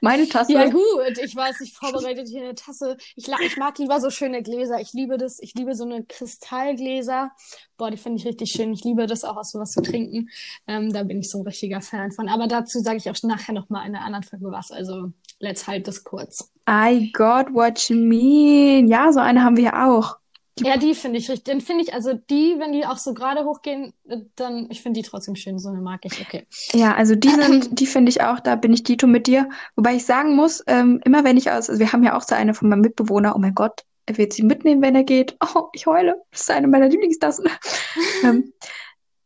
Meine 0.00 0.28
Tasse. 0.28 0.52
Ja, 0.52 0.68
gut, 0.68 1.18
ich 1.22 1.34
weiß, 1.34 1.60
ich 1.60 1.74
vorbereitet 1.74 2.28
hier 2.28 2.42
eine 2.42 2.54
Tasse. 2.54 2.96
Ich, 3.16 3.28
ich 3.28 3.56
mag 3.56 3.78
lieber 3.78 4.00
so 4.00 4.10
schöne 4.10 4.42
Gläser. 4.42 4.80
Ich 4.80 4.92
liebe 4.92 5.18
das. 5.18 5.38
Ich 5.40 5.54
liebe 5.54 5.74
so 5.74 5.84
eine 5.84 6.04
Kristallgläser. 6.04 7.30
Boah, 7.76 7.90
die 7.90 7.96
finde 7.96 8.18
ich 8.18 8.26
richtig 8.26 8.50
schön. 8.50 8.72
Ich 8.72 8.84
liebe 8.84 9.06
das 9.06 9.24
auch 9.24 9.36
aus 9.36 9.52
sowas 9.52 9.72
zu 9.72 9.82
trinken. 9.82 10.28
Ähm, 10.66 10.92
da 10.92 11.02
bin 11.02 11.20
ich 11.20 11.30
so 11.30 11.38
ein 11.38 11.46
richtiger 11.46 11.80
Fan 11.80 12.12
von. 12.12 12.28
Aber 12.28 12.46
dazu 12.46 12.80
sage 12.80 12.98
ich 12.98 13.10
auch 13.10 13.22
nachher 13.22 13.52
nochmal 13.52 13.86
in 13.86 13.94
einer 13.94 14.04
anderen 14.04 14.24
Folge 14.24 14.50
was. 14.50 14.70
Also, 14.70 15.12
let's 15.38 15.66
halt 15.66 15.88
das 15.88 16.04
kurz. 16.04 16.50
I 16.68 17.10
got 17.12 17.52
what 17.54 17.88
you 17.88 17.96
mean. 17.96 18.88
Ja, 18.88 19.12
so 19.12 19.20
eine 19.20 19.42
haben 19.42 19.56
wir 19.56 19.74
auch. 19.74 20.17
Ja, 20.60 20.76
die 20.76 20.94
finde 20.94 21.18
ich 21.18 21.28
richtig. 21.30 21.44
Den 21.44 21.60
finde 21.60 21.84
ich, 21.84 21.94
also 21.94 22.12
die, 22.12 22.56
wenn 22.58 22.72
die 22.72 22.86
auch 22.86 22.96
so 22.96 23.14
gerade 23.14 23.44
hochgehen, 23.44 23.92
äh, 24.08 24.18
dann, 24.36 24.68
ich 24.70 24.82
finde 24.82 25.00
die 25.00 25.08
trotzdem 25.08 25.36
schön. 25.36 25.58
So 25.58 25.68
eine 25.68 25.80
mag 25.80 26.00
ich. 26.04 26.20
Okay. 26.20 26.46
ja, 26.72 26.94
also 26.94 27.14
die 27.14 27.28
sind, 27.42 27.78
die 27.78 27.86
finde 27.86 28.10
ich 28.10 28.22
auch, 28.22 28.40
da 28.40 28.56
bin 28.56 28.72
ich 28.72 28.82
Dito 28.82 29.06
mit 29.06 29.26
dir. 29.26 29.48
Wobei 29.76 29.94
ich 29.94 30.04
sagen 30.04 30.34
muss, 30.36 30.62
ähm, 30.66 31.00
immer 31.04 31.24
wenn 31.24 31.36
ich 31.36 31.50
aus, 31.50 31.68
also 31.68 31.78
wir 31.78 31.92
haben 31.92 32.02
ja 32.02 32.16
auch 32.16 32.22
so 32.22 32.34
eine 32.34 32.54
von 32.54 32.68
meinem 32.68 32.82
Mitbewohner, 32.82 33.34
oh 33.36 33.38
mein 33.38 33.54
Gott, 33.54 33.84
er 34.06 34.16
wird 34.16 34.32
sie 34.32 34.42
mitnehmen, 34.42 34.82
wenn 34.82 34.96
er 34.96 35.04
geht. 35.04 35.36
Oh, 35.54 35.68
ich 35.72 35.86
heule. 35.86 36.22
Das 36.30 36.42
ist 36.42 36.50
eine 36.50 36.68
meiner 36.68 36.88
Lieblingstassen. 36.88 37.48
ähm, 38.24 38.52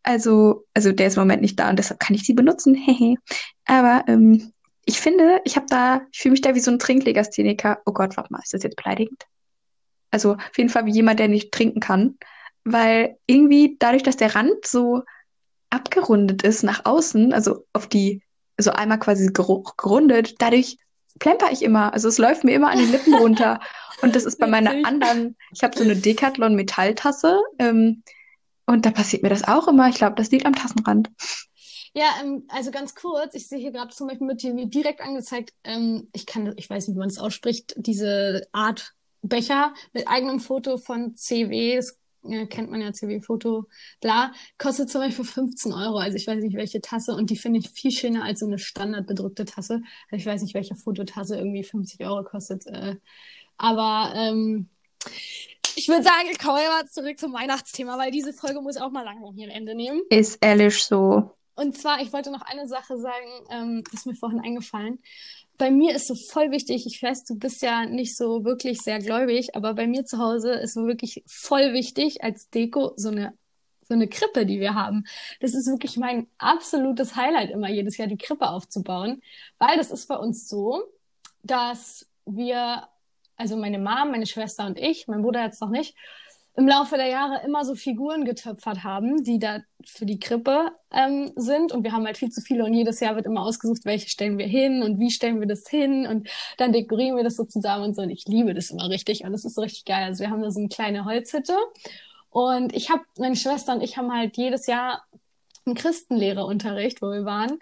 also, 0.03 0.65
also 0.75 0.93
der 0.93 1.07
ist 1.07 1.17
im 1.17 1.23
Moment 1.23 1.43
nicht 1.43 1.59
da 1.59 1.71
und 1.71 1.79
deshalb 1.79 2.01
kann 2.01 2.15
ich 2.15 2.25
sie 2.25 2.35
benutzen. 2.35 2.75
Hehe. 2.75 3.17
Aber 3.65 4.05
ähm, 4.09 4.53
ich 4.85 5.01
finde, 5.01 5.41
ich 5.45 5.57
habe 5.57 5.67
da, 5.69 6.03
ich 6.13 6.21
fühle 6.21 6.33
mich 6.33 6.41
da 6.41 6.55
wie 6.55 6.61
so 6.61 6.71
ein 6.71 6.79
Trinklegastheniker. 6.79 7.79
Oh 7.87 7.93
Gott, 7.93 8.17
warte 8.17 8.33
mal, 8.33 8.41
ist 8.43 8.53
das 8.53 8.65
jetzt 8.65 8.77
beleidigend? 8.77 9.25
Also 10.13 10.35
auf 10.35 10.57
jeden 10.57 10.71
Fall 10.71 10.87
wie 10.87 10.93
jemand, 10.93 11.19
der 11.19 11.29
nicht 11.29 11.51
trinken 11.53 11.81
kann. 11.81 12.17
weil 12.65 13.17
irgendwie 13.27 13.77
dadurch, 13.81 14.05
dass 14.05 14.17
der 14.17 14.37
Rand 14.37 14.65
so 14.65 15.03
abgerundet 15.71 16.43
ist 16.43 16.63
nach 16.63 16.85
außen, 16.85 17.33
also 17.33 17.67
auf 17.73 17.89
die, 17.89 18.23
so 18.57 18.71
also 18.71 18.81
einmal 18.81 19.01
quasi 19.01 19.33
gerundet, 19.33 20.37
dadurch 20.39 20.79
plemper 21.19 21.51
ich 21.51 21.63
immer. 21.63 21.93
Also 21.93 22.09
es 22.09 22.19
läuft 22.19 22.45
mir 22.45 22.55
immer 22.55 22.71
an 22.71 22.79
die 22.79 22.85
Lippen 22.85 23.15
runter. 23.15 23.61
Und 24.03 24.15
das 24.15 24.25
ist 24.25 24.39
bei 24.39 24.47
meiner 24.47 24.71
anderen, 24.87 25.37
ich 25.53 25.63
habe 25.63 25.77
so 25.77 25.85
eine 25.85 25.95
Decathlon 25.95 26.57
Metalltasse 26.57 27.41
ähm, 27.61 28.03
und 28.67 28.85
da 28.85 28.91
passiert 28.91 29.23
mir 29.23 29.29
das 29.29 29.47
auch 29.47 29.69
immer. 29.69 29.89
Ich 29.89 29.95
glaube, 29.95 30.17
das 30.17 30.33
liegt 30.33 30.45
am 30.45 30.57
Tassenrand. 30.57 31.09
Ja, 31.95 32.07
ähm, 32.21 32.45
also 32.49 32.73
ganz 32.73 32.97
kurz, 32.97 33.35
ich 33.35 33.47
sehe 33.47 33.59
hier 33.59 33.71
gerade 33.71 33.95
zum 33.95 34.09
Beispiel 34.09 34.27
mit 34.27 34.43
dir 34.43 34.55
direkt 34.67 35.01
angezeigt, 35.03 35.53
ähm, 35.63 36.09
ich 36.13 36.27
kann, 36.27 36.53
ich 36.57 36.69
weiß 36.69 36.89
nicht, 36.89 36.97
wie 36.97 37.01
man 37.01 37.11
es 37.11 37.19
ausspricht, 37.19 37.75
diese 37.77 38.49
Art 38.51 38.95
Becher 39.23 39.75
mit 39.93 40.09
eigenem 40.09 40.41
Foto 40.41 40.77
von 40.79 41.17
CW, 41.17 41.77
das 41.77 41.99
äh, 42.25 42.47
kennt 42.47 42.71
man 42.71 42.81
ja 42.81 42.93
CW-Foto, 42.93 43.67
bla, 44.01 44.33
kostet 44.59 44.91
zum 44.91 45.01
Beispiel 45.01 45.25
15 45.25 45.73
Euro. 45.73 45.99
Also 45.99 46.17
ich 46.17 46.27
weiß 46.27 46.43
nicht, 46.43 46.57
welche 46.57 46.81
Tasse 46.81 47.15
und 47.15 47.31
die 47.31 47.37
finde 47.37 47.61
ich 47.61 47.71
viel 47.71 47.91
schöner 47.91 48.25
als 48.25 48.41
so 48.41 48.47
eine 48.47 48.59
standardbedruckte 48.59 49.45
Tasse. 49.45 49.83
Also 50.11 50.17
ich 50.17 50.27
weiß 50.27 50.43
nicht, 50.43 50.55
welche 50.55 50.75
Fototasse 50.75 51.37
irgendwie 51.37 51.65
50 51.65 52.05
Euro 52.05 52.25
kostet. 52.25 52.67
Äh, 52.67 52.97
aber 53.57 54.13
ähm, 54.17 54.69
ich 55.77 55.89
würde 55.89 56.03
sagen, 56.03 56.29
ich 56.31 56.39
komme 56.39 56.61
mal 56.69 56.87
zurück 56.89 57.19
zum 57.19 57.33
Weihnachtsthema, 57.33 57.99
weil 57.99 58.11
diese 58.11 58.33
Folge 58.33 58.61
muss 58.61 58.77
auch 58.77 58.91
mal 58.91 59.05
langsam 59.05 59.35
hier 59.35 59.49
ein 59.49 59.55
Ende 59.55 59.75
nehmen. 59.75 60.03
Ist 60.11 60.39
ehrlich 60.41 60.83
so. 60.83 61.31
Und 61.55 61.77
zwar, 61.77 62.01
ich 62.01 62.13
wollte 62.13 62.31
noch 62.31 62.43
eine 62.43 62.67
Sache 62.67 62.99
sagen, 62.99 63.29
ähm, 63.51 63.85
ist 63.93 64.07
mir 64.07 64.15
vorhin 64.15 64.41
eingefallen 64.41 64.99
bei 65.63 65.71
mir 65.71 65.95
ist 65.95 66.09
so 66.09 66.17
voll 66.17 66.51
wichtig, 66.51 66.87
ich 66.87 67.01
weiß, 67.01 67.23
du 67.23 67.39
bist 67.39 67.63
ja 67.63 67.87
nicht 67.87 68.17
so 68.17 68.45
wirklich 68.45 68.81
sehr 68.81 68.99
gläubig, 68.99 69.55
aber 69.55 69.75
bei 69.75 69.87
mir 69.87 70.05
zu 70.05 70.19
Hause 70.19 70.55
ist 70.55 70.75
so 70.75 70.89
wirklich 70.89 71.23
voll 71.25 71.73
wichtig 71.73 72.25
als 72.25 72.51
Deko 72.51 72.95
so 72.97 73.11
eine 73.11 73.33
so 73.83 73.95
eine 73.95 74.09
Krippe, 74.09 74.45
die 74.45 74.59
wir 74.59 74.75
haben. 74.75 75.05
Das 75.39 75.55
ist 75.55 75.69
wirklich 75.69 75.97
mein 75.97 76.27
absolutes 76.37 77.15
Highlight 77.15 77.51
immer 77.51 77.69
jedes 77.69 77.97
Jahr 77.97 78.09
die 78.09 78.17
Krippe 78.17 78.49
aufzubauen, 78.49 79.23
weil 79.59 79.77
das 79.77 79.93
ist 79.93 80.09
bei 80.09 80.17
uns 80.17 80.49
so, 80.49 80.83
dass 81.45 82.09
wir 82.27 82.89
also 83.37 83.57
meine 83.57 83.79
Mom, 83.79 84.11
meine 84.11 84.27
Schwester 84.27 84.67
und 84.67 84.77
ich, 84.77 85.07
mein 85.07 85.23
Bruder 85.23 85.45
jetzt 85.45 85.61
noch 85.61 85.71
nicht, 85.71 85.95
im 86.55 86.69
Laufe 86.69 86.97
der 86.97 87.07
Jahre 87.07 87.45
immer 87.47 87.65
so 87.65 87.75
Figuren 87.75 88.25
getöpfert 88.25 88.85
haben, 88.85 89.25
die 89.25 89.39
da 89.39 89.61
für 89.87 90.05
die 90.05 90.21
Krippe 90.21 90.71
ähm, 90.91 91.33
sind. 91.35 91.73
Und 91.73 91.83
wir 91.83 91.93
haben 91.93 92.05
halt 92.05 92.19
viel 92.19 92.31
zu 92.31 92.43
viele 92.43 92.65
und 92.65 92.75
jedes 92.75 93.01
Jahr 93.01 93.17
wird 93.17 93.25
immer 93.25 93.43
ausgesucht, 93.43 93.85
welche 93.85 94.11
stellen 94.11 94.37
wir 94.37 94.47
hin 94.47 94.83
und 94.83 95.01
wie 95.01 95.11
stellen 95.11 95.41
wir 95.41 95.47
das 95.47 95.67
hin 95.69 96.07
und 96.07 96.29
dann 96.59 96.73
dekorieren 96.73 97.17
wir 97.17 97.25
das 97.25 97.37
so 97.37 97.45
zusammen 97.45 97.85
und 97.85 97.97
so. 97.97 98.03
Und 98.03 98.11
ich 98.11 98.27
liebe 98.27 98.53
das 98.53 98.71
immer 98.71 98.89
richtig 98.91 99.25
und 99.25 99.33
das 99.33 99.45
ist 99.45 99.55
so 99.55 99.63
richtig 99.63 99.87
geil. 99.87 100.05
Also 100.05 100.21
wir 100.25 100.31
haben 100.31 100.43
da 100.43 100.51
so 100.51 100.61
eine 100.61 100.69
kleine 100.69 101.07
Holzhütte 101.07 101.57
und 102.29 102.75
ich 102.75 102.91
habe, 102.91 103.03
meine 103.19 103.37
Schwester 103.37 103.75
und 103.75 103.83
ich 103.83 103.97
haben 103.97 104.13
halt 104.13 104.37
jedes 104.37 104.67
Jahr 104.67 105.05
einen 105.65 105.75
Christenlehrerunterricht, 105.75 107.01
wo 107.01 107.11
wir 107.11 107.25
waren, 107.25 107.59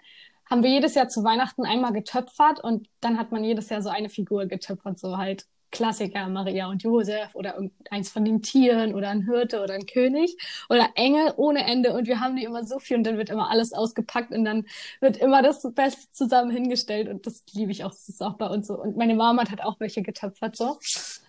haben 0.49 0.63
wir 0.63 0.69
jedes 0.69 0.95
Jahr 0.95 1.07
zu 1.07 1.23
Weihnachten 1.23 1.63
einmal 1.65 1.93
getöpfert 1.93 2.61
und 2.61 2.89
dann 2.99 3.17
hat 3.17 3.31
man 3.31 3.43
jedes 3.43 3.69
Jahr 3.69 3.81
so 3.81 3.89
eine 3.89 4.09
Figur 4.09 4.47
getöpfert, 4.47 4.99
so 4.99 5.17
halt 5.17 5.45
Klassiker, 5.71 6.27
Maria 6.27 6.67
und 6.67 6.83
Josef 6.83 7.33
oder 7.33 7.57
eins 7.89 8.09
von 8.09 8.25
den 8.25 8.41
Tieren 8.41 8.93
oder 8.93 9.09
ein 9.09 9.25
Hirte 9.25 9.63
oder 9.63 9.73
ein 9.73 9.85
König 9.85 10.37
oder 10.69 10.89
Engel 10.95 11.33
ohne 11.37 11.65
Ende 11.65 11.93
und 11.93 12.07
wir 12.07 12.19
haben 12.19 12.35
die 12.35 12.43
immer 12.43 12.65
so 12.65 12.79
viel 12.79 12.97
und 12.97 13.03
dann 13.03 13.17
wird 13.17 13.29
immer 13.29 13.49
alles 13.49 13.73
ausgepackt 13.73 14.31
und 14.31 14.45
dann 14.45 14.65
wird 14.99 15.17
immer 15.17 15.41
das 15.41 15.65
Beste 15.73 16.11
zusammen 16.11 16.51
hingestellt 16.51 17.07
und 17.09 17.25
das 17.25 17.43
liebe 17.53 17.71
ich 17.71 17.83
auch, 17.83 17.91
das 17.91 18.09
ist 18.09 18.21
auch 18.21 18.35
bei 18.35 18.47
uns 18.47 18.67
so. 18.67 18.75
Und 18.79 18.97
meine 18.97 19.15
Mama 19.15 19.49
hat 19.49 19.61
auch 19.61 19.79
welche 19.79 20.01
getöpfert 20.01 20.55
so. 20.55 20.77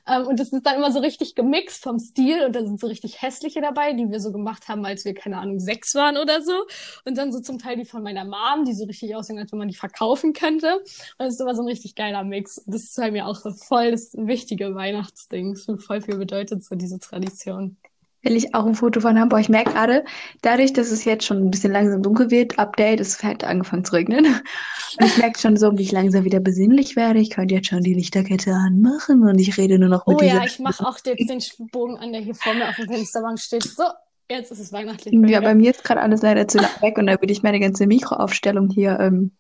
Ähm, 0.07 0.27
und 0.27 0.41
das 0.41 0.49
ist 0.53 0.67
dann 0.67 0.77
immer 0.77 0.91
so 0.93 0.99
richtig 1.01 1.35
gemixt 1.35 1.83
vom 1.83 1.99
Stil 1.99 2.45
und 2.45 2.55
da 2.55 2.65
sind 2.65 2.81
so 2.81 2.87
richtig 2.87 3.23
hässliche 3.23 3.61
dabei, 3.61 3.93
die 3.93 4.11
wir 4.11 4.21
so 4.21 4.33
gemacht 4.33 4.69
haben, 4.69 4.85
als 4.85 5.05
wir, 5.05 5.15
keine 5.15 5.39
Ahnung, 5.39 5.61
sechs 5.61 5.95
waren 5.95 6.17
oder 6.17 6.43
so. 6.43 6.67
Und 7.05 7.19
dann 7.19 7.33
so 7.33 7.41
zum 7.41 7.59
Teil 7.59 7.77
die 7.77 7.85
von 7.85 8.03
meiner 8.03 8.25
Mom, 8.25 8.65
die 8.65 8.75
so 8.75 8.85
richtig 8.85 9.15
aussehen, 9.15 9.39
als 9.39 9.53
wenn 9.53 9.59
man 9.59 9.69
die 9.69 9.75
verkaufen 9.75 10.33
könnte. 10.33 10.77
Und 10.79 10.87
das 11.19 11.35
ist 11.35 11.41
immer 11.41 11.55
so 11.55 11.63
ein 11.63 11.69
richtig 11.69 11.95
geiler 11.95 12.25
Mix. 12.25 12.63
Das 12.67 12.83
ist 12.85 12.97
bei 12.97 13.11
mir 13.11 13.27
auch 13.27 13.37
so 13.37 13.53
voll 13.53 13.91
das 13.91 14.13
wichtige 14.15 14.75
Weihnachtsding. 14.75 15.55
Das 15.55 15.85
voll 15.85 16.01
viel 16.01 16.17
bedeutet 16.17 16.65
so 16.65 16.75
diese 16.75 16.99
Tradition 16.99 17.77
will 18.23 18.37
ich 18.37 18.55
auch 18.55 18.66
ein 18.66 18.75
Foto 18.75 19.01
von 19.01 19.18
haben. 19.18 19.29
Boah, 19.29 19.39
ich 19.39 19.49
merke 19.49 19.73
gerade, 19.73 20.05
dadurch, 20.43 20.73
dass 20.73 20.91
es 20.91 21.05
jetzt 21.05 21.25
schon 21.25 21.39
ein 21.39 21.51
bisschen 21.51 21.73
langsam 21.73 22.03
dunkel 22.03 22.31
wird, 22.31 22.59
Update, 22.59 23.01
es 23.01 23.23
hat 23.23 23.45
angefangen 23.45 23.85
zu 23.85 23.93
regnen. 23.93 24.27
Und 25.01 25.07
ich 25.07 25.16
merke 25.18 25.39
schon 25.39 25.57
so, 25.57 25.77
wie 25.77 25.83
ich 25.83 25.93
langsam 25.93 26.25
wieder 26.25 26.41
besinnlich 26.41 26.97
werde. 26.97 27.18
Ich 27.18 27.31
könnte 27.31 27.55
jetzt 27.55 27.68
schon 27.68 27.83
die 27.83 27.95
Lichterkette 27.95 28.53
anmachen 28.53 29.23
und 29.23 29.39
ich 29.39 29.57
rede 29.57 29.79
nur 29.79 29.89
noch 29.89 30.07
mit 30.07 30.20
Oh 30.20 30.23
ja, 30.23 30.45
ich 30.45 30.59
mache 30.59 30.87
auch 30.87 30.99
jetzt 31.03 31.31
den 31.31 31.68
Bogen 31.68 31.97
an, 31.97 32.12
der 32.12 32.20
hier 32.20 32.35
vor 32.35 32.53
mir 32.53 32.68
auf 32.68 32.77
dem 32.77 32.89
Fensterbank 32.89 33.41
steht. 33.41 33.62
So, 33.62 33.85
jetzt 34.31 34.53
ist 34.53 34.59
es 34.59 34.70
weihnachtlich. 34.70 35.14
Ja, 35.31 35.41
bei 35.41 35.55
mir 35.55 35.70
ist 35.70 35.83
gerade 35.83 36.03
alles 36.03 36.20
leider 36.20 36.47
zu 36.47 36.59
lang 36.59 36.70
weg 36.83 36.99
und 36.99 37.07
da 37.07 37.12
würde 37.18 37.33
ich 37.33 37.43
meine 37.43 37.59
ganze 37.59 37.87
Mikroaufstellung 37.87 38.68
hier 38.68 39.01
ähm, 39.01 39.33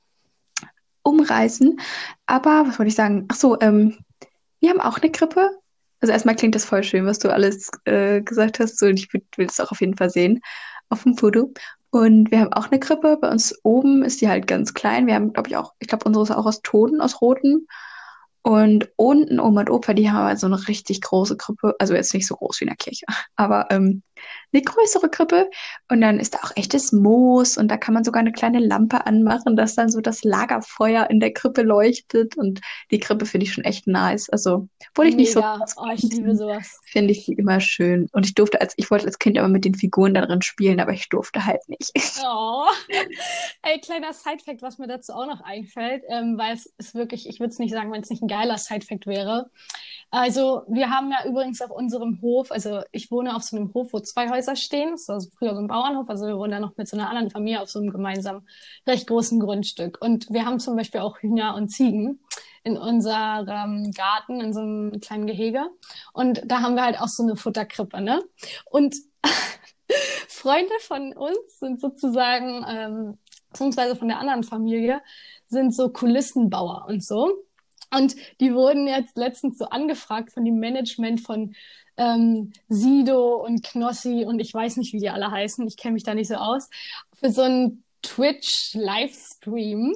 umreißen. 1.02 1.78
Aber 2.24 2.64
was 2.66 2.78
wollte 2.78 2.88
ich 2.88 2.94
sagen? 2.94 3.26
Ach 3.28 3.36
so, 3.36 3.60
ähm, 3.60 3.98
wir 4.60 4.70
haben 4.70 4.80
auch 4.80 4.98
eine 4.98 5.12
Krippe 5.12 5.50
also 6.02 6.12
erstmal 6.12 6.36
klingt 6.36 6.54
das 6.54 6.64
voll 6.64 6.82
schön, 6.82 7.06
was 7.06 7.20
du 7.20 7.32
alles 7.32 7.70
äh, 7.84 8.20
gesagt 8.20 8.58
hast. 8.60 8.78
So, 8.78 8.86
und 8.86 8.98
ich 8.98 9.12
will 9.12 9.22
das 9.46 9.60
auch 9.60 9.70
auf 9.70 9.80
jeden 9.80 9.96
Fall 9.96 10.10
sehen 10.10 10.40
auf 10.88 11.04
dem 11.04 11.16
Foto. 11.16 11.52
Und 11.90 12.30
wir 12.30 12.40
haben 12.40 12.52
auch 12.52 12.70
eine 12.70 12.80
Krippe. 12.80 13.18
Bei 13.20 13.30
uns 13.30 13.58
oben 13.62 14.02
ist 14.02 14.20
die 14.20 14.28
halt 14.28 14.46
ganz 14.46 14.74
klein. 14.74 15.06
Wir 15.06 15.14
haben, 15.14 15.32
glaube 15.32 15.48
ich, 15.48 15.56
auch, 15.56 15.74
ich 15.78 15.88
glaube, 15.88 16.04
unsere 16.04 16.24
ist 16.24 16.30
auch 16.32 16.46
aus 16.46 16.62
Toten, 16.62 17.00
aus 17.00 17.20
Roten. 17.20 17.68
Und 18.42 18.90
unten 18.96 19.38
Oma 19.38 19.60
und 19.60 19.70
Opa, 19.70 19.94
die 19.94 20.10
haben 20.10 20.24
halt 20.26 20.40
so 20.40 20.48
eine 20.48 20.66
richtig 20.66 21.00
große 21.00 21.36
Krippe. 21.36 21.76
Also 21.78 21.94
jetzt 21.94 22.12
nicht 22.12 22.26
so 22.26 22.34
groß 22.34 22.60
wie 22.60 22.64
in 22.64 22.70
der 22.70 22.76
Kirche, 22.76 23.06
aber 23.36 23.68
ähm, 23.70 24.02
eine 24.52 24.62
größere 24.62 25.08
Krippe. 25.08 25.50
Und 25.90 26.00
dann 26.00 26.20
ist 26.20 26.34
da 26.34 26.38
auch 26.42 26.52
echtes 26.56 26.92
Moos 26.92 27.56
und 27.56 27.68
da 27.68 27.76
kann 27.76 27.94
man 27.94 28.04
sogar 28.04 28.20
eine 28.20 28.32
kleine 28.32 28.58
Lampe 28.58 29.06
anmachen, 29.06 29.56
dass 29.56 29.74
dann 29.74 29.90
so 29.90 30.00
das 30.00 30.24
Lagerfeuer 30.24 31.08
in 31.10 31.20
der 31.20 31.32
Krippe 31.32 31.62
leuchtet. 31.62 32.36
Und 32.36 32.60
die 32.90 33.00
Krippe 33.00 33.26
finde 33.26 33.46
ich 33.46 33.52
schon 33.52 33.64
echt 33.64 33.86
nice. 33.86 34.28
Also, 34.30 34.68
obwohl 34.90 35.06
ich 35.06 35.16
Mega. 35.16 35.58
nicht 35.58 35.68
so. 35.68 35.82
Oh, 35.82 35.90
ich 35.92 36.02
liebe 36.02 36.36
sowas. 36.36 36.80
Finde 36.84 37.12
ich 37.12 37.28
immer 37.28 37.60
schön. 37.60 38.08
Und 38.12 38.26
ich 38.26 38.34
durfte 38.34 38.60
als, 38.60 38.74
ich 38.76 38.90
wollte 38.90 39.06
als 39.06 39.18
Kind 39.18 39.38
aber 39.38 39.48
mit 39.48 39.64
den 39.64 39.74
Figuren 39.74 40.14
darin 40.14 40.42
spielen, 40.42 40.80
aber 40.80 40.92
ich 40.92 41.08
durfte 41.08 41.44
halt 41.44 41.68
nicht. 41.68 41.92
Oh. 42.24 42.66
Ey, 43.62 43.80
kleiner 43.80 44.12
Sidefact, 44.12 44.62
was 44.62 44.78
mir 44.78 44.86
dazu 44.86 45.12
auch 45.12 45.26
noch 45.26 45.40
einfällt, 45.40 46.02
ähm, 46.08 46.38
weil 46.38 46.54
es 46.54 46.66
ist 46.78 46.94
wirklich, 46.94 47.28
ich 47.28 47.40
würde 47.40 47.50
es 47.50 47.58
nicht 47.58 47.72
sagen, 47.72 47.90
wenn 47.90 48.02
es 48.02 48.10
nicht 48.10 48.22
ein 48.22 48.28
geiler 48.28 48.58
Sidefact 48.58 49.06
wäre. 49.06 49.50
Also, 50.10 50.62
wir 50.68 50.90
haben 50.90 51.10
ja 51.10 51.26
übrigens 51.26 51.62
auf 51.62 51.70
unserem 51.70 52.20
Hof, 52.20 52.52
also 52.52 52.82
ich 52.92 53.10
wohne 53.10 53.34
auf 53.34 53.42
so 53.42 53.56
einem 53.56 53.72
Hof, 53.74 53.92
wo 53.92 54.00
zwei 54.00 54.28
Häuser 54.28 54.41
stehen. 54.56 54.90
Das 54.92 55.02
ist 55.02 55.10
also 55.10 55.30
früher 55.38 55.54
so 55.54 55.60
ein 55.60 55.68
Bauernhof, 55.68 56.08
also 56.08 56.26
wir 56.26 56.36
wohnen 56.36 56.52
da 56.52 56.60
noch 56.60 56.76
mit 56.76 56.88
so 56.88 56.96
einer 56.96 57.08
anderen 57.08 57.30
Familie 57.30 57.60
auf 57.60 57.70
so 57.70 57.78
einem 57.78 57.90
gemeinsamen, 57.90 58.46
recht 58.86 59.06
großen 59.06 59.40
Grundstück. 59.40 59.98
Und 60.00 60.28
wir 60.30 60.44
haben 60.44 60.60
zum 60.60 60.76
Beispiel 60.76 61.00
auch 61.00 61.18
Hühner 61.18 61.54
und 61.54 61.68
Ziegen 61.68 62.20
in 62.64 62.76
unserem 62.76 63.90
Garten, 63.92 64.40
in 64.40 64.52
so 64.52 64.60
einem 64.60 65.00
kleinen 65.00 65.26
Gehege. 65.26 65.66
Und 66.12 66.42
da 66.44 66.60
haben 66.60 66.74
wir 66.74 66.84
halt 66.84 67.00
auch 67.00 67.08
so 67.08 67.22
eine 67.22 67.36
Futterkrippe, 67.36 68.00
ne? 68.00 68.22
Und 68.70 68.96
Freunde 70.28 70.74
von 70.80 71.12
uns 71.12 71.58
sind 71.58 71.80
sozusagen, 71.80 72.64
ähm, 72.68 73.18
beziehungsweise 73.50 73.96
von 73.96 74.08
der 74.08 74.18
anderen 74.18 74.44
Familie, 74.44 75.02
sind 75.48 75.74
so 75.74 75.90
Kulissenbauer 75.90 76.86
und 76.88 77.04
so. 77.04 77.44
Und 77.94 78.16
die 78.40 78.54
wurden 78.54 78.86
jetzt 78.86 79.16
letztens 79.16 79.58
so 79.58 79.66
angefragt 79.66 80.32
von 80.32 80.44
dem 80.44 80.58
Management 80.58 81.20
von 81.20 81.54
ähm, 81.96 82.52
Sido 82.68 83.36
und 83.36 83.62
Knossi 83.62 84.24
und 84.26 84.40
ich 84.40 84.52
weiß 84.52 84.76
nicht, 84.78 84.92
wie 84.92 84.98
die 84.98 85.10
alle 85.10 85.30
heißen. 85.30 85.66
Ich 85.66 85.76
kenne 85.76 85.94
mich 85.94 86.04
da 86.04 86.14
nicht 86.14 86.28
so 86.28 86.36
aus. 86.36 86.68
Für 87.14 87.30
so 87.30 87.42
einen 87.42 87.84
Twitch-Livestream. 88.02 89.94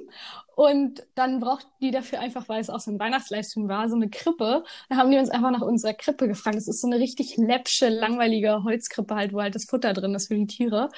Und 0.54 1.06
dann 1.14 1.40
brauchten 1.40 1.68
die 1.82 1.90
dafür 1.90 2.20
einfach, 2.20 2.48
weil 2.48 2.62
es 2.62 2.70
auch 2.70 2.80
so 2.80 2.90
ein 2.90 2.98
Weihnachtslivestream 2.98 3.68
war, 3.68 3.90
so 3.90 3.96
eine 3.96 4.08
Krippe. 4.08 4.64
Dann 4.88 4.98
haben 4.98 5.10
die 5.10 5.18
uns 5.18 5.28
einfach 5.28 5.50
nach 5.50 5.60
unserer 5.60 5.92
Krippe 5.92 6.28
gefragt. 6.28 6.56
Das 6.56 6.66
ist 6.66 6.80
so 6.80 6.86
eine 6.86 6.98
richtig 6.98 7.36
läppsche, 7.36 7.90
langweilige 7.90 8.64
Holzkrippe 8.64 9.14
halt, 9.14 9.34
wo 9.34 9.42
halt 9.42 9.54
das 9.54 9.66
Futter 9.66 9.92
drin 9.92 10.14
ist 10.14 10.28
für 10.28 10.34
die 10.34 10.46
Tiere. 10.46 10.88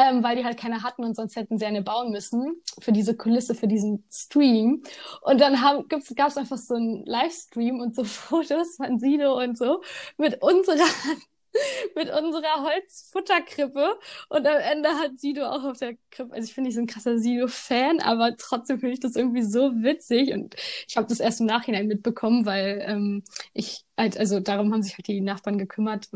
Ähm, 0.00 0.22
weil 0.22 0.36
die 0.36 0.44
halt 0.44 0.58
keine 0.58 0.82
hatten 0.82 1.04
und 1.04 1.14
sonst 1.14 1.36
hätten 1.36 1.58
sie 1.58 1.66
eine 1.66 1.82
bauen 1.82 2.10
müssen 2.10 2.62
für 2.80 2.90
diese 2.92 3.14
Kulisse, 3.14 3.54
für 3.54 3.68
diesen 3.68 4.04
Stream. 4.10 4.82
Und 5.20 5.40
dann 5.42 5.54
gab 5.88 6.30
es 6.30 6.36
einfach 6.38 6.56
so 6.56 6.74
einen 6.74 7.04
Livestream 7.04 7.80
und 7.80 7.94
so 7.94 8.04
Fotos 8.04 8.76
von 8.76 8.98
Sido 8.98 9.38
und 9.38 9.58
so 9.58 9.82
mit 10.16 10.42
unserer 10.42 10.86
mit 11.96 12.10
unserer 12.10 12.62
Holzfutterkrippe. 12.64 13.98
Und 14.30 14.46
am 14.46 14.56
Ende 14.58 14.88
hat 14.90 15.18
Sido 15.18 15.44
auch 15.44 15.64
auf 15.64 15.78
der 15.78 15.96
Krippe, 16.10 16.32
also 16.32 16.46
ich 16.46 16.54
finde, 16.54 16.70
ich 16.70 16.76
so 16.76 16.80
ein 16.80 16.86
krasser 16.86 17.18
Sido-Fan, 17.18 18.00
aber 18.00 18.36
trotzdem 18.36 18.78
finde 18.80 18.94
ich 18.94 19.00
das 19.00 19.16
irgendwie 19.16 19.42
so 19.42 19.72
witzig. 19.82 20.32
Und 20.32 20.54
ich 20.88 20.96
habe 20.96 21.08
das 21.08 21.20
erst 21.20 21.40
im 21.40 21.46
Nachhinein 21.46 21.86
mitbekommen, 21.86 22.46
weil 22.46 22.82
ähm, 22.86 23.24
ich 23.52 23.84
halt, 23.98 24.16
also 24.18 24.40
darum 24.40 24.72
haben 24.72 24.82
sich 24.82 24.94
halt 24.94 25.08
die 25.08 25.20
Nachbarn 25.20 25.58
gekümmert 25.58 26.08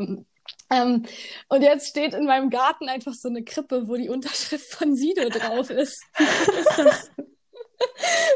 ähm, 0.71 1.05
und 1.47 1.61
jetzt 1.61 1.89
steht 1.89 2.13
in 2.13 2.25
meinem 2.25 2.49
Garten 2.49 2.89
einfach 2.89 3.13
so 3.13 3.29
eine 3.29 3.43
Krippe, 3.43 3.87
wo 3.87 3.95
die 3.95 4.09
Unterschrift 4.09 4.73
von 4.73 4.95
Sido 4.95 5.29
drauf 5.29 5.69
ist. 5.69 6.03
Ist 6.17 6.77
das? 6.77 7.11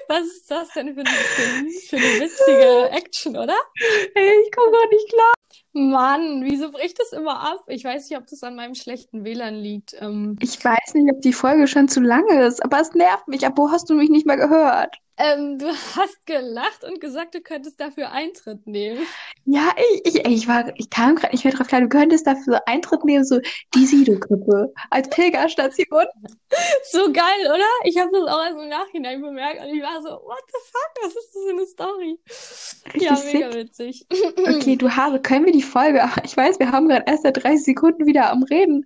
Was 0.10 0.26
ist 0.26 0.52
das 0.52 0.70
denn 0.74 0.94
für 0.94 1.00
eine, 1.00 1.70
für 1.88 1.96
eine 1.96 2.20
witzige 2.20 2.90
Action, 2.92 3.38
oder? 3.38 3.56
Hey, 4.14 4.34
ich 4.46 4.52
komme 4.52 4.72
gar 4.72 4.88
nicht 4.90 5.10
klar. 5.10 5.34
Mann, 5.72 6.44
wieso 6.44 6.72
bricht 6.72 7.00
das 7.00 7.14
immer 7.14 7.40
ab? 7.40 7.62
Ich 7.68 7.84
weiß 7.84 8.10
nicht, 8.10 8.20
ob 8.20 8.28
das 8.28 8.44
an 8.44 8.56
meinem 8.56 8.76
schlechten 8.76 9.24
WLAN 9.24 9.56
liegt. 9.56 9.96
Ähm, 10.00 10.36
Ich 10.42 10.64
weiß 10.64 10.94
nicht, 10.94 11.12
ob 11.12 11.22
die 11.22 11.34
Folge 11.34 11.68
schon 11.68 11.88
zu 11.88 12.02
lang 12.02 12.28
ist, 12.42 12.64
aber 12.64 12.80
es 12.82 12.94
nervt 12.94 13.28
mich. 13.28 13.46
Ab 13.46 13.54
wo 13.56 13.72
hast 13.72 13.90
du 13.90 13.94
mich 13.94 14.10
nicht 14.10 14.26
mehr 14.26 14.38
gehört? 14.38 14.98
Ähm, 15.20 15.60
du 15.60 15.68
hast 15.96 16.26
gelacht 16.26 16.84
und 16.84 17.02
gesagt, 17.02 17.36
du 17.36 17.42
könntest 17.42 17.80
dafür 17.80 18.12
Eintritt 18.12 18.66
nehmen. 18.66 19.06
Ja, 19.46 19.70
ich, 20.04 20.16
ich, 20.16 20.26
ich 20.26 20.48
war, 20.48 20.72
ich 20.78 20.90
kam 20.90 21.16
gerade 21.16 21.34
nicht 21.34 21.44
mehr 21.44 21.54
drauf 21.54 21.68
klar. 21.68 21.82
Du 21.82 21.90
könntest 21.90 22.26
dafür 22.26 22.62
Eintritt 22.68 23.04
nehmen, 23.04 23.26
so 23.26 23.40
die 23.76 23.86
Sido-Gruppe 23.86 24.74
als 24.90 25.10
Pilgerstation. 25.10 26.06
So 26.92 27.12
geil, 27.12 27.46
oder? 27.46 27.66
Ich 27.84 27.98
habe 28.00 28.10
das 28.12 28.28
auch 28.28 28.42
erst 28.44 28.58
im 28.58 28.70
Nachhinein 28.70 29.22
bemerkt 29.22 29.62
und 29.62 29.68
ich 29.76 29.82
war 29.84 30.02
so, 30.02 30.10
what 30.10 30.42
the 30.48 30.60
fuck, 30.72 31.04
was 31.04 31.16
ist 31.16 31.36
das 31.36 31.44
für 31.44 31.52
eine 31.52 31.66
Story? 31.68 32.20
Ja, 32.96 33.14
Richtig 33.14 33.34
mega 33.34 33.52
sick. 33.52 33.54
witzig. 33.54 34.08
Okay, 34.38 34.76
du 34.76 34.90
Hase, 34.96 35.20
können 35.20 35.46
wir 35.46 35.54
die 35.54 35.62
Folge, 35.62 36.02
ich 36.24 36.36
weiß, 36.36 36.60
wir 36.60 36.72
haben 36.72 36.88
gerade 36.88 37.06
erst 37.08 37.24
seit 37.24 37.44
30 37.44 37.64
Sekunden 37.64 38.06
wieder 38.08 38.32
am 38.32 38.44
Reden, 38.44 38.86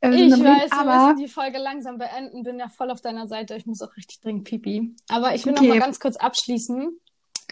äh, 0.00 0.10
sind 0.12 0.32
Ich 0.32 0.42
Reden, 0.42 0.44
weiß, 0.44 0.70
wir 0.72 0.78
aber 0.78 1.06
müssen 1.08 1.18
die 1.18 1.28
Folge 1.28 1.58
langsam 1.58 1.98
beenden. 1.98 2.42
Bin 2.42 2.58
ja 2.58 2.68
voll 2.68 2.90
auf 2.90 3.00
deiner 3.00 3.28
Seite. 3.28 3.54
Ich 3.56 3.66
muss 3.66 3.82
auch 3.82 3.96
richtig 3.96 4.20
dringend 4.20 4.44
pipi. 4.44 4.94
Aber 5.08 5.34
ich 5.34 5.46
will 5.46 5.52
noch 5.52 5.71
mal 5.74 5.86
ganz 5.86 6.00
kurz 6.00 6.16
abschließen, 6.16 6.98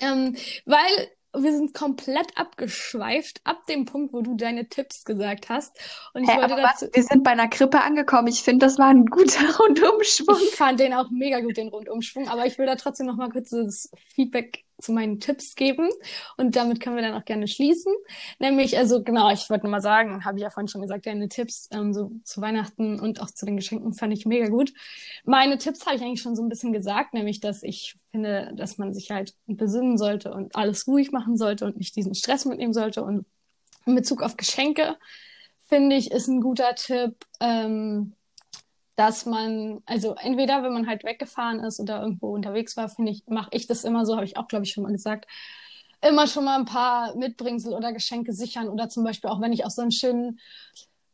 ähm, 0.01 0.37
weil 0.65 1.11
wir 1.33 1.53
sind 1.53 1.75
komplett 1.75 2.37
abgeschweift 2.37 3.41
ab 3.45 3.65
dem 3.67 3.85
Punkt, 3.85 4.13
wo 4.13 4.21
du 4.21 4.35
deine 4.37 4.69
Tipps 4.69 5.05
gesagt 5.05 5.49
hast. 5.49 5.79
Und 6.13 6.25
ich 6.25 6.31
hä, 6.31 6.37
wollte 6.37 6.55
aber 6.55 6.63
was? 6.63 6.81
dazu, 6.81 6.93
Wir 6.93 7.05
sind 7.05 7.23
bei 7.23 7.31
einer 7.31 7.49
Krippe 7.49 7.81
angekommen. 7.81 8.29
Ich 8.29 8.43
finde, 8.43 8.67
das 8.67 8.79
war 8.79 8.89
ein 8.89 9.07
guter 9.07 9.59
Rundumschwung. 9.59 10.37
ich 10.43 10.57
fand 10.57 10.81
den 10.81 10.93
auch 10.93 11.11
mega 11.11 11.41
gut, 11.41 11.57
den 11.57 11.69
Rundumschwung, 11.69 12.29
aber 12.29 12.47
ich 12.47 12.59
will 12.59 12.67
da 12.67 12.75
trotzdem 12.75 13.07
noch 13.07 13.17
mal 13.17 13.31
kurz 13.31 13.51
das 13.51 13.91
Feedback 14.15 14.65
zu 14.81 14.93
meinen 14.93 15.21
Tipps 15.21 15.55
geben 15.55 15.89
und 16.37 16.57
damit 16.57 16.81
können 16.81 16.97
wir 16.97 17.03
dann 17.03 17.15
auch 17.15 17.25
gerne 17.25 17.49
schließen. 17.49 17.93
Nämlich, 18.39 18.77
also 18.79 19.03
genau, 19.03 19.31
ich 19.31 19.49
wollte 19.51 19.65
nur 19.65 19.71
mal 19.71 19.81
sagen, 19.81 20.25
habe 20.25 20.39
ich 20.39 20.43
ja 20.43 20.51
vorhin 20.51 20.69
schon 20.69 20.83
gesagt, 20.83 21.07
deine 21.07 21.29
Tipps 21.29 21.69
ähm, 21.73 21.93
so 21.93 22.13
zu 22.25 22.41
Weihnachten 22.41 22.99
und 22.99 23.21
auch 23.21 23.31
zu 23.31 23.47
den 23.47 23.57
Geschenken 23.57 23.93
fand 23.95 24.13
ich 24.13 24.27
mega 24.27 24.49
gut. 24.49 24.73
Meine 25.25 25.59
Tipps 25.59 25.87
habe 25.87 25.97
ich 25.97 26.03
eigentlich 26.03 26.23
schon 26.23 26.37
so 26.37 26.43
ein 26.43 26.49
bisschen 26.49 26.73
gesagt, 26.73 27.15
nämlich, 27.15 27.41
dass 27.41 27.63
ich 27.63 27.97
finde, 28.11 28.53
dass 28.57 28.79
man 28.79 28.93
sich 28.93 29.11
halt 29.11 29.35
besinnen 29.47 29.99
sollte 29.99 30.33
und 30.33 30.57
alles 30.57 30.87
ruhig 30.87 31.13
machen 31.13 31.37
sollte 31.37 31.65
und 31.67 31.77
nicht 31.77 31.97
diesen 31.97 32.15
Stress 32.15 32.45
mitnehmen 32.45 32.73
sollte. 32.73 33.03
Und 33.03 33.27
in 33.87 33.95
Bezug 33.95 34.23
auf 34.23 34.37
Geschenke, 34.37 34.97
finde 35.69 35.97
ich, 35.97 36.11
ist 36.11 36.29
ein 36.29 36.41
guter 36.41 36.75
Tipp, 36.75 37.15
ähm, 37.41 38.15
dass 39.01 39.25
man, 39.25 39.83
also 39.87 40.15
entweder 40.17 40.63
wenn 40.63 40.75
man 40.75 40.87
halt 40.87 41.05
weggefahren 41.05 41.61
ist 41.61 41.81
oder 41.81 42.03
irgendwo 42.03 42.35
unterwegs 42.35 42.77
war, 42.77 42.91
finde 42.91 43.13
ich, 43.13 43.27
mache 43.27 43.49
ich 43.55 43.67
das 43.67 43.85
immer 43.85 44.05
so, 44.05 44.15
habe 44.15 44.27
ich 44.27 44.37
auch, 44.37 44.47
glaube 44.47 44.67
ich, 44.67 44.73
schon 44.73 44.83
mal 44.85 44.93
gesagt, 44.93 45.27
immer 46.03 46.27
schon 46.27 46.45
mal 46.45 46.59
ein 46.59 46.67
paar 46.67 47.17
Mitbringsel 47.17 47.73
oder 47.73 47.95
Geschenke 47.95 48.35
sichern 48.35 48.69
oder 48.69 48.91
zum 48.91 49.03
Beispiel 49.03 49.31
auch 49.31 49.41
wenn 49.41 49.55
ich 49.55 49.65
auf 49.65 49.73
so 49.73 49.81
einen 49.81 49.91
schönen 49.91 50.39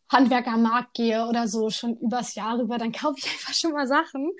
Handwerkermarkt 0.09 0.95
gehe 0.95 1.27
oder 1.27 1.49
so 1.49 1.71
schon 1.71 1.97
übers 1.97 2.35
Jahr 2.35 2.59
rüber, 2.59 2.79
dann 2.79 2.93
kaufe 2.93 3.19
ich 3.19 3.27
einfach 3.27 3.55
schon 3.55 3.73
mal 3.73 3.87
Sachen. 3.87 4.31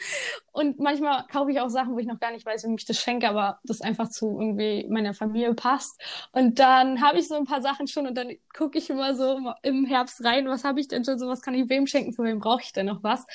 Und 0.53 0.79
manchmal 0.79 1.27
kaufe 1.27 1.51
ich 1.51 1.61
auch 1.61 1.69
Sachen, 1.69 1.95
wo 1.95 1.99
ich 1.99 2.07
noch 2.07 2.21
gar 2.21 2.33
nicht 2.33 2.47
weiß, 2.47 2.65
wem 2.65 2.77
ich 2.77 2.85
das 2.85 2.99
schenke, 2.99 3.29
aber 3.29 3.59
das 3.65 3.81
einfach 3.81 4.09
zu 4.09 4.39
irgendwie 4.41 4.87
meiner 4.89 5.15
Familie 5.15 5.55
passt. 5.55 6.01
Und 6.33 6.59
dann 6.59 7.01
habe 7.01 7.19
ich 7.19 7.29
so 7.29 7.35
ein 7.35 7.45
paar 7.45 7.63
Sachen 7.63 7.87
schon 7.87 8.07
und 8.07 8.17
dann 8.17 8.33
gucke 8.55 8.79
ich 8.79 8.91
immer 8.91 9.15
so 9.15 9.39
im 9.63 9.85
Herbst 9.87 10.25
rein, 10.25 10.49
was 10.49 10.65
habe 10.65 10.81
ich 10.81 10.89
denn 10.89 11.05
schon 11.05 11.19
so, 11.19 11.27
was 11.29 11.43
kann 11.43 11.55
ich 11.55 11.69
wem 11.69 11.87
schenken, 11.87 12.13
für 12.13 12.23
wen 12.23 12.39
brauche 12.39 12.63
ich 12.63 12.73
denn 12.73 12.87
noch 12.87 13.03
was? 13.03 13.27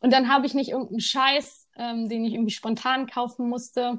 Und 0.00 0.12
dann 0.12 0.28
habe 0.32 0.46
ich 0.46 0.54
nicht 0.54 0.70
irgendeinen 0.70 1.00
Scheiß, 1.00 1.68
ähm, 1.76 2.08
den 2.08 2.24
ich 2.24 2.34
irgendwie 2.34 2.52
spontan 2.52 3.06
kaufen 3.06 3.48
musste, 3.48 3.98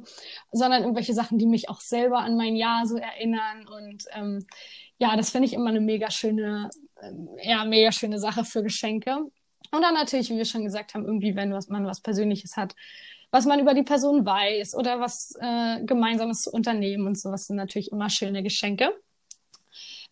sondern 0.51 0.83
irgendwelche 0.83 1.13
Sachen, 1.13 1.37
die 1.37 1.45
mich 1.45 1.69
auch 1.69 1.81
selber 1.81 2.19
an 2.19 2.37
mein 2.37 2.55
Jahr 2.55 2.85
so 2.85 2.97
erinnern. 2.97 3.67
Und 3.67 4.05
ähm, 4.13 4.45
ja, 4.97 5.15
das 5.15 5.29
finde 5.29 5.47
ich 5.47 5.53
immer 5.53 5.69
eine 5.69 5.81
mega 5.81 6.11
schöne, 6.11 6.69
ja, 7.41 7.65
mega 7.65 7.91
schöne 7.91 8.19
Sache 8.19 8.43
für 8.45 8.63
Geschenke. 8.63 9.17
Und 9.71 9.81
dann 9.81 9.93
natürlich, 9.93 10.29
wie 10.29 10.37
wir 10.37 10.45
schon 10.45 10.63
gesagt 10.63 10.93
haben, 10.93 11.05
irgendwie, 11.05 11.35
wenn 11.35 11.53
was, 11.53 11.67
man 11.67 11.85
was 11.85 12.01
Persönliches 12.01 12.57
hat, 12.57 12.75
was 13.31 13.45
man 13.45 13.59
über 13.59 13.73
die 13.73 13.83
Person 13.83 14.25
weiß 14.25 14.75
oder 14.75 14.99
was 14.99 15.35
äh, 15.39 15.83
Gemeinsames 15.83 16.41
zu 16.41 16.51
unternehmen 16.51 17.05
und 17.05 17.19
sowas 17.19 17.45
sind 17.45 17.57
natürlich 17.57 17.91
immer 17.91 18.09
schöne 18.09 18.41
Geschenke. 18.41 18.91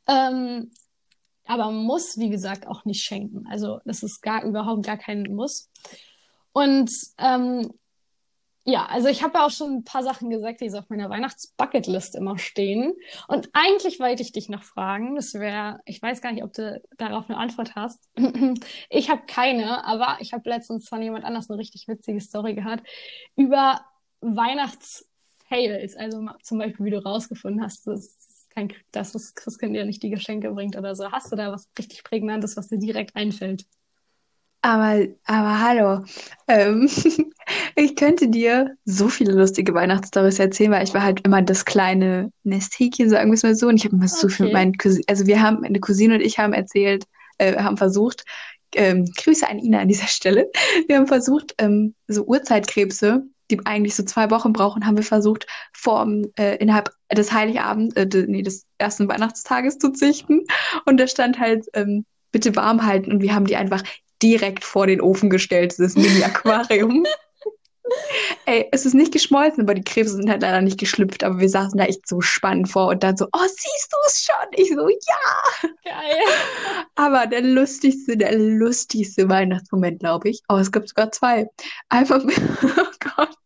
Ähm, 0.07 0.71
aber 1.45 1.65
man 1.65 1.83
muss, 1.83 2.17
wie 2.17 2.29
gesagt, 2.29 2.67
auch 2.67 2.85
nicht 2.85 3.03
schenken. 3.03 3.47
Also 3.49 3.79
das 3.85 4.03
ist 4.03 4.21
gar 4.21 4.43
überhaupt 4.43 4.85
gar 4.85 4.97
kein 4.97 5.23
Muss. 5.23 5.69
Und 6.51 6.91
ähm, 7.17 7.73
ja, 8.69 8.85
also 8.85 9.07
ich 9.07 9.23
habe 9.23 9.37
ja 9.37 9.45
auch 9.45 9.49
schon 9.49 9.75
ein 9.75 9.83
paar 9.85 10.03
Sachen 10.03 10.29
gesagt, 10.29 10.59
die 10.59 10.69
so 10.69 10.79
auf 10.79 10.89
meiner 10.89 11.09
Weihnachtsbucketlist 11.09 12.15
immer 12.15 12.37
stehen. 12.37 12.93
Und 13.29 13.49
eigentlich 13.53 14.01
wollte 14.01 14.21
ich 14.21 14.33
dich 14.33 14.49
noch 14.49 14.63
fragen, 14.63 15.15
das 15.15 15.33
wäre, 15.35 15.79
ich 15.85 16.01
weiß 16.01 16.19
gar 16.21 16.33
nicht, 16.33 16.43
ob 16.43 16.51
du 16.51 16.81
darauf 16.97 17.29
eine 17.29 17.37
Antwort 17.37 17.75
hast. 17.75 18.09
Ich 18.89 19.09
habe 19.09 19.21
keine, 19.25 19.85
aber 19.85 20.17
ich 20.19 20.33
habe 20.33 20.49
letztens 20.49 20.89
von 20.89 21.01
jemand 21.01 21.23
anders 21.23 21.49
eine 21.49 21.57
richtig 21.59 21.87
witzige 21.87 22.19
Story 22.19 22.55
gehört 22.55 22.81
über 23.37 23.85
Weihnachtsfails. 24.19 25.95
Also 25.95 26.27
zum 26.43 26.57
Beispiel, 26.57 26.87
wie 26.87 26.91
du 26.91 27.01
rausgefunden 27.01 27.63
hast, 27.63 27.87
dass, 27.87 28.47
kein, 28.53 28.73
dass 28.91 29.13
das 29.13 29.33
Christkind 29.33 29.77
dir 29.77 29.85
nicht 29.85 30.03
die 30.03 30.09
Geschenke 30.09 30.51
bringt 30.51 30.75
oder 30.75 30.93
so. 30.93 31.09
Hast 31.09 31.31
du 31.31 31.37
da 31.37 31.53
was 31.53 31.69
richtig 31.79 32.03
Prägnantes, 32.03 32.57
was 32.57 32.67
dir 32.67 32.79
direkt 32.79 33.15
einfällt? 33.15 33.65
Aber, 34.61 35.07
aber 35.23 35.61
hallo. 35.61 36.05
Ähm, 36.49 36.89
ich 37.79 37.95
könnte 37.95 38.27
dir 38.27 38.75
so 38.85 39.07
viele 39.07 39.33
lustige 39.33 39.71
Weihnachtsstories 39.75 40.39
erzählen, 40.39 40.71
weil 40.71 40.83
ich 40.83 40.95
war 40.95 41.03
halt 41.03 41.21
immer 41.23 41.43
das 41.43 41.63
kleine 41.63 42.31
Nesthäkchen, 42.43 43.07
sagen 43.07 43.29
wir 43.29 43.35
es 43.35 43.43
mal 43.43 43.53
so. 43.53 43.67
Und 43.67 43.75
ich 43.75 43.85
habe 43.85 43.95
immer 43.95 44.07
so 44.07 44.29
viel 44.29 44.47
mit 44.47 44.53
meinen 44.53 44.77
Cousinen, 44.77 45.05
also 45.07 45.27
wir 45.27 45.39
haben, 45.39 45.61
meine 45.61 45.79
Cousine 45.79 46.15
und 46.15 46.21
ich 46.21 46.39
haben 46.39 46.53
erzählt, 46.53 47.05
äh, 47.37 47.55
haben 47.55 47.77
versucht, 47.77 48.25
ähm, 48.73 49.05
Grüße 49.15 49.47
an 49.47 49.59
Ina 49.59 49.81
an 49.81 49.87
dieser 49.89 50.07
Stelle. 50.07 50.49
Wir 50.87 50.97
haben 50.97 51.05
versucht, 51.05 51.53
ähm, 51.59 51.93
so 52.07 52.23
Urzeitkrebse, 52.25 53.21
die 53.51 53.63
eigentlich 53.65 53.95
so 53.95 54.01
zwei 54.01 54.31
Wochen 54.31 54.53
brauchen, 54.53 54.87
haben 54.87 54.97
wir 54.97 55.03
versucht, 55.03 55.45
vorm, 55.71 56.25
äh, 56.39 56.57
innerhalb 56.57 56.89
des 57.15 57.31
Heiligabend, 57.31 57.95
äh, 57.95 58.07
de, 58.07 58.25
nee, 58.25 58.41
des 58.41 58.65
ersten 58.79 59.07
Weihnachtstages 59.07 59.77
zu 59.77 59.91
züchten. 59.91 60.45
Und 60.85 60.99
da 60.99 61.07
stand 61.07 61.37
halt, 61.37 61.67
ähm, 61.73 62.05
bitte 62.31 62.55
warm 62.55 62.83
halten. 62.83 63.11
Und 63.11 63.21
wir 63.21 63.35
haben 63.35 63.45
die 63.45 63.55
einfach 63.55 63.83
direkt 64.23 64.63
vor 64.63 64.87
den 64.87 64.99
Ofen 64.99 65.29
gestellt, 65.29 65.73
dieses 65.77 65.95
Mini-Aquarium. 65.95 67.05
Ey, 68.45 68.67
es 68.71 68.85
ist 68.85 68.93
nicht 68.93 69.11
geschmolzen, 69.11 69.63
aber 69.63 69.73
die 69.73 69.83
Krebse 69.83 70.15
sind 70.15 70.29
halt 70.29 70.41
leider 70.41 70.61
nicht 70.61 70.79
geschlüpft. 70.79 71.23
Aber 71.23 71.39
wir 71.39 71.49
saßen 71.49 71.77
da 71.77 71.85
echt 71.85 72.07
so 72.07 72.21
spannend 72.21 72.69
vor 72.69 72.87
und 72.87 73.03
dann 73.03 73.17
so, 73.17 73.25
oh, 73.31 73.45
siehst 73.45 73.91
du 73.91 73.97
es 74.07 74.23
schon? 74.23 74.47
Ich 74.55 74.69
so, 74.69 74.87
ja. 74.89 75.69
Geil. 75.83 76.21
Aber 76.95 77.27
der 77.27 77.41
lustigste, 77.41 78.17
der 78.17 78.37
lustigste 78.37 79.29
Weihnachtsmoment, 79.29 79.99
glaube 79.99 80.29
ich. 80.29 80.41
Oh, 80.49 80.57
es 80.57 80.71
gibt 80.71 80.89
sogar 80.89 81.11
zwei. 81.11 81.47
Einfach, 81.89 82.23
oh 82.63 83.09
Gott. 83.15 83.37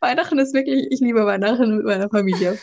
Weihnachten 0.00 0.38
ist 0.38 0.54
wirklich, 0.54 0.86
ich 0.90 1.00
liebe 1.00 1.24
Weihnachten 1.26 1.76
mit 1.76 1.86
meiner 1.86 2.08
Familie. 2.08 2.58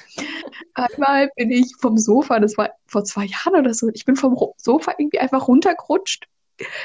Einmal 0.74 1.30
bin 1.36 1.52
ich 1.52 1.74
vom 1.80 1.98
Sofa, 1.98 2.40
das 2.40 2.58
war 2.58 2.72
vor 2.88 3.04
zwei 3.04 3.26
Jahren 3.26 3.56
oder 3.60 3.74
so, 3.74 3.90
ich 3.94 4.06
bin 4.06 4.16
vom 4.16 4.36
Sofa 4.58 4.94
irgendwie 4.98 5.20
einfach 5.20 5.48
runtergerutscht. 5.48 6.28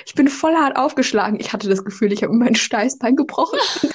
Ich 0.07 0.15
bin 0.15 0.29
voll 0.29 0.55
hart 0.55 0.77
aufgeschlagen. 0.77 1.41
Ich 1.41 1.53
hatte 1.53 1.69
das 1.69 1.85
Gefühl, 1.85 2.13
ich 2.13 2.23
habe 2.23 2.33
mir 2.33 2.45
mein 2.45 2.55
Steißbein 2.55 3.17
gebrochen. 3.17 3.59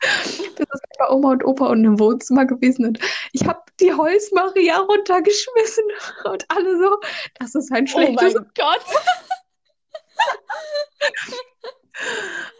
Das 0.56 0.66
ist 0.72 0.98
bei 0.98 1.10
Oma 1.10 1.32
und 1.32 1.44
Opa 1.44 1.66
und 1.66 1.84
im 1.84 1.98
Wohnzimmer 1.98 2.46
gewesen 2.46 2.86
und 2.86 2.98
ich 3.32 3.46
habe 3.46 3.60
die 3.80 3.92
Holzmaria 3.92 4.78
runtergeschmissen 4.78 5.84
und 6.24 6.44
alle 6.48 6.78
so, 6.78 6.98
das 7.38 7.54
ist 7.54 7.70
ein 7.72 7.86
Oh 7.94 7.98
mein 7.98 8.18
schlechtes. 8.18 8.34
Gott. 8.54 8.84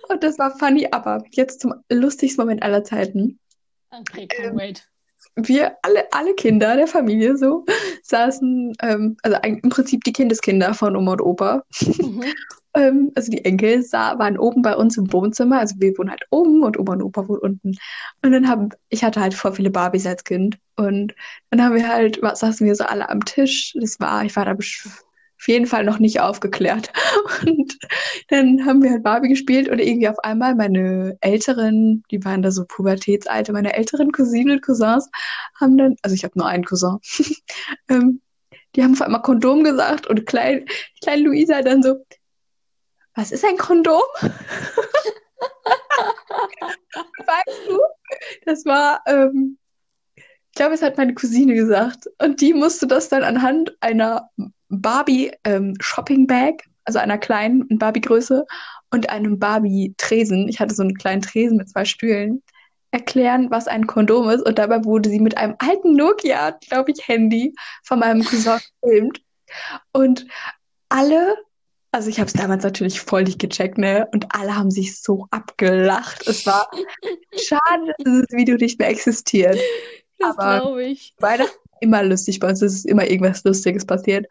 Und 0.08 0.22
das 0.22 0.38
war 0.38 0.56
funny, 0.58 0.88
aber 0.90 1.22
jetzt 1.32 1.60
zum 1.60 1.74
lustigsten 1.90 2.42
Moment 2.42 2.62
aller 2.62 2.84
Zeiten. 2.84 3.38
Okay, 3.90 4.26
can't 4.26 4.56
wait. 4.56 4.88
Wir 5.34 5.76
alle, 5.82 6.10
alle 6.12 6.34
Kinder 6.34 6.76
der 6.76 6.86
Familie 6.86 7.36
so 7.36 7.64
saßen, 8.02 8.74
ähm, 8.80 9.16
also 9.22 9.36
eigentlich 9.42 9.64
im 9.64 9.70
Prinzip 9.70 10.04
die 10.04 10.12
Kindeskinder 10.12 10.72
von 10.72 10.96
Oma 10.96 11.12
und 11.12 11.20
Opa, 11.20 11.62
Mhm. 11.80 12.24
Ähm, 12.76 13.12
also 13.14 13.30
die 13.32 13.44
Enkel 13.44 13.82
sa 13.82 14.18
waren 14.18 14.38
oben 14.38 14.62
bei 14.62 14.76
uns 14.76 14.96
im 14.96 15.12
Wohnzimmer, 15.12 15.58
also 15.60 15.76
wir 15.78 15.96
wohnen 15.98 16.10
halt 16.10 16.24
oben 16.30 16.62
und 16.62 16.78
Oma 16.78 16.92
und 16.94 17.02
Opa 17.02 17.28
wohnen 17.28 17.40
unten. 17.40 17.76
Und 18.22 18.32
dann 18.32 18.48
haben, 18.48 18.70
ich 18.90 19.04
hatte 19.04 19.20
halt 19.20 19.34
voll 19.34 19.52
viele 19.54 19.70
Barbies 19.70 20.06
als 20.06 20.24
Kind 20.24 20.58
und 20.76 21.14
dann 21.50 21.62
haben 21.62 21.74
wir 21.74 21.88
halt, 21.88 22.22
wa- 22.22 22.34
saßen 22.36 22.66
wir 22.66 22.74
so 22.76 22.84
alle 22.84 23.08
am 23.10 23.24
Tisch. 23.24 23.74
Das 23.80 23.98
war, 24.00 24.24
ich 24.24 24.36
war 24.36 24.44
da 24.44 24.52
auf 24.52 25.48
jeden 25.48 25.66
Fall 25.66 25.84
noch 25.84 25.98
nicht 25.98 26.20
aufgeklärt. 26.20 26.90
Und 27.46 27.76
dann 28.28 28.64
haben 28.64 28.82
wir 28.82 28.90
halt 28.92 29.02
Barbie 29.02 29.28
gespielt 29.28 29.68
und 29.68 29.78
irgendwie 29.78 30.08
auf 30.08 30.18
einmal 30.20 30.54
meine 30.54 31.16
älteren, 31.20 32.02
die 32.10 32.24
waren 32.24 32.42
da 32.42 32.50
so 32.50 32.64
Pubertätsalte, 32.66 33.52
meine 33.52 33.74
älteren 33.74 34.12
Cousinen 34.12 34.52
und 34.56 34.62
Cousins 34.62 35.08
haben 35.60 35.76
dann, 35.76 35.96
also 36.02 36.14
ich 36.14 36.24
habe 36.24 36.38
nur 36.38 36.48
einen 36.48 36.64
Cousin, 36.64 36.98
ähm, 37.90 38.20
die 38.74 38.82
haben 38.82 38.94
auf 38.94 39.02
einmal 39.02 39.22
Kondom 39.22 39.64
gesagt 39.64 40.06
und 40.06 40.26
klein, 40.26 40.66
kleine 41.02 41.22
Luisa 41.22 41.62
dann 41.62 41.82
so, 41.82 41.96
was 43.16 43.32
ist 43.32 43.44
ein 43.44 43.56
Kondom? 43.56 44.02
Weißt 47.26 47.68
du, 47.68 47.80
das 48.44 48.64
war, 48.64 49.00
ähm, 49.06 49.58
ich 50.16 50.54
glaube, 50.54 50.74
es 50.74 50.82
hat 50.82 50.96
meine 50.96 51.14
Cousine 51.14 51.54
gesagt. 51.54 52.08
Und 52.22 52.40
die 52.40 52.54
musste 52.54 52.86
das 52.86 53.08
dann 53.08 53.24
anhand 53.24 53.76
einer 53.80 54.30
Barbie 54.68 55.32
ähm, 55.44 55.74
also 56.84 56.98
einer 56.98 57.18
kleinen 57.18 57.66
Barbie-Größe 57.78 58.46
und 58.90 59.10
einem 59.10 59.38
Barbie-Tresen. 59.38 60.48
Ich 60.48 60.60
hatte 60.60 60.74
so 60.74 60.82
einen 60.82 60.94
kleinen 60.94 61.22
Tresen 61.22 61.56
mit 61.56 61.68
zwei 61.68 61.84
Stühlen 61.84 62.42
erklären, 62.90 63.50
was 63.50 63.66
ein 63.66 63.86
Kondom 63.86 64.28
ist. 64.30 64.46
Und 64.46 64.58
dabei 64.58 64.84
wurde 64.84 65.10
sie 65.10 65.20
mit 65.20 65.36
einem 65.36 65.56
alten 65.58 65.96
Nokia, 65.96 66.52
glaube 66.68 66.92
ich, 66.92 67.08
Handy 67.08 67.54
von 67.82 67.98
meinem 67.98 68.24
Cousin 68.24 68.60
gefilmt. 68.82 69.22
Und 69.92 70.26
alle, 70.88 71.36
also 71.96 72.10
ich 72.10 72.18
habe 72.20 72.26
es 72.26 72.34
damals 72.34 72.62
natürlich 72.62 73.00
voll 73.00 73.24
nicht 73.24 73.38
gecheckt, 73.38 73.78
ne? 73.78 74.06
Und 74.12 74.26
alle 74.28 74.54
haben 74.54 74.70
sich 74.70 75.00
so 75.00 75.26
abgelacht. 75.30 76.26
Es 76.28 76.44
war 76.44 76.68
schade, 77.34 77.86
dass 77.86 77.96
dieses 78.04 78.26
Video 78.32 78.56
nicht 78.56 78.78
mehr 78.78 78.90
existiert. 78.90 79.58
Das 80.18 80.36
glaube 80.36 80.84
ich. 80.84 81.14
Weihnachten 81.20 81.56
immer 81.80 82.02
lustig 82.02 82.38
bei 82.38 82.50
uns. 82.50 82.60
Es 82.60 82.74
ist 82.74 82.84
immer 82.84 83.08
irgendwas 83.08 83.44
Lustiges 83.44 83.86
passiert. 83.86 84.26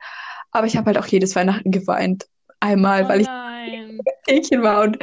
Aber 0.52 0.68
ich 0.68 0.78
habe 0.78 0.86
halt 0.86 1.00
auch 1.00 1.08
jedes 1.08 1.36
Weihnachten 1.36 1.72
geweint. 1.72 2.28
Einmal, 2.60 3.06
Oh 3.06 3.10
weil 3.10 3.22
ich. 3.22 3.28
Mädchen 4.28 4.62
war 4.62 4.84
und 4.84 5.00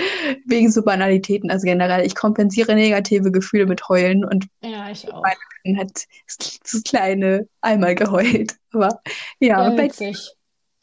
wegen 0.46 0.70
so 0.70 0.84
Banalitäten. 0.84 1.50
Also 1.50 1.64
generell, 1.64 2.06
ich 2.06 2.14
kompensiere 2.14 2.76
negative 2.76 3.32
Gefühle 3.32 3.66
mit 3.66 3.88
Heulen 3.88 4.24
und 4.24 4.46
Ja, 4.62 4.88
ich 4.88 5.12
auch. 5.12 5.24
dann 5.64 5.78
hat 5.78 5.90
das 6.30 6.82
kleine 6.84 7.48
einmal 7.60 7.96
geheult. 7.96 8.54
Aber 8.72 9.00
ja, 9.40 9.68
Ja, 9.68 9.76
witzig. 9.76 10.30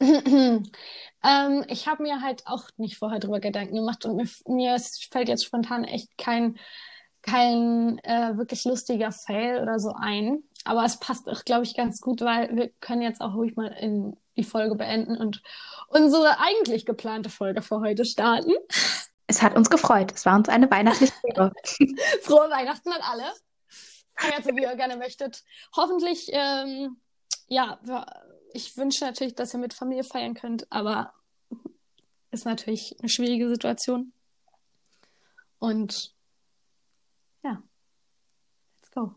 Ähm, 1.22 1.64
ich 1.68 1.86
habe 1.86 2.02
mir 2.02 2.22
halt 2.22 2.46
auch 2.46 2.68
nicht 2.76 2.96
vorher 2.96 3.18
drüber 3.18 3.40
Gedanken 3.40 3.76
gemacht 3.76 4.04
und 4.04 4.16
mir, 4.16 4.28
mir 4.46 4.78
fällt 5.10 5.28
jetzt 5.28 5.44
spontan 5.44 5.84
echt 5.84 6.16
kein, 6.16 6.58
kein 7.22 7.98
äh, 8.04 8.36
wirklich 8.36 8.64
lustiger 8.64 9.12
Fail 9.12 9.60
oder 9.60 9.78
so 9.78 9.92
ein. 9.92 10.42
Aber 10.64 10.84
es 10.84 10.98
passt 10.98 11.28
auch, 11.28 11.44
glaube 11.44 11.64
ich, 11.64 11.74
ganz 11.74 12.00
gut, 12.00 12.20
weil 12.20 12.54
wir 12.54 12.70
können 12.80 13.02
jetzt 13.02 13.20
auch 13.20 13.34
ruhig 13.34 13.56
mal 13.56 13.68
in 13.68 14.16
die 14.36 14.44
Folge 14.44 14.74
beenden 14.74 15.16
und 15.16 15.42
unsere 15.88 16.38
eigentlich 16.38 16.86
geplante 16.86 17.30
Folge 17.30 17.62
für 17.62 17.80
heute 17.80 18.04
starten. 18.04 18.52
es 19.26 19.42
hat 19.42 19.56
uns 19.56 19.70
gefreut. 19.70 20.12
Es 20.14 20.24
war 20.26 20.36
uns 20.36 20.48
eine 20.48 20.70
weihnachtliche 20.70 21.12
Ehre. 21.24 21.52
Frohe 22.22 22.50
Weihnachten 22.50 22.92
an 22.92 23.02
alle. 23.02 23.32
Feiert 24.16 24.44
so, 24.44 24.54
wie 24.56 24.62
ihr 24.62 24.76
gerne 24.76 24.96
möchtet. 24.96 25.42
Hoffentlich, 25.76 26.28
ähm, 26.32 27.00
ja, 27.48 27.78
ich 28.52 28.76
wünsche 28.76 29.04
natürlich, 29.04 29.34
dass 29.34 29.54
ihr 29.54 29.60
mit 29.60 29.74
Familie 29.74 30.04
feiern 30.04 30.34
könnt, 30.34 30.70
aber 30.70 31.14
ist 32.30 32.44
natürlich 32.44 32.96
eine 33.00 33.08
schwierige 33.08 33.48
Situation. 33.48 34.12
Und 35.58 36.14
ja, 37.42 37.62
let's 38.76 38.90
go. 38.92 39.14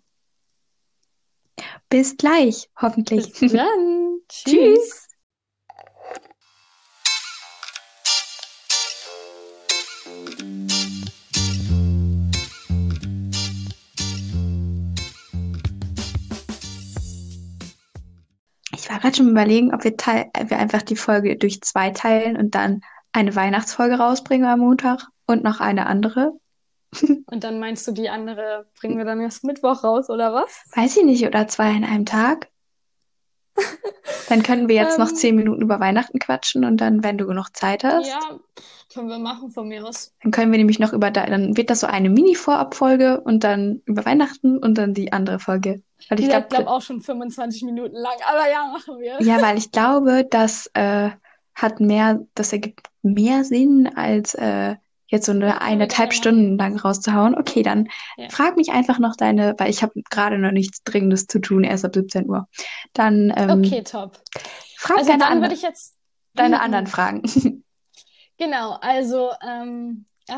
Bis 1.89 2.18
gleich, 2.18 2.69
hoffentlich. 2.76 3.31
Bis 3.39 3.53
dann. 3.53 4.19
Tschüss. 4.30 5.07
Ich 5.07 5.12
gerade 18.99 19.15
schon 19.15 19.29
überlegen, 19.29 19.73
ob 19.73 19.83
wir, 19.83 19.95
teil 19.97 20.29
äh, 20.33 20.49
wir 20.49 20.57
einfach 20.59 20.81
die 20.81 20.95
Folge 20.95 21.35
durch 21.37 21.61
zwei 21.61 21.89
teilen 21.91 22.37
und 22.37 22.55
dann 22.55 22.81
eine 23.11 23.35
Weihnachtsfolge 23.35 23.95
rausbringen 23.95 24.47
am 24.47 24.59
Montag 24.59 25.07
und 25.27 25.43
noch 25.43 25.59
eine 25.59 25.85
andere. 25.87 26.33
Und 27.25 27.43
dann 27.43 27.59
meinst 27.59 27.87
du, 27.87 27.91
die 27.91 28.09
andere 28.09 28.67
bringen 28.79 28.99
wir 28.99 29.05
dann 29.05 29.19
erst 29.19 29.43
Mittwoch 29.43 29.83
raus, 29.83 30.11
oder 30.11 30.31
was? 30.31 30.63
Weiß 30.75 30.95
ich 30.97 31.03
nicht, 31.03 31.25
oder 31.25 31.47
zwei 31.47 31.69
an 31.71 31.83
einem 31.83 32.05
Tag. 32.05 32.49
Dann 34.29 34.43
können 34.43 34.67
wir 34.67 34.75
jetzt 34.75 34.97
noch 34.99 35.09
Ähm. 35.09 35.15
zehn 35.15 35.35
Minuten 35.35 35.61
über 35.61 35.79
Weihnachten 35.79 36.19
quatschen 36.19 36.63
und 36.65 36.77
dann, 36.81 37.03
wenn 37.03 37.17
du 37.17 37.25
genug 37.27 37.49
Zeit 37.55 37.83
hast, 37.83 38.07
Ja, 38.07 38.19
können 38.93 39.09
wir 39.09 39.19
machen 39.19 39.49
von 39.51 39.67
mir 39.67 39.85
aus. 39.85 40.13
dann 40.21 40.31
können 40.31 40.51
wir 40.51 40.57
nämlich 40.57 40.79
noch 40.79 40.93
über, 40.93 41.11
da- 41.11 41.25
dann 41.25 41.55
wird 41.57 41.69
das 41.69 41.79
so 41.81 41.87
eine 41.87 42.09
Mini-Vorab-Folge 42.09 43.21
und 43.21 43.43
dann 43.43 43.81
über 43.85 44.05
Weihnachten 44.05 44.57
und 44.57 44.77
dann 44.77 44.93
die 44.93 45.13
andere 45.13 45.39
Folge. 45.39 45.81
Weil 46.09 46.19
ich 46.19 46.30
glaube, 46.30 46.47
glaube 46.47 46.69
auch 46.69 46.81
schon 46.81 47.01
25 47.01 47.63
Minuten 47.63 47.95
lang, 47.95 48.15
aber 48.25 48.49
ja, 48.51 48.65
machen 48.65 48.99
wir. 48.99 49.21
ja, 49.21 49.41
weil 49.41 49.57
ich 49.57 49.71
glaube, 49.71 50.25
das 50.30 50.69
äh, 50.73 51.09
hat 51.55 51.80
mehr, 51.80 52.19
das 52.35 52.51
ergibt 52.53 52.88
mehr 53.01 53.43
Sinn, 53.43 53.89
als 53.95 54.34
äh, 54.35 54.75
jetzt 55.07 55.25
so 55.27 55.31
eine 55.31 55.61
eineinhalb. 55.61 56.13
Stunden 56.13 56.57
lang 56.57 56.77
rauszuhauen. 56.77 57.35
Okay, 57.38 57.61
dann 57.61 57.88
Ja. 58.17 58.30
frag 58.30 58.57
mich 58.57 58.71
einfach 58.71 58.97
noch 58.99 59.15
deine, 59.15 59.53
weil 59.59 59.69
ich 59.69 59.84
habe 59.84 60.01
gerade 60.09 60.39
noch 60.39 60.51
nichts 60.51 60.84
Dringendes 60.84 61.27
zu 61.27 61.39
tun, 61.39 61.63
erst 61.63 61.85
ab 61.85 61.93
17 61.93 62.27
Uhr. 62.27 62.47
Dann 62.93 63.31
ähm, 63.35 63.61
Okay, 63.63 63.84
top. 63.84 64.19
frag 64.77 64.97
Also 64.97 65.11
deine, 65.11 65.23
dann 65.25 65.41
würde 65.41 65.53
ich 65.53 65.61
jetzt 65.61 65.95
deine 66.34 66.55
Mhm. 66.57 66.61
anderen 66.61 66.88
Fragen. 66.88 67.21
Genau, 68.39 68.71
also 68.81 69.30
ähm, 69.47 70.05